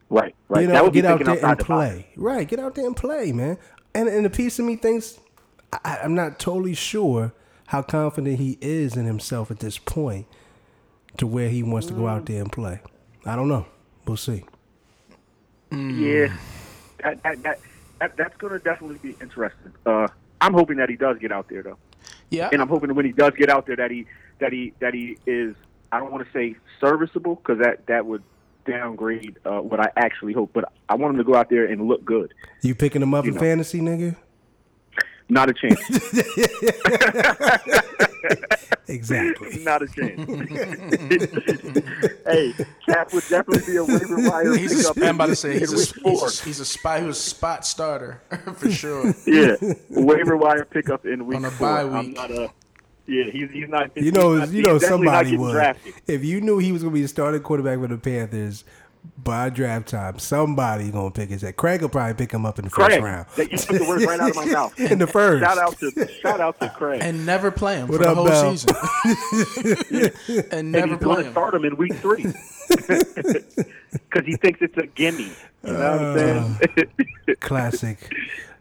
Right. 0.09 0.35
Right. 0.49 0.63
You 0.63 0.67
that 0.69 0.85
know, 0.85 0.91
get 0.91 1.05
out 1.05 1.19
there 1.19 1.35
and 1.35 1.45
outside 1.45 1.59
the 1.59 1.65
play. 1.65 2.07
Right, 2.17 2.49
get 2.49 2.61
out 2.61 2.75
there 2.75 2.87
and 2.87 2.97
play, 2.97 3.33
man. 3.33 3.59
And 3.95 4.09
and 4.09 4.25
a 4.25 4.31
piece 4.31 4.59
of 4.59 4.65
me 4.65 4.77
thinks 4.77 5.19
I, 5.73 5.99
I'm 6.03 6.15
not 6.15 6.39
totally 6.39 6.75
sure 6.75 7.33
how 7.69 7.83
confident 7.83 8.39
he 8.39 8.59
is 8.61 8.97
in 8.97 9.07
himself 9.07 9.51
at 9.51 9.61
this 9.61 9.79
point 9.79 10.27
to 11.17 11.27
where 11.27 11.49
he 11.49 11.63
wants 11.63 11.87
to 11.89 11.95
go 11.95 12.07
out 12.09 12.27
there 12.27 12.41
and 12.43 12.51
play. 12.53 12.81
I 13.25 13.37
don't 13.37 13.49
know. 13.49 13.67
We'll 14.07 14.17
see. 14.17 14.45
Yeah, 15.73 16.33
that, 17.03 17.23
that, 17.23 17.43
that, 17.43 17.59
that 18.01 18.17
that's 18.17 18.37
going 18.37 18.53
to 18.53 18.59
definitely 18.61 18.99
be 18.99 19.17
interesting. 19.21 19.73
Uh, 19.85 20.07
I'm 20.41 20.53
hoping 20.55 20.77
that 20.77 20.89
he 20.89 20.97
does 20.97 21.19
get 21.19 21.33
out 21.33 21.49
there 21.49 21.63
though, 21.63 21.79
Yeah. 22.31 22.49
and 22.53 22.61
I'm 22.63 22.69
hoping 22.69 22.89
that 22.89 22.95
when 22.95 23.07
he 23.07 23.13
does 23.13 23.33
get 23.37 23.49
out 23.51 23.67
there 23.67 23.77
that 23.77 23.91
he 23.91 24.07
that 24.39 24.53
he 24.53 24.73
that 24.81 24.95
he 24.95 25.17
is. 25.27 25.55
I 25.91 26.01
don't 26.01 26.11
want 26.13 26.27
to 26.27 26.33
say 26.33 26.57
serviceable 26.81 27.37
because 27.37 27.59
that 27.61 27.87
that 27.87 28.05
would 28.07 28.23
downgrade 28.67 29.37
uh, 29.45 29.61
what 29.61 29.79
I 29.81 29.91
actually 29.97 30.33
hope. 30.33 30.51
But 30.53 30.73
I 30.89 30.97
want 30.97 31.13
him 31.15 31.19
to 31.19 31.25
go 31.25 31.35
out 31.37 31.51
there 31.51 31.65
and 31.67 31.87
look 31.89 32.05
good. 32.05 32.35
You 32.63 32.75
picking 32.75 33.01
him 33.03 33.15
up 33.15 33.25
You 33.25 33.31
in 33.31 33.35
know. 33.37 33.41
fantasy, 33.41 33.81
nigga? 33.81 34.17
Not 35.29 35.51
a 35.51 35.55
chance. 35.55 35.81
Exactly. 38.87 39.59
Not 39.65 39.83
a 39.83 39.87
chance. 39.87 40.21
hey, 42.27 42.53
Cap 42.87 43.13
would 43.15 43.25
definitely 43.31 43.63
be 43.67 43.77
a 43.77 43.85
waiver 43.85 44.29
wire 44.29 44.55
He's 44.57 44.77
pickup. 44.77 44.97
a, 44.99 45.09
I'm 45.09 45.15
about 45.15 45.27
to 45.29 45.37
say 45.37 45.59
he's 45.59 45.73
week 45.73 46.05
a, 46.05 46.11
he's 46.11 46.41
a, 46.41 46.45
he's 46.45 46.61
a 46.61 46.65
spy. 46.65 47.01
He 47.01 47.07
was 47.07 47.19
a 47.19 47.23
spot 47.23 47.65
starter 47.67 48.21
for 48.57 48.71
sure. 48.71 49.15
Yeah, 49.27 49.57
waiver 49.91 50.37
wire 50.37 50.65
pickup 50.67 51.07
in 51.07 51.27
week 51.27 51.37
On 51.39 51.45
a 51.47 51.51
four. 51.51 51.69
bye 51.69 51.81
I'm 51.83 52.07
week. 52.09 52.17
not 52.17 52.31
a. 52.31 52.51
Yeah, 53.07 53.25
he's 53.31 53.51
he's 53.51 53.69
not. 53.69 53.95
You 53.97 54.03
he's 54.05 54.13
know, 54.13 54.37
not- 54.37 54.49
you 54.51 54.59
he's 54.59 54.67
know, 54.67 54.79
somebody 54.79 55.31
getting 55.31 55.41
would. 55.41 55.53
drafted. 55.53 55.95
If 56.07 56.23
you 56.25 56.41
knew 56.43 56.59
he 56.59 56.73
was 56.73 56.83
going 56.83 56.93
to 56.93 56.99
be 56.99 57.03
the 57.03 57.09
starting 57.09 57.41
quarterback 57.43 57.79
for 57.79 57.89
the 57.89 57.97
Panthers 57.99 58.65
by 59.23 59.49
draft 59.51 59.89
time, 59.89 60.19
somebody 60.19 60.91
going 60.91 61.13
to 61.13 61.19
pick 61.21 61.31
his 61.31 61.43
head. 61.43 61.57
Craig 61.57 61.81
will 61.83 61.89
probably 61.89 62.15
pick 62.15 62.31
him 62.33 62.45
up 62.45 62.59
in 62.59 62.65
the 62.65 62.71
first 62.71 62.99
round. 63.01 63.27
that 63.37 63.51
you 63.51 63.57
took 63.59 63.79
the 63.79 63.85
words 63.89 64.05
right 64.05 64.21
out 64.21 64.31
of 64.31 64.37
my 64.37 64.45
mouth. 64.47 64.79
in 64.93 64.99
the 64.99 65.07
first. 65.07 65.43
Shout 65.45 65.59
out 65.59 65.79
to 65.79 66.09
shout 66.21 66.41
out 66.41 66.61
to 66.61 66.69
Craig. 66.71 67.01
And, 67.01 67.17
and 67.17 67.27
never 67.27 67.51
play 67.51 67.77
him 67.77 67.89
What 67.89 67.99
for 67.99 68.05
the 68.05 68.15
whole 68.15 68.27
Bell? 68.27 68.57
season. 68.57 68.75
and 70.53 70.73
never 70.73 70.89
he's 70.95 70.99
play 70.99 71.17
to 71.17 71.23
him. 71.25 71.33
start 71.33 71.55
him 71.55 71.65
in 71.65 71.77
week 71.77 71.95
three 71.97 72.25
because 72.69 74.25
he 74.27 74.37
thinks 74.37 74.61
it's 74.63 74.77
a 74.77 74.87
gimme. 74.87 75.25
You 75.65 75.73
know 75.73 75.73
what 75.73 75.83
I'm 75.83 76.05
uh, 76.05 76.59
saying? 76.77 77.37
Classic. 77.41 78.13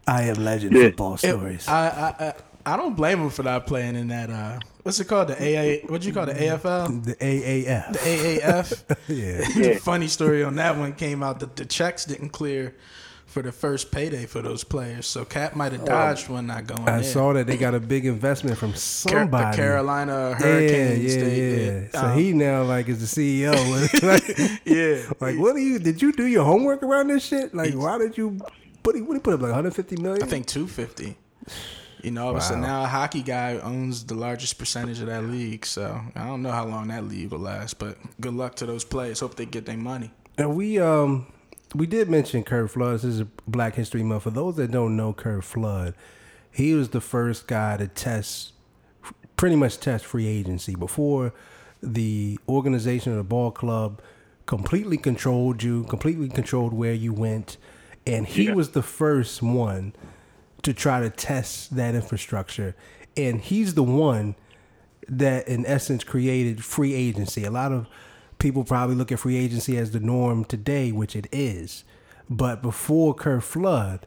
I 0.06 0.22
am 0.24 0.36
legend 0.36 0.74
Yeah. 0.76 0.84
football 0.84 1.16
stories. 1.16 1.66
I, 1.68 1.88
I 1.88 2.26
I 2.28 2.34
I 2.66 2.76
don't 2.76 2.94
blame 2.96 3.20
him 3.20 3.30
for 3.30 3.42
not 3.42 3.66
playing 3.66 3.96
in 3.96 4.08
that. 4.08 4.30
Uh, 4.30 4.58
what's 4.82 4.98
it 5.00 5.06
called? 5.06 5.28
The 5.28 5.34
AA. 5.34 5.86
What 5.90 6.00
do 6.00 6.08
you 6.08 6.14
call 6.14 6.26
the 6.26 6.34
AFL? 6.34 7.04
the 7.04 7.14
AAF. 7.16 7.92
The 7.92 7.98
AAF. 7.98 8.96
yeah. 9.08 9.64
Yeah. 9.72 9.78
Funny 9.78 10.08
story 10.08 10.42
on 10.42 10.56
that 10.56 10.76
one 10.76 10.94
came 10.94 11.22
out 11.22 11.40
that 11.40 11.56
the 11.56 11.64
checks 11.66 12.04
didn't 12.04 12.30
clear 12.30 12.74
for 13.26 13.42
the 13.42 13.52
first 13.52 13.90
payday 13.90 14.26
for 14.26 14.40
those 14.42 14.62
players. 14.64 15.06
So 15.06 15.24
Cap 15.24 15.56
might 15.56 15.72
have 15.72 15.84
dodged 15.84 16.28
one 16.28 16.46
not 16.46 16.66
going. 16.66 16.88
I 16.88 17.00
there. 17.00 17.02
saw 17.02 17.32
that 17.32 17.46
they 17.46 17.56
got 17.56 17.74
a 17.74 17.80
big 17.80 18.06
investment 18.06 18.56
from 18.56 18.74
somebody. 18.74 19.50
the 19.50 19.56
Carolina 19.62 20.30
yeah, 20.30 20.34
Hurricanes. 20.38 21.16
yeah, 21.16 21.22
they, 21.22 21.36
yeah. 21.40 21.56
they- 21.80 21.88
So 21.92 22.00
um, 22.00 22.18
he 22.18 22.32
now 22.32 22.62
like 22.62 22.88
is 22.88 23.14
the 23.14 23.42
CEO. 23.42 23.52
like, 24.02 24.60
yeah. 24.64 25.12
like, 25.20 25.38
what 25.38 25.54
do 25.54 25.60
you? 25.60 25.78
Did 25.78 26.00
you 26.00 26.12
do 26.12 26.26
your 26.26 26.44
homework 26.44 26.82
around 26.82 27.08
this 27.08 27.24
shit? 27.26 27.54
Like, 27.54 27.74
why 27.74 27.98
did 27.98 28.16
you 28.16 28.38
put? 28.82 28.94
What 29.00 29.08
did 29.08 29.14
he 29.14 29.18
put 29.20 29.34
up 29.34 29.40
like 29.40 29.50
150 29.50 29.96
million? 29.96 30.22
I 30.22 30.26
think 30.26 30.46
250. 30.46 31.16
You 32.04 32.10
know, 32.10 32.38
so 32.38 32.54
Wow. 32.54 32.60
now 32.60 32.84
a 32.84 32.86
hockey 32.86 33.22
guy 33.22 33.56
owns 33.58 34.04
the 34.04 34.14
largest 34.14 34.58
percentage 34.58 35.00
of 35.00 35.06
that 35.06 35.24
league. 35.24 35.64
So 35.64 36.00
I 36.14 36.26
don't 36.26 36.42
know 36.42 36.50
how 36.52 36.66
long 36.66 36.88
that 36.88 37.04
league 37.08 37.30
will 37.30 37.38
last, 37.38 37.78
but 37.78 37.96
good 38.20 38.34
luck 38.34 38.56
to 38.56 38.66
those 38.66 38.84
players. 38.84 39.20
Hope 39.20 39.36
they 39.36 39.46
get 39.46 39.64
their 39.64 39.78
money. 39.78 40.10
And 40.36 40.54
we 40.54 40.78
um 40.78 41.26
we 41.74 41.86
did 41.86 42.10
mention 42.10 42.42
Curt 42.44 42.70
Flood. 42.70 42.96
This 42.96 43.04
is 43.04 43.22
Black 43.48 43.74
History 43.74 44.02
Month. 44.02 44.24
For 44.24 44.30
those 44.30 44.56
that 44.56 44.70
don't 44.70 44.96
know 44.96 45.14
Curt 45.14 45.44
Flood, 45.44 45.94
he 46.52 46.74
was 46.74 46.90
the 46.90 47.00
first 47.00 47.46
guy 47.46 47.78
to 47.78 47.88
test, 47.88 48.52
pretty 49.36 49.56
much 49.56 49.78
test 49.80 50.04
free 50.04 50.26
agency 50.26 50.74
before 50.74 51.32
the 51.82 52.38
organization 52.48 53.12
of 53.12 53.18
the 53.18 53.24
ball 53.24 53.50
club 53.50 54.00
completely 54.46 54.98
controlled 54.98 55.62
you, 55.62 55.84
completely 55.84 56.28
controlled 56.28 56.74
where 56.74 56.92
you 56.92 57.12
went, 57.14 57.56
and 58.06 58.26
he 58.26 58.44
Yeah. 58.44 58.54
was 58.54 58.70
the 58.72 58.82
first 58.82 59.42
one 59.42 59.94
to 60.64 60.74
try 60.74 61.00
to 61.00 61.10
test 61.10 61.76
that 61.76 61.94
infrastructure. 61.94 62.74
And 63.16 63.40
he's 63.40 63.74
the 63.74 63.82
one 63.82 64.34
that, 65.08 65.46
in 65.46 65.64
essence, 65.66 66.02
created 66.02 66.64
free 66.64 66.94
agency. 66.94 67.44
A 67.44 67.50
lot 67.50 67.72
of 67.72 67.86
people 68.38 68.64
probably 68.64 68.96
look 68.96 69.12
at 69.12 69.20
free 69.20 69.36
agency 69.36 69.78
as 69.78 69.92
the 69.92 70.00
norm 70.00 70.44
today, 70.44 70.90
which 70.90 71.14
it 71.14 71.28
is. 71.30 71.84
But 72.28 72.62
before 72.62 73.14
Curt 73.14 73.44
Flood, 73.44 74.06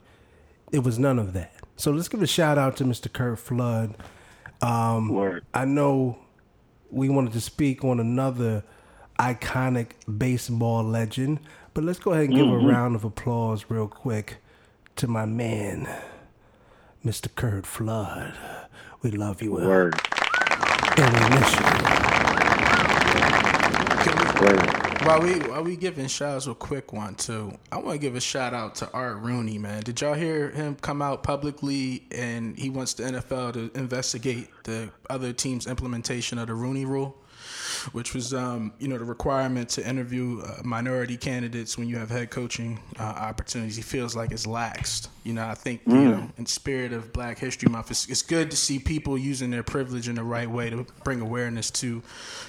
it 0.72 0.80
was 0.80 1.00
none 1.00 1.20
of 1.20 1.34
that. 1.34 1.54
So 1.78 1.92
let's 1.92 2.08
give 2.10 2.22
a 2.22 2.28
shout 2.28 2.58
out 2.58 2.76
to 2.78 2.84
Mr. 2.84 3.12
Curt 3.12 3.40
Flood. 3.40 3.96
Um. 4.62 5.12
I 5.54 5.66
know 5.66 6.18
we 6.90 7.10
wanted 7.10 7.34
to 7.34 7.42
speak 7.42 7.84
on 7.84 8.00
another 8.00 8.64
iconic 9.20 9.92
baseball 10.18 10.84
legend, 10.84 11.40
but 11.74 11.84
let's 11.84 12.00
go 12.00 12.12
ahead 12.14 12.26
and 12.26 12.36
give 12.36 12.48
a 12.48 12.58
round 12.58 12.96
of 12.96 13.04
applause 13.04 13.66
real 13.70 13.88
quick 13.88 14.38
to 14.96 15.08
my 15.08 15.26
man, 15.26 15.88
Mr. 17.08 17.34
Curt 17.34 17.66
Flood. 17.66 18.34
We 19.02 19.12
love 19.12 19.42
you, 19.42 19.54
Will, 19.54 19.66
Word. 19.66 19.96
and 20.98 21.14
we 21.14 21.40
miss 21.40 21.56
you. 21.56 21.62
Word. 24.42 25.04
While 25.06 25.22
we 25.22 25.40
while 25.48 25.64
we 25.64 25.78
giving 25.78 26.08
shout 26.08 26.36
outs, 26.36 26.48
a 26.48 26.54
quick 26.54 26.92
one 26.92 27.16
too. 27.16 27.58
I 27.72 27.78
want 27.78 27.94
to 27.94 27.98
give 27.98 28.18
a 28.18 28.20
shout 28.20 28.54
out 28.54 28.76
to 28.76 28.92
Art 28.92 29.20
Rooney, 29.20 29.58
man. 29.58 29.84
Did 29.84 30.02
y'all 30.02 30.16
hear 30.16 30.50
him 30.50 30.76
come 30.76 31.02
out 31.02 31.24
publicly 31.24 32.04
and 32.12 32.58
he 32.60 32.70
wants 32.70 32.94
the 32.96 33.04
NFL 33.04 33.54
to 33.54 33.72
investigate 33.80 34.50
the 34.66 34.90
other 35.10 35.32
team's 35.32 35.66
implementation 35.66 36.38
of 36.38 36.48
the 36.48 36.56
Rooney 36.56 36.84
Rule, 36.84 37.16
which 37.92 38.14
was 38.14 38.34
um, 38.34 38.74
you 38.80 38.88
know 38.88 38.98
the 38.98 39.06
requirement 39.06 39.70
to 39.70 39.88
interview 39.88 40.42
uh, 40.42 40.62
minority 40.64 41.18
candidates 41.18 41.78
when 41.78 41.88
you 41.88 41.98
have 41.98 42.10
head 42.10 42.30
coaching 42.30 42.80
uh, 43.00 43.04
opportunities. 43.04 43.76
He 43.76 43.82
feels 43.82 44.16
like 44.16 44.32
it's 44.32 44.46
laxed. 44.46 45.10
You 45.24 45.34
know, 45.34 45.46
I 45.46 45.56
think 45.56 45.82
you 45.86 45.94
know 45.94 46.30
in 46.38 46.46
spirit 46.46 46.94
of 46.94 47.12
Black 47.14 47.38
History 47.40 47.70
Month, 47.70 47.92
it's, 47.92 48.08
it's 48.08 48.22
good 48.22 48.52
to 48.52 48.58
see 48.58 48.80
people 48.80 49.18
using 49.18 49.52
their 49.52 49.64
privilege 49.64 50.08
in 50.08 50.16
the 50.16 50.24
right 50.24 50.50
way 50.50 50.70
to 50.70 50.86
bring 51.04 51.22
awareness 51.22 51.72
to, 51.72 52.02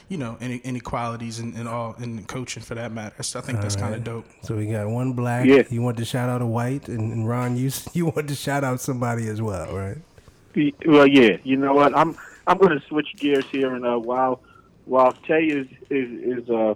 you 0.08 0.16
know, 0.16 0.36
ine- 0.40 0.60
inequalities 0.64 1.40
in, 1.40 1.54
in 1.56 1.66
all 1.66 1.94
in 2.00 2.24
coaching 2.24 2.62
for 2.62 2.74
that 2.74 2.92
matter. 2.92 3.22
So 3.22 3.38
I 3.38 3.42
think 3.42 3.60
that's 3.60 3.76
kind 3.76 3.94
of 3.94 4.04
dope. 4.04 4.26
So 4.42 4.56
we 4.56 4.66
got 4.66 4.88
one 4.88 5.12
black. 5.12 5.46
Yeah. 5.46 5.62
You 5.70 5.82
want 5.82 5.96
to 5.98 6.04
shout 6.04 6.28
out 6.28 6.42
a 6.42 6.46
white, 6.46 6.88
and, 6.88 7.12
and 7.12 7.28
Ron, 7.28 7.56
you 7.56 7.70
you 7.92 8.06
want 8.06 8.28
to 8.28 8.34
shout 8.34 8.64
out 8.64 8.80
somebody 8.80 9.28
as 9.28 9.42
well, 9.42 9.74
right? 9.74 9.98
Well, 10.86 11.06
yeah. 11.06 11.36
You 11.44 11.56
know 11.56 11.74
what? 11.74 11.96
I'm 11.96 12.16
I'm 12.46 12.58
going 12.58 12.78
to 12.78 12.86
switch 12.86 13.14
gears 13.16 13.44
here, 13.46 13.74
and 13.74 13.84
uh, 13.84 13.98
while 13.98 14.40
while 14.88 15.12
Tay 15.12 15.44
is 15.46 15.66
is 15.90 16.38
is 16.42 16.50
uh, 16.50 16.74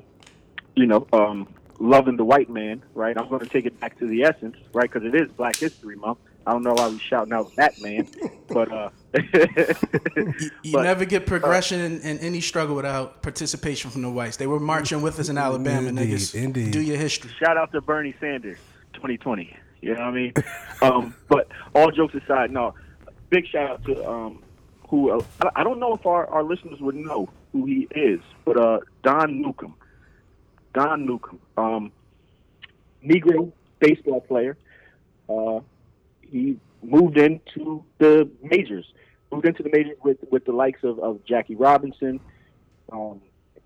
you 0.76 0.86
know, 0.86 1.06
um, 1.12 1.48
loving 1.78 2.16
the 2.16 2.24
white 2.24 2.48
man, 2.50 2.82
right? 2.94 3.16
I'm 3.18 3.28
going 3.28 3.40
to 3.40 3.48
take 3.48 3.66
it 3.66 3.78
back 3.80 3.98
to 3.98 4.06
the 4.06 4.22
essence, 4.24 4.56
right? 4.72 4.90
Because 4.90 5.06
it 5.06 5.14
is 5.14 5.28
Black 5.32 5.56
History 5.56 5.96
Month. 5.96 6.18
I 6.46 6.52
don't 6.52 6.62
know 6.64 6.72
why 6.74 6.88
we 6.88 6.98
shouting 6.98 7.32
out 7.32 7.54
that 7.56 7.80
man, 7.80 8.08
but 8.48 8.72
uh, 8.72 8.90
You 10.62 10.72
But- 10.72 10.82
never 10.82 11.04
get 11.04 11.26
progression 11.26 11.80
in, 11.80 12.00
in 12.00 12.18
any 12.18 12.40
struggle 12.40 12.74
without 12.76 13.22
participation 13.22 13.90
from 13.90 14.02
the 14.02 14.10
whites. 14.10 14.36
They 14.38 14.46
were 14.46 14.58
marching 14.60 15.02
with 15.02 15.18
us 15.20 15.28
in 15.28 15.38
Alabama, 15.38 15.88
Indeed, 15.88 16.08
niggas. 16.10 16.34
indeed. 16.34 16.72
Do 16.72 16.80
your 16.80 16.96
history. 16.96 17.30
shout 17.38 17.56
out 17.56 17.70
to 17.72 17.80
Bernie 17.80 18.14
Sanders, 18.20 18.58
2020. 18.94 19.56
You 19.82 19.94
know 19.94 20.00
what 20.00 20.08
I 20.08 20.10
mean? 20.10 20.32
um, 20.82 21.14
but 21.28 21.48
all 21.74 21.90
jokes 21.90 22.14
aside, 22.14 22.50
no, 22.50 22.74
big 23.30 23.46
shout 23.46 23.70
out 23.70 23.84
to 23.84 24.08
um, 24.08 24.42
who 24.88 25.10
uh, 25.10 25.22
I- 25.42 25.60
I 25.60 25.64
don't 25.64 25.78
know 25.78 25.94
if 25.94 26.04
our, 26.06 26.26
our 26.28 26.42
listeners 26.42 26.80
would 26.80 26.94
know 26.96 27.28
who 27.52 27.66
he 27.66 27.88
is, 27.94 28.20
but 28.44 28.56
uh, 28.56 28.80
Don 29.02 29.40
Newcombe. 29.40 29.74
Don 30.74 31.04
Newcombe, 31.06 31.40
um, 31.56 31.92
Negro 33.04 33.52
baseball 33.78 34.20
player. 34.22 34.56
Uh, 35.28 35.60
he 36.22 36.58
moved 36.82 37.18
into 37.18 37.84
the 37.98 38.28
majors, 38.42 38.86
moved 39.30 39.46
into 39.46 39.62
the 39.62 39.70
majors 39.70 39.98
with 40.02 40.18
with 40.30 40.44
the 40.44 40.52
likes 40.52 40.82
of, 40.82 40.98
of 40.98 41.24
Jackie 41.24 41.56
Robinson. 41.56 42.20
Um, 42.90 43.20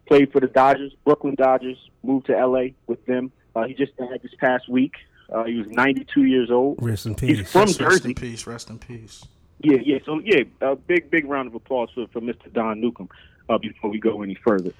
played 0.06 0.32
for 0.32 0.40
the 0.40 0.46
Dodgers, 0.46 0.92
Brooklyn 1.04 1.34
Dodgers. 1.36 1.78
Moved 2.02 2.26
to 2.26 2.36
L.A. 2.36 2.74
with 2.86 3.04
them. 3.06 3.32
Uh, 3.54 3.64
he 3.64 3.74
just 3.74 3.96
died 3.96 4.20
this 4.22 4.34
past 4.38 4.68
week. 4.68 4.94
Uh, 5.32 5.44
he 5.44 5.56
was 5.56 5.66
92 5.68 6.24
years 6.24 6.50
old. 6.50 6.78
Rest 6.80 7.06
in 7.06 7.14
peace. 7.14 7.38
He's 7.38 7.50
from 7.50 7.62
Rest 7.62 7.78
Jersey. 7.78 8.08
in 8.10 8.14
peace. 8.14 8.46
Rest 8.46 8.70
in 8.70 8.78
peace. 8.78 9.24
Yeah, 9.60 9.78
yeah. 9.82 9.98
So 10.04 10.20
yeah, 10.20 10.42
a 10.60 10.76
big, 10.76 11.10
big 11.10 11.24
round 11.24 11.48
of 11.48 11.54
applause 11.54 11.88
for, 11.94 12.06
for 12.08 12.20
Mr. 12.20 12.52
Don 12.52 12.80
Newcombe. 12.80 13.08
Uh, 13.48 13.58
before 13.58 13.90
we 13.90 13.98
go 13.98 14.22
any 14.22 14.34
further, 14.34 14.72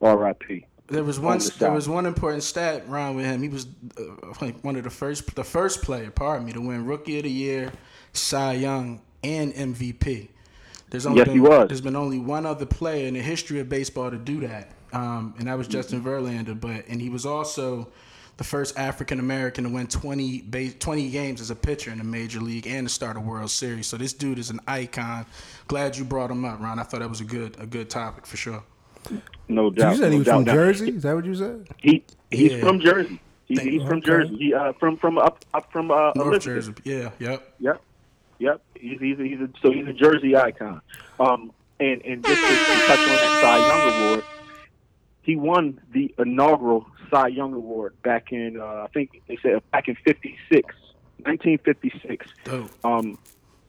R.I.P. 0.00 0.66
There 0.88 1.04
was 1.04 1.20
one. 1.20 1.38
the 1.38 1.54
There 1.58 1.72
was 1.72 1.88
one 1.88 2.06
important 2.06 2.42
stat 2.42 2.88
round 2.88 3.16
with 3.16 3.26
him. 3.26 3.42
He 3.42 3.48
was 3.48 3.66
uh, 3.98 4.02
like 4.40 4.62
one 4.64 4.76
of 4.76 4.84
the 4.84 4.90
first, 4.90 5.34
the 5.34 5.44
first 5.44 5.82
player, 5.82 6.10
pardon 6.10 6.46
me, 6.46 6.52
to 6.52 6.60
win 6.60 6.86
Rookie 6.86 7.18
of 7.18 7.24
the 7.24 7.30
Year, 7.30 7.72
Cy 8.12 8.54
Young, 8.54 9.02
and 9.22 9.52
MVP. 9.52 10.28
There's 10.90 11.04
only 11.06 11.18
Yes, 11.18 11.26
been, 11.26 11.34
he 11.34 11.40
was. 11.40 11.68
There's 11.68 11.80
been 11.82 11.96
only 11.96 12.18
one 12.18 12.46
other 12.46 12.66
player 12.66 13.06
in 13.06 13.14
the 13.14 13.20
history 13.20 13.60
of 13.60 13.68
baseball 13.68 14.10
to 14.10 14.16
do 14.16 14.40
that, 14.40 14.70
um, 14.92 15.34
and 15.38 15.46
that 15.46 15.58
was 15.58 15.68
Justin 15.68 16.02
Verlander. 16.02 16.58
But 16.58 16.86
and 16.88 17.00
he 17.02 17.10
was 17.10 17.26
also 17.26 17.88
the 18.38 18.44
first 18.44 18.78
African 18.78 19.18
American 19.20 19.64
to 19.64 19.70
win 19.70 19.86
20 19.88 20.42
base, 20.42 20.74
20 20.78 21.10
games 21.10 21.40
as 21.40 21.50
a 21.50 21.56
pitcher 21.56 21.90
in 21.90 21.98
the 21.98 22.04
major 22.04 22.40
league 22.40 22.66
and 22.66 22.86
to 22.88 22.92
start 22.94 23.16
a 23.16 23.20
World 23.20 23.50
Series. 23.50 23.86
So 23.86 23.96
this 23.96 24.12
dude 24.12 24.38
is 24.38 24.48
an 24.50 24.60
icon. 24.66 25.26
Glad 25.66 25.96
you 25.96 26.04
brought 26.04 26.30
him 26.30 26.44
up, 26.44 26.60
Ron. 26.60 26.78
I 26.78 26.84
thought 26.84 27.00
that 27.00 27.08
was 27.10 27.20
a 27.20 27.24
good 27.24 27.56
a 27.60 27.66
good 27.66 27.90
topic 27.90 28.26
for 28.26 28.36
sure. 28.36 28.62
No 29.48 29.70
So 29.70 29.74
doubt. 29.74 29.90
you 29.92 29.96
said 29.98 30.04
no 30.06 30.10
he 30.12 30.18
was 30.18 30.26
doubt. 30.26 30.34
from 30.36 30.44
Now, 30.44 30.52
Jersey? 30.54 30.90
Is 30.90 31.02
that 31.02 31.14
what 31.14 31.24
you 31.24 31.34
said? 31.34 31.68
He 31.78 32.04
he's 32.30 32.52
Yeah. 32.52 32.60
from 32.60 32.80
Jersey. 32.80 33.20
He, 33.46 33.54
he's 33.58 33.82
from 33.82 33.98
okay. 33.98 34.06
Jersey. 34.06 34.36
He 34.36 34.54
uh, 34.54 34.72
from 34.74 34.96
from 34.96 35.18
up 35.18 35.44
up 35.54 35.70
from 35.72 35.90
uh, 35.90 36.12
North 36.14 36.46
Elizabeth. 36.46 36.82
Jersey. 36.84 36.90
Yeah. 37.02 37.10
Yep. 37.18 37.54
Yep, 37.60 37.82
yep. 38.38 38.60
He's 38.76 39.00
he's, 39.00 39.18
he's 39.18 39.40
a, 39.40 39.48
so 39.62 39.72
he's 39.72 39.86
a 39.88 39.92
Jersey 39.92 40.36
icon. 40.36 40.80
Um, 41.18 41.50
and 41.80 42.02
and 42.04 42.24
just 42.24 42.40
to, 42.40 42.48
to 42.48 42.86
touch 42.86 42.98
on 43.00 43.06
that 43.06 43.38
Cy 43.42 43.58
Young 43.96 44.04
Award, 44.10 44.24
he 45.22 45.36
won 45.36 45.80
the 45.92 46.14
inaugural 46.18 46.86
Cy 47.10 47.28
Young 47.28 47.54
Award 47.54 47.94
back 48.02 48.32
in 48.32 48.60
uh, 48.60 48.84
I 48.84 48.88
think 48.92 49.22
they 49.28 49.38
said 49.42 49.62
back 49.70 49.88
in 49.88 49.96
'56, 50.04 50.74
1956. 51.18 52.26
Dope. 52.44 52.70
Um, 52.84 53.18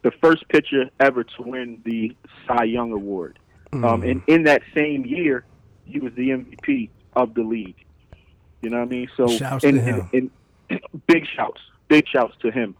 the 0.02 0.12
first 0.12 0.48
pitcher 0.50 0.90
ever 1.00 1.24
to 1.24 1.42
win 1.42 1.82
the 1.84 2.16
Cy 2.48 2.64
Young 2.66 2.92
Award. 2.92 3.38
Um, 3.72 4.02
and 4.02 4.24
in 4.26 4.44
that 4.44 4.64
same 4.74 5.06
year, 5.06 5.46
he 5.86 6.00
was 6.00 6.12
the 6.16 6.30
MVP 6.30 6.90
of 7.14 7.36
the 7.36 7.44
league. 7.44 7.76
You 8.62 8.72
know 8.72 8.80
what 8.80 8.88
I 8.88 8.90
mean? 8.90 9.10
So 9.16 9.28
Shouts 9.28 9.64
and. 9.64 9.80
And, 9.80 10.10
and 10.14 10.32
big 11.08 11.26
shouts, 11.28 11.62
big 11.88 12.08
shouts 12.08 12.36
to 12.42 12.52
him. 12.52 12.76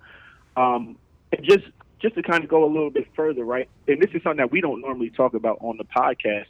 Um, 0.56 0.98
and 1.32 1.46
just 1.46 1.66
just 2.00 2.16
to 2.16 2.24
kind 2.24 2.44
of 2.44 2.50
go 2.50 2.64
a 2.64 2.72
little 2.72 2.90
bit 2.90 3.08
further, 3.16 3.44
right? 3.44 3.68
And 3.88 4.02
this 4.02 4.10
is 4.14 4.24
something 4.24 4.38
that 4.38 4.52
we 4.52 4.62
don't 4.62 4.82
normally 4.82 5.10
talk 5.10 5.34
about 5.34 5.58
on 5.62 5.78
the 5.78 5.84
podcast. 5.84 6.46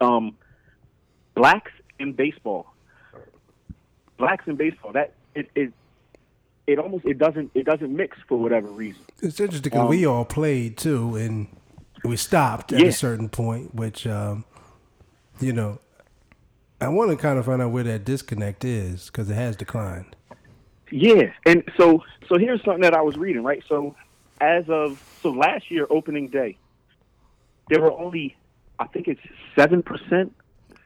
Um, 0.00 0.36
blacks 1.34 1.72
in 1.98 2.12
baseball, 2.12 2.69
blacks 4.20 4.44
in 4.46 4.56
baseball. 4.56 4.92
That 4.92 5.14
it, 5.34 5.50
it 5.54 5.72
it 6.66 6.78
almost 6.78 7.04
it 7.04 7.18
doesn't 7.18 7.50
it 7.54 7.64
doesn't 7.64 7.94
mix 7.94 8.16
for 8.28 8.38
whatever 8.38 8.68
reason. 8.68 9.02
It's 9.22 9.40
interesting 9.40 9.70
because 9.70 9.88
we 9.88 10.06
all 10.06 10.24
played 10.24 10.76
too, 10.76 11.16
and 11.16 11.48
we 12.04 12.16
stopped 12.16 12.72
at 12.72 12.76
Um, 12.78 12.84
Yeah. 12.84 12.88
a 12.90 12.92
certain 12.92 13.28
point, 13.28 13.74
which, 13.74 14.06
um, 14.06 14.44
you 15.40 15.52
know, 15.52 15.80
I 16.80 16.88
want 16.88 17.10
to 17.10 17.16
kind 17.16 17.38
of 17.38 17.44
find 17.44 17.60
out 17.60 17.72
where 17.72 17.84
that 17.84 18.04
disconnect 18.04 18.64
is 18.64 19.06
because 19.06 19.28
it 19.28 19.34
has 19.34 19.56
declined. 19.56 20.16
Yeah, 20.90 21.32
and 21.46 21.62
so 21.76 22.02
so 22.28 22.38
here's 22.38 22.62
something 22.64 22.82
that 22.82 22.94
I 22.94 23.02
was 23.02 23.16
reading, 23.16 23.42
right? 23.42 23.62
So 23.68 23.94
as 24.40 24.68
of 24.68 25.02
so 25.22 25.30
last 25.30 25.70
year 25.70 25.86
opening 25.90 26.28
day, 26.28 26.56
there 27.68 27.80
were 27.80 27.92
only 27.92 28.36
I 28.78 28.86
think 28.86 29.08
it's 29.08 29.20
seven 29.54 29.82
percent, 29.82 30.34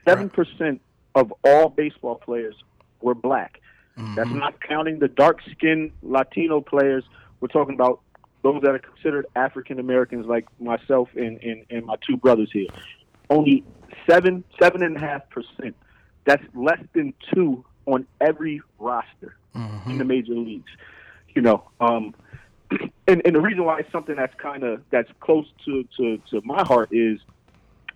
seven 0.07 0.29
percent 0.29 0.81
of 1.15 1.33
all 1.43 1.69
baseball 1.69 2.15
players 2.15 2.55
were 3.05 3.15
black. 3.15 3.61
That's 4.15 4.29
not 4.29 4.59
counting 4.61 4.99
the 4.99 5.07
dark 5.07 5.39
skinned 5.51 5.91
Latino 6.01 6.59
players. 6.59 7.05
We're 7.39 7.47
talking 7.47 7.75
about 7.75 8.01
those 8.41 8.61
that 8.63 8.71
are 8.71 8.79
considered 8.79 9.25
African 9.35 9.79
Americans, 9.79 10.25
like 10.25 10.45
myself 10.59 11.07
and, 11.15 11.41
and, 11.41 11.63
and 11.69 11.85
my 11.85 11.95
two 12.05 12.17
brothers 12.17 12.49
here. 12.51 12.67
Only 13.29 13.63
seven, 14.09 14.43
seven 14.59 14.83
and 14.83 14.97
a 14.97 14.99
half 14.99 15.29
percent. 15.29 15.75
That's 16.25 16.43
less 16.53 16.81
than 16.93 17.13
two 17.33 17.63
on 17.85 18.05
every 18.19 18.61
roster 18.79 19.37
in 19.91 19.97
the 19.97 20.03
major 20.03 20.33
leagues. 20.33 20.71
You 21.33 21.41
know, 21.41 21.69
um, 21.79 22.13
and, 23.07 23.21
and 23.23 23.35
the 23.35 23.41
reason 23.41 23.63
why 23.63 23.79
it's 23.79 23.91
something 23.91 24.15
that's 24.15 24.35
kind 24.35 24.63
of 24.63 24.81
that's 24.89 25.09
close 25.21 25.45
to, 25.65 25.87
to, 25.97 26.17
to 26.31 26.41
my 26.43 26.63
heart 26.63 26.89
is 26.91 27.19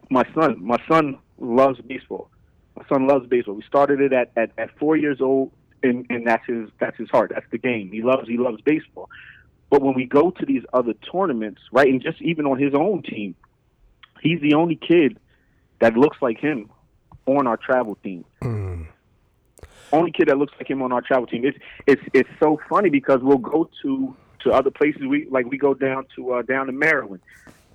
my 0.09 0.23
son. 0.33 0.63
My 0.63 0.77
son 0.87 1.17
loves 1.39 1.81
baseball. 1.81 2.29
My 2.79 2.85
son 2.87 3.07
loves 3.07 3.27
baseball. 3.27 3.55
We 3.55 3.63
started 3.63 3.99
it 3.99 4.13
at, 4.13 4.31
at, 4.37 4.51
at 4.57 4.77
four 4.79 4.95
years 4.95 5.19
old, 5.19 5.51
and, 5.83 6.05
and 6.09 6.25
that's 6.25 6.45
his 6.47 6.69
that's 6.79 6.97
his 6.97 7.09
heart. 7.09 7.31
That's 7.33 7.45
the 7.51 7.57
game. 7.57 7.91
He 7.91 8.01
loves 8.01 8.27
he 8.27 8.37
loves 8.37 8.61
baseball. 8.61 9.09
But 9.69 9.81
when 9.81 9.95
we 9.95 10.05
go 10.05 10.31
to 10.31 10.45
these 10.45 10.63
other 10.71 10.93
tournaments, 11.11 11.61
right, 11.73 11.89
and 11.89 12.01
just 12.01 12.21
even 12.21 12.45
on 12.45 12.57
his 12.57 12.73
own 12.73 13.03
team, 13.03 13.35
he's 14.21 14.39
the 14.39 14.53
only 14.53 14.75
kid 14.75 15.19
that 15.81 15.97
looks 15.97 16.17
like 16.21 16.39
him 16.39 16.69
on 17.25 17.47
our 17.47 17.57
travel 17.57 17.95
team. 17.95 18.23
Only 19.91 20.11
kid 20.11 20.29
that 20.29 20.37
looks 20.37 20.53
like 20.57 20.69
him 20.69 20.81
on 20.81 20.93
our 20.93 21.01
travel 21.01 21.27
team. 21.27 21.43
It's 21.43 21.57
it's 21.85 22.01
it's 22.13 22.29
so 22.39 22.61
funny 22.69 22.89
because 22.89 23.19
we'll 23.21 23.39
go 23.39 23.69
to 23.81 24.15
to 24.43 24.51
other 24.51 24.71
places. 24.71 25.01
We 25.05 25.27
like 25.29 25.47
we 25.47 25.57
go 25.57 25.73
down 25.73 26.05
to 26.15 26.33
uh, 26.35 26.41
down 26.43 26.67
to 26.67 26.71
Maryland, 26.71 27.21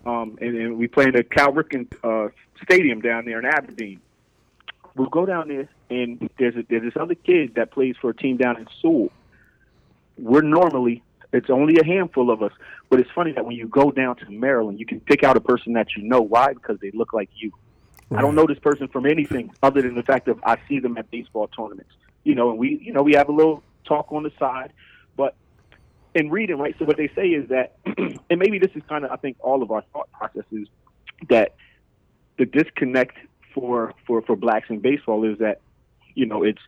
um, 0.06 0.39
and, 0.40 0.56
and 0.56 0.78
we 0.78 0.86
play 0.86 1.05
in 1.05 1.12
the 1.12 1.24
Cal 1.24 1.52
Ripken 1.52 1.93
uh, 2.02 2.31
Stadium 2.62 3.02
down 3.02 3.26
there 3.26 3.39
in 3.39 3.44
Aberdeen. 3.44 4.01
We'll 4.96 5.08
go 5.08 5.26
down 5.26 5.48
there, 5.48 5.68
and 5.90 6.30
there's 6.38 6.56
a, 6.56 6.64
there's 6.68 6.82
this 6.82 6.96
other 7.00 7.14
kid 7.14 7.54
that 7.56 7.72
plays 7.72 7.96
for 8.00 8.10
a 8.10 8.14
team 8.14 8.36
down 8.36 8.56
in 8.58 8.68
Sewell. 8.80 9.10
We're 10.16 10.42
normally 10.42 11.02
it's 11.34 11.50
only 11.50 11.78
a 11.80 11.84
handful 11.84 12.30
of 12.30 12.44
us, 12.44 12.52
but 12.88 13.00
it's 13.00 13.10
funny 13.10 13.32
that 13.32 13.44
when 13.44 13.56
you 13.56 13.66
go 13.66 13.90
down 13.90 14.14
to 14.16 14.30
Maryland, 14.30 14.78
you 14.78 14.86
can 14.86 15.00
pick 15.00 15.24
out 15.24 15.36
a 15.36 15.40
person 15.40 15.72
that 15.72 15.96
you 15.96 16.04
know. 16.04 16.20
Why? 16.20 16.52
Because 16.52 16.78
they 16.78 16.92
look 16.92 17.12
like 17.12 17.28
you. 17.34 17.52
I 18.12 18.20
don't 18.20 18.36
know 18.36 18.46
this 18.46 18.60
person 18.60 18.86
from 18.86 19.04
anything 19.04 19.52
other 19.60 19.82
than 19.82 19.96
the 19.96 20.04
fact 20.04 20.26
that 20.26 20.36
I 20.44 20.58
see 20.68 20.78
them 20.78 20.96
at 20.96 21.10
baseball 21.10 21.48
tournaments. 21.48 21.90
You 22.22 22.36
know, 22.36 22.50
and 22.50 22.58
we, 22.58 22.78
you 22.80 22.92
know, 22.92 23.02
we 23.02 23.14
have 23.14 23.28
a 23.28 23.32
little 23.32 23.64
talk 23.84 24.12
on 24.12 24.22
the 24.22 24.30
side, 24.38 24.72
but 25.16 25.34
in 26.14 26.30
reading, 26.30 26.58
right? 26.58 26.76
So 26.78 26.84
what 26.84 26.96
they 26.96 27.08
say 27.08 27.28
is 27.28 27.48
that, 27.48 27.74
and 27.86 28.38
maybe 28.38 28.60
this 28.60 28.70
is 28.76 28.82
kind 28.88 29.04
of, 29.04 29.10
I 29.10 29.16
think, 29.16 29.36
all 29.40 29.62
of 29.62 29.72
our 29.72 29.82
thought 29.92 30.08
processes 30.12 30.68
that 31.28 31.56
the 32.38 32.46
disconnect 32.46 33.16
for 33.55 33.94
for 34.06 34.20
for 34.22 34.36
blacks 34.36 34.68
in 34.68 34.81
baseball 34.81 35.24
is 35.24 35.39
that, 35.39 35.60
you 36.14 36.26
know, 36.26 36.43
it's 36.43 36.60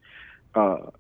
uh, 0.55 0.91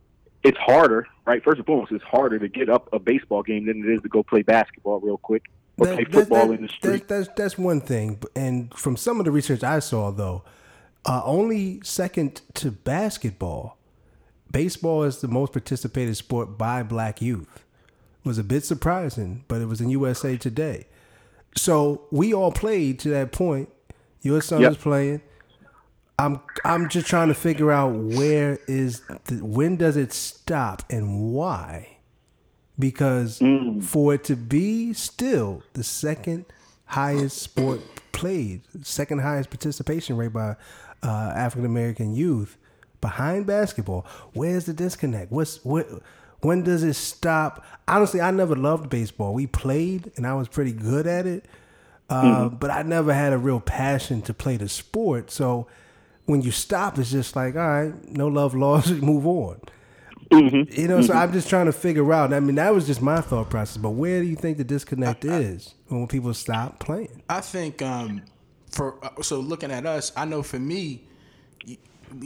it's 0.43 0.59
harder, 0.59 1.07
right? 1.27 1.43
First 1.43 1.59
and 1.59 1.67
foremost, 1.67 1.93
it's 1.93 2.05
harder 2.05 2.39
to 2.39 2.49
get 2.49 2.69
up 2.69 2.89
a 2.93 2.99
baseball 2.99 3.43
game 3.43 3.67
than 3.67 3.83
it 3.85 3.91
is 3.91 4.03
to 4.03 4.09
go 4.09 4.23
play 4.23 4.43
basketball 4.43 5.01
real 5.01 5.17
quick 5.19 5.45
or 5.79 5.87
play 5.87 6.05
football 6.05 6.53
in 6.53 6.63
the 6.63 6.69
street. 6.69 7.09
That, 7.09 7.09
that's 7.09 7.29
that's 7.37 7.59
one 7.59 7.81
thing, 7.81 8.21
and 8.35 8.73
from 8.75 8.97
some 8.97 9.19
of 9.19 9.25
the 9.25 9.31
research 9.31 9.63
I 9.63 9.79
saw, 9.79 10.11
though, 10.11 10.43
uh, 11.05 11.23
only 11.25 11.81
second 11.83 12.43
to 12.55 12.71
basketball, 12.71 13.79
baseball 14.51 15.05
is 15.05 15.21
the 15.21 15.29
most 15.29 15.53
participated 15.53 16.17
sport 16.17 16.59
by 16.59 16.83
black 16.83 17.23
youth. 17.23 17.65
It 18.25 18.29
was 18.29 18.39
a 18.39 18.45
bit 18.45 18.65
surprising, 18.65 19.45
but 19.49 19.61
it 19.63 19.67
was 19.67 19.81
in 19.81 19.89
USA 19.91 20.37
Today. 20.37 20.87
So 21.57 22.03
we 22.11 22.35
all 22.35 22.53
played 22.53 22.99
to 23.01 23.09
that 23.11 23.33
point. 23.33 23.71
Your 24.21 24.43
son 24.43 24.61
Yep. 24.61 24.71
was 24.71 24.79
playing. 24.79 25.23
I'm 26.19 26.41
I'm 26.65 26.89
just 26.89 27.07
trying 27.07 27.29
to 27.29 27.35
figure 27.35 27.71
out 27.71 27.95
where 27.95 28.59
is 28.67 29.03
the, 29.25 29.45
when 29.45 29.77
does 29.77 29.97
it 29.97 30.13
stop 30.13 30.83
and 30.89 31.33
why? 31.33 31.99
Because 32.79 33.43
for 33.83 34.15
it 34.15 34.25
to 34.25 34.37
be 34.37 34.93
still 34.93 35.63
the 35.75 35.83
second 35.83 36.47
highest 36.87 37.39
sport 37.39 37.81
played, 38.13 38.63
second 38.83 39.21
highest 39.21 39.51
participation 39.51 40.17
rate 40.17 40.33
by 40.33 40.57
uh, 41.03 41.33
African 41.35 41.67
American 41.67 42.15
youth 42.15 42.57
behind 43.01 43.47
basketball, 43.47 44.07
where's 44.33 44.65
the 44.65 44.73
disconnect? 44.73 45.31
What's 45.33 45.65
what? 45.65 45.87
When 46.41 46.63
does 46.63 46.83
it 46.83 46.95
stop? 46.95 47.65
Honestly, 47.89 48.21
I 48.21 48.31
never 48.31 48.55
loved 48.55 48.89
baseball. 48.91 49.35
We 49.35 49.47
played, 49.47 50.13
and 50.17 50.27
I 50.27 50.35
was 50.35 50.49
pretty 50.49 50.73
good 50.73 51.07
at 51.07 51.27
it, 51.27 51.47
uh, 52.09 52.49
but 52.49 52.71
I 52.71 52.83
never 52.83 53.13
had 53.13 53.33
a 53.33 53.39
real 53.39 53.61
passion 53.61 54.23
to 54.23 54.35
play 54.35 54.57
the 54.57 54.69
sport. 54.69 55.31
So 55.31 55.67
when 56.27 56.43
you 56.43 56.51
stop, 56.51 56.99
it's 56.99 57.11
just 57.11 57.35
like, 57.35 57.57
all 57.57 57.67
right, 57.67 58.09
no 58.09 58.29
love 58.29 58.55
lost, 58.65 58.91
move 58.91 59.27
on. 59.27 59.61
You 60.31 60.89
know, 60.89 61.01
so 61.03 61.15
I'm 61.15 61.33
just 61.33 61.49
trying 61.49 61.67
to 61.67 61.73
figure 61.73 62.13
out. 62.13 62.33
I 62.33 62.41
mean, 62.41 62.57
that 62.57 62.75
was 62.75 62.87
just 62.87 63.01
my 63.01 63.21
thought 63.21 63.49
process. 63.49 63.77
But 63.77 63.91
where 63.91 64.21
do 64.21 64.27
you 64.27 64.35
think 64.35 64.59
the 64.59 64.65
disconnect 64.65 65.25
is 65.25 65.75
when 65.87 66.09
people 66.09 66.35
stop 66.35 66.81
playing? 66.81 67.23
I 67.31 67.41
think 67.41 67.81
um, 67.81 68.23
for 68.73 69.05
uh, 69.05 69.23
so 69.23 69.39
looking 69.39 69.71
at 69.71 69.87
us, 69.87 70.11
I 70.17 70.25
know 70.25 70.43
for 70.43 70.59
me, 70.59 71.05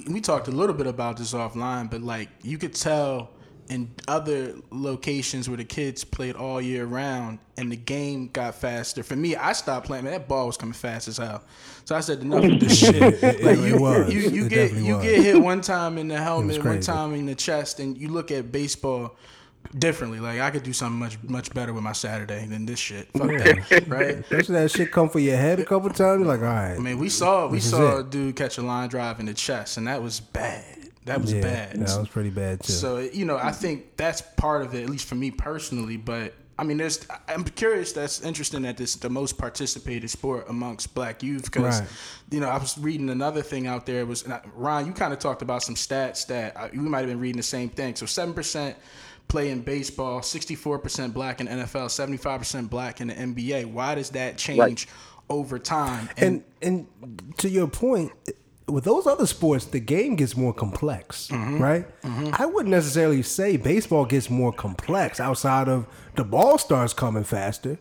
we 0.07 0.21
talked 0.21 0.49
a 0.49 0.51
little 0.51 0.75
bit 0.75 0.87
about 0.87 1.19
this 1.19 1.35
offline, 1.35 1.91
but 1.91 2.01
like 2.01 2.31
you 2.43 2.57
could 2.57 2.75
tell 2.75 3.31
in 3.71 3.89
other 4.09 4.55
locations 4.71 5.49
where 5.49 5.57
the 5.57 5.65
kids 5.65 6.05
played 6.05 6.35
all 6.35 6.61
year 6.61 6.85
round 6.85 7.39
and 7.57 7.71
the 7.71 7.77
game 7.77 8.29
got 8.33 8.57
faster. 8.57 9.03
For 9.05 9.15
me, 9.17 9.37
I 9.37 9.53
stopped 9.53 9.87
playing. 9.87 10.05
Man, 10.05 10.13
that 10.13 10.29
ball 10.29 10.49
was 10.49 10.57
coming 10.57 10.73
fast 10.75 11.07
as 11.09 11.19
hell. 11.19 11.43
So 11.85 11.95
I 11.97 12.01
said, 12.01 12.21
enough 12.21 12.45
of 12.53 12.61
this 12.61 12.79
shit. 12.79 13.23
Like 13.43 13.59
you, 13.61 13.81
was. 13.81 14.13
you, 14.13 14.21
you 14.29 14.45
It 14.47 14.49
get 14.49 14.73
you 14.75 14.97
was. 14.97 15.05
get 15.05 15.23
hit 15.23 15.41
one 15.41 15.61
time 15.61 15.99
in 15.99 16.09
the 16.09 16.19
helmet, 16.23 16.63
one 16.65 16.81
time 16.81 17.15
in 17.15 17.27
the 17.27 17.35
chest, 17.35 17.79
and 17.81 17.97
you 17.97 18.09
look 18.09 18.31
at 18.33 18.51
baseball 18.53 19.17
differently. 19.79 20.19
Like 20.19 20.41
I 20.41 20.51
could 20.51 20.65
do 20.65 20.73
something 20.73 20.99
much 20.99 21.19
much 21.23 21.55
better 21.55 21.73
with 21.73 21.85
my 21.85 21.93
Saturday 21.93 22.47
than 22.47 22.67
this 22.67 22.81
shit. 22.81 23.09
Fuck 23.13 23.29
that, 23.29 23.85
right? 23.89 24.17
Especially 24.19 24.55
that 24.57 24.71
shit 24.73 24.91
come 24.91 25.09
for 25.09 25.21
your 25.21 25.37
head 25.37 25.61
a 25.61 25.65
couple 25.65 25.89
times. 25.91 26.19
You're 26.21 26.27
like, 26.29 26.41
all 26.41 26.47
right, 26.47 26.75
I 26.75 26.79
mean, 26.79 26.99
we 26.99 27.09
saw 27.09 27.47
we 27.47 27.61
saw 27.61 27.99
it. 27.99 28.01
a 28.01 28.03
dude 28.11 28.35
catch 28.35 28.59
a 28.59 28.63
line 28.63 28.89
drive 28.89 29.21
in 29.21 29.27
the 29.27 29.35
chest, 29.35 29.77
and 29.77 29.87
that 29.87 30.03
was 30.03 30.19
bad. 30.19 30.65
That 31.07 31.21
was 31.21 31.33
yeah, 31.33 31.41
bad. 31.41 31.73
that 31.81 31.99
was 31.99 32.09
pretty 32.09 32.31
bad 32.31 32.61
too. 32.63 32.73
so 32.73 32.99
you 32.99 33.25
know, 33.25 33.37
I 33.39 33.53
think 33.53 33.97
that's 33.97 34.21
part 34.21 34.63
of 34.63 34.75
it, 34.75 34.83
at 34.85 34.91
least 34.91 35.07
for 35.07 35.15
me 35.15 35.31
personally. 35.31 35.97
But 35.97 36.35
I 36.59 36.63
mean, 36.63 36.77
there's 36.77 37.07
I'm 37.27 37.43
curious. 37.45 37.93
That's 37.93 38.21
interesting 38.21 38.63
that 38.63 38.77
this 38.77 38.95
the 38.97 39.09
most 39.09 39.39
participated 39.39 40.11
sport 40.11 40.45
amongst 40.51 40.95
Black 40.95 41.23
youth 41.23 41.45
because 41.45 41.81
Right. 41.81 41.89
you 42.31 42.41
know 42.41 42.49
I 42.51 42.59
was 42.59 42.77
reading 42.77 43.09
another 43.09 43.41
thing 43.41 43.67
out 43.67 43.87
there 43.87 44.05
was 44.05 44.25
and 44.25 44.35
I- 44.35 44.43
Ron. 44.55 44.85
You 44.87 44.93
kind 44.93 45.13
of 45.15 45.19
talked 45.19 45.41
about 45.41 45.63
some 45.63 45.75
stats 45.75 46.27
that 46.27 46.55
uh, 46.57 46.69
we 46.73 46.79
might 46.81 46.99
have 47.01 47.09
been 47.09 47.19
reading 47.21 47.39
the 47.39 47.43
same 47.43 47.71
thing. 47.71 47.97
So 47.97 48.05
seven 48.05 48.35
percent 48.35 48.77
play 49.29 49.51
in 49.51 49.63
baseball, 49.63 50.19
64% 50.21 51.13
black 51.15 51.41
in 51.41 51.47
NFL, 51.47 51.87
75% 51.87 52.69
black 52.69 53.01
in 53.01 53.07
the 53.09 53.15
NBA. 53.15 53.65
Why 53.65 53.95
does 53.95 54.11
that 54.11 54.37
change 54.37 54.89
over 55.31 55.59
time? 55.59 56.09
and 56.19 56.45
and 56.61 56.87
to 57.39 57.49
your 57.49 57.69
point, 57.69 58.13
with 58.73 58.85
those 58.85 59.07
other 59.07 59.27
sports, 59.27 59.65
the 59.67 59.81
game 59.81 60.17
gets 60.17 60.37
more 60.37 60.53
complex, 60.53 61.29
Mm-hmm. 61.29 61.59
right? 61.63 61.87
I 62.39 62.47
wouldn't 62.47 62.71
necessarily 62.71 63.23
say 63.23 63.57
baseball 63.57 64.05
gets 64.05 64.31
more 64.31 64.53
complex 64.53 65.21
outside 65.21 65.69
of 65.69 65.87
the 66.17 66.25
ball 66.25 66.59
starts 66.59 66.93
coming 66.93 67.25
faster. 67.25 67.79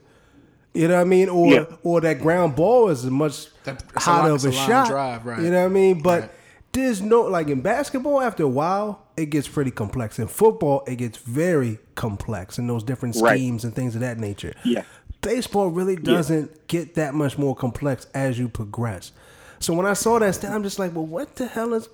You 0.74 0.88
know 0.88 0.96
what 0.96 1.02
I 1.02 1.06
mean? 1.06 1.30
Or 1.30 1.48
Yeah. 1.54 1.66
or 1.84 2.00
that 2.02 2.20
ground 2.22 2.56
ball 2.56 2.90
is 2.90 3.04
a 3.06 3.12
much 3.12 3.48
That- 3.64 3.82
it's 3.96 3.96
a 3.96 4.00
hotter 4.12 4.32
of 4.32 4.46
a, 4.46 4.52
shot. 4.52 4.88
drive, 4.88 5.26
right. 5.26 5.42
You 5.42 5.50
know 5.50 5.62
what 5.62 5.66
I 5.66 5.70
mean? 5.70 6.02
But 6.02 6.22
Right. 6.22 6.32
there's 6.74 7.02
no 7.02 7.22
like 7.22 7.48
in 7.50 7.62
basketball. 7.62 8.22
After 8.22 8.44
a 8.44 8.48
while, 8.48 9.00
it 9.18 9.28
gets 9.32 9.48
pretty 9.48 9.72
complex. 9.72 10.20
In 10.20 10.28
football, 10.28 10.84
it 10.88 10.98
gets 10.98 11.18
very 11.18 11.80
complex 11.96 12.60
in 12.60 12.68
those 12.68 12.84
different 12.84 13.16
Right. 13.16 13.38
schemes 13.38 13.64
and 13.66 13.74
things 13.76 13.96
of 13.96 14.02
that 14.02 14.20
nature. 14.20 14.54
Yeah. 14.64 14.84
Baseball 15.22 15.68
really 15.70 15.96
doesn't 15.98 16.68
get 16.68 16.96
that 16.96 17.14
much 17.14 17.38
more 17.38 17.56
complex 17.56 18.06
as 18.14 18.38
you 18.40 18.48
progress. 18.48 19.12
So 19.60 19.74
when 19.74 19.86
I 19.86 19.94
saw 19.94 20.20
that 20.20 20.36
stat, 20.36 20.52
I'm 20.52 20.64
just 20.64 20.80
like, 20.80 20.94
well, 20.96 21.06
what 21.06 21.36
the 21.36 21.48
hell 21.48 21.74
is 21.74 21.90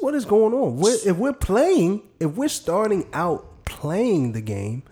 what 0.00 0.14
is 0.14 0.24
going 0.24 0.54
on? 0.54 0.76
We're, 0.78 0.96
if 1.06 1.16
we're 1.16 1.34
playing, 1.34 2.02
if 2.20 2.32
we're 2.32 2.48
starting 2.48 3.06
out 3.12 3.64
playing 3.66 4.32
the 4.32 4.40
game, 4.40 4.82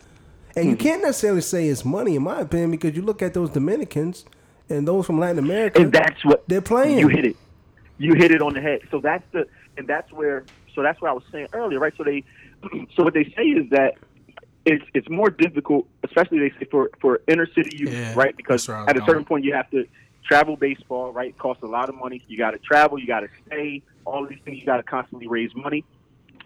and 0.56 0.66
Mm-hmm. 0.66 0.70
you 0.70 0.76
can't 0.76 1.02
necessarily 1.02 1.40
say 1.40 1.68
it's 1.68 1.84
money, 1.84 2.16
in 2.16 2.22
my 2.22 2.40
opinion, 2.40 2.70
because 2.72 2.94
you 2.96 3.02
look 3.02 3.22
at 3.22 3.34
those 3.34 3.50
Dominicans 3.50 4.24
and 4.68 4.86
those 4.86 5.06
from 5.06 5.18
Latin 5.18 5.38
America, 5.38 5.80
and 5.80 5.92
that's 5.92 6.24
what 6.24 6.44
they're 6.48 6.60
playing. 6.60 6.98
You 6.98 7.08
hit 7.08 7.24
it. 7.24 7.36
You 7.98 8.14
hit 8.14 8.30
it 8.30 8.42
on 8.42 8.54
the 8.54 8.60
head. 8.60 8.80
So 8.90 9.00
that's 9.00 9.24
the 9.32 9.46
and 9.76 9.88
that's 9.88 10.12
where 10.12 10.46
so 10.74 10.82
that's 10.82 11.00
what 11.00 11.10
I 11.10 11.14
was 11.14 11.24
saying 11.32 11.48
earlier, 11.52 11.78
right? 11.78 11.92
So 11.96 12.04
they 12.04 12.24
so 12.96 13.02
what 13.04 13.14
they 13.14 13.24
say 13.36 13.44
is 13.44 13.70
that 13.70 13.94
it's 14.64 14.84
it's 14.94 15.08
more 15.08 15.30
difficult, 15.30 15.88
especially 16.04 16.38
they 16.40 16.50
say 16.58 16.66
for 16.70 16.90
for 17.00 17.20
inner 17.28 17.46
city 17.54 17.76
youth, 17.76 17.90
Yeah, 17.92 18.14
right? 18.14 18.36
Because 18.36 18.54
that's 18.60 18.68
where 18.68 18.76
I 18.76 18.80
was 18.82 18.88
at 18.88 18.96
a 18.96 19.00
going. 19.00 19.06
certain 19.06 19.24
point 19.24 19.44
you 19.44 19.54
have 19.54 19.70
to 19.70 19.86
travel 20.24 20.56
baseball, 20.56 21.12
right? 21.12 21.36
Costs 21.38 21.62
a 21.62 21.66
lot 21.66 21.88
of 21.88 21.94
money. 21.94 22.22
You 22.28 22.38
got 22.38 22.52
to 22.52 22.58
travel, 22.58 22.98
you 22.98 23.06
got 23.06 23.20
to 23.20 23.28
stay, 23.46 23.82
all 24.04 24.22
of 24.24 24.30
these 24.30 24.38
things. 24.44 24.58
You 24.58 24.66
got 24.66 24.78
to 24.78 24.82
constantly 24.82 25.26
raise 25.26 25.54
money. 25.54 25.84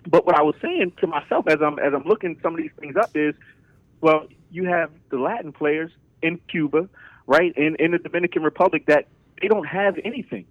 But 0.07 0.27
what 0.27 0.37
I 0.37 0.43
was 0.43 0.55
saying 0.63 0.93
to 1.01 1.07
myself 1.07 1.47
as 1.49 1.61
I'm 1.63 1.79
as 1.79 1.93
I'm 1.95 2.05
looking 2.05 2.39
some 2.43 2.55
of 2.55 2.61
these 2.61 2.71
things 2.79 2.97
up 2.97 3.11
is, 3.15 3.35
well, 4.01 4.27
you 4.51 4.65
have 4.65 4.91
the 5.11 5.19
Latin 5.19 5.53
players 5.53 5.91
in 6.23 6.39
Cuba, 6.49 6.89
right, 7.27 7.57
in 7.57 7.77
in 7.77 7.93
the 7.93 7.99
Dominican 7.99 8.43
Republic 8.43 8.87
that 8.87 9.07
they 9.41 9.49
don't 9.49 9.67
have 9.67 9.99
anything. 10.05 10.47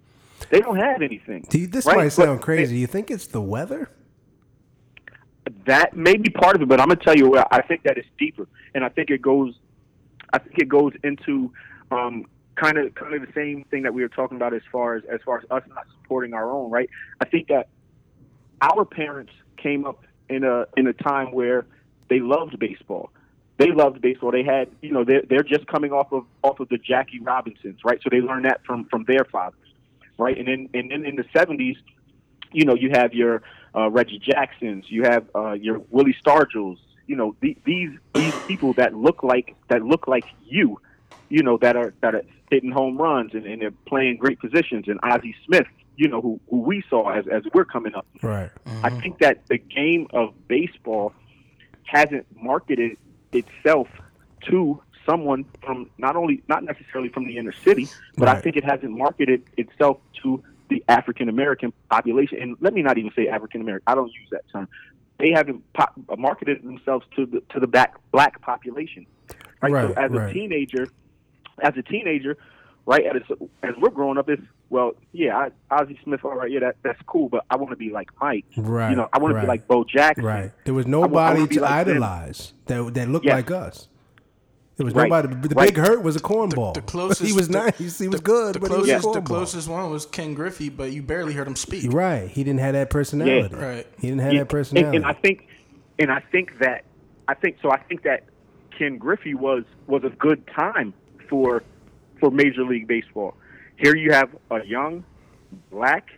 They 0.50 0.60
don't 0.60 0.76
have 0.76 1.02
anything. 1.02 1.46
Do 1.48 1.58
you- 1.58 1.66
this 1.66 1.84
right? 1.86 1.96
might 1.96 2.04
But 2.04 2.10
sound 2.12 2.40
crazy. 2.42 2.78
you 2.78 2.86
think 2.86 3.10
it's 3.10 3.26
the 3.26 3.40
weather? 3.42 3.90
that 5.64 5.96
may 5.96 6.16
be 6.16 6.28
part 6.30 6.56
of 6.56 6.62
it, 6.62 6.68
but 6.68 6.80
I'm 6.80 6.88
gonna 6.88 7.00
tell 7.00 7.16
you 7.16 7.30
what 7.30 7.48
I 7.50 7.62
think 7.62 7.82
that 7.84 7.96
it's 7.98 8.08
deeper, 8.18 8.46
and 8.74 8.84
I 8.84 8.88
think 8.90 9.10
it 9.10 9.22
goes, 9.22 9.54
I 10.32 10.38
think 10.38 10.58
it 10.58 10.68
goes 10.68 10.92
into 11.02 11.52
um, 11.90 12.26
kind 12.58 12.78
of 12.78 12.94
kind 12.94 13.14
of 13.14 13.22
the 13.22 13.32
same 13.34 13.64
thing 13.70 13.82
that 13.84 13.94
we 13.94 14.02
were 14.02 14.08
talking 14.08 14.36
about 14.36 14.54
as 14.54 14.62
far 14.70 14.96
as 14.96 15.04
as 15.04 15.20
far 15.24 15.38
as 15.38 15.44
us 15.50 15.62
not 15.68 15.86
supporting 16.00 16.34
our 16.34 16.50
own, 16.50 16.70
right? 16.70 16.90
I 17.20 17.24
think 17.24 17.48
that 17.48 17.68
our 18.60 18.84
parents 18.84 19.32
came 19.56 19.84
up 19.86 20.04
in 20.28 20.44
a 20.44 20.66
in 20.76 20.86
a 20.86 20.92
time 20.92 21.32
where 21.32 21.66
they 22.08 22.20
loved 22.20 22.58
baseball. 22.58 23.10
They 23.58 23.72
loved 23.72 24.00
baseball. 24.00 24.30
They 24.30 24.44
had, 24.44 24.68
you 24.82 24.92
know, 24.92 25.04
they're 25.04 25.22
they're 25.28 25.42
just 25.42 25.66
coming 25.66 25.92
off 25.92 26.12
of 26.12 26.24
off 26.42 26.60
of 26.60 26.68
the 26.68 26.78
Jackie 26.78 27.20
Robinsons, 27.20 27.80
right? 27.84 28.00
So 28.02 28.08
they 28.10 28.20
learned 28.20 28.44
that 28.44 28.64
from 28.64 28.86
from 28.86 29.04
their 29.04 29.24
fathers, 29.24 29.68
right? 30.18 30.36
And 30.36 30.48
then 30.48 30.68
and 30.74 30.90
then 30.90 31.04
in 31.04 31.16
the 31.16 31.24
'70s, 31.34 31.76
you 32.52 32.64
know, 32.64 32.74
you 32.74 32.90
have 32.92 33.14
your 33.14 33.42
uh, 33.74 33.90
Reggie 33.90 34.18
Jacksons, 34.18 34.84
you 34.88 35.04
have 35.04 35.28
uh, 35.34 35.52
your 35.52 35.80
Willie 35.90 36.16
Stargells, 36.24 36.78
you 37.06 37.16
know, 37.16 37.34
the, 37.40 37.56
these 37.64 37.90
these 38.14 38.34
people 38.46 38.74
that 38.74 38.94
look 38.94 39.22
like 39.22 39.56
that 39.68 39.82
look 39.82 40.06
like 40.06 40.24
you, 40.44 40.80
you 41.28 41.42
know, 41.42 41.58
that 41.58 41.76
are 41.76 41.94
that 42.00 42.14
are 42.14 42.22
hitting 42.50 42.70
home 42.70 42.96
runs 42.96 43.34
and, 43.34 43.46
and 43.46 43.60
they're 43.62 43.70
playing 43.86 44.16
great 44.16 44.40
positions, 44.40 44.86
and 44.88 44.98
Ozzie 45.02 45.34
Smith, 45.46 45.66
you 45.96 46.08
know, 46.08 46.20
who 46.20 46.40
who 46.50 46.60
we 46.60 46.82
saw 46.88 47.10
as 47.10 47.26
as 47.28 47.42
we're 47.52 47.64
coming 47.64 47.94
up. 47.94 48.06
Right. 48.22 48.50
I 48.82 48.90
think 49.00 49.18
that 49.18 49.46
the 49.48 49.58
game 49.58 50.06
of 50.12 50.34
baseball 50.48 51.12
hasn't 51.84 52.26
marketed 52.40 52.96
itself 53.32 53.88
to 54.46 54.80
someone 55.08 55.44
from 55.64 55.90
not 55.98 56.16
only 56.16 56.42
not 56.48 56.64
necessarily 56.64 57.08
from 57.08 57.26
the 57.26 57.36
inner 57.38 57.52
city, 57.52 57.88
but 58.16 58.28
I 58.28 58.40
think 58.40 58.56
it 58.56 58.64
hasn't 58.64 58.92
marketed 58.92 59.42
itself 59.56 59.98
to 60.22 60.42
the 60.68 60.84
African 60.88 61.28
American 61.28 61.72
population. 61.90 62.38
And 62.40 62.56
let 62.60 62.74
me 62.74 62.82
not 62.82 62.98
even 62.98 63.10
say 63.16 63.28
African 63.28 63.60
American. 63.60 63.84
I 63.86 63.94
don't 63.94 64.12
use 64.12 64.28
that 64.30 64.44
term. 64.52 64.68
They 65.18 65.30
haven't 65.30 65.64
po- 65.72 66.16
marketed 66.16 66.62
themselves 66.62 67.06
to 67.16 67.26
the 67.26 67.42
to 67.50 67.60
the 67.60 67.66
black 67.66 67.96
black 68.12 68.40
population. 68.42 69.06
Right. 69.60 69.72
Right, 69.72 69.88
so 69.88 70.00
as 70.00 70.10
right. 70.12 70.30
a 70.30 70.32
teenager, 70.32 70.86
as 71.62 71.74
a 71.76 71.82
teenager, 71.82 72.36
right? 72.86 73.04
As 73.06 73.22
as 73.62 73.74
we're 73.80 73.90
growing 73.90 74.18
up, 74.18 74.28
it's 74.28 74.42
well, 74.70 74.92
yeah, 75.12 75.48
I, 75.70 75.74
Ozzie 75.74 75.98
Smith, 76.04 76.20
all 76.24 76.34
right, 76.34 76.50
yeah, 76.50 76.60
that 76.60 76.76
that's 76.82 77.00
cool, 77.06 77.28
but 77.28 77.44
I 77.50 77.56
want 77.56 77.70
to 77.70 77.76
be 77.76 77.90
like 77.90 78.10
Mike. 78.20 78.44
Right, 78.56 78.90
You 78.90 78.96
know, 78.96 79.08
I 79.12 79.18
want 79.18 79.34
to 79.34 79.40
be 79.40 79.46
like 79.46 79.66
Bo 79.66 79.84
Jackson. 79.84 80.24
Right. 80.24 80.52
There 80.64 80.74
was 80.74 80.84
I 80.84 80.88
I 80.88 80.90
nobody 80.90 81.38
wanna 81.40 81.46
be 81.48 81.54
to 81.56 81.60
like 81.62 81.86
them. 81.86 81.96
idolize 82.02 82.52
that 82.66 82.94
that 82.94 83.08
looked 83.08 83.26
Yeah. 83.26 83.36
like 83.36 83.50
us. 83.50 83.88
There 84.76 84.84
was 84.84 84.94
Right, 84.94 85.10
nobody. 85.10 85.48
The 85.48 85.54
right. 85.56 85.74
Big 85.74 85.76
Hurt 85.76 86.02
was 86.04 86.14
a 86.14 86.20
cornball. 86.20 86.74
The 86.74 86.82
closest 86.82 87.22
he 87.22 87.32
was 87.32 87.48
the- 87.48 87.72
He 87.98 88.06
was 88.08 88.20
good, 88.20 88.54
The 88.54 88.60
but 88.60 88.70
he 88.70 88.76
was 88.76 88.86
closest, 89.02 89.12
the 89.12 89.20
closest 89.22 89.68
one 89.68 89.90
was 89.90 90.06
Ken 90.06 90.34
Griffey, 90.34 90.68
but 90.68 90.92
you 90.92 91.02
barely 91.02 91.32
heard 91.32 91.48
him 91.48 91.56
speak. 91.56 91.92
Right. 91.92 92.28
He 92.28 92.44
didn't 92.44 92.60
have 92.60 92.74
that 92.74 92.88
personality. 92.88 93.56
Right. 93.56 93.86
He 93.98 94.06
didn't 94.06 94.20
have 94.22 94.32
Yeah, 94.34 94.40
that 94.40 94.48
personality. 94.48 94.98
And, 94.98 95.04
and 95.04 95.16
I 95.16 95.18
think, 95.18 95.48
and 95.98 96.12
I 96.12 96.20
think 96.30 96.58
that, 96.60 96.84
I 97.26 97.34
think 97.34 97.56
so. 97.60 97.72
I 97.72 97.78
think 97.78 98.02
that 98.02 98.24
Ken 98.78 98.98
Griffey 98.98 99.34
was 99.34 99.64
was 99.88 100.04
a 100.04 100.10
good 100.10 100.46
time 100.46 100.94
for 101.28 101.62
for 102.20 102.30
Major 102.30 102.64
League 102.64 102.86
Baseball. 102.88 103.34
Here 103.76 103.94
you 103.96 104.12
have 104.12 104.30
a 104.50 104.64
young 104.64 105.04
black 105.70 106.08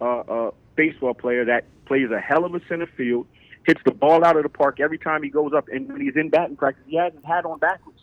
uh, 0.00 0.04
uh, 0.20 0.50
baseball 0.76 1.14
player 1.14 1.44
that 1.46 1.64
plays 1.86 2.10
a 2.10 2.20
hell 2.20 2.44
of 2.44 2.54
a 2.54 2.60
center 2.68 2.86
field, 2.96 3.26
hits 3.64 3.80
the 3.84 3.90
ball 3.90 4.24
out 4.24 4.36
of 4.36 4.44
the 4.44 4.48
park 4.48 4.78
every 4.80 4.98
time 4.98 5.22
he 5.22 5.28
goes 5.28 5.52
up, 5.52 5.68
and 5.72 5.90
when 5.90 6.00
he's 6.00 6.14
in 6.16 6.28
batting 6.30 6.56
practice, 6.56 6.84
he 6.86 6.96
has 6.96 7.12
his 7.12 7.24
hat 7.24 7.44
on 7.44 7.58
backwards. 7.58 7.98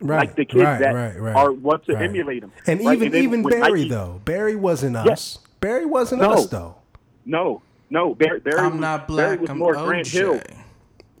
right. 0.00 0.18
like 0.28 0.36
the 0.36 0.44
kids 0.44 0.62
right, 0.64 0.78
that 0.80 0.94
right, 0.94 1.20
right, 1.20 1.36
are 1.36 1.52
want 1.52 1.84
to 1.84 1.92
right. 1.94 2.04
emulate 2.04 2.42
him. 2.42 2.52
And 2.66 2.80
right? 2.84 2.96
even 2.96 3.12
then 3.12 3.22
even 3.22 3.42
Barry 3.42 3.80
Nike- 3.80 3.88
though. 3.90 4.20
Barry 4.24 4.56
wasn't 4.56 4.94
Yeah. 4.94 5.12
us. 5.12 5.38
Barry 5.60 5.84
wasn't 5.86 6.22
No. 6.22 6.32
us 6.32 6.46
though. 6.46 6.76
No, 7.26 7.60
no, 7.90 8.14
Barry, 8.14 8.40
Barry 8.40 8.58
I'm 8.60 8.72
was, 8.72 8.80
not 8.80 9.06
Barry 9.08 9.36
black. 9.36 9.40
was 9.40 9.50
I'm 9.50 9.58
more 9.58 9.74
OJ. 9.74 9.84
Grant 9.86 10.06
Hill. 10.06 10.40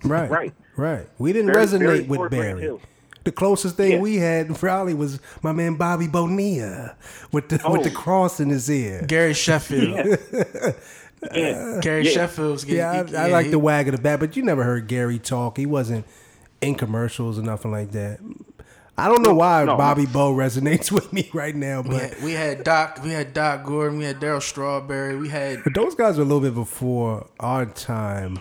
Right. 0.04 0.30
Right. 0.30 0.54
Right. 0.76 1.08
We 1.18 1.32
didn't 1.32 1.52
Barry- 1.52 1.66
resonate 1.66 1.80
Barry 1.80 2.00
with 2.02 2.16
Ford, 2.18 2.30
Grant 2.30 2.58
Barry. 2.60 2.78
Hill. 3.28 3.32
The 3.32 3.36
closest 3.36 3.76
thing 3.76 3.92
Yeah. 3.92 3.98
we 4.00 4.16
had 4.16 4.54
probably 4.56 4.94
was 4.94 5.20
my 5.42 5.52
man 5.52 5.74
Bobby 5.76 6.08
Bonilla 6.08 6.96
with 7.32 7.48
the 7.48 7.60
with 7.70 7.82
the 7.84 7.90
Oh. 7.90 7.94
cross 8.00 8.40
in 8.40 8.48
his 8.48 8.70
ear. 8.70 9.04
Gary 9.06 9.34
Sheffield. 9.44 10.18
Yeah. 11.34 11.78
Gary 11.82 12.04
Yeah. 12.04 12.10
Sheffield's 12.12 12.64
getting. 12.64 13.12
Yeah, 13.12 13.20
I, 13.20 13.24
I 13.24 13.26
yeah, 13.28 13.32
like 13.32 13.46
he- 13.46 13.50
the 13.52 13.58
wag 13.58 13.88
of 13.88 13.96
the 13.96 14.00
bat, 14.02 14.20
but 14.20 14.36
you 14.36 14.42
never 14.42 14.62
heard 14.64 14.86
Gary 14.86 15.18
talk. 15.18 15.56
He 15.56 15.66
wasn't 15.66 16.04
in 16.60 16.74
commercials 16.74 17.38
or 17.38 17.42
nothing 17.42 17.70
like 17.72 17.90
that. 17.92 18.20
I 18.96 19.06
don't 19.06 19.22
know 19.22 19.34
why 19.34 19.62
no. 19.64 19.76
Bobby 19.76 20.06
Bo 20.06 20.34
resonates 20.34 20.90
with 20.98 21.12
me 21.12 21.30
right 21.32 21.54
now, 21.54 21.82
We 21.82 21.90
but 21.90 22.00
had, 22.14 22.22
we 22.24 22.32
had 22.32 22.64
Doc. 22.64 23.00
We 23.04 23.10
had 23.10 23.32
Doc 23.32 23.62
Gooden. 23.64 23.96
We 23.98 24.04
had 24.04 24.18
Darryl 24.20 24.42
Strawberry. 24.42 25.16
We 25.16 25.28
had 25.28 25.62
but 25.62 25.74
those 25.74 25.94
guys 25.94 26.16
were 26.16 26.22
a 26.22 26.26
little 26.26 26.40
bit 26.40 26.54
before 26.54 27.26
our 27.38 27.66
time. 27.66 28.40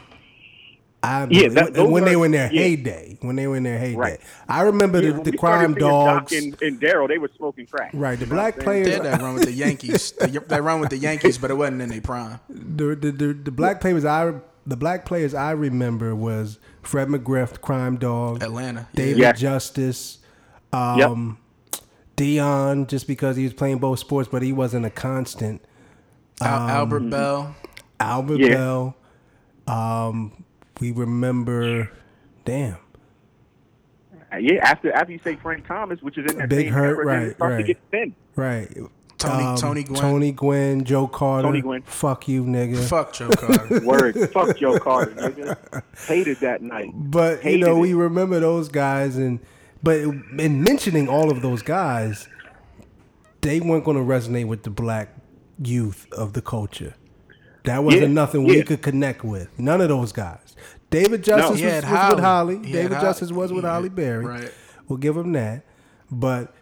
I 1.03 1.27
Yeah, 1.29 1.49
that- 1.49 1.63
when, 1.65 1.73
those 1.73 1.91
when 1.91 2.05
they 2.05 2.15
were 2.15 2.25
in 2.25 2.31
their 2.31 2.51
yeah. 2.51 2.61
heyday, 2.61 3.17
when 3.21 3.35
they 3.35 3.47
were 3.47 3.55
in 3.55 3.63
their 3.63 3.77
heyday, 3.77 3.95
Right. 3.95 4.19
I 4.49 4.61
remember 4.63 5.01
Yeah, 5.01 5.11
the, 5.11 5.31
the 5.31 5.37
crime 5.37 5.73
seeing 5.73 5.79
dogs. 5.89 6.31
Doc 6.31 6.41
and, 6.41 6.61
and 6.61 6.81
Darryl, 6.81 7.07
they 7.07 7.17
were 7.19 7.29
smoking 7.37 7.67
crack. 7.67 7.91
Right, 7.93 8.17
the 8.17 8.25
You 8.25 8.31
black 8.31 8.59
players. 8.59 8.87
they 8.87 8.93
had 8.93 9.03
that 9.03 9.21
run 9.21 9.35
with 9.35 9.43
the 9.45 9.51
Yankees. 9.51 10.11
they, 10.19 10.27
they 10.31 10.59
run 10.61 10.79
with 10.79 10.89
the 10.89 10.97
Yankees, 10.97 11.37
but 11.37 11.51
it 11.51 11.53
wasn't 11.53 11.81
in 11.83 11.89
their 11.89 12.01
prime. 12.01 12.39
the, 12.49 12.95
the, 12.95 13.11
the, 13.11 13.33
the 13.33 13.51
black 13.51 13.79
players 13.81 14.05
I 14.05 14.33
the 14.65 14.75
black 14.75 15.05
players 15.05 15.33
I 15.33 15.51
remember 15.51 16.13
was 16.13 16.59
Fred 16.81 17.07
McGriff, 17.07 17.61
Crime 17.61 17.95
Dog, 17.97 18.43
Atlanta. 18.43 18.89
David 18.93 19.19
Yeah. 19.19 19.31
Justice, 19.31 20.17
um, 20.73 21.37
Deion, 22.17 22.87
just 22.87 23.07
because 23.07 23.37
he 23.37 23.43
was 23.43 23.53
playing 23.53 23.77
both 23.79 23.99
sports, 23.99 24.27
but 24.29 24.41
he 24.41 24.51
wasn't 24.51 24.85
a 24.85 24.89
constant. 24.89 25.61
Al- 26.41 26.63
Um, 26.63 26.69
Albert 26.69 26.99
Belle. 27.09 27.55
Albert 27.99 28.39
Yeah. 28.39 28.49
Belle, 28.49 28.95
um, 29.67 30.43
we 30.79 30.91
remember, 30.91 31.89
damn, 32.45 32.77
Uh, 34.31 34.37
Yeah, 34.37 34.59
after 34.63 34.91
after 34.91 35.11
you 35.13 35.19
say 35.23 35.35
Frank 35.35 35.65
Thomas, 35.67 36.01
which 36.01 36.17
is 36.17 36.31
in 36.31 36.37
that 36.39 36.49
Big 36.49 36.65
same 36.67 36.73
Hurt, 36.73 36.97
era, 36.97 37.05
right, 37.05 37.35
starts 37.35 37.51
right. 37.53 37.57
to 37.57 37.63
get 37.63 37.77
thin. 37.91 38.15
right. 38.35 38.69
Tony- 39.17 39.59
Tony 39.59 39.83
Gwynn. 39.83 39.99
Tony 39.99 40.31
Gwynn, 40.31 40.83
Joe 40.83 41.07
Carter. 41.07 41.47
Tony 41.47 41.61
Gwynn. 41.61 41.81
Fuck 41.81 42.27
you, 42.27 42.43
nigga. 42.43 42.77
Fuck 42.87 43.13
Joe 43.13 43.29
Carter. 43.29 43.79
Word, 43.83 44.29
fuck 44.31 44.55
Joe 44.57 44.77
Carter, 44.77 45.11
nigga. 45.13 45.81
Hated 46.07 46.37
that 46.41 46.61
night. 46.61 46.91
But 46.93 47.43
you 47.43 47.57
know, 47.57 47.77
it. 47.77 47.79
we 47.79 47.93
remember 47.95 48.39
those 48.39 48.69
guys, 48.69 49.17
and 49.17 49.39
but 49.81 49.97
in 50.01 50.61
mentioning 50.63 51.09
all 51.09 51.31
of 51.31 51.41
those 51.41 51.63
guys, 51.63 52.27
they 53.41 53.59
weren't 53.59 53.85
going 53.85 53.97
to 53.97 54.03
resonate 54.03 54.45
with 54.47 54.61
the 54.61 54.69
black 54.69 55.09
youth 55.63 56.05
of 56.11 56.33
the 56.33 56.41
culture. 56.43 56.93
That 57.63 57.83
wasn't 57.83 58.03
Yeah, 58.03 58.07
nothing 58.09 58.43
we 58.43 58.61
could 58.61 58.83
connect 58.83 59.23
with. 59.23 59.49
None 59.57 59.81
of 59.81 59.89
those 59.89 60.11
guys. 60.11 60.46
David 60.89 61.23
Justice 61.23 61.59
He 61.59 61.65
was, 61.65 61.73
had 61.73 61.83
was 61.83 61.91
with 62.15 62.23
Halle. 62.23 62.47
Halle. 62.47 62.49
He 62.49 62.55
had 62.55 62.71
David 62.73 62.91
Halle. 62.93 63.01
Justice 63.01 63.31
was 63.31 63.51
with 63.51 63.63
He 63.63 63.69
Halle 63.69 63.89
Berry. 63.89 64.25
right. 64.25 64.51
We'll 64.87 64.97
give 64.97 65.17
him 65.17 65.33
that. 65.33 65.63
But 66.09 66.53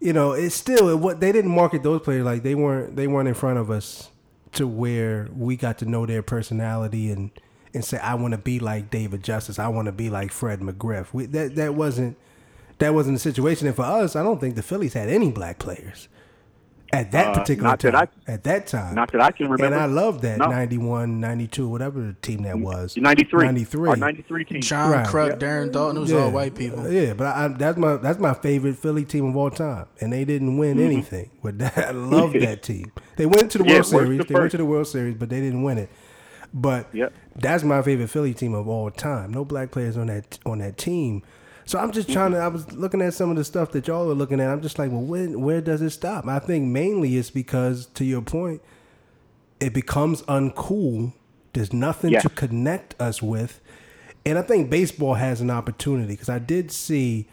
you 0.00 0.12
know, 0.12 0.32
it's 0.32 0.54
still 0.54 0.96
what 0.96 1.20
they 1.20 1.32
didn't 1.32 1.50
market 1.50 1.82
those 1.82 2.00
players 2.00 2.24
like 2.24 2.42
they 2.42 2.54
weren't 2.54 2.96
they 2.96 3.06
weren't 3.06 3.28
in 3.28 3.34
front 3.34 3.58
of 3.58 3.70
us 3.70 4.10
to 4.52 4.66
where 4.66 5.28
we 5.34 5.56
got 5.56 5.78
to 5.78 5.84
know 5.84 6.06
their 6.06 6.22
personality 6.22 7.10
and 7.10 7.30
and 7.74 7.84
say 7.84 7.98
I 7.98 8.14
want 8.14 8.32
to 8.32 8.38
be 8.38 8.58
like 8.58 8.90
David 8.90 9.22
Justice. 9.22 9.58
I 9.58 9.68
want 9.68 9.86
to 9.86 9.92
be 9.92 10.10
like 10.10 10.32
Fred 10.32 10.60
McGriff. 10.60 11.12
We, 11.12 11.26
that 11.26 11.56
that 11.56 11.74
wasn't 11.74 12.16
that 12.78 12.94
wasn't 12.94 13.16
the 13.16 13.20
situation. 13.20 13.66
And 13.66 13.76
for 13.76 13.82
us, 13.82 14.16
I 14.16 14.22
don't 14.22 14.40
think 14.40 14.54
the 14.54 14.62
Phillies 14.62 14.94
had 14.94 15.08
any 15.08 15.30
black 15.30 15.58
players 15.58 16.08
at 16.92 17.12
that 17.12 17.28
Uh, 17.28 17.34
particular 17.40 17.68
not 17.70 17.80
time. 17.80 17.92
that 17.92 18.10
at 18.26 18.44
that 18.44 18.66
time, 18.66 18.94
Not 18.94 19.12
that 19.12 19.20
I 19.20 19.30
can 19.30 19.48
remember. 19.48 19.64
and 19.66 19.74
I 19.74 19.86
love 19.86 20.22
that 20.22 20.38
No. 20.38 20.46
91, 20.46 21.20
92, 21.20 21.68
whatever 21.68 22.00
the 22.00 22.14
team 22.14 22.42
that 22.42 22.58
was. 22.58 22.96
93. 22.96 23.44
93. 23.46 23.88
Our 23.90 23.96
93 23.96 24.44
team. 24.44 24.60
John 24.60 24.90
Right. 24.90 25.06
Kruk, 25.06 25.28
Yeah. 25.30 25.36
Darren 25.36 25.70
Daulton. 25.70 25.96
It 25.96 26.00
was 26.00 26.12
all 26.12 26.30
white 26.30 26.54
people. 26.54 26.90
Yeah, 26.90 27.14
but 27.14 27.26
I, 27.28 27.44
I, 27.44 27.48
that's 27.48 27.78
my 27.78 27.96
that's 27.96 28.18
my 28.18 28.34
favorite 28.34 28.76
Philly 28.76 29.04
team 29.04 29.24
of 29.26 29.36
all 29.36 29.50
time, 29.50 29.86
and 30.00 30.12
they 30.12 30.24
didn't 30.24 30.56
win 30.58 30.76
Mm-hmm. 30.78 30.86
anything. 30.86 31.30
But 31.42 31.58
that, 31.58 31.78
I 31.88 31.90
love 31.92 32.32
that 32.34 32.62
team. 32.62 32.90
They 33.16 33.26
went 33.26 33.50
to 33.52 33.58
the 33.58 33.64
Yeah, 33.64 33.70
World 33.74 33.78
worst 33.78 33.90
to 33.92 33.96
Series. 33.98 34.26
They 34.26 34.34
went 34.34 34.50
to 34.52 34.56
the 34.56 34.64
World 34.64 34.86
Series, 34.88 35.14
but 35.16 35.28
they 35.28 35.40
didn't 35.40 35.62
win 35.62 35.78
it. 35.78 35.90
But 36.52 36.88
Yep. 36.92 37.12
that's 37.36 37.62
my 37.62 37.80
favorite 37.82 38.10
Philly 38.10 38.34
team 38.34 38.54
of 38.54 38.66
all 38.66 38.90
time. 38.90 39.30
No 39.32 39.44
black 39.44 39.70
players 39.70 39.96
on 39.96 40.08
that 40.08 40.38
on 40.44 40.58
that 40.58 40.76
team. 40.76 41.22
So 41.70 41.78
I'm 41.78 41.92
just 41.92 42.10
trying 42.10 42.32
to. 42.32 42.38
I 42.38 42.48
was 42.48 42.72
looking 42.72 43.00
at 43.00 43.14
some 43.14 43.30
of 43.30 43.36
the 43.36 43.44
stuff 43.44 43.70
that 43.70 43.86
y'all 43.86 44.10
are 44.10 44.14
looking 44.14 44.40
at. 44.40 44.50
I'm 44.50 44.60
just 44.60 44.76
like, 44.76 44.90
well, 44.90 45.02
when 45.02 45.40
where 45.40 45.60
does 45.60 45.80
it 45.82 45.90
stop? 45.90 46.26
I 46.26 46.40
think 46.40 46.66
mainly 46.66 47.16
it's 47.16 47.30
because, 47.30 47.86
to 47.94 48.04
your 48.04 48.22
point, 48.22 48.60
it 49.60 49.72
becomes 49.72 50.22
uncool. 50.22 51.12
There's 51.52 51.72
nothing 51.72 52.10
Yeah. 52.10 52.22
to 52.22 52.28
connect 52.28 53.00
us 53.00 53.22
with. 53.22 53.60
And 54.26 54.36
I 54.36 54.42
think 54.42 54.68
baseball 54.68 55.14
has 55.14 55.40
an 55.40 55.48
opportunity 55.48 56.14
because 56.14 56.28
I 56.28 56.40
did 56.40 56.72
see, 56.72 57.28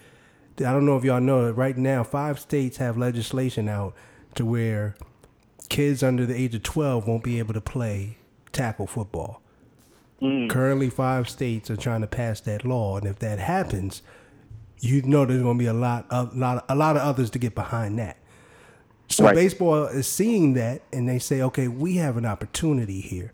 I 0.59 0.71
don't 0.71 0.85
know 0.85 0.97
if 0.97 1.03
y'all 1.03 1.19
know 1.19 1.47
that 1.47 1.53
right 1.53 1.75
now, 1.75 2.03
five 2.03 2.39
states 2.39 2.77
have 2.77 2.95
legislation 2.95 3.67
out 3.67 3.95
to 4.35 4.45
where 4.45 4.93
kids 5.67 6.03
under 6.03 6.27
the 6.27 6.35
age 6.35 6.53
of 6.53 6.61
12 6.61 7.07
won't 7.07 7.23
be 7.23 7.39
able 7.39 7.55
to 7.55 7.61
play 7.61 8.17
tackle 8.51 8.85
football. 8.85 9.41
Mm. 10.21 10.47
Currently, 10.47 10.91
five 10.91 11.27
states 11.27 11.71
are 11.71 11.75
trying 11.75 12.01
to 12.01 12.07
pass 12.07 12.39
that 12.41 12.63
law. 12.63 12.97
And 12.97 13.07
if 13.07 13.17
that 13.17 13.39
happens, 13.39 14.03
you 14.79 15.01
know 15.03 15.25
there's 15.25 15.41
going 15.41 15.57
to 15.57 15.59
be 15.63 15.67
a 15.67 15.73
lot 15.73 16.05
of, 16.09 16.35
lot, 16.37 16.65
a 16.69 16.75
lot 16.75 16.95
of 16.95 17.01
others 17.01 17.29
to 17.31 17.39
get 17.39 17.55
behind 17.55 17.97
that. 17.99 18.17
So 19.09 19.23
Right. 19.23 19.35
baseball 19.35 19.85
is 19.85 20.07
seeing 20.07 20.53
that 20.55 20.81
and 20.91 21.07
they 21.07 21.19
say, 21.19 21.41
okay, 21.41 21.67
we 21.67 21.95
have 21.97 22.17
an 22.17 22.25
opportunity 22.25 22.99
here. 22.99 23.31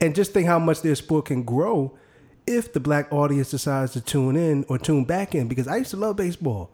And 0.00 0.14
just 0.14 0.32
think 0.32 0.46
how 0.46 0.58
much 0.58 0.82
their 0.82 0.94
sport 0.94 1.26
can 1.26 1.42
grow 1.42 1.92
if 2.46 2.72
the 2.72 2.80
black 2.80 3.12
audience 3.12 3.50
decides 3.50 3.92
to 3.92 4.00
tune 4.00 4.36
in 4.36 4.64
or 4.68 4.78
tune 4.78 5.04
back 5.04 5.34
in. 5.34 5.48
Because 5.48 5.66
I 5.66 5.78
used 5.78 5.90
to 5.90 5.96
love 5.96 6.16
baseball. 6.16 6.70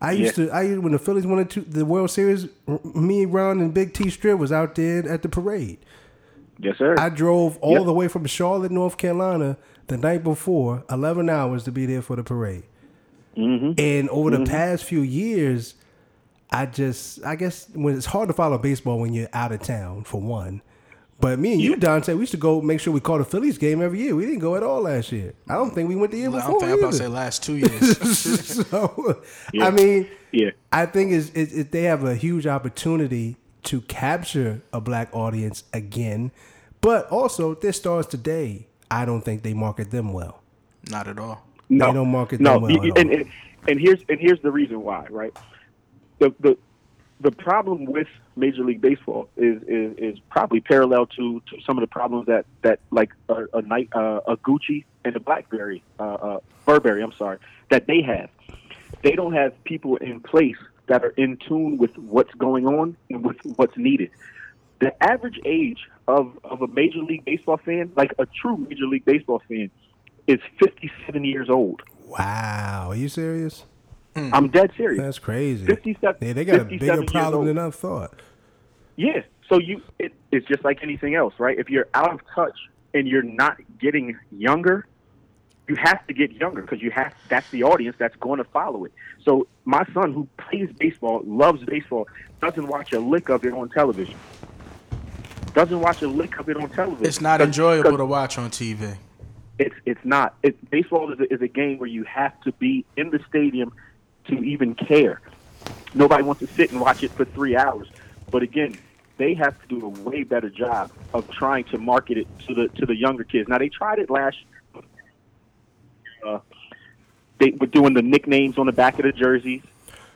I 0.00 0.12
used 0.12 0.36
Yeah. 0.38 0.46
to. 0.46 0.52
I 0.52 0.74
when 0.78 0.92
the 0.92 0.98
Phillies 0.98 1.26
won 1.26 1.48
the 1.68 1.84
World 1.84 2.10
Series, 2.10 2.46
me, 2.94 3.24
Ron, 3.24 3.60
and 3.60 3.72
Big 3.72 3.94
T 3.94 4.10
Strip 4.10 4.38
was 4.38 4.50
out 4.52 4.74
there 4.74 5.08
at 5.08 5.22
the 5.22 5.28
parade. 5.28 5.78
Yes, 6.58 6.76
sir. 6.78 6.94
I 6.98 7.08
drove 7.08 7.56
all 7.58 7.74
Yep. 7.78 7.84
the 7.86 7.92
way 7.94 8.08
from 8.08 8.26
Charlotte, 8.26 8.70
North 8.72 8.96
Carolina, 8.96 9.56
the 9.86 9.96
night 9.96 10.22
before, 10.24 10.82
eleven 10.90 11.28
hours 11.30 11.64
to 11.64 11.72
be 11.72 11.86
there 11.86 12.02
for 12.02 12.16
the 12.16 12.22
parade. 12.24 12.64
Mm-hmm. 13.36 13.72
And 13.78 14.08
over 14.10 14.30
the 14.30 14.44
past 14.44 14.84
few 14.84 15.00
years, 15.02 15.74
I 16.50 16.66
just, 16.66 17.24
I 17.24 17.34
guess, 17.36 17.68
when 17.72 17.96
it's 17.96 18.06
hard 18.06 18.28
to 18.28 18.34
follow 18.34 18.58
baseball 18.58 18.98
when 19.00 19.12
you're 19.14 19.28
out 19.32 19.52
of 19.52 19.62
town, 19.62 20.04
for 20.04 20.20
one. 20.20 20.60
But 21.18 21.38
me 21.38 21.52
and 21.52 21.62
you, 21.62 21.76
Dante, 21.76 22.14
we 22.14 22.20
used 22.20 22.32
to 22.32 22.36
go 22.36 22.60
make 22.60 22.80
sure 22.80 22.92
we 22.92 22.98
caught 23.00 23.20
a 23.20 23.24
Phillies 23.24 23.56
game 23.56 23.80
every 23.80 24.00
year. 24.00 24.16
We 24.16 24.24
didn't 24.26 24.40
go 24.40 24.56
at 24.56 24.64
all 24.64 24.82
last 24.82 25.12
year. 25.12 25.34
I 25.48 25.54
don't 25.54 25.70
think 25.70 25.88
we 25.88 25.94
went 25.94 26.10
the 26.10 26.18
year 26.18 26.30
before. 26.32 26.62
I'm 26.64 26.78
about 26.78 26.90
to 26.90 26.96
say 26.96 27.06
last 27.06 27.44
two 27.44 27.56
years. 27.58 28.18
so, 28.68 29.22
Yeah. 29.52 29.66
I 29.66 29.70
mean, 29.70 30.08
Yeah. 30.32 30.50
I 30.72 30.86
think 30.86 31.12
is 31.12 31.30
it, 31.30 31.52
it, 31.52 31.70
they 31.70 31.84
have 31.84 32.02
a 32.02 32.16
huge 32.16 32.46
opportunity 32.46 33.36
to 33.64 33.80
capture 33.82 34.62
a 34.72 34.80
black 34.80 35.14
audience 35.14 35.62
again, 35.72 36.32
but 36.80 37.06
also 37.08 37.54
their 37.54 37.72
stars 37.72 38.06
today. 38.08 38.66
I 38.90 39.04
don't 39.04 39.22
think 39.22 39.42
they 39.42 39.54
market 39.54 39.92
them 39.92 40.12
well. 40.12 40.42
Not 40.90 41.06
at 41.06 41.20
all. 41.20 41.46
No, 41.72 41.86
They 41.86 41.92
don't 41.94 42.08
market 42.10 42.40
no. 42.40 42.54
them 42.54 42.62
well 42.62 42.92
and, 42.96 43.10
and 43.10 43.30
and 43.68 43.80
here's 43.80 44.00
and 44.08 44.20
here's 44.20 44.40
the 44.40 44.50
reason 44.50 44.82
why, 44.82 45.06
right? 45.10 45.36
The 46.18 46.34
the 46.40 46.58
the 47.20 47.30
problem 47.30 47.84
with 47.84 48.08
Major 48.36 48.64
League 48.64 48.80
Baseball 48.80 49.28
is 49.36 49.62
is, 49.62 49.96
is 49.96 50.18
probably 50.30 50.60
parallel 50.60 51.06
to, 51.06 51.40
to 51.48 51.60
some 51.64 51.78
of 51.78 51.82
the 51.82 51.86
problems 51.86 52.26
that 52.26 52.44
that 52.62 52.80
like 52.90 53.10
a, 53.28 53.44
a 53.54 53.62
night 53.62 53.88
uh, 53.94 54.20
a 54.26 54.36
Gucci 54.36 54.84
and 55.04 55.16
a 55.16 55.20
BlackBerry 55.20 55.82
uh, 55.98 56.02
uh, 56.02 56.40
Burberry, 56.66 57.02
I'm 57.02 57.12
sorry, 57.12 57.38
that 57.70 57.86
they 57.86 58.02
have. 58.02 58.28
They 59.02 59.12
don't 59.12 59.32
have 59.32 59.52
people 59.64 59.96
in 59.96 60.20
place 60.20 60.58
that 60.86 61.04
are 61.04 61.14
in 61.16 61.38
tune 61.38 61.78
with 61.78 61.96
what's 61.96 62.34
going 62.34 62.66
on 62.66 62.96
and 63.08 63.24
with 63.24 63.38
what's 63.56 63.76
needed. 63.76 64.10
The 64.80 64.92
average 65.02 65.40
age 65.44 65.88
of, 66.08 66.38
of 66.44 66.60
a 66.60 66.66
Major 66.68 66.98
League 66.98 67.24
Baseball 67.24 67.56
fan, 67.56 67.92
like 67.96 68.12
a 68.18 68.26
true 68.26 68.56
Major 68.56 68.86
League 68.86 69.04
Baseball 69.04 69.40
fan, 69.48 69.70
is 70.26 70.40
57 70.58 71.24
years 71.24 71.48
old. 71.50 71.82
Wow, 72.06 72.88
are 72.90 72.96
you 72.96 73.08
serious? 73.08 73.64
Hmm. 74.14 74.30
I'm 74.34 74.48
dead 74.48 74.70
serious. 74.76 75.00
That's 75.00 75.18
crazy. 75.18 75.64
57 75.64 76.16
Yeah, 76.20 76.32
they 76.34 76.44
got 76.44 76.60
a 76.60 76.64
bigger 76.64 77.02
problem 77.04 77.46
than 77.46 77.58
I 77.58 77.70
thought. 77.70 78.20
Yeah. 78.96 79.22
So 79.48 79.58
you, 79.58 79.80
it, 79.98 80.12
it's 80.30 80.46
just 80.46 80.64
like 80.64 80.80
anything 80.82 81.14
else, 81.14 81.34
right? 81.38 81.58
If 81.58 81.70
you're 81.70 81.88
out 81.94 82.12
of 82.12 82.20
touch 82.34 82.56
and 82.94 83.08
you're 83.08 83.22
not 83.22 83.56
getting 83.80 84.18
younger, 84.30 84.86
you 85.68 85.76
have 85.76 86.06
to 86.06 86.14
get 86.14 86.32
younger 86.32 86.60
because 86.62 86.82
you 86.82 86.90
have. 86.90 87.14
That's 87.28 87.48
the 87.50 87.62
audience 87.64 87.96
that's 87.98 88.16
going 88.16 88.38
to 88.38 88.44
follow 88.44 88.84
it. 88.84 88.92
So 89.24 89.46
my 89.64 89.84
son, 89.94 90.12
who 90.12 90.28
plays 90.36 90.68
baseball, 90.78 91.22
loves 91.24 91.64
baseball, 91.64 92.06
doesn't 92.40 92.66
watch 92.66 92.92
a 92.92 93.00
lick 93.00 93.30
of 93.30 93.44
it 93.46 93.52
on 93.54 93.70
television. 93.70 94.16
Doesn't 95.54 95.80
watch 95.80 96.02
a 96.02 96.08
lick 96.08 96.38
of 96.38 96.48
it 96.48 96.56
on 96.56 96.68
television. 96.70 97.06
It's 97.06 97.20
not 97.20 97.38
'Cause- 97.40 97.46
enjoyable 97.48 97.90
'cause 97.90 97.98
to 97.98 98.06
watch 98.06 98.38
on 98.38 98.50
TV. 98.50 98.96
It's 99.58 99.74
it's 99.84 100.04
not. 100.04 100.34
It, 100.42 100.70
baseball 100.70 101.12
is 101.12 101.20
a, 101.20 101.32
is 101.32 101.42
a 101.42 101.48
game 101.48 101.78
where 101.78 101.88
you 101.88 102.04
have 102.04 102.38
to 102.42 102.52
be 102.52 102.84
in 102.96 103.10
the 103.10 103.20
stadium 103.28 103.72
to 104.26 104.34
even 104.42 104.74
care. 104.74 105.20
Nobody 105.94 106.22
wants 106.22 106.40
to 106.40 106.46
sit 106.46 106.72
and 106.72 106.80
watch 106.80 107.02
it 107.02 107.10
for 107.10 107.24
three 107.24 107.56
hours. 107.56 107.88
But 108.30 108.42
again, 108.42 108.76
they 109.18 109.34
have 109.34 109.60
to 109.62 109.68
do 109.68 109.84
a 109.86 109.88
way 109.88 110.22
better 110.24 110.48
job 110.48 110.90
of 111.12 111.28
trying 111.30 111.64
to 111.64 111.78
market 111.78 112.16
it 112.18 112.26
to 112.48 112.54
the 112.54 112.68
to 112.80 112.86
the 112.86 112.96
younger 112.96 113.24
kids. 113.24 113.48
Now 113.48 113.58
they 113.58 113.68
tried 113.68 113.98
it 113.98 114.08
last. 114.10 114.38
Uh, 116.26 116.38
they 117.38 117.50
were 117.50 117.66
doing 117.66 117.94
the 117.94 118.02
nicknames 118.02 118.56
on 118.58 118.66
the 118.66 118.72
back 118.72 118.98
of 118.98 119.04
the 119.04 119.12
jerseys, 119.12 119.62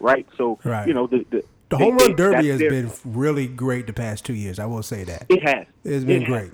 right? 0.00 0.26
So 0.36 0.58
Right. 0.64 0.86
you 0.88 0.94
know 0.94 1.06
the 1.06 1.26
the, 1.30 1.44
The 1.68 1.76
they- 1.76 1.84
home 1.84 1.96
run 1.98 2.14
derby 2.16 2.48
has 2.48 2.58
their- 2.60 2.70
been 2.70 2.90
really 3.04 3.46
great 3.48 3.86
the 3.86 3.92
past 3.92 4.24
two 4.24 4.34
years. 4.34 4.58
I 4.58 4.66
will 4.66 4.82
say 4.84 5.04
that 5.04 5.26
It 5.28 5.42
has. 5.42 5.66
it's 5.84 6.04
been 6.04 6.22
It 6.22 6.28
has. 6.28 6.50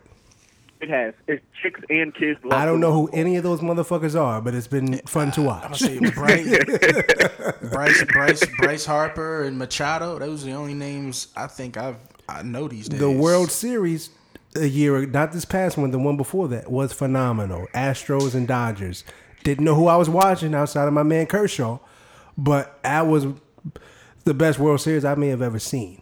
Great. 0.86 0.90
It 0.90 0.94
has. 0.94 1.14
It's 1.26 1.44
chicks 1.62 1.80
and 1.88 2.14
kids. 2.14 2.40
love 2.44 2.60
I 2.60 2.64
don't 2.64 2.80
know 2.80 2.92
who 2.92 3.08
any 3.12 3.36
of 3.36 3.42
those 3.42 3.60
motherfuckers 3.60 4.20
are, 4.20 4.40
but 4.40 4.54
it's 4.54 4.66
been 4.66 4.98
fun 5.06 5.30
to 5.32 5.40
I'm 5.40 5.46
watch. 5.46 5.62
gonna 5.62 5.76
say 5.76 5.98
Bryce, 6.10 6.58
Bryce, 7.70 8.04
Bryce, 8.04 8.46
Bryce 8.58 8.84
Harper 8.86 9.44
and 9.44 9.58
Machado. 9.58 10.18
Those 10.18 10.42
are 10.42 10.46
the 10.46 10.52
only 10.52 10.74
names 10.74 11.28
I 11.36 11.46
think 11.46 11.76
I've 11.76 11.96
I 12.28 12.42
know 12.42 12.68
these 12.68 12.88
days. 12.88 13.00
The 13.00 13.10
World 13.10 13.50
Series 13.50 14.10
a 14.54 14.66
year, 14.66 15.06
not 15.06 15.32
this 15.32 15.44
past 15.44 15.76
one, 15.78 15.90
the 15.90 15.98
one 15.98 16.16
before 16.16 16.48
that 16.48 16.70
was 16.70 16.92
phenomenal. 16.92 17.66
Astros 17.74 18.34
and 18.34 18.46
Dodgers. 18.46 19.04
Didn't 19.44 19.64
know 19.64 19.74
who 19.74 19.88
I 19.88 19.96
was 19.96 20.08
watching 20.08 20.54
outside 20.54 20.86
of 20.86 20.94
my 20.94 21.02
man 21.02 21.26
Kershaw, 21.26 21.78
but 22.38 22.80
that 22.84 23.06
was 23.06 23.26
the 24.24 24.34
best 24.34 24.58
World 24.58 24.80
Series 24.80 25.04
I 25.04 25.14
may 25.16 25.28
have 25.28 25.42
ever 25.42 25.58
seen. 25.58 26.01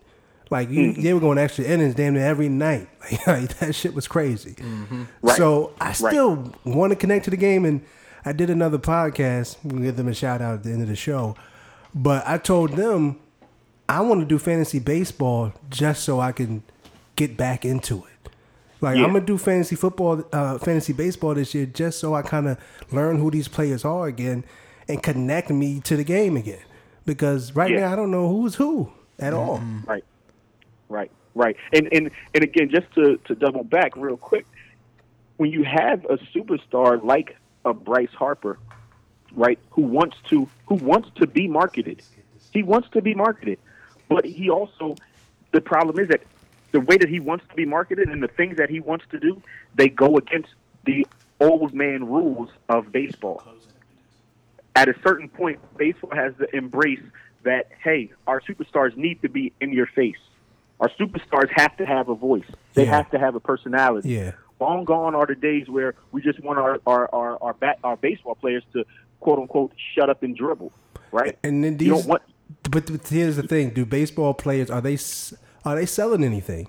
Like 0.51 0.69
you, 0.71 0.93
mm-hmm. 0.93 1.03
they 1.03 1.15
were 1.15 1.21
going 1.21 1.39
extra 1.39 1.65
innings 1.65 1.95
damn 1.95 2.15
near 2.15 2.27
every 2.27 2.49
night. 2.49 2.89
Like, 3.27 3.59
that 3.59 3.75
shit 3.75 3.95
was 3.95 4.07
crazy. 4.07 4.53
Mm-hmm. 4.53 5.05
Right. 5.23 5.37
So 5.37 5.73
I 5.81 5.93
still 5.93 6.53
want 6.65 6.91
to 6.91 6.97
connect 6.97 7.25
to 7.25 7.31
the 7.31 7.37
game, 7.37 7.65
and 7.65 7.83
I 8.25 8.33
did 8.33 8.51
another 8.51 8.79
podcast. 8.79 9.57
We'll 9.65 9.83
give 9.83 9.97
them 9.97 10.09
a 10.09 10.15
shout 10.15 10.43
out 10.43 10.55
at 10.55 10.63
the 10.65 10.71
end 10.71 10.83
of 10.83 10.89
the 10.89 10.97
show. 10.97 11.37
But 11.95 12.27
I 12.27 12.39
told 12.39 12.73
them 12.73 13.19
I 13.89 14.01
want 14.03 14.21
to 14.21 14.27
do 14.27 14.39
fantasy 14.39 14.79
baseball 14.79 15.53
just 15.69 16.05
so 16.05 16.21
I 16.21 16.33
can 16.33 16.63
get 17.17 17.37
back 17.37 17.65
into 17.65 18.05
it. 18.05 18.31
Like 18.81 18.97
Yeah. 18.97 19.05
I'm 19.05 19.13
gonna 19.13 19.25
do 19.27 19.37
fantasy 19.37 19.77
football, 19.77 20.25
uh, 20.33 20.59
fantasy 20.59 20.93
baseball 20.93 21.35
this 21.35 21.55
year, 21.55 21.67
just 21.67 21.99
so 21.99 22.15
I 22.15 22.23
kind 22.23 22.49
of 22.49 22.59
learn 22.93 23.19
who 23.19 23.31
these 23.31 23.49
players 23.49 23.85
are 23.85 24.07
again 24.07 24.45
and 24.89 25.03
connect 25.03 25.51
me 25.51 25.81
to 25.81 25.97
the 25.97 26.05
game 26.05 26.37
again. 26.37 26.63
Because 27.05 27.55
right 27.57 27.71
Yeah. 27.71 27.81
now 27.81 27.93
I 27.93 27.97
don't 27.97 28.11
know 28.11 28.29
who's 28.29 28.55
who 28.55 28.93
at 29.19 29.35
all. 29.35 29.59
Mm-hmm. 29.59 29.91
Right, 29.91 30.05
right, 30.91 31.11
right. 31.35 31.57
And 31.73 31.89
and 31.93 32.11
and 32.35 32.45
again, 32.45 32.69
just 32.71 32.93
to 32.95 33.17
to 33.25 33.35
double 33.35 33.65
back 33.65 33.97
real 33.97 34.19
quick, 34.19 34.47
when 35.39 35.51
you 35.51 35.63
have 35.63 36.05
a 36.05 36.19
superstar 36.35 37.03
like 37.03 37.37
a 37.65 37.73
Bryce 37.73 38.13
Harper, 38.13 38.59
right, 39.33 39.59
who 39.71 39.83
wants 39.83 40.17
to 40.29 40.47
who 40.67 40.75
wants 40.75 41.09
to 41.17 41.27
be 41.27 41.49
marketed, 41.49 42.03
he 42.53 42.63
wants 42.63 42.89
to 42.91 43.01
be 43.01 43.15
marketed, 43.15 43.59
but 44.09 44.27
he 44.27 44.51
also 44.51 44.97
the 45.53 45.63
problem 45.63 45.99
is 45.99 46.09
that 46.09 46.23
the 46.73 46.81
way 46.81 46.99
that 46.99 47.09
he 47.09 47.19
wants 47.19 47.47
to 47.49 47.55
be 47.55 47.65
marketed 47.65 48.09
and 48.09 48.23
the 48.23 48.29
things 48.29 48.59
that 48.59 48.69
he 48.69 48.81
wants 48.81 49.07
to 49.11 49.19
do, 49.19 49.43
they 49.75 49.89
go 49.89 50.17
against 50.17 50.51
the 50.85 51.07
old 51.41 51.73
man 51.73 52.07
rules 52.07 52.51
of 52.69 52.93
baseball 52.93 53.43
at 54.81 54.89
a 54.89 54.95
certain 55.03 55.29
point, 55.29 55.59
baseball 55.77 56.11
has 56.15 56.33
to 56.39 56.57
embrace 56.57 57.03
that, 57.43 57.69
hey, 57.83 58.11
our 58.27 58.41
superstars 58.41 58.97
need 58.97 59.21
to 59.23 59.29
be 59.29 59.53
in 59.61 59.73
your 59.73 59.87
face. 59.87 60.17
Our 60.81 60.89
superstars 60.99 61.49
have 61.57 61.77
to 61.77 61.87
have 61.87 62.09
a 62.09 62.15
voice. 62.15 62.45
They 62.75 62.85
Yeah. 62.85 62.97
have 62.97 63.11
to 63.11 63.19
have 63.19 63.35
a 63.35 63.41
personality. 63.41 64.09
Yeah. 64.11 64.33
Long 64.61 64.85
gone 64.85 65.15
are 65.15 65.27
the 65.27 65.35
days 65.35 65.69
where 65.69 65.95
we 66.13 66.21
just 66.23 66.43
want 66.43 66.59
our 66.59 66.79
our 66.87 67.09
our 67.15 67.39
our, 67.43 67.53
bat, 67.55 67.79
our 67.85 67.97
baseball 67.97 68.35
players 68.35 68.63
to 68.73 68.85
quote 69.21 69.39
unquote 69.39 69.73
shut 69.95 70.09
up 70.11 70.23
and 70.23 70.37
dribble, 70.37 70.73
right? 71.13 71.39
And 71.43 71.63
then 71.65 71.73
you 71.73 71.79
these, 71.79 71.89
don't 71.89 72.07
want 72.07 72.23
but, 72.71 72.87
but 72.91 73.07
here's 73.09 73.37
the 73.37 73.43
thing: 73.43 73.71
Do 73.71 73.85
baseball 73.87 74.35
players 74.35 74.71
are 74.71 74.81
they 74.81 74.99
are 75.65 75.77
they 75.77 75.87
selling 75.87 76.25
anything? 76.25 76.69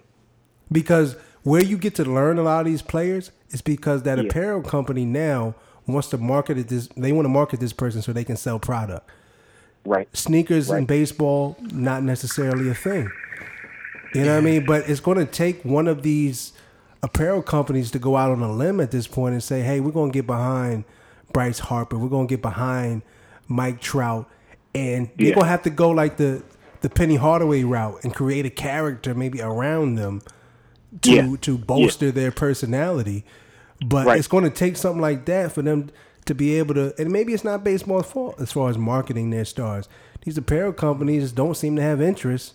Because 0.71 1.15
where 1.43 1.63
you 1.63 1.77
get 1.77 1.95
to 1.95 2.05
learn 2.05 2.37
a 2.37 2.43
lot 2.43 2.61
of 2.61 2.65
these 2.67 2.81
players 2.81 3.31
is 3.49 3.61
because 3.61 4.03
that 4.03 4.17
Yeah. 4.17 4.25
apparel 4.25 4.61
company 4.61 5.05
now 5.05 5.55
wants 5.87 6.09
to 6.09 6.17
market 6.17 6.67
this. 6.69 6.87
They 6.95 7.11
want 7.11 7.25
to 7.25 7.29
market 7.29 7.59
this 7.59 7.73
person 7.73 8.01
so 8.01 8.13
they 8.13 8.23
can 8.23 8.37
sell 8.37 8.59
product. 8.59 9.09
right. 9.83 10.07
Sneakers 10.15 10.69
in 10.69 10.75
Right. 10.75 10.87
baseball 10.87 11.57
not 11.73 12.03
necessarily 12.03 12.69
a 12.69 12.75
thing. 12.75 13.09
You 14.13 14.25
know 14.25 14.31
what 14.33 14.37
I 14.37 14.41
mean? 14.41 14.65
But 14.65 14.89
it's 14.89 14.99
going 14.99 15.17
to 15.17 15.25
take 15.25 15.63
one 15.63 15.87
of 15.87 16.03
these 16.03 16.53
apparel 17.03 17.41
companies 17.41 17.91
to 17.91 17.99
go 17.99 18.15
out 18.17 18.31
on 18.31 18.41
a 18.41 18.51
limb 18.51 18.79
at 18.79 18.91
this 18.91 19.07
point 19.07 19.33
and 19.33 19.43
say, 19.43 19.61
"Hey, 19.61 19.79
we're 19.79 19.91
going 19.91 20.11
to 20.11 20.17
get 20.17 20.27
behind 20.27 20.83
Bryce 21.33 21.59
Harper. 21.59 21.97
We're 21.97 22.09
going 22.09 22.27
to 22.27 22.31
get 22.31 22.41
behind 22.41 23.01
Mike 23.47 23.79
Trout, 23.81 24.27
and 24.75 25.09
they're 25.17 25.27
Yeah. 25.29 25.33
going 25.35 25.45
to 25.45 25.49
have 25.49 25.63
to 25.63 25.69
go 25.69 25.89
like 25.89 26.17
the 26.17 26.43
the 26.81 26.89
Penny 26.89 27.15
Hardaway 27.15 27.63
route 27.63 27.99
and 28.03 28.11
create 28.13 28.43
a 28.45 28.49
character 28.49 29.13
maybe 29.13 29.39
around 29.39 29.95
them 29.95 30.21
to 31.03 31.11
Yeah. 31.11 31.35
to 31.41 31.57
bolster 31.57 32.11
their 32.11 32.31
personality. 32.31 33.23
But 33.85 34.07
Right. 34.07 34.17
it's 34.17 34.27
going 34.27 34.43
to 34.45 34.49
take 34.49 34.77
something 34.77 35.01
like 35.01 35.25
that 35.25 35.51
for 35.51 35.61
them 35.61 35.89
to 36.25 36.33
be 36.35 36.55
able 36.57 36.73
to, 36.75 36.93
and 36.99 37.11
maybe 37.11 37.33
it's 37.33 37.43
not 37.43 37.63
baseball's 37.63 38.05
fault 38.07 38.35
as 38.41 38.51
far 38.51 38.69
as 38.69 38.77
marketing 38.79 39.29
their 39.29 39.45
stars. 39.45 39.87
These 40.25 40.37
apparel 40.37 40.71
companies 40.73 41.31
don't 41.31 41.55
seem 41.55 41.75
to 41.77 41.81
have 41.81 42.01
interest 42.01 42.53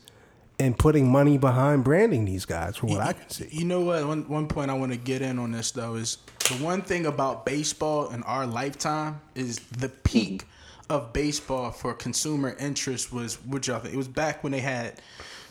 in 0.59 0.75
putting 0.75 1.11
money 1.11 1.37
behind 1.37 1.85
branding 1.85 2.25
these 2.25 2.45
guys, 2.45 2.77
from 2.77 2.91
what 2.91 3.01
I 3.01 3.13
can 3.13 3.29
see. 3.29 3.49
You 3.51 3.65
know 3.65 3.83
what? 3.83 4.07
One 4.07 4.29
one 4.29 4.49
point 4.49 4.71
I 4.71 4.75
want 4.75 4.93
to 4.93 4.99
get 4.99 5.23
in 5.23 5.39
on 5.39 5.53
this 5.53 5.71
though 5.71 5.95
is 5.95 6.19
the 6.49 6.55
one 6.65 6.83
thing 6.83 7.07
about 7.07 7.45
baseball 7.45 8.11
in 8.11 8.23
our 8.23 8.47
lifetime 8.47 9.21
is 9.35 9.59
the 9.59 9.89
peak 9.89 10.45
of 10.89 11.13
baseball 11.13 11.73
for 11.73 11.93
consumer 11.95 12.57
interest 12.59 13.13
was 13.13 13.35
what 13.45 13.67
y'all 13.67 13.81
think? 13.81 13.95
It 13.95 13.99
was 13.99 14.09
back 14.09 14.43
when 14.43 14.53
they 14.53 14.61
had 14.61 15.01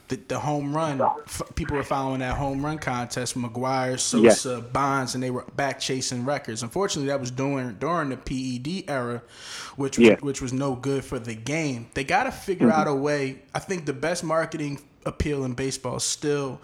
the, 0.08 0.16
the 0.28 0.40
home 0.40 0.76
run. 0.76 1.02
F- 1.02 1.42
people 1.56 1.76
were 1.76 1.84
following 1.84 2.20
that 2.20 2.38
home 2.38 2.64
run 2.64 2.78
contest. 2.78 3.38
McGwire, 3.38 4.00
Sosa, 4.00 4.62
Bonds, 4.62 5.16
and 5.16 5.24
they 5.24 5.32
were 5.32 5.46
back 5.56 5.80
chasing 5.80 6.26
records. 6.26 6.64
Unfortunately, 6.64 7.08
that 7.08 7.20
was 7.20 7.32
during 7.32 7.76
during 7.76 8.10
the 8.10 8.18
PED 8.18 8.90
era, 8.90 9.22
which 9.76 9.98
Yeah. 9.98 10.16
which 10.22 10.42
was 10.42 10.54
no 10.54 10.76
good 10.76 11.04
for 11.04 11.20
the 11.20 11.36
game. 11.36 11.88
They 11.94 12.04
got 12.04 12.24
to 12.24 12.32
figure 12.32 12.68
mm-hmm. 12.68 12.80
out 12.80 12.88
a 12.88 12.94
way. 12.96 13.42
I 13.54 13.60
think 13.60 13.86
the 13.86 13.94
best 13.94 14.24
marketing 14.24 14.80
appeal 15.06 15.44
in 15.46 15.54
baseball 15.54 16.00
still 16.00 16.60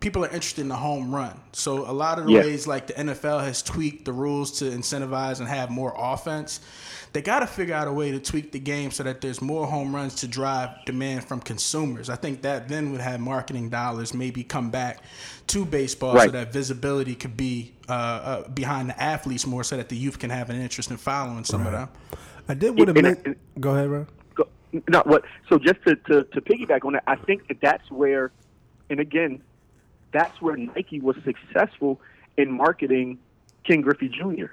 people 0.00 0.24
are 0.24 0.28
interested 0.30 0.60
in 0.62 0.66
the 0.68 0.74
home 0.74 1.14
run. 1.14 1.40
So 1.52 1.88
a 1.88 1.92
lot 1.92 2.18
of 2.18 2.26
the 2.26 2.32
Yeah. 2.32 2.40
ways 2.40 2.66
like 2.66 2.88
the 2.88 2.94
NFL 2.98 3.38
has 3.38 3.62
tweaked 3.62 4.04
the 4.04 4.12
rules 4.12 4.50
to 4.58 4.64
incentivize 4.64 5.38
and 5.38 5.48
have 5.48 5.70
more 5.70 5.94
offense, 5.96 6.58
they 7.12 7.22
got 7.22 7.38
to 7.38 7.46
figure 7.46 7.76
out 7.76 7.86
a 7.86 7.92
way 7.92 8.10
to 8.10 8.18
tweak 8.18 8.50
the 8.50 8.58
game 8.58 8.90
so 8.90 9.04
that 9.04 9.20
there's 9.20 9.40
more 9.40 9.64
home 9.64 9.94
runs 9.94 10.16
to 10.16 10.26
drive 10.26 10.70
demand 10.86 11.22
from 11.22 11.38
consumers. 11.38 12.10
I 12.10 12.16
think 12.16 12.42
that 12.42 12.68
then 12.68 12.90
would 12.90 13.00
have 13.00 13.20
marketing 13.20 13.68
dollars 13.68 14.12
maybe 14.12 14.42
come 14.42 14.70
back 14.70 15.04
to 15.46 15.64
baseball 15.64 16.18
so 16.18 16.26
that 16.30 16.52
visibility 16.52 17.14
could 17.14 17.36
be 17.36 17.72
uh, 17.88 17.92
uh, 17.92 18.48
behind 18.48 18.88
the 18.88 19.00
athletes 19.00 19.46
more 19.46 19.62
so 19.62 19.76
that 19.76 19.88
the 19.88 19.96
youth 19.96 20.18
can 20.18 20.30
have 20.30 20.50
an 20.50 20.60
interest 20.60 20.90
in 20.90 20.96
following 20.96 21.44
some 21.44 21.64
of 21.64 21.70
them. 21.70 21.88
I 22.48 22.54
did 22.54 22.76
want 22.76 22.92
to 22.92 23.06
And- 23.06 23.24
make. 23.24 23.36
Go 23.60 23.70
ahead, 23.76 23.88
Ron. 23.88 24.08
Go- 24.72 24.82
No, 24.88 25.02
what? 25.04 25.24
So 25.48 25.58
just 25.58 25.82
to, 25.86 25.96
to, 25.96 26.24
to 26.24 26.40
piggyback 26.40 26.84
on 26.84 26.94
that, 26.94 27.04
I 27.06 27.16
think 27.16 27.48
that 27.48 27.58
that's 27.60 27.90
where, 27.90 28.32
and 28.90 29.00
again, 29.00 29.42
that's 30.12 30.40
where 30.42 30.56
Nike 30.56 31.00
was 31.00 31.16
successful 31.24 32.00
in 32.36 32.50
marketing 32.52 33.18
Ken 33.64 33.80
Griffey 33.80 34.08
Jr. 34.08 34.46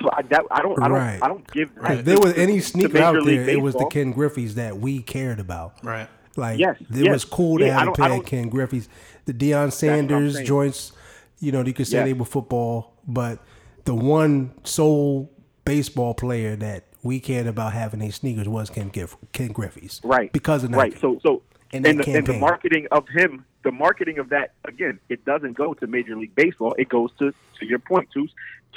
So 0.00 0.08
I, 0.12 0.22
that, 0.22 0.44
I 0.50 0.62
don't, 0.62 0.80
I 0.82 0.88
don't, 0.88 0.96
Right. 0.96 1.18
I 1.22 1.28
don't 1.28 1.50
give. 1.52 1.70
Right. 1.76 1.98
If 1.98 2.04
there 2.04 2.18
was 2.20 2.34
any 2.38 2.60
sneaker 2.60 2.88
Major 2.94 3.04
out 3.04 3.14
League 3.16 3.46
there, 3.46 3.48
it 3.50 3.60
was 3.60 3.74
the 3.74 3.86
Ken 3.86 4.12
Griffey's 4.12 4.54
that 4.54 4.78
we 4.78 5.02
cared 5.02 5.40
about. 5.40 5.74
Right. 5.82 6.08
Like 6.36 6.58
Yes, 6.60 6.76
it 6.80 6.86
yes. 7.04 7.12
was 7.12 7.24
cool 7.24 7.58
to 7.58 7.66
Yeah, 7.66 7.78
have 7.80 7.88
a 7.88 7.92
pair 7.92 8.12
of 8.12 8.24
Ken 8.24 8.48
Griffey's. 8.48 8.88
The 9.24 9.34
Deion 9.34 9.72
Sanders 9.72 10.40
joints, 10.42 10.92
you 11.40 11.50
know, 11.50 11.62
you 11.64 11.72
could 11.72 11.88
say 11.88 11.98
Yeah. 11.98 12.04
they 12.04 12.12
were 12.12 12.24
football, 12.24 12.92
but 13.08 13.40
the 13.86 13.94
one 13.94 14.52
sole 14.62 15.32
baseball 15.64 16.14
player 16.14 16.54
that 16.56 16.84
we 17.02 17.20
cared 17.20 17.46
about 17.46 17.72
having 17.72 18.00
these 18.00 18.16
sneakers 18.16 18.48
was 18.48 18.70
Ken, 18.70 18.88
Giff- 18.88 19.16
Ken 19.32 19.52
Griffey's. 19.52 20.00
right 20.04 20.32
Because 20.32 20.64
of 20.64 20.70
Nike. 20.70 20.80
right 20.94 21.00
so 21.00 21.18
so 21.22 21.42
And 21.72 21.86
and, 21.86 22.00
the, 22.00 22.12
and 22.16 22.26
the 22.26 22.38
marketing 22.38 22.86
of 22.90 23.08
him 23.08 23.44
the 23.64 23.72
marketing 23.72 24.18
of 24.18 24.28
that 24.30 24.52
again 24.64 24.98
it 25.08 25.24
doesn't 25.24 25.52
go 25.54 25.74
to 25.74 25.86
major 25.86 26.16
league 26.16 26.34
baseball 26.34 26.74
it 26.78 26.88
goes 26.88 27.10
to 27.18 27.32
to 27.58 27.66
your 27.66 27.78
point 27.78 28.08
to 28.14 28.26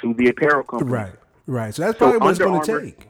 to 0.00 0.14
the 0.14 0.28
apparel 0.28 0.62
company 0.64 0.90
Right. 0.90 1.12
Right. 1.46 1.74
So 1.74 1.82
that's 1.82 1.98
So 1.98 2.10
probably 2.10 2.18
what 2.18 2.30
it's 2.30 2.38
going 2.38 2.60
to 2.62 2.80
take. 2.80 3.08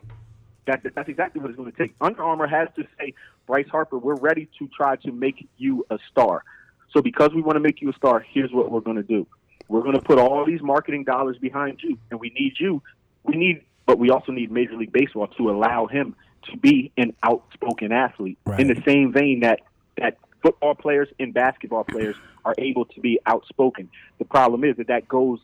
that's 0.67 0.87
that's 0.95 1.09
exactly 1.09 1.41
what 1.41 1.51
it's 1.51 1.57
going 1.59 1.71
to 1.73 1.77
take 1.79 1.95
Under 2.01 2.23
Armour 2.23 2.47
has 2.47 2.69
to 2.77 2.87
say 2.99 3.15
Bryce 3.47 3.69
Harper 3.69 3.99
we're 3.99 4.15
ready 4.17 4.49
to 4.59 4.69
try 4.69 4.97
to 4.97 5.13
make 5.13 5.49
you 5.59 5.85
a 5.91 5.99
star 6.11 6.45
so 6.93 7.01
because 7.03 7.31
we 7.35 7.43
want 7.43 7.57
to 7.57 7.61
make 7.61 7.81
you 7.83 7.91
a 7.91 7.95
star 7.95 8.21
here's 8.21 8.53
what 8.53 8.71
we're 8.71 8.81
going 8.81 8.97
to 8.97 9.03
do 9.03 9.27
we're 9.69 9.83
going 9.83 9.95
to 9.95 10.01
put 10.03 10.19
all 10.19 10.45
these 10.45 10.63
marketing 10.63 11.05
dollars 11.05 11.37
behind 11.39 11.83
you 11.83 11.99
and 12.11 12.21
we 12.21 12.31
need 12.31 12.55
you 12.61 12.83
we 13.25 13.37
need 13.37 13.63
but 13.87 13.99
we 13.99 14.11
also 14.11 14.33
need 14.33 14.51
Major 14.51 14.75
League 14.77 14.93
Baseball 14.93 15.29
to 15.39 15.51
allow 15.51 15.87
him 15.87 16.15
to 16.51 16.57
be 16.57 16.91
an 16.97 17.15
outspoken 17.23 17.93
athlete 17.93 18.39
Right. 18.47 18.61
in 18.61 18.69
the 18.69 18.81
same 18.87 19.13
vein 19.13 19.41
that 19.41 19.61
that 19.97 20.19
football 20.43 20.75
players 20.75 21.09
and 21.21 21.33
basketball 21.33 21.85
players 21.85 22.17
are 22.45 22.55
able 22.59 22.85
to 22.87 23.01
be 23.01 23.21
outspoken. 23.27 23.89
The 24.19 24.25
problem 24.25 24.65
is 24.65 24.77
that 24.79 24.89
that 24.89 25.07
goes 25.09 25.39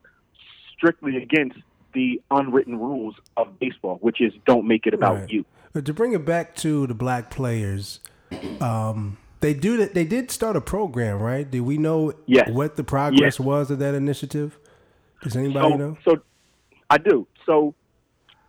strictly 0.77 1.16
against 1.16 1.59
the 1.94 2.20
unwritten 2.31 2.78
rules 2.78 3.15
of 3.36 3.59
baseball, 3.59 3.98
which 4.01 4.20
is 4.20 4.32
don't 4.47 4.66
make 4.66 4.86
it 4.86 4.94
about 4.94 5.15
Right. 5.20 5.31
you. 5.31 5.44
But 5.73 5.85
to 5.86 5.94
bring 5.94 6.12
it 6.12 6.24
back 6.24 6.55
to 6.56 6.86
the 6.86 6.94
black 6.94 7.31
players, 7.31 8.01
um, 8.60 9.16
they 9.40 9.55
do 9.55 9.77
that. 9.77 9.94
They 9.94 10.05
did 10.05 10.31
start 10.31 10.56
a 10.56 10.60
program, 10.60 11.20
right? 11.20 11.48
Do 11.48 11.62
we 11.62 11.78
know 11.78 12.12
Yes. 12.27 12.51
what 12.51 12.77
the 12.77 12.85
progress 12.85 13.39
Yes. 13.39 13.40
was 13.40 13.70
of 13.70 13.78
that 13.78 13.94
initiative? 13.94 14.59
Does 15.23 15.36
anybody 15.36 15.70
so, 15.70 15.77
know? 15.77 15.97
So 16.05 16.16
I 16.90 16.98
do. 16.98 17.27
So 17.47 17.74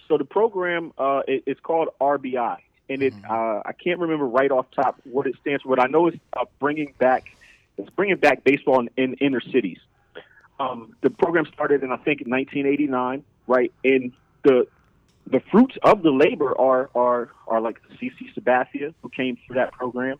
so 0.09 0.17
the 0.17 0.25
program 0.25 0.91
uh, 0.97 1.21
it, 1.27 1.43
it's 1.45 1.59
called 1.61 1.89
RBI, 2.01 2.57
and 2.89 3.01
it 3.01 3.13
uh, 3.29 3.61
I 3.65 3.71
can't 3.81 3.99
remember 3.99 4.25
right 4.25 4.51
off 4.51 4.65
top 4.71 4.99
what 5.05 5.27
it 5.27 5.35
stands 5.39 5.63
for, 5.63 5.69
but 5.75 5.81
I 5.81 5.87
know 5.87 6.07
it's 6.07 6.17
uh, 6.35 6.45
bringing 6.59 6.93
back 6.97 7.25
it's 7.77 7.89
bringing 7.91 8.17
back 8.17 8.43
baseball 8.43 8.79
in, 8.81 8.89
in 8.97 9.13
inner 9.15 9.39
cities. 9.39 9.77
Um, 10.59 10.95
the 11.01 11.09
program 11.09 11.45
started 11.45 11.83
in 11.83 11.91
I 11.91 11.97
think 11.97 12.21
1989, 12.25 13.23
right? 13.47 13.71
And 13.83 14.11
the 14.43 14.67
the 15.27 15.39
fruits 15.51 15.77
of 15.83 16.01
the 16.01 16.11
labor 16.11 16.59
are 16.59 16.89
are 16.95 17.29
are 17.47 17.61
like 17.61 17.79
CC 18.01 18.33
Sabathia, 18.35 18.93
who 19.01 19.09
came 19.09 19.37
through 19.45 19.55
that 19.55 19.71
program, 19.71 20.17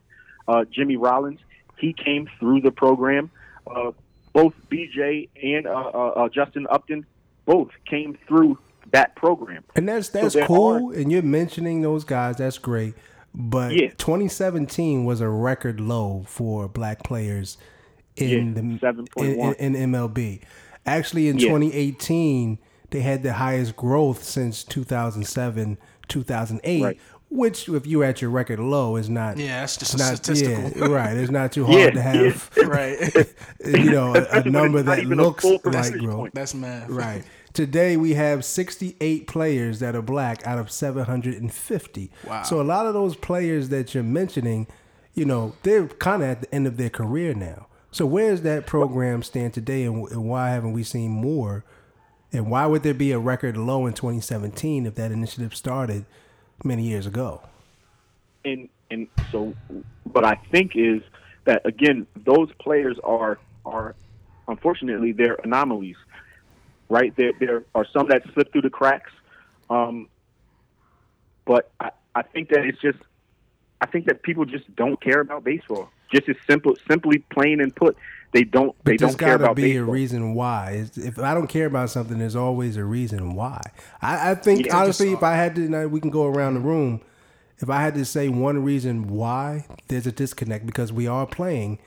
uh, 0.48 0.66
Jimmy 0.66 0.98
Rollins, 0.98 1.40
he 1.78 1.94
came 1.94 2.30
through 2.40 2.61
the 2.61 2.72
program. 2.72 3.32
Uh, 3.66 3.91
both 4.34 4.53
BJ 4.70 5.30
and 5.41 5.66
uh, 5.66 5.72
uh, 5.72 6.07
uh, 6.16 6.30
Justin 6.30 6.68
Upton 6.70 7.06
both 7.45 7.70
came 7.86 8.18
through 8.28 8.60
that 8.91 9.16
program. 9.16 9.64
And 9.76 9.88
that's 9.88 10.10
that's 10.10 10.34
there 10.36 10.45
cool. 10.45 10.91
and 10.91 11.11
you're 11.11 11.22
mentioning 11.22 11.82
those 11.82 12.03
guys. 12.03 12.38
That's 12.38 12.57
great. 12.57 12.95
But 13.34 13.74
Yeah. 13.76 13.90
2017 13.98 15.06
was 15.06 15.22
a 15.22 15.30
record 15.30 15.80
low 15.80 16.24
for 16.28 16.68
black 16.68 17.03
players 17.03 17.57
in 18.16 18.30
Yeah, 18.30 18.53
the 18.53 19.24
in, 19.24 19.53
in, 19.60 19.76
in 19.76 19.91
MLB. 19.91 20.41
Actually, 20.86 21.28
in 21.30 21.38
Yeah. 21.38 21.49
2018, 21.49 22.57
they 22.90 23.02
had 23.02 23.22
the 23.24 23.34
highest 23.34 23.76
growth 23.76 24.24
since 24.24 24.64
2007, 24.64 25.78
2008. 26.07 26.84
Right. 26.84 26.99
Which, 27.32 27.70
if 27.70 27.86
you're 27.86 28.03
at 28.03 28.24
your 28.24 28.32
record 28.32 28.57
low, 28.60 28.95
is 28.95 29.07
not. 29.07 29.38
Yeah, 29.38 29.60
that's 29.60 29.78
just 29.78 29.95
not, 29.99 30.18
statistical. 30.18 30.72
Yeah, 30.76 30.88
right. 30.91 31.16
It's 31.16 31.30
not 31.30 31.52
too 31.52 31.64
hard 31.68 31.78
Yeah, 31.78 31.90
to 31.91 32.02
have, 32.02 32.49
right. 32.66 33.16
you 33.68 33.91
know, 33.91 34.16
a, 34.16 34.40
a 34.40 34.44
number 34.49 34.82
that 34.82 35.06
looks 35.06 35.44
like 35.45 35.94
growth. 35.99 36.32
That's 36.34 36.56
math. 36.56 36.90
Right. 36.90 37.24
Today 37.60 37.98
we 37.98 38.14
have 38.14 38.45
68 38.45 39.27
players 39.27 39.80
that 39.81 39.94
are 39.94 40.02
black 40.02 40.48
out 40.48 40.57
of 40.60 40.72
750. 40.72 42.11
Wow. 42.26 42.44
So 42.44 42.61
a 42.61 42.64
lot 42.64 42.86
of 42.86 42.94
those 42.94 43.18
players 43.18 43.68
that 43.68 43.94
you're 43.94 44.02
mentioning, 44.02 44.65
you 45.14 45.26
know, 45.26 45.56
they're 45.64 45.88
kind 45.88 46.23
of 46.23 46.30
at 46.30 46.41
the 46.41 46.56
end 46.56 46.68
of 46.68 46.77
their 46.77 46.90
career 46.90 47.34
now. 47.34 47.68
So 47.91 48.06
where 48.06 48.31
does 48.31 48.44
that 48.44 48.65
program 48.65 49.23
stand 49.23 49.53
today, 49.53 49.84
and, 49.84 50.07
and 50.10 50.23
why 50.23 50.52
haven't 50.52 50.72
we 50.72 50.84
seen 50.84 51.11
more? 51.11 51.65
And 52.31 52.49
why 52.49 52.65
would 52.65 52.84
there 52.84 52.94
be 52.94 53.11
a 53.11 53.19
record 53.19 53.57
low 53.57 53.86
in 53.88 53.94
2017 53.94 54.86
if 54.86 54.95
that 54.95 55.11
initiative 55.11 55.53
started 55.53 56.06
many 56.64 56.84
years 56.84 57.06
ago? 57.06 57.41
and 58.45 58.69
and 58.90 59.07
so 59.31 59.53
what 60.03 60.26
I 60.26 60.36
think 60.52 60.76
is 60.76 61.02
that 61.45 61.65
again 61.65 62.07
those 62.15 62.49
players 62.60 62.98
are 63.03 63.38
are 63.65 63.95
unfortunately 64.48 65.11
they're 65.11 65.38
anomalies, 65.44 65.98
right? 66.90 67.16
There 67.16 67.32
there 67.40 67.64
are 67.76 67.86
some 67.94 68.07
that 68.10 68.24
slip 68.34 68.52
through 68.52 68.64
the 68.64 68.70
cracks, 68.70 69.11
um, 69.70 70.10
but 71.45 71.72
I, 71.80 71.91
I 72.16 72.22
think 72.24 72.49
that 72.49 72.66
it's 72.66 72.80
just 72.82 72.98
I 73.82 73.86
think 73.86 74.06
that 74.07 74.24
people 74.24 74.45
just 74.45 74.74
don't 74.76 75.02
care 75.02 75.22
about 75.22 75.44
baseball. 75.44 75.90
Just 76.14 76.28
as 76.28 76.36
simple, 76.49 76.76
simply 76.90 77.20
plain 77.32 77.61
and 77.61 77.74
put, 77.76 77.95
they 78.34 78.44
don't 78.44 78.76
they 78.84 78.94
But 78.94 78.99
there's 78.99 79.11
don't 79.11 79.20
care 79.20 79.38
got 79.38 79.49
to 79.49 79.53
be 79.53 79.74
baseball. 79.74 79.90
a 79.90 79.91
reason 79.91 80.34
why. 80.34 80.72
It's- 80.72 80.98
If 80.98 81.20
I 81.20 81.34
don't 81.36 81.48
care 81.48 81.68
about 81.68 81.91
something, 81.91 82.18
there's 82.18 82.36
always 82.36 82.78
a 82.78 82.84
reason 82.84 83.36
why. 83.36 83.61
I, 84.02 84.32
I 84.32 84.36
think 84.36 84.66
Yeah, 84.66 84.76
honestly, 84.78 85.14
if 85.14 85.22
I 85.24 85.36
had 85.36 85.56
to, 85.56 85.61
now 85.70 85.86
we 85.86 85.99
can 86.02 86.10
go 86.10 86.26
around 86.26 86.56
the 86.56 86.60
room. 86.61 87.02
If 87.60 87.70
I 87.70 87.82
had 87.82 87.94
to 87.95 88.06
say 88.06 88.28
one 88.30 88.64
reason 88.64 89.07
why 89.07 89.66
there's 89.90 90.07
a 90.07 90.11
disconnect 90.11 90.66
because 90.66 90.91
we 90.94 91.07
are 91.07 91.28
playing, 91.28 91.78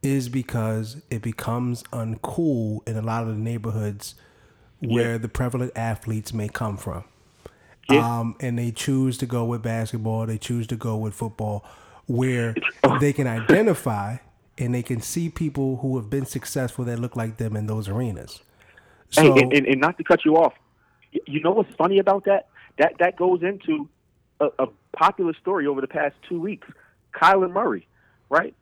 is 0.00 0.28
because 0.28 1.02
it 1.10 1.20
becomes 1.22 1.82
uncool 1.92 2.86
in 2.88 2.96
a 2.96 3.02
lot 3.02 3.22
of 3.24 3.28
the 3.28 3.34
neighborhoods 3.34 4.14
where 4.80 5.18
the 5.18 5.28
prevalent 5.28 5.72
athletes 5.76 6.32
may 6.32 6.48
come 6.48 6.76
from. 6.76 7.04
Yeah. 7.90 8.20
Um, 8.20 8.36
and 8.40 8.58
they 8.58 8.70
choose 8.70 9.16
to 9.18 9.26
go 9.26 9.44
with 9.44 9.62
basketball, 9.62 10.26
they 10.26 10.38
choose 10.38 10.66
to 10.68 10.76
go 10.76 10.96
with 10.96 11.14
football, 11.14 11.64
where 12.06 12.54
they 13.00 13.12
can 13.12 13.26
identify 13.26 14.18
and 14.58 14.74
they 14.74 14.82
can 14.82 15.00
see 15.00 15.30
people 15.30 15.76
who 15.78 15.96
have 15.96 16.10
been 16.10 16.26
successful 16.26 16.84
that 16.84 16.98
look 16.98 17.16
like 17.16 17.38
them 17.38 17.56
in 17.56 17.66
those 17.66 17.88
arenas. 17.88 18.40
So, 19.10 19.22
hey, 19.22 19.42
and, 19.42 19.52
and, 19.52 19.66
and 19.66 19.80
not 19.80 19.96
to 19.98 20.04
cut 20.04 20.24
you 20.24 20.36
off, 20.36 20.52
you 21.26 21.40
know 21.40 21.52
what's 21.52 21.74
funny 21.76 21.98
about 21.98 22.24
that? 22.26 22.48
That 22.76 22.94
that 22.98 23.16
goes 23.16 23.42
into 23.42 23.88
a, 24.40 24.48
a 24.58 24.66
popular 24.92 25.34
story 25.40 25.66
over 25.66 25.80
the 25.80 25.88
past 25.88 26.14
two 26.28 26.40
weeks. 26.40 26.68
Kyler 27.14 27.50
Murray, 27.50 27.86
right? 28.28 28.54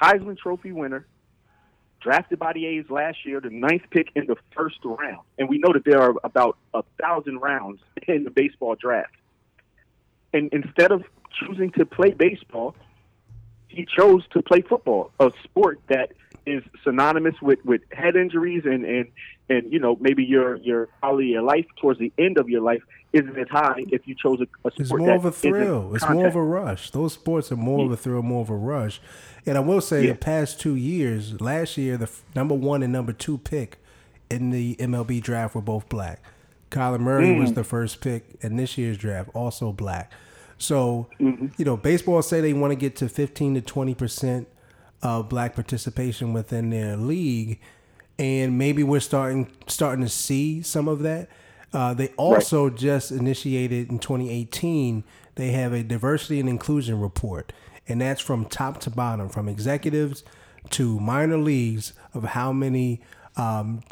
Heisman 0.00 0.38
Trophy 0.38 0.72
winner, 0.72 1.06
drafted 2.02 2.38
by 2.38 2.52
the 2.52 2.66
A's 2.66 2.90
last 2.90 3.24
year, 3.24 3.40
the 3.40 3.50
ninth 3.50 3.82
pick 3.90 4.08
in 4.14 4.26
the 4.26 4.36
first 4.54 4.78
round, 4.84 5.20
and 5.38 5.48
we 5.48 5.58
know 5.58 5.72
that 5.72 5.84
there 5.84 6.00
are 6.00 6.14
about 6.24 6.56
a 6.74 6.82
thousand 7.00 7.38
rounds 7.38 7.80
in 8.08 8.24
the 8.24 8.30
baseball 8.30 8.74
draft. 8.74 9.14
And 10.34 10.52
instead 10.52 10.92
of 10.92 11.04
choosing 11.38 11.70
to 11.72 11.86
play 11.86 12.10
baseball, 12.10 12.74
he 13.68 13.86
chose 13.86 14.26
to 14.32 14.42
play 14.42 14.62
football, 14.62 15.10
a 15.20 15.32
sport 15.44 15.80
that 15.88 16.12
is 16.44 16.62
synonymous 16.82 17.40
with, 17.40 17.64
with 17.64 17.82
head 17.92 18.16
injuries 18.16 18.64
and, 18.64 18.84
and 18.84 19.06
and 19.48 19.72
you 19.72 19.78
know 19.78 19.96
maybe 20.00 20.24
your 20.24 20.56
your 20.56 20.86
quality 21.00 21.28
of 21.28 21.30
your 21.30 21.42
life 21.42 21.66
towards 21.80 21.98
the 21.98 22.12
end 22.18 22.38
of 22.38 22.48
your 22.48 22.60
life 22.60 22.82
isn't 23.12 23.36
as 23.36 23.48
high 23.48 23.84
if 23.88 24.06
you 24.06 24.14
chose 24.14 24.40
a, 24.40 24.44
a 24.66 24.70
sport 24.70 24.80
It's 24.80 24.90
more 24.90 25.14
of 25.14 25.24
a 25.24 25.32
thrill. 25.32 25.94
It's 25.94 26.08
more 26.08 26.26
of 26.26 26.34
a 26.34 26.42
rush. 26.42 26.90
Those 26.90 27.12
sports 27.12 27.52
are 27.52 27.56
more 27.56 27.84
of 27.84 27.92
a 27.92 27.96
thrill, 27.96 28.22
more 28.22 28.40
of 28.40 28.50
a 28.50 28.56
rush. 28.56 29.00
And 29.46 29.56
I 29.56 29.60
will 29.60 29.80
say, 29.80 30.04
Yeah. 30.06 30.12
the 30.12 30.18
past 30.18 30.60
two 30.60 30.76
years, 30.76 31.40
last 31.40 31.76
year, 31.76 31.96
the 31.96 32.04
f- 32.04 32.22
number 32.34 32.54
one 32.54 32.82
and 32.82 32.92
number 32.92 33.12
two 33.12 33.38
pick 33.38 33.78
in 34.30 34.50
the 34.50 34.76
MLB 34.78 35.20
draft 35.20 35.54
were 35.54 35.60
both 35.60 35.88
black. 35.88 36.22
Kyler 36.70 37.00
Murray 37.00 37.38
was 37.38 37.52
the 37.52 37.64
first 37.64 38.00
pick 38.00 38.24
in 38.40 38.56
this 38.56 38.78
year's 38.78 38.96
draft, 38.96 39.30
also 39.34 39.72
black. 39.72 40.10
So, 40.58 41.08
you 41.18 41.64
know, 41.64 41.76
baseball 41.76 42.22
say 42.22 42.40
they 42.40 42.52
want 42.52 42.70
to 42.70 42.76
get 42.76 42.96
to 42.96 43.08
15 43.08 43.54
to 43.56 43.60
20 43.60 43.94
percent 43.94 44.48
of 45.02 45.28
black 45.28 45.54
participation 45.54 46.32
within 46.32 46.70
their 46.70 46.96
league, 46.96 47.58
and 48.18 48.56
maybe 48.56 48.82
we're 48.84 49.00
starting 49.00 49.50
starting 49.66 50.04
to 50.04 50.08
see 50.08 50.62
some 50.62 50.86
of 50.88 51.00
that. 51.00 51.28
Uh, 51.74 51.92
they 51.92 52.08
also 52.16 52.70
just 52.70 53.10
initiated 53.10 53.90
in 53.90 53.98
2018. 53.98 55.02
They 55.34 55.50
have 55.50 55.72
a 55.72 55.82
diversity 55.82 56.38
and 56.40 56.48
inclusion 56.48 57.00
report, 57.00 57.52
and 57.88 58.00
that's 58.00 58.20
from 58.20 58.44
top 58.44 58.80
to 58.80 58.90
bottom, 58.90 59.28
from 59.28 59.48
executives 59.48 60.24
to 60.70 61.00
minor 61.00 61.38
leagues, 61.38 61.92
of 62.14 62.24
how 62.24 62.52
many, 62.52 63.00
um, 63.36 63.82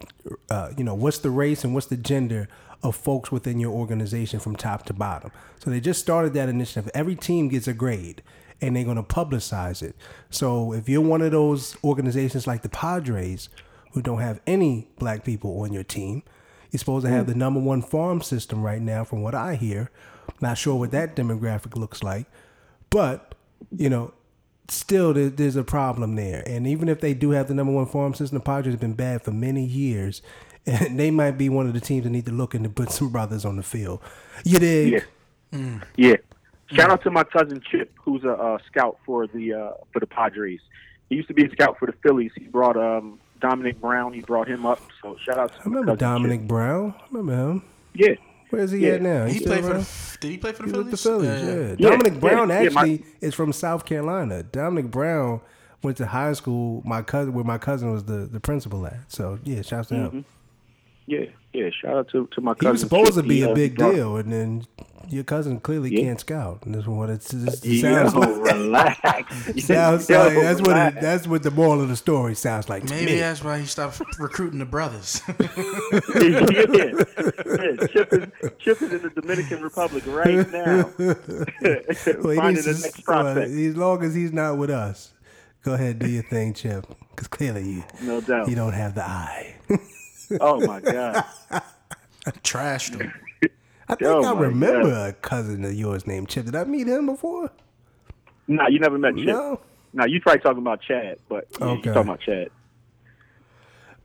uh, 0.48 0.70
you 0.76 0.84
know, 0.84 0.94
what's 0.94 1.18
the 1.18 1.30
race 1.30 1.64
and 1.64 1.74
what's 1.74 1.86
the 1.86 1.96
gender 1.96 2.48
of 2.82 2.96
folks 2.96 3.30
within 3.30 3.60
your 3.60 3.72
organization 3.72 4.40
from 4.40 4.56
top 4.56 4.86
to 4.86 4.92
bottom. 4.92 5.30
So 5.58 5.70
they 5.70 5.80
just 5.80 6.00
started 6.00 6.32
that 6.34 6.48
initiative. 6.48 6.90
Every 6.94 7.14
team 7.14 7.48
gets 7.48 7.68
a 7.68 7.74
grade 7.74 8.22
and 8.60 8.76
they're 8.76 8.84
going 8.84 8.96
to 8.96 9.02
publicize 9.02 9.82
it. 9.82 9.96
So 10.30 10.72
if 10.72 10.88
you're 10.88 11.00
one 11.00 11.22
of 11.22 11.32
those 11.32 11.76
organizations 11.82 12.46
like 12.46 12.62
the 12.62 12.68
Padres 12.68 13.48
who 13.92 14.02
don't 14.02 14.20
have 14.20 14.40
any 14.46 14.88
black 14.98 15.24
people 15.24 15.60
on 15.60 15.72
your 15.72 15.82
team, 15.82 16.22
you're 16.70 16.78
supposed 16.78 17.04
to 17.04 17.10
have 17.10 17.26
the 17.26 17.34
number 17.34 17.58
one 17.58 17.82
farm 17.82 18.22
system 18.22 18.62
right 18.62 18.80
now, 18.80 19.02
from 19.02 19.22
what 19.22 19.34
I 19.34 19.56
hear. 19.56 19.90
Not 20.40 20.56
sure 20.56 20.76
what 20.76 20.92
that 20.92 21.16
demographic 21.16 21.76
looks 21.76 22.02
like, 22.02 22.26
but 22.90 23.29
you 23.76 23.88
know, 23.88 24.12
still 24.68 25.12
there, 25.12 25.28
there's 25.28 25.56
a 25.56 25.64
problem 25.64 26.16
there. 26.16 26.42
And 26.46 26.66
even 26.66 26.88
if 26.88 27.00
they 27.00 27.14
do 27.14 27.30
have 27.30 27.48
the 27.48 27.54
number 27.54 27.72
one 27.72 27.86
farm 27.86 28.14
system, 28.14 28.38
the 28.38 28.44
Padres 28.44 28.74
have 28.74 28.80
been 28.80 28.94
bad 28.94 29.22
for 29.22 29.30
many 29.30 29.64
years, 29.64 30.22
and 30.66 30.98
they 30.98 31.10
might 31.10 31.32
be 31.32 31.48
one 31.48 31.66
of 31.66 31.74
the 31.74 31.80
teams 31.80 32.04
that 32.04 32.10
need 32.10 32.26
to 32.26 32.32
look 32.32 32.54
in 32.54 32.62
to 32.62 32.68
put 32.68 32.90
some 32.90 33.10
brothers 33.10 33.44
on 33.44 33.56
the 33.56 33.62
field. 33.62 34.00
You 34.44 34.58
dig? 34.58 34.92
Yeah. 35.52 35.80
Yeah. 35.96 36.16
Shout 36.72 36.90
out 36.90 37.02
to 37.02 37.10
my 37.10 37.24
cousin 37.24 37.60
Chip, 37.68 37.92
who's 38.00 38.22
a, 38.22 38.32
uh 38.32 38.58
scout 38.66 38.98
for 39.04 39.26
the 39.26 39.52
uh, 39.54 39.70
for 39.92 39.98
the 39.98 40.06
Padres. 40.06 40.60
He 41.08 41.16
used 41.16 41.26
to 41.26 41.34
be 41.34 41.44
a 41.44 41.50
scout 41.50 41.76
for 41.78 41.86
the 41.86 41.94
Phillies. 42.04 42.30
He 42.36 42.44
brought 42.44 42.76
um, 42.76 43.18
Domonic 43.40 43.80
Brown. 43.80 44.12
He 44.12 44.20
brought 44.20 44.46
him 44.46 44.64
up. 44.64 44.80
So 45.02 45.16
shout 45.24 45.38
out 45.38 45.52
to 45.54 45.60
I 45.60 45.64
remember 45.64 45.96
Domonic 45.96 46.46
Brown. 46.46 46.94
I 46.96 47.04
remember 47.10 47.50
him. 47.50 47.62
Yeah. 47.94 48.14
Where's 48.50 48.70
he 48.72 48.86
Yeah. 48.86 48.94
at 48.94 49.02
now? 49.02 49.26
He 49.26 49.38
still 49.38 49.46
played 49.48 49.64
for 49.64 49.74
the. 49.74 50.16
Did 50.20 50.30
he 50.30 50.38
play 50.38 50.52
for 50.52 50.62
the 50.64 50.68
He 50.68 50.72
Phillies? 50.72 50.90
the 50.90 50.96
Phillies, 50.96 51.28
uh, 51.28 51.32
yeah. 51.32 51.74
Yeah, 51.78 51.90
Dominic 51.90 52.14
yeah, 52.14 52.20
Brown 52.20 52.48
yeah, 52.48 52.54
my- 52.56 52.62
actually 52.80 53.04
is 53.20 53.34
from 53.34 53.52
South 53.52 53.84
Carolina. 53.84 54.42
Domonic 54.42 54.90
Brown 54.90 55.40
went 55.82 55.96
to 55.96 56.06
high 56.06 56.32
school. 56.34 56.82
My 56.84 57.00
cousin, 57.02 57.32
where 57.32 57.44
my 57.44 57.58
cousin 57.58 57.90
was 57.92 58.04
the, 58.04 58.26
the 58.30 58.40
principal 58.40 58.86
at. 58.86 59.10
So 59.10 59.38
yeah, 59.44 59.62
shouts 59.62 59.88
to 59.88 59.94
him. 59.94 60.06
Mm-hmm. 60.08 60.20
Yeah. 61.06 61.24
Yeah. 61.52 61.70
Shout 61.70 61.96
out 61.96 62.08
to, 62.10 62.26
to 62.32 62.40
my 62.40 62.54
cousin. 62.54 62.60
He 62.60 62.66
cousin. 62.66 62.72
was 62.72 62.80
supposed 62.80 63.14
to 63.14 63.22
be 63.28 63.42
a 63.42 63.50
uh, 63.50 63.54
big 63.54 63.76
brought- 63.76 63.94
deal, 63.94 64.16
and 64.16 64.32
then 64.32 64.66
your 65.08 65.24
cousin 65.24 65.58
clearly 65.58 65.90
Yeah. 65.92 66.02
can't 66.04 66.20
scout. 66.20 66.62
And 66.64 66.74
that's 66.74 66.86
what 66.86 67.10
it 67.10 67.26
Yeah, 67.64 67.80
sounds 68.04 68.14
like. 68.14 68.36
relax. 68.54 69.54
Sounds 69.64 70.08
Yo, 70.08 70.18
like 70.24 70.34
that's 70.34 70.60
what 70.60 70.76
it, 70.76 71.00
that's 71.00 71.26
what 71.26 71.42
the 71.42 71.50
moral 71.50 71.80
of 71.82 71.88
the 71.88 71.96
story 71.96 72.36
sounds 72.36 72.68
like 72.68 72.86
to 72.86 72.94
Maybe 72.94 73.12
me. 73.14 73.18
that's 73.18 73.42
why 73.42 73.58
he 73.58 73.66
stopped 73.66 74.00
recruiting 74.20 74.60
the 74.60 74.64
brothers. 74.66 75.20
yeah. 75.40 76.46
yeah. 76.72 77.86
Chip, 77.88 78.12
is, 78.12 78.50
Chip 78.60 78.82
is 78.82 78.92
in 78.92 79.02
the 79.02 79.12
Dominican 79.16 79.62
Republic 79.62 80.04
right 80.06 80.48
now. 80.52 80.92
Well, 80.98 81.16
Finding 82.36 82.54
needs 82.54 82.64
the 82.66 82.74
to- 82.74 82.80
next 82.82 83.08
well, 83.08 83.22
prospect. 83.24 83.50
as 83.50 83.76
long 83.76 84.04
as 84.04 84.14
he's 84.14 84.32
not 84.32 84.58
with 84.58 84.70
us, 84.70 85.12
go 85.64 85.74
ahead 85.74 85.98
do 85.98 86.08
your 86.08 86.22
thing, 86.24 86.54
Chip. 86.54 86.86
Because 87.10 87.26
clearly 87.28 87.68
you 87.68 87.84
No 88.02 88.20
doubt. 88.20 88.48
you 88.48 88.54
don't 88.54 88.72
have 88.74 88.94
the 88.94 89.02
eye. 89.04 89.56
Oh 90.40 90.64
my 90.66 90.80
God. 90.80 91.24
I 91.50 92.30
Trashed 92.42 93.00
him. 93.00 93.12
I 93.88 93.94
think 93.94 94.02
Oh 94.10 94.24
I 94.24 94.38
remember 94.38 94.90
God. 94.90 95.10
a 95.10 95.12
cousin 95.14 95.64
of 95.64 95.74
yours 95.74 96.06
named 96.06 96.28
Chip. 96.28 96.44
Did 96.44 96.54
I 96.54 96.64
meet 96.64 96.86
him 96.86 97.06
before? 97.06 97.50
Nah, 98.46 98.68
you 98.68 98.78
never 98.78 98.98
met 98.98 99.16
Chip. 99.16 99.26
No. 99.26 99.60
Nah, 99.92 100.04
you 100.06 100.20
probably 100.20 100.40
talking 100.40 100.58
about 100.58 100.80
Chad, 100.82 101.18
but 101.28 101.46
yeah, 101.58 101.66
Okay. 101.66 101.88
you 101.88 101.94
talking 101.94 102.08
about 102.08 102.20
Chad. 102.20 102.50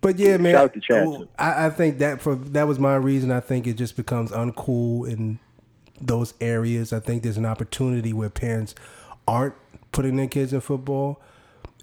But 0.02 0.18
yeah, 0.18 0.38
man, 0.38 0.53
Shout 0.53 0.64
out 0.64 0.73
to 0.73 0.80
Chad, 0.80 1.07
oh. 1.07 1.27
I, 1.38 1.68
I 1.68 1.69
think 1.69 1.97
that 1.99 2.22
for 2.22 2.35
that 2.35 2.68
was 2.68 2.80
my 2.80 2.95
reason. 2.95 3.31
I 3.31 3.39
think 3.39 3.68
it 3.68 3.73
just 3.73 3.95
becomes 3.95 4.31
uncool 4.31 5.10
in 5.10 5.39
those 5.99 6.34
areas. 6.41 6.93
I 6.93 6.99
think 6.99 7.23
there's 7.23 7.38
an 7.38 7.45
opportunity 7.45 8.14
where 8.14 8.30
parents 8.30 8.76
aren't 9.27 9.56
putting 9.91 10.15
their 10.15 10.27
kids 10.27 10.53
in 10.53 10.61
football, 10.61 11.22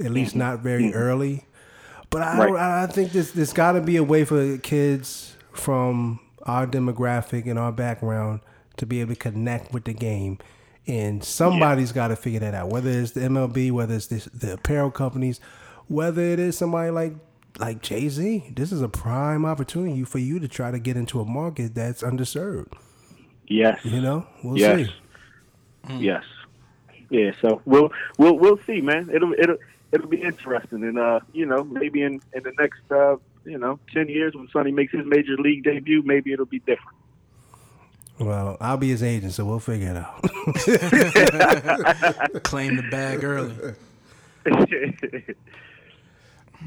at 0.00 0.10
least 0.10 0.30
mm-hmm. 0.30 0.40
not 0.40 0.60
very 0.60 0.84
mm-hmm. 0.84 0.98
early. 0.98 1.44
But 2.12 2.22
I, 2.22 2.36
don't, 2.36 2.56
I 2.56 2.82
I 2.82 2.86
think 2.86 3.12
there's 3.12 3.32
there's 3.32 3.52
got 3.52 3.72
to 3.72 3.80
be 3.80 3.96
a 3.96 4.04
way 4.04 4.24
for 4.24 4.58
kids 4.58 5.34
from 5.52 6.20
our 6.42 6.66
demographic 6.66 7.48
and 7.48 7.58
our 7.58 7.72
background 7.72 8.40
to 8.76 8.86
be 8.86 9.00
able 9.00 9.14
to 9.14 9.18
connect 9.18 9.72
with 9.72 9.84
the 9.84 9.94
game. 9.94 10.38
And 10.86 11.22
somebody's 11.24 11.92
got 11.92 12.08
to 12.08 12.16
figure 12.16 12.40
that 12.40 12.54
out. 12.54 12.68
Whether 12.68 12.90
it's 12.90 13.12
the 13.12 13.20
MLB, 13.20 13.70
whether 13.70 13.94
it's 13.94 14.08
this, 14.08 14.24
the 14.26 14.54
apparel 14.54 14.90
companies, 14.90 15.40
whether 15.88 16.22
it 16.22 16.38
is 16.38 16.58
somebody 16.58 16.90
like 16.90 17.14
like 17.58 17.82
Jay 17.82 18.08
Z. 18.08 18.52
This 18.54 18.72
is 18.72 18.82
a 18.82 18.88
prime 18.88 19.44
opportunity 19.44 20.04
for 20.04 20.18
you 20.18 20.38
to 20.38 20.48
try 20.48 20.70
to 20.70 20.78
get 20.78 20.96
into 20.96 21.20
a 21.20 21.24
market 21.24 21.74
that's 21.74 22.02
underserved. 22.02 22.72
Yes. 23.46 23.78
You 23.84 24.00
know, 24.00 24.26
we'll 24.42 24.58
yes. 24.58 24.86
see. 24.86 24.94
Mm. 25.88 26.02
Yes. 26.02 26.24
Yeah. 27.10 27.32
So 27.40 27.60
we'll 27.64 27.90
we'll 28.18 28.38
we'll 28.38 28.58
see, 28.66 28.80
man. 28.80 29.10
It'll 29.12 29.32
it'll 29.34 29.58
it'll 29.92 30.08
be 30.08 30.22
interesting, 30.22 30.82
and 30.82 30.98
uh, 30.98 31.20
you 31.32 31.46
know, 31.46 31.62
maybe 31.64 32.02
in 32.02 32.20
in 32.32 32.42
the 32.42 32.52
next 32.58 32.80
uh, 32.90 33.16
you 33.44 33.58
know, 33.58 33.78
ten 33.92 34.08
years 34.08 34.34
when 34.34 34.48
Sonny 34.48 34.72
makes 34.72 34.92
his 34.92 35.06
major 35.06 35.36
league 35.36 35.64
debut, 35.64 36.02
maybe 36.04 36.32
it'll 36.32 36.46
be 36.46 36.60
different. 36.60 36.96
Well, 38.18 38.56
I'll 38.60 38.76
be 38.76 38.90
his 38.90 39.02
agent, 39.02 39.32
so 39.32 39.44
we'll 39.44 39.58
figure 39.58 39.90
it 39.90 39.96
out. 39.96 40.22
Claim 42.42 42.76
the 42.76 42.82
bag 42.90 43.24
early. 43.24 43.74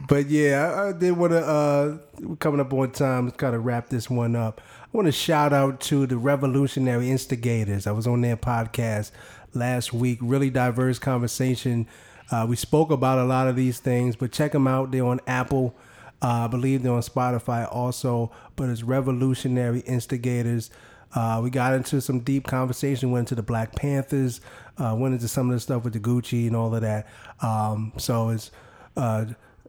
But 0.08 0.28
yeah, 0.28 0.72
I, 0.72 0.90
I 0.90 0.92
did 0.92 1.14
want 1.14 1.32
to. 1.32 1.46
Uh, 1.46 1.98
coming 2.40 2.60
up 2.60 2.74
on 2.74 2.92
time. 2.92 3.26
Let's 3.26 3.38
kind 3.38 3.56
of 3.56 3.66
wrap 3.66 3.90
this 3.90 4.10
one 4.10 4.36
up. 4.36 4.62
I 4.82 4.98
want 4.98 5.08
to 5.08 5.12
shout 5.12 5.54
out 5.54 5.80
to 5.82 6.06
the 6.06 6.18
Revolutionary 6.18 7.10
Instigators. 7.10 7.88
I 7.88 7.92
was 7.92 8.08
on 8.08 8.22
their 8.22 8.38
podcast 8.38 9.12
last 9.54 9.94
week. 9.94 10.20
Really 10.22 10.50
diverse 10.50 11.00
conversation. 11.00 11.88
Uh, 12.32 12.46
we 12.48 12.56
spoke 12.56 12.92
about 12.92 13.20
a 13.20 13.24
lot 13.24 13.48
of 13.48 13.56
these 13.56 13.80
things, 13.80 14.16
but 14.16 14.32
check 14.32 14.52
them 14.52 14.68
out. 14.68 14.92
They're 14.92 15.06
on 15.06 15.20
Apple. 15.28 15.76
Uh, 16.22 16.46
I 16.46 16.48
believe 16.48 16.82
they're 16.82 16.94
on 16.94 17.02
Spotify 17.02 17.68
also. 17.72 18.32
But 18.56 18.70
it's 18.70 18.84
Revolutionary 18.84 19.82
Instigators. 19.82 20.72
Uh, 21.14 21.40
we 21.42 21.50
got 21.50 21.74
into 21.74 22.02
some 22.02 22.20
deep 22.20 22.48
conversation. 22.48 23.12
Went 23.12 23.24
into 23.24 23.36
the 23.36 23.44
Black 23.44 23.76
Panthers. 23.76 24.42
Uh, 24.78 24.96
went 24.98 25.14
into 25.14 25.28
some 25.28 25.50
of 25.50 25.56
the 25.56 25.60
stuff 25.60 25.84
with 25.84 25.94
the 25.94 26.00
Gucci 26.00 26.48
and 26.48 26.56
all 26.56 26.74
of 26.74 26.82
that. 26.82 27.08
Um, 27.42 27.94
so 27.98 28.30
it's 28.30 28.52
uh, 28.98 29.26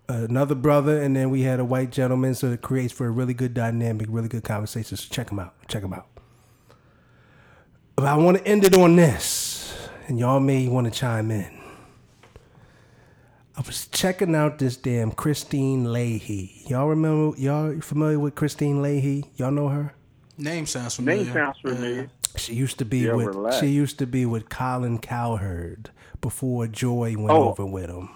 another 0.09 0.55
brother, 0.55 1.01
and 1.01 1.15
then 1.15 1.31
we 1.31 1.43
had 1.43 1.61
a 1.61 1.65
white 1.65 1.93
gentleman. 1.93 2.35
So 2.35 2.51
it 2.53 2.63
creates 2.63 2.93
for 2.93 3.07
a 3.07 3.11
really 3.11 3.35
good 3.35 3.55
dynamic, 3.55 4.07
really 4.11 4.29
good 4.29 4.45
conversation. 4.45 4.97
So 4.97 5.09
check 5.13 5.29
them 5.29 5.39
out. 5.39 5.55
Check 5.69 5.83
them 5.83 5.93
out. 5.93 6.07
But 7.95 8.07
I 8.07 8.17
want 8.17 8.39
to 8.39 8.47
end 8.47 8.65
it 8.65 8.77
on 8.77 8.97
this, 8.97 9.89
and 10.07 10.19
y'all 10.19 10.41
may 10.41 10.69
want 10.69 10.87
to 10.87 10.91
chime 10.91 11.31
in. 11.31 11.56
I 13.57 13.63
was 13.63 13.87
checking 13.89 14.35
out 14.35 14.59
this 14.59 14.77
damn 14.77 15.13
Kristine 15.13 15.91
Leahy. 15.93 16.63
Y'all 16.67 16.89
remember? 16.89 17.37
Y'all 17.39 17.81
familiar 17.81 18.19
with 18.19 18.35
Kristine 18.35 18.83
Leahy? 18.83 19.25
Y'all 19.37 19.51
know 19.51 19.69
her? 19.69 19.95
Name 20.37 20.67
sounds 20.67 20.97
familiar. 20.97 21.25
Name 21.25 21.33
sounds 21.33 21.57
familiar. 21.61 22.11
She 22.37 22.55
used 22.55 22.79
to 22.79 22.85
be 22.85 22.99
Yeah, 22.99 23.15
with 23.15 23.29
relax. 23.29 23.59
she 23.61 23.69
used 23.69 23.99
to 24.01 24.07
be 24.07 24.27
with 24.27 24.51
Colin 24.51 24.99
Cowherd 24.99 25.91
before 26.21 26.67
Joy 26.67 27.15
went 27.17 27.31
Oh. 27.31 27.49
over 27.49 27.65
with 27.65 27.89
him. 27.89 28.11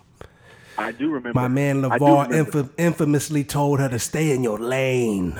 I 0.76 0.92
do 0.92 1.08
remember. 1.10 1.32
My 1.38 1.48
man 1.48 1.84
I 1.86 1.96
do 1.96 2.04
LaVar 2.04 2.28
remember. 2.28 2.50
infam- 2.64 2.70
infamously 2.78 3.44
told 3.44 3.80
her 3.80 3.88
to 3.88 3.98
stay 3.98 4.32
in 4.32 4.42
your 4.44 4.58
lane. 4.58 5.38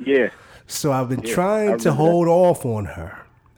Yeah. 0.00 0.30
So 0.66 0.90
I've 0.90 1.08
been 1.08 1.22
Yeah, 1.22 1.34
trying 1.34 1.66
to 1.78 1.90
remember 1.90 1.90
hold 1.92 2.28
off 2.28 2.66
on 2.66 2.86
her. 2.86 3.16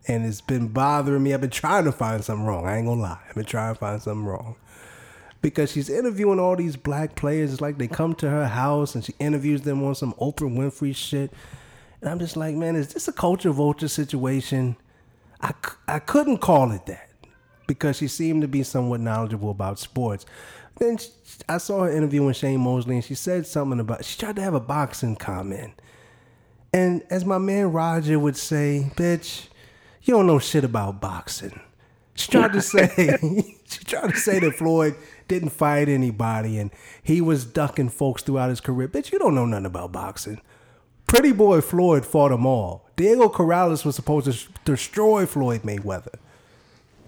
And 0.08 0.26
it's 0.26 0.40
been 0.40 0.68
bothering 0.68 1.22
me. 1.22 1.32
I've 1.32 1.40
been 1.40 1.48
trying 1.50 1.84
to 1.84 1.92
find 1.92 2.22
something 2.24 2.44
wrong. 2.44 2.66
I 2.66 2.76
ain't 2.76 2.86
gonna 2.86 3.00
lie. 3.00 3.18
I've 3.28 3.34
been 3.36 3.44
trying 3.44 3.72
to 3.74 3.78
find 3.78 4.02
something 4.02 4.24
wrong. 4.26 4.56
Because 5.42 5.72
she's 5.72 5.90
interviewing 5.90 6.38
all 6.38 6.56
these 6.56 6.76
black 6.76 7.14
players. 7.16 7.52
It's 7.52 7.60
like 7.60 7.76
they 7.76 7.88
come 7.88 8.14
to 8.16 8.30
her 8.30 8.46
house 8.46 8.94
and 8.94 9.04
she 9.04 9.14
interviews 9.18 9.62
them 9.62 9.82
on 9.82 9.94
some 9.94 10.14
Oprah 10.14 10.50
Winfrey 10.50 10.94
shit. 10.94 11.32
And 12.00 12.08
I'm 12.08 12.18
just 12.18 12.36
like, 12.36 12.54
man, 12.54 12.76
is 12.76 12.94
this 12.94 13.08
a 13.08 13.12
culture 13.12 13.50
vulture 13.50 13.88
situation? 13.88 14.76
I, 15.40 15.52
I 15.88 15.98
couldn't 15.98 16.38
call 16.38 16.70
it 16.72 16.86
that 16.86 17.08
because 17.66 17.96
she 17.96 18.08
seemed 18.08 18.42
to 18.42 18.48
be 18.48 18.62
somewhat 18.62 19.00
knowledgeable 19.00 19.50
about 19.50 19.78
sports. 19.78 20.26
Then 20.78 20.98
she, 20.98 21.08
I 21.48 21.58
saw 21.58 21.84
her 21.84 21.90
interviewing 21.90 22.34
Shane 22.34 22.60
Mosley, 22.60 22.96
and 22.96 23.04
she 23.04 23.14
said 23.14 23.46
something 23.46 23.80
about 23.80 24.04
she 24.04 24.18
tried 24.18 24.36
to 24.36 24.42
have 24.42 24.54
a 24.54 24.60
boxing 24.60 25.16
comment. 25.16 25.72
And 26.72 27.02
as 27.10 27.24
my 27.24 27.38
man 27.38 27.72
Roger 27.72 28.18
would 28.18 28.36
say, 28.36 28.90
bitch, 28.96 29.48
you 30.02 30.14
don't 30.14 30.26
know 30.26 30.38
shit 30.38 30.64
about 30.64 31.00
boxing. 31.00 31.60
She 32.14 32.30
tried 32.30 32.52
to 32.52 32.62
say 32.62 33.16
she 33.68 33.84
tried 33.84 34.10
to 34.10 34.16
say 34.16 34.38
that 34.40 34.54
Floyd 34.54 34.96
didn't 35.32 35.50
fight 35.50 35.88
anybody 35.88 36.58
and 36.58 36.70
he 37.02 37.20
was 37.20 37.44
ducking 37.44 37.88
folks 37.88 38.22
throughout 38.22 38.50
his 38.50 38.60
career. 38.60 38.88
Bitch, 38.88 39.12
you 39.12 39.18
don't 39.18 39.34
know 39.34 39.46
nothing 39.46 39.66
about 39.66 39.92
boxing. 39.92 40.40
Pretty 41.06 41.32
boy 41.32 41.60
Floyd 41.60 42.06
fought 42.06 42.30
them 42.30 42.46
all. 42.46 42.88
Diego 42.96 43.28
Corrales 43.28 43.84
was 43.84 43.96
supposed 43.96 44.30
to 44.30 44.48
destroy 44.64 45.26
Floyd 45.26 45.62
Mayweather. 45.62 46.14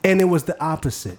And 0.03 0.21
it 0.21 0.25
was 0.25 0.45
the 0.45 0.61
opposite. 0.63 1.19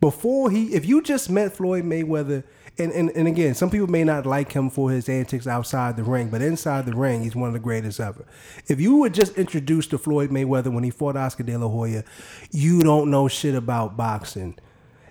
Before 0.00 0.50
he 0.50 0.74
if 0.74 0.84
you 0.84 1.02
just 1.02 1.30
met 1.30 1.56
Floyd 1.56 1.84
Mayweather 1.84 2.44
and, 2.78 2.90
and, 2.92 3.10
and 3.10 3.28
again, 3.28 3.54
some 3.54 3.70
people 3.70 3.86
may 3.86 4.02
not 4.02 4.24
like 4.24 4.52
him 4.52 4.70
for 4.70 4.90
his 4.90 5.08
antics 5.08 5.46
outside 5.46 5.96
the 5.96 6.04
ring, 6.04 6.30
but 6.30 6.40
inside 6.40 6.86
the 6.86 6.96
ring, 6.96 7.22
he's 7.22 7.36
one 7.36 7.48
of 7.48 7.52
the 7.52 7.60
greatest 7.60 8.00
ever. 8.00 8.24
If 8.66 8.80
you 8.80 8.96
were 8.96 9.10
just 9.10 9.36
introduced 9.36 9.90
to 9.90 9.98
Floyd 9.98 10.30
Mayweather 10.30 10.72
when 10.72 10.82
he 10.82 10.90
fought 10.90 11.16
Oscar 11.16 11.42
De 11.42 11.56
La 11.56 11.68
Hoya, 11.68 12.02
you 12.50 12.80
don't 12.80 13.10
know 13.10 13.28
shit 13.28 13.54
about 13.54 13.96
boxing. 13.96 14.58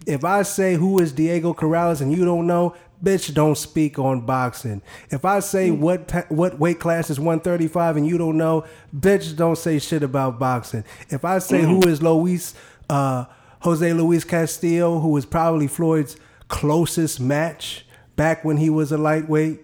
If 0.06 0.24
I 0.24 0.42
say 0.44 0.76
who 0.76 1.00
is 1.00 1.12
Diego 1.12 1.54
Corrales 1.54 2.02
and 2.02 2.12
you 2.12 2.26
don't 2.26 2.48
know, 2.48 2.76
bitch, 3.04 3.34
don't 3.34 3.58
speak 3.58 4.00
on 4.00 4.22
boxing. 4.22 4.82
If 5.10 5.26
I 5.26 5.40
say 5.40 5.72
what 5.72 6.12
what 6.32 6.60
weight 6.60 6.80
class 6.80 7.10
is 7.10 7.20
135 7.20 7.98
and 7.98 8.08
you 8.08 8.18
don't 8.18 8.38
know, 8.38 8.66
bitch, 8.96 9.36
don't 9.36 9.58
say 9.58 9.80
shit 9.80 10.04
about 10.04 10.40
boxing. 10.40 10.84
If 11.10 11.26
I 11.26 11.40
say 11.40 11.62
who 11.62 11.82
is 11.88 12.02
Luis 12.02 12.56
uh, 12.90 13.26
Jose 13.62 13.94
Luis 13.94 14.24
Castillo, 14.24 15.00
who 15.00 15.10
was 15.10 15.26
probably 15.26 15.68
Floyd's 15.68 16.18
closest 16.48 17.20
match 17.20 17.86
back 18.16 18.44
when 18.44 18.58
he 18.58 18.70
was 18.70 18.92
a 18.92 18.98
lightweight, 18.98 19.62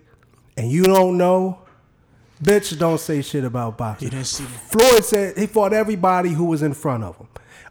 and 0.55 0.71
you 0.71 0.83
don't 0.83 1.17
know, 1.17 1.59
bitch, 2.41 2.77
don't 2.77 2.99
say 2.99 3.21
shit 3.21 3.43
about 3.43 3.77
boxing. 3.77 4.07
You 4.07 4.11
didn't 4.11 4.27
see 4.27 4.43
Floyd 4.43 5.03
said 5.03 5.37
he 5.37 5.47
fought 5.47 5.73
everybody 5.73 6.29
who 6.29 6.45
was 6.45 6.61
in 6.61 6.73
front 6.73 7.03
of 7.03 7.17
him. 7.17 7.27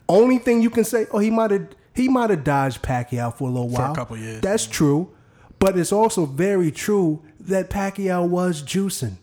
Only 0.08 0.38
thing 0.38 0.62
you 0.62 0.70
can 0.70 0.84
say, 0.84 1.06
oh, 1.12 1.18
he 1.18 1.30
might 1.30 1.50
have 1.50 1.68
he 1.96 2.08
might 2.08 2.30
have 2.30 2.44
dodged 2.44 2.82
Pacquiao 2.82 3.34
for 3.34 3.48
a 3.48 3.50
little 3.50 3.68
while. 3.68 3.76
For 3.76 3.82
a 3.82 3.86
while. 3.86 3.94
couple 3.94 4.16
years, 4.18 4.40
That's 4.42 4.66
true, 4.66 5.14
but 5.58 5.78
it's 5.78 5.92
also 5.92 6.26
very 6.26 6.70
true 6.70 7.22
that 7.40 7.70
Pacquiao 7.70 8.28
was 8.28 8.62
juicing. 8.62 9.16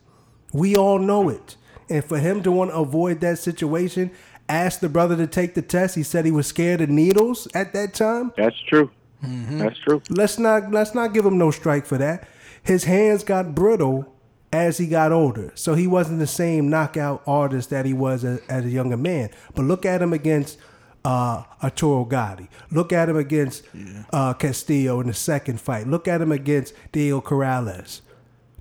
We 0.51 0.75
all 0.75 0.99
know 0.99 1.29
it, 1.29 1.55
and 1.89 2.03
for 2.03 2.17
him 2.17 2.43
to 2.43 2.51
want 2.51 2.71
to 2.71 2.77
avoid 2.77 3.21
that 3.21 3.39
situation, 3.39 4.11
ask 4.49 4.79
the 4.79 4.89
brother 4.89 5.15
to 5.17 5.27
take 5.27 5.53
the 5.53 5.61
test. 5.61 5.95
He 5.95 6.03
said 6.03 6.25
he 6.25 6.31
was 6.31 6.47
scared 6.47 6.81
of 6.81 6.89
needles 6.89 7.47
at 7.53 7.73
that 7.73 7.93
time. 7.93 8.33
That's 8.35 8.59
true. 8.61 8.91
Mm-hmm. 9.23 9.59
That's 9.59 9.79
true. 9.79 10.01
Let's 10.09 10.37
not 10.37 10.71
let's 10.71 10.93
not 10.93 11.13
give 11.13 11.25
him 11.25 11.37
no 11.37 11.51
strike 11.51 11.85
for 11.85 11.97
that. 11.97 12.27
His 12.61 12.85
hands 12.85 13.23
got 13.23 13.55
brittle 13.55 14.13
as 14.51 14.77
he 14.77 14.87
got 14.87 15.11
older, 15.11 15.51
so 15.55 15.73
he 15.73 15.87
wasn't 15.87 16.19
the 16.19 16.27
same 16.27 16.69
knockout 16.69 17.23
artist 17.25 17.69
that 17.71 17.85
he 17.85 17.93
was 17.93 18.23
as, 18.23 18.39
as 18.49 18.65
a 18.65 18.69
younger 18.69 18.97
man. 18.97 19.29
But 19.55 19.63
look 19.63 19.85
at 19.85 20.01
him 20.01 20.13
against 20.13 20.57
uh, 21.05 21.43
Arturo 21.61 22.05
Gatti. 22.05 22.49
Look 22.71 22.93
at 22.93 23.09
him 23.09 23.17
against 23.17 23.63
uh, 24.11 24.33
Castillo 24.33 24.99
in 25.01 25.07
the 25.07 25.13
second 25.13 25.59
fight. 25.59 25.87
Look 25.87 26.07
at 26.07 26.21
him 26.21 26.31
against 26.31 26.73
Diego 26.91 27.21
Corrales, 27.21 28.01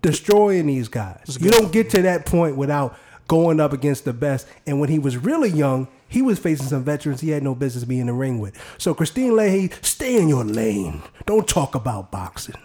destroying 0.01 0.67
these 0.67 0.89
guys. 0.89 1.39
You 1.41 1.51
don't 1.51 1.73
get 1.73 1.91
to 1.91 2.03
that 2.03 2.27
point 2.27 2.57
without 2.57 2.97
going 3.29 3.61
up 3.61 3.73
against 3.73 4.05
the 4.05 4.13
best. 4.13 4.47
And 4.67 4.81
when 4.81 4.89
he 4.89 4.99
was 4.99 5.17
really 5.17 5.51
young, 5.51 5.89
he 6.09 6.21
was 6.21 6.39
facing 6.39 6.67
some 6.67 6.85
veterans 6.85 7.21
he 7.21 7.31
had 7.31 7.43
no 7.43 7.55
business 7.55 7.85
being 7.85 8.03
in 8.03 8.07
the 8.09 8.13
ring 8.13 8.39
with. 8.39 8.59
So 8.77 8.95
Kristine 8.95 9.35
Leahy, 9.35 9.71
stay 9.81 10.21
in 10.21 10.29
your 10.29 10.45
lane. 10.45 11.03
Don't 11.25 11.49
talk 11.49 11.75
about 11.75 12.11
boxing. 12.11 12.57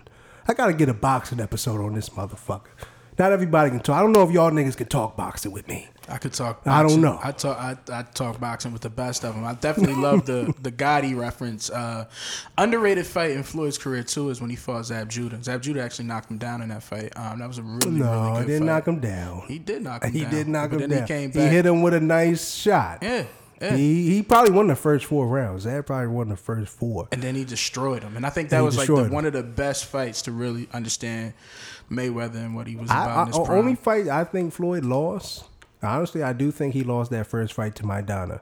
I 0.47 0.53
gotta 0.53 0.73
get 0.73 0.89
a 0.89 0.93
boxing 0.93 1.39
episode 1.39 1.81
on 1.81 1.93
this 1.93 2.09
motherfucker. 2.09 2.67
Not 3.17 3.31
everybody 3.31 3.69
can 3.69 3.79
talk. 3.79 3.97
I 3.97 4.01
don't 4.01 4.11
know 4.11 4.23
if 4.23 4.31
y'all 4.31 4.51
niggas 4.51 4.77
can 4.77 4.87
talk 4.87 5.15
boxing 5.15 5.51
with 5.51 5.67
me. 5.67 5.87
I 6.09 6.17
could 6.17 6.33
talk. 6.33 6.61
I 6.65 6.83
don't 6.83 7.01
know. 7.01 7.19
I 7.21 7.31
talk. 7.31 7.57
I, 7.57 7.77
I 7.91 8.03
talk 8.03 8.39
boxing 8.39 8.71
with 8.71 8.81
the 8.81 8.89
best 8.89 9.25
of 9.25 9.35
them. 9.35 9.43
I 9.45 9.53
definitely 9.55 9.95
love 10.01 10.25
the 10.25 10.53
the 10.61 10.71
Gatti 10.71 11.13
reference. 11.13 11.69
Uh, 11.69 12.05
underrated 12.57 13.05
fight 13.05 13.31
in 13.31 13.43
Floyd's 13.43 13.77
career 13.77 14.03
too 14.03 14.29
is 14.29 14.39
when 14.39 14.49
he 14.49 14.55
fought 14.55 14.85
Zab 14.85 15.09
Judah. 15.09 15.41
Zab 15.43 15.61
Judah 15.61 15.81
actually 15.81 16.05
knocked 16.05 16.31
him 16.31 16.37
down 16.37 16.61
in 16.61 16.69
that 16.69 16.83
fight. 16.83 17.11
Um, 17.17 17.39
that 17.39 17.47
was 17.47 17.57
a 17.57 17.63
really 17.63 17.91
No, 17.91 18.05
really 18.05 18.31
I 18.31 18.39
good 18.41 18.47
didn't 18.47 18.67
fight. 18.67 18.73
knock 18.73 18.87
him 18.87 18.99
down. 18.99 19.43
He 19.47 19.59
did 19.59 19.81
knock 19.83 20.03
him 20.03 20.13
He 20.13 20.21
down. 20.21 20.31
did 20.31 20.47
knock 20.47 20.69
but 20.71 20.81
him 20.81 20.89
then 20.89 20.99
down. 20.99 21.07
He 21.07 21.13
came 21.13 21.31
back. 21.31 21.41
He 21.43 21.47
hit 21.55 21.65
him 21.65 21.81
with 21.81 21.93
a 21.93 21.99
nice 21.99 22.53
shot. 22.55 22.99
Yeah, 23.01 23.25
yeah. 23.61 23.75
He 23.75 24.09
he 24.15 24.21
probably 24.23 24.51
won 24.53 24.67
the 24.67 24.75
first 24.75 25.05
four 25.05 25.27
rounds. 25.27 25.65
That 25.65 25.85
probably 25.85 26.07
won 26.07 26.29
the 26.29 26.37
first 26.37 26.71
four. 26.71 27.07
and 27.11 27.21
then 27.21 27.35
he 27.35 27.43
destroyed 27.43 28.03
him. 28.03 28.15
And 28.15 28.25
I 28.25 28.29
think 28.29 28.49
that 28.49 28.61
was 28.61 28.77
like 28.77 28.87
the, 28.87 29.05
one 29.09 29.25
of 29.25 29.33
the 29.33 29.43
best 29.43 29.85
fights 29.85 30.21
to 30.23 30.31
really 30.31 30.69
understand 30.73 31.33
Mayweather 31.91 32.35
and 32.35 32.55
what 32.55 32.67
he 32.67 32.75
was 32.75 32.89
about 32.89 33.09
I, 33.09 33.21
in 33.21 33.27
his 33.27 33.37
o- 33.37 33.45
prime. 33.45 33.57
only 33.59 33.75
fight 33.75 34.07
I 34.07 34.23
think 34.23 34.53
Floyd 34.53 34.85
lost. 34.85 35.43
Honestly, 35.87 36.23
I 36.23 36.33
do 36.33 36.51
think 36.51 36.73
he 36.73 36.83
lost 36.83 37.11
that 37.11 37.27
first 37.27 37.53
fight 37.53 37.75
to 37.75 37.83
Maidana. 37.83 38.41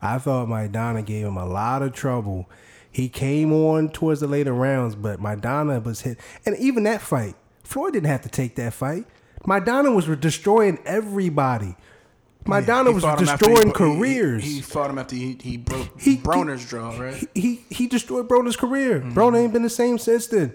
I 0.00 0.18
thought 0.18 0.48
Maidana 0.48 1.04
gave 1.04 1.26
him 1.26 1.36
a 1.36 1.46
lot 1.46 1.82
of 1.82 1.92
trouble. 1.92 2.48
He 2.90 3.08
came 3.08 3.52
on 3.52 3.88
towards 3.90 4.20
the 4.20 4.26
later 4.26 4.52
rounds, 4.52 4.94
but 4.94 5.20
Maidana 5.20 5.82
was 5.82 6.02
hit. 6.02 6.18
And 6.44 6.56
even 6.56 6.82
that 6.84 7.00
fight, 7.00 7.34
Floyd 7.62 7.92
didn't 7.94 8.08
have 8.08 8.22
to 8.22 8.28
take 8.28 8.56
that 8.56 8.72
fight. 8.74 9.06
Maidana 9.46 9.94
was 9.94 10.06
destroying 10.18 10.78
everybody. 10.84 11.76
Maidana 12.44 12.88
He 12.88 12.94
was 12.94 13.04
he 13.04 13.24
destroying 13.24 13.68
he- 13.68 13.72
careers. 13.72 14.42
He, 14.44 14.60
fought 14.60 14.90
him 14.90 14.98
after 14.98 15.14
he, 15.14 15.38
he 15.40 15.56
broke 15.56 16.00
He- 16.00 16.16
Broner's 16.18 16.68
jaw, 16.68 16.90
right? 16.98 17.14
he 17.34 17.40
he, 17.40 17.64
he 17.70 17.86
destroyed 17.86 18.28
Broner's 18.28 18.56
career. 18.56 18.98
Mm-hmm. 19.00 19.16
Broner 19.16 19.38
ain't 19.38 19.52
been 19.52 19.62
the 19.62 19.70
same 19.70 19.98
since 19.98 20.26
then. 20.26 20.52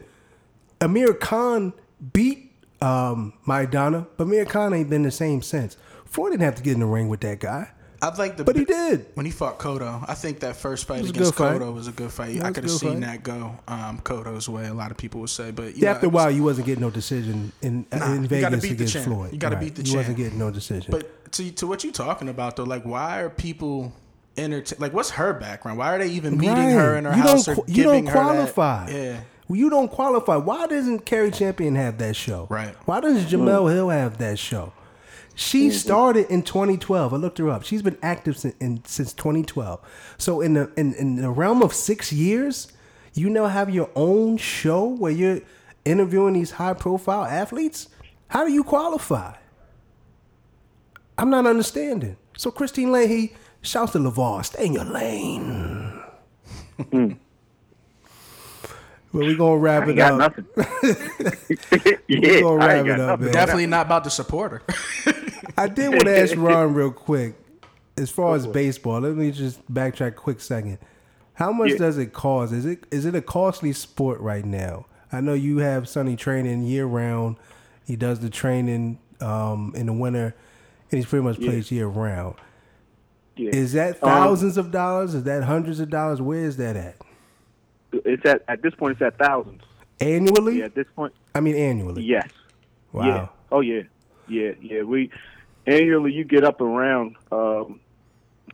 Amir 0.81 1.13
Khan 1.13 1.73
beat 2.13 2.51
um, 2.81 3.33
Maidana, 3.47 4.05
but 4.17 4.25
Amir 4.25 4.45
Khan 4.45 4.73
ain't 4.73 4.89
been 4.89 5.03
the 5.03 5.11
same 5.11 5.41
since. 5.41 5.77
Floyd 6.09 6.31
didn't 6.31 6.43
have 6.43 6.55
to 6.55 6.63
get 6.63 6.73
in 6.73 6.79
the 6.79 6.85
ring 6.85 7.07
with 7.09 7.19
that 7.21 7.39
guy, 7.39 7.69
I 8.01 8.13
like 8.15 8.37
the 8.37 8.43
but 8.43 8.55
he 8.55 8.63
did. 8.65 9.05
when 9.15 9.25
he 9.25 9.31
fought 9.31 9.57
Cotto. 9.59 10.05
I 10.07 10.13
think 10.13 10.41
that 10.41 10.55
first 10.55 10.87
fight 10.87 11.01
was 11.01 11.09
against 11.09 11.35
good 11.35 11.37
fight. 11.37 11.59
Cotto 11.61 11.73
was 11.73 11.87
a 11.87 11.91
good 11.91 12.11
fight. 12.11 12.41
I 12.43 12.51
could 12.51 12.63
have 12.63 12.71
seen 12.71 13.01
fight. 13.01 13.01
that 13.01 13.23
go 13.23 13.57
um, 13.67 13.99
Cotto's 13.99 14.47
way. 14.47 14.67
A 14.67 14.73
lot 14.73 14.91
of 14.91 14.97
people 14.97 15.21
would 15.21 15.29
say, 15.31 15.49
but 15.51 15.75
you 15.75 15.83
know, 15.85 15.91
After 15.91 16.05
a 16.05 16.09
while, 16.09 16.29
you 16.29 16.43
wasn't 16.43 16.67
getting 16.67 16.81
no 16.83 16.89
decision 16.91 17.51
in 17.61 17.85
Nah, 17.91 18.13
in 18.13 18.23
you 18.23 18.27
Vegas 18.27 18.41
gotta 18.49 18.57
beat 18.57 18.67
the 18.69 18.73
against 18.75 18.93
champ. 18.93 19.05
Floyd. 19.07 19.33
You 19.33 19.39
gotta 19.39 19.55
beat 19.57 19.75
the 19.75 19.81
You 19.83 19.97
wasn't 19.97 20.17
getting 20.17 20.37
no 20.37 20.51
decision. 20.51 20.91
But 20.91 21.31
to 21.33 21.51
to 21.51 21.65
what 21.67 21.83
you 21.83 21.91
talking 21.91 22.29
about 22.29 22.55
though, 22.55 22.63
like 22.63 22.85
why 22.85 23.19
are 23.21 23.29
people 23.31 23.91
entertain? 24.37 24.77
Like, 24.79 24.93
what's 24.93 25.09
her 25.11 25.33
background? 25.33 25.79
Why 25.79 25.95
are 25.95 25.97
they 25.97 26.09
even 26.09 26.37
meeting 26.37 26.55
Right. 26.55 26.71
her 26.73 26.95
in 26.97 27.05
her 27.05 27.15
you 27.15 27.21
house 27.23 27.45
don't, 27.45 27.57
or 27.57 27.63
you 27.67 27.83
don't 27.83 28.05
her 28.05 28.13
that- 28.13 28.13
qualify. 28.13 28.89
Yeah. 28.91 29.19
Well, 29.47 29.57
you 29.57 29.69
don't 29.69 29.89
qualify. 29.89 30.35
Why 30.35 30.67
doesn't 30.67 31.05
Cari 31.05 31.31
Champion 31.31 31.75
have 31.75 31.97
that 31.99 32.15
show? 32.17 32.47
Right. 32.49 32.75
Why 32.85 32.99
doesn't 32.99 33.27
Jemele 33.29 33.71
Hill 33.73 33.89
have 33.89 34.17
that 34.19 34.37
show? 34.37 34.73
She 35.39 35.67
Mm-hmm. 35.67 35.77
started 35.77 36.31
in 36.31 36.41
2012. 36.41 37.13
I 37.13 37.17
looked 37.17 37.37
her 37.37 37.47
up. 37.49 37.63
She's 37.63 37.83
been 37.83 37.97
active 38.01 38.37
since, 38.37 38.55
in, 38.59 38.83
since 38.85 39.13
2012. 39.13 39.79
So 40.17 40.41
in 40.41 40.55
the 40.55 40.71
in, 40.75 40.95
in 40.95 41.17
the 41.17 41.29
realm 41.29 41.61
of 41.61 41.73
six 41.75 42.11
years, 42.11 42.73
you 43.13 43.29
now 43.29 43.45
have 43.45 43.69
your 43.69 43.89
own 43.95 44.37
show 44.37 44.83
where 44.85 45.11
you're 45.11 45.41
interviewing 45.85 46.33
these 46.33 46.51
high 46.51 46.73
profile 46.73 47.23
athletes. 47.25 47.87
How 48.29 48.45
do 48.45 48.51
you 48.51 48.63
qualify? 48.63 49.35
I'm 51.19 51.29
not 51.29 51.45
understanding. 51.45 52.17
So 52.35 52.49
Kristine 52.51 52.91
Leahy 52.91 53.33
shouts 53.61 53.91
to 53.91 53.99
LaVar, 53.99 54.43
stay 54.43 54.65
in 54.65 54.73
your 54.73 54.85
lane. 54.85 56.01
well, 56.91 57.15
we're 59.13 59.35
gonna 59.37 59.57
wrap 59.57 59.83
I 59.83 59.91
it 59.91 59.97
ain't 59.97 59.97
got 59.97 60.13
up. 60.21 60.35
nothing. 60.37 60.45
yeah, 62.07 62.41
gonna 62.41 62.55
I 62.59 62.67
wrap 62.67 62.85
ain't 62.85 62.87
it 62.87 62.99
up, 62.99 63.19
nothing. 63.19 63.31
man. 63.31 63.33
Definitely 63.33 63.65
not 63.67 63.85
about 63.85 64.03
to 64.05 64.09
support 64.09 64.51
her. 64.51 65.13
I 65.57 65.67
did 65.67 65.89
want 65.89 66.05
to 66.05 66.19
ask 66.19 66.33
Ron 66.37 66.73
real 66.73 66.91
quick, 66.91 67.35
as 67.97 68.09
far 68.09 68.35
as 68.35 68.45
baseball. 68.47 68.99
Let 69.01 69.15
me 69.15 69.31
just 69.31 69.65
backtrack 69.73 70.07
a 70.09 70.11
quick 70.11 70.39
second. 70.41 70.77
How 71.33 71.51
much 71.51 71.71
Yeah. 71.71 71.77
does 71.77 71.97
it 71.97 72.13
cost? 72.13 72.51
Is 72.53 72.65
it 72.65 72.85
is 72.91 73.05
it 73.05 73.15
a 73.15 73.21
costly 73.21 73.73
sport 73.73 74.19
right 74.19 74.45
now? 74.45 74.85
I 75.11 75.21
know 75.21 75.33
you 75.33 75.59
have 75.59 75.87
Sonny 75.87 76.15
training 76.15 76.63
year 76.63 76.85
round. 76.85 77.37
He 77.85 77.95
does 77.95 78.19
the 78.19 78.29
training 78.29 78.99
um, 79.21 79.71
in 79.75 79.85
the 79.85 79.93
winter, 79.93 80.35
and 80.91 80.97
he's 80.97 81.05
pretty 81.05 81.23
much 81.23 81.37
plays 81.39 81.71
year 81.71 81.87
round. 81.87 82.35
Yeah. 83.35 83.51
Is 83.53 83.73
that 83.73 84.03
Um, 84.03 84.09
thousands 84.09 84.57
of 84.57 84.71
dollars? 84.71 85.13
Is 85.13 85.23
that 85.23 85.43
hundreds 85.43 85.79
of 85.79 85.89
dollars? 85.91 86.21
Where 86.21 86.39
is 86.43 86.57
that 86.57 86.75
at? 86.75 86.95
It's 87.93 88.25
at 88.25 88.43
at 88.47 88.61
this 88.63 88.73
point. 88.75 88.93
It's 88.93 89.01
at 89.01 89.17
thousands. 89.17 89.61
Annually? 90.01 90.59
Yeah, 90.59 90.65
at 90.65 90.75
this 90.75 90.87
point. 90.95 91.13
I 91.35 91.39
mean 91.39 91.55
annually. 91.55 92.03
Yes. 92.03 92.27
Wow. 92.91 93.05
Yeah. 93.05 93.27
Oh 93.51 93.61
yeah. 93.61 93.83
Yeah. 94.27 94.51
Yeah. 94.61 94.83
We 94.83 95.11
annually 95.65 96.13
you 96.13 96.23
get 96.23 96.43
up 96.43 96.61
around 96.61 97.15
um, 97.31 97.79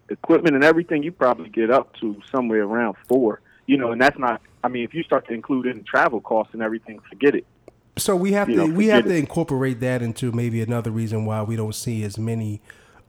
equipment 0.10 0.56
and 0.56 0.64
everything. 0.64 1.04
You 1.04 1.12
probably 1.12 1.50
get 1.50 1.72
up 1.72 1.94
to 2.02 2.22
somewhere 2.32 2.64
around 2.64 2.96
four. 3.08 3.42
You 3.66 3.78
know, 3.78 3.92
and 3.92 4.02
that's 4.02 4.18
not. 4.20 4.42
I 4.64 4.68
mean, 4.68 4.84
if 4.84 4.94
you 4.94 5.04
start 5.04 5.28
to 5.28 5.34
include 5.34 5.66
in 5.68 5.84
travel 5.84 6.22
costs 6.22 6.54
and 6.54 6.62
everything, 6.62 7.00
forget 7.10 7.36
it. 7.36 7.46
So 7.98 8.16
we 8.16 8.32
have 8.34 8.50
You 8.50 8.56
to 8.56 8.68
know, 8.68 8.74
we 8.74 8.88
have 8.88 9.04
forget 9.04 9.16
to 9.16 9.20
incorporate 9.20 9.80
that 9.82 10.02
into 10.02 10.32
maybe 10.32 10.62
another 10.62 10.92
reason 10.92 11.26
why 11.26 11.44
we 11.44 11.56
don't 11.56 11.76
see 11.76 12.04
as 12.04 12.18
many 12.18 12.62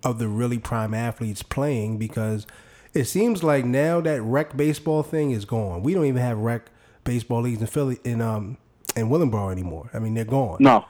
of 0.05 0.19
the 0.19 0.29
really 0.29 0.59
prime 0.59 0.93
athletes 0.93 1.43
playing 1.43 1.97
because 1.97 2.47
it 2.93 3.05
seems 3.05 3.43
like 3.43 3.65
now 3.65 4.01
that 4.03 4.21
rec 4.23 4.57
baseball 4.57 5.03
thing 5.03 5.31
is 5.31 5.45
gone. 5.45 5.83
We 5.83 5.95
don't 5.95 6.05
even 6.05 6.21
have 6.21 6.39
rec 6.39 6.67
baseball 7.03 7.41
leagues 7.43 7.61
in 7.61 7.67
Philly 7.67 7.99
in 8.05 8.21
um 8.21 8.59
in 8.95 9.09
Willingboro 9.09 9.51
anymore. 9.51 9.91
I 9.93 9.99
mean, 9.99 10.15
they're 10.15 10.25
gone. 10.25 10.59
No. 10.61 10.85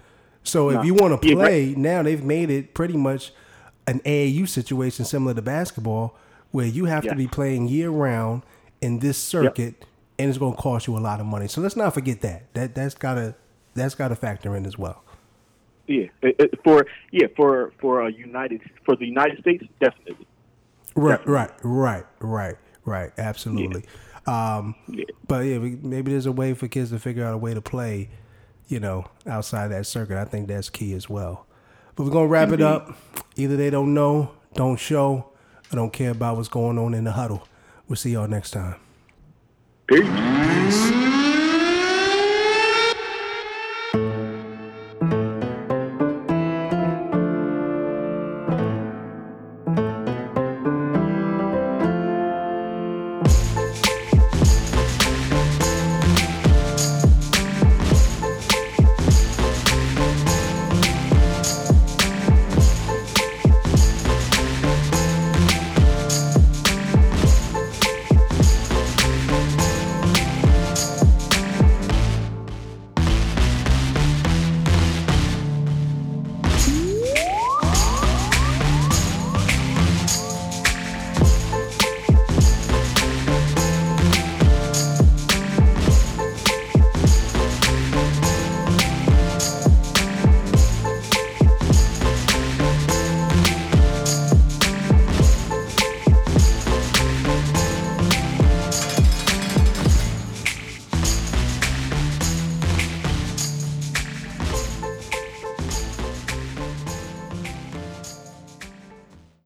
So 0.44 0.70
No. 0.70 0.80
if 0.80 0.86
you 0.86 0.94
want 0.94 1.20
to 1.20 1.28
Yeah, 1.28 1.34
play 1.34 1.74
now, 1.76 2.02
they've 2.02 2.22
made 2.22 2.50
it 2.50 2.74
pretty 2.74 2.96
much 2.96 3.32
an 3.86 4.00
AAU 4.04 4.46
situation 4.46 5.04
similar 5.04 5.34
to 5.34 5.42
basketball, 5.42 6.16
where 6.52 6.66
you 6.66 6.84
have 6.84 7.04
to 7.04 7.14
be 7.14 7.26
playing 7.26 7.68
year 7.68 7.90
round 7.90 8.42
in 8.80 8.98
this 9.00 9.18
circuit, 9.18 9.84
and 10.18 10.28
it's 10.28 10.38
going 10.38 10.54
to 10.54 10.60
cost 10.60 10.86
you 10.86 10.96
a 10.96 11.00
lot 11.00 11.18
of 11.20 11.26
money. 11.26 11.48
So 11.48 11.60
let's 11.60 11.76
not 11.76 11.92
forget 11.94 12.20
that. 12.20 12.52
That 12.54 12.74
that's 12.74 12.94
gotta 12.94 13.34
that's 13.74 13.94
got 13.96 14.08
to 14.08 14.14
factor 14.16 14.54
in 14.54 14.64
as 14.66 14.78
well. 14.78 15.02
Yeah, 15.86 16.06
it, 16.22 16.36
it- 16.38 16.60
for 16.62 16.86
yeah 17.10 17.26
for 17.36 17.72
for 17.80 18.02
a 18.06 18.12
United 18.12 18.60
for 18.84 18.96
the 18.96 19.06
United 19.06 19.38
States, 19.40 19.64
definitely. 19.80 20.26
Right, 20.96 21.16
Definitely. 21.18 21.34
right, 21.34 21.50
right, 21.64 22.04
right, 22.20 22.56
right. 22.84 23.10
Absolutely. 23.18 23.82
Um, 24.26 24.76
Yeah. 24.88 25.04
But 25.26 25.40
yeah, 25.40 25.58
maybe 25.58 26.12
there's 26.12 26.26
a 26.26 26.32
way 26.32 26.54
for 26.54 26.68
kids 26.68 26.90
to 26.90 26.98
figure 27.00 27.24
out 27.24 27.34
a 27.34 27.36
way 27.36 27.52
to 27.52 27.60
play, 27.60 28.08
you 28.68 28.80
know, 28.80 29.06
outside 29.26 29.68
that 29.68 29.86
circuit. 29.86 30.18
I 30.18 30.24
think 30.24 30.48
that's 30.48 30.70
key 30.70 30.92
as 30.94 31.08
well. 31.08 31.46
But 31.94 32.04
we're 32.04 32.12
gonna 32.12 32.26
wrap 32.26 32.50
it 32.50 32.60
up. 32.60 32.96
Either 33.36 33.56
they 33.56 33.70
don't 33.70 33.94
know, 33.94 34.32
don't 34.54 34.78
show, 34.78 35.30
or 35.72 35.76
don't 35.76 35.92
care 35.92 36.10
about 36.10 36.36
what's 36.36 36.48
going 36.48 36.78
on 36.78 36.94
in 36.94 37.04
the 37.04 37.12
huddle. 37.12 37.46
We'll 37.88 37.96
see 37.96 38.12
y'all 38.12 38.28
next 38.28 38.52
time. 38.52 38.76
Peace. 39.86 40.06
Peace. 40.06 41.23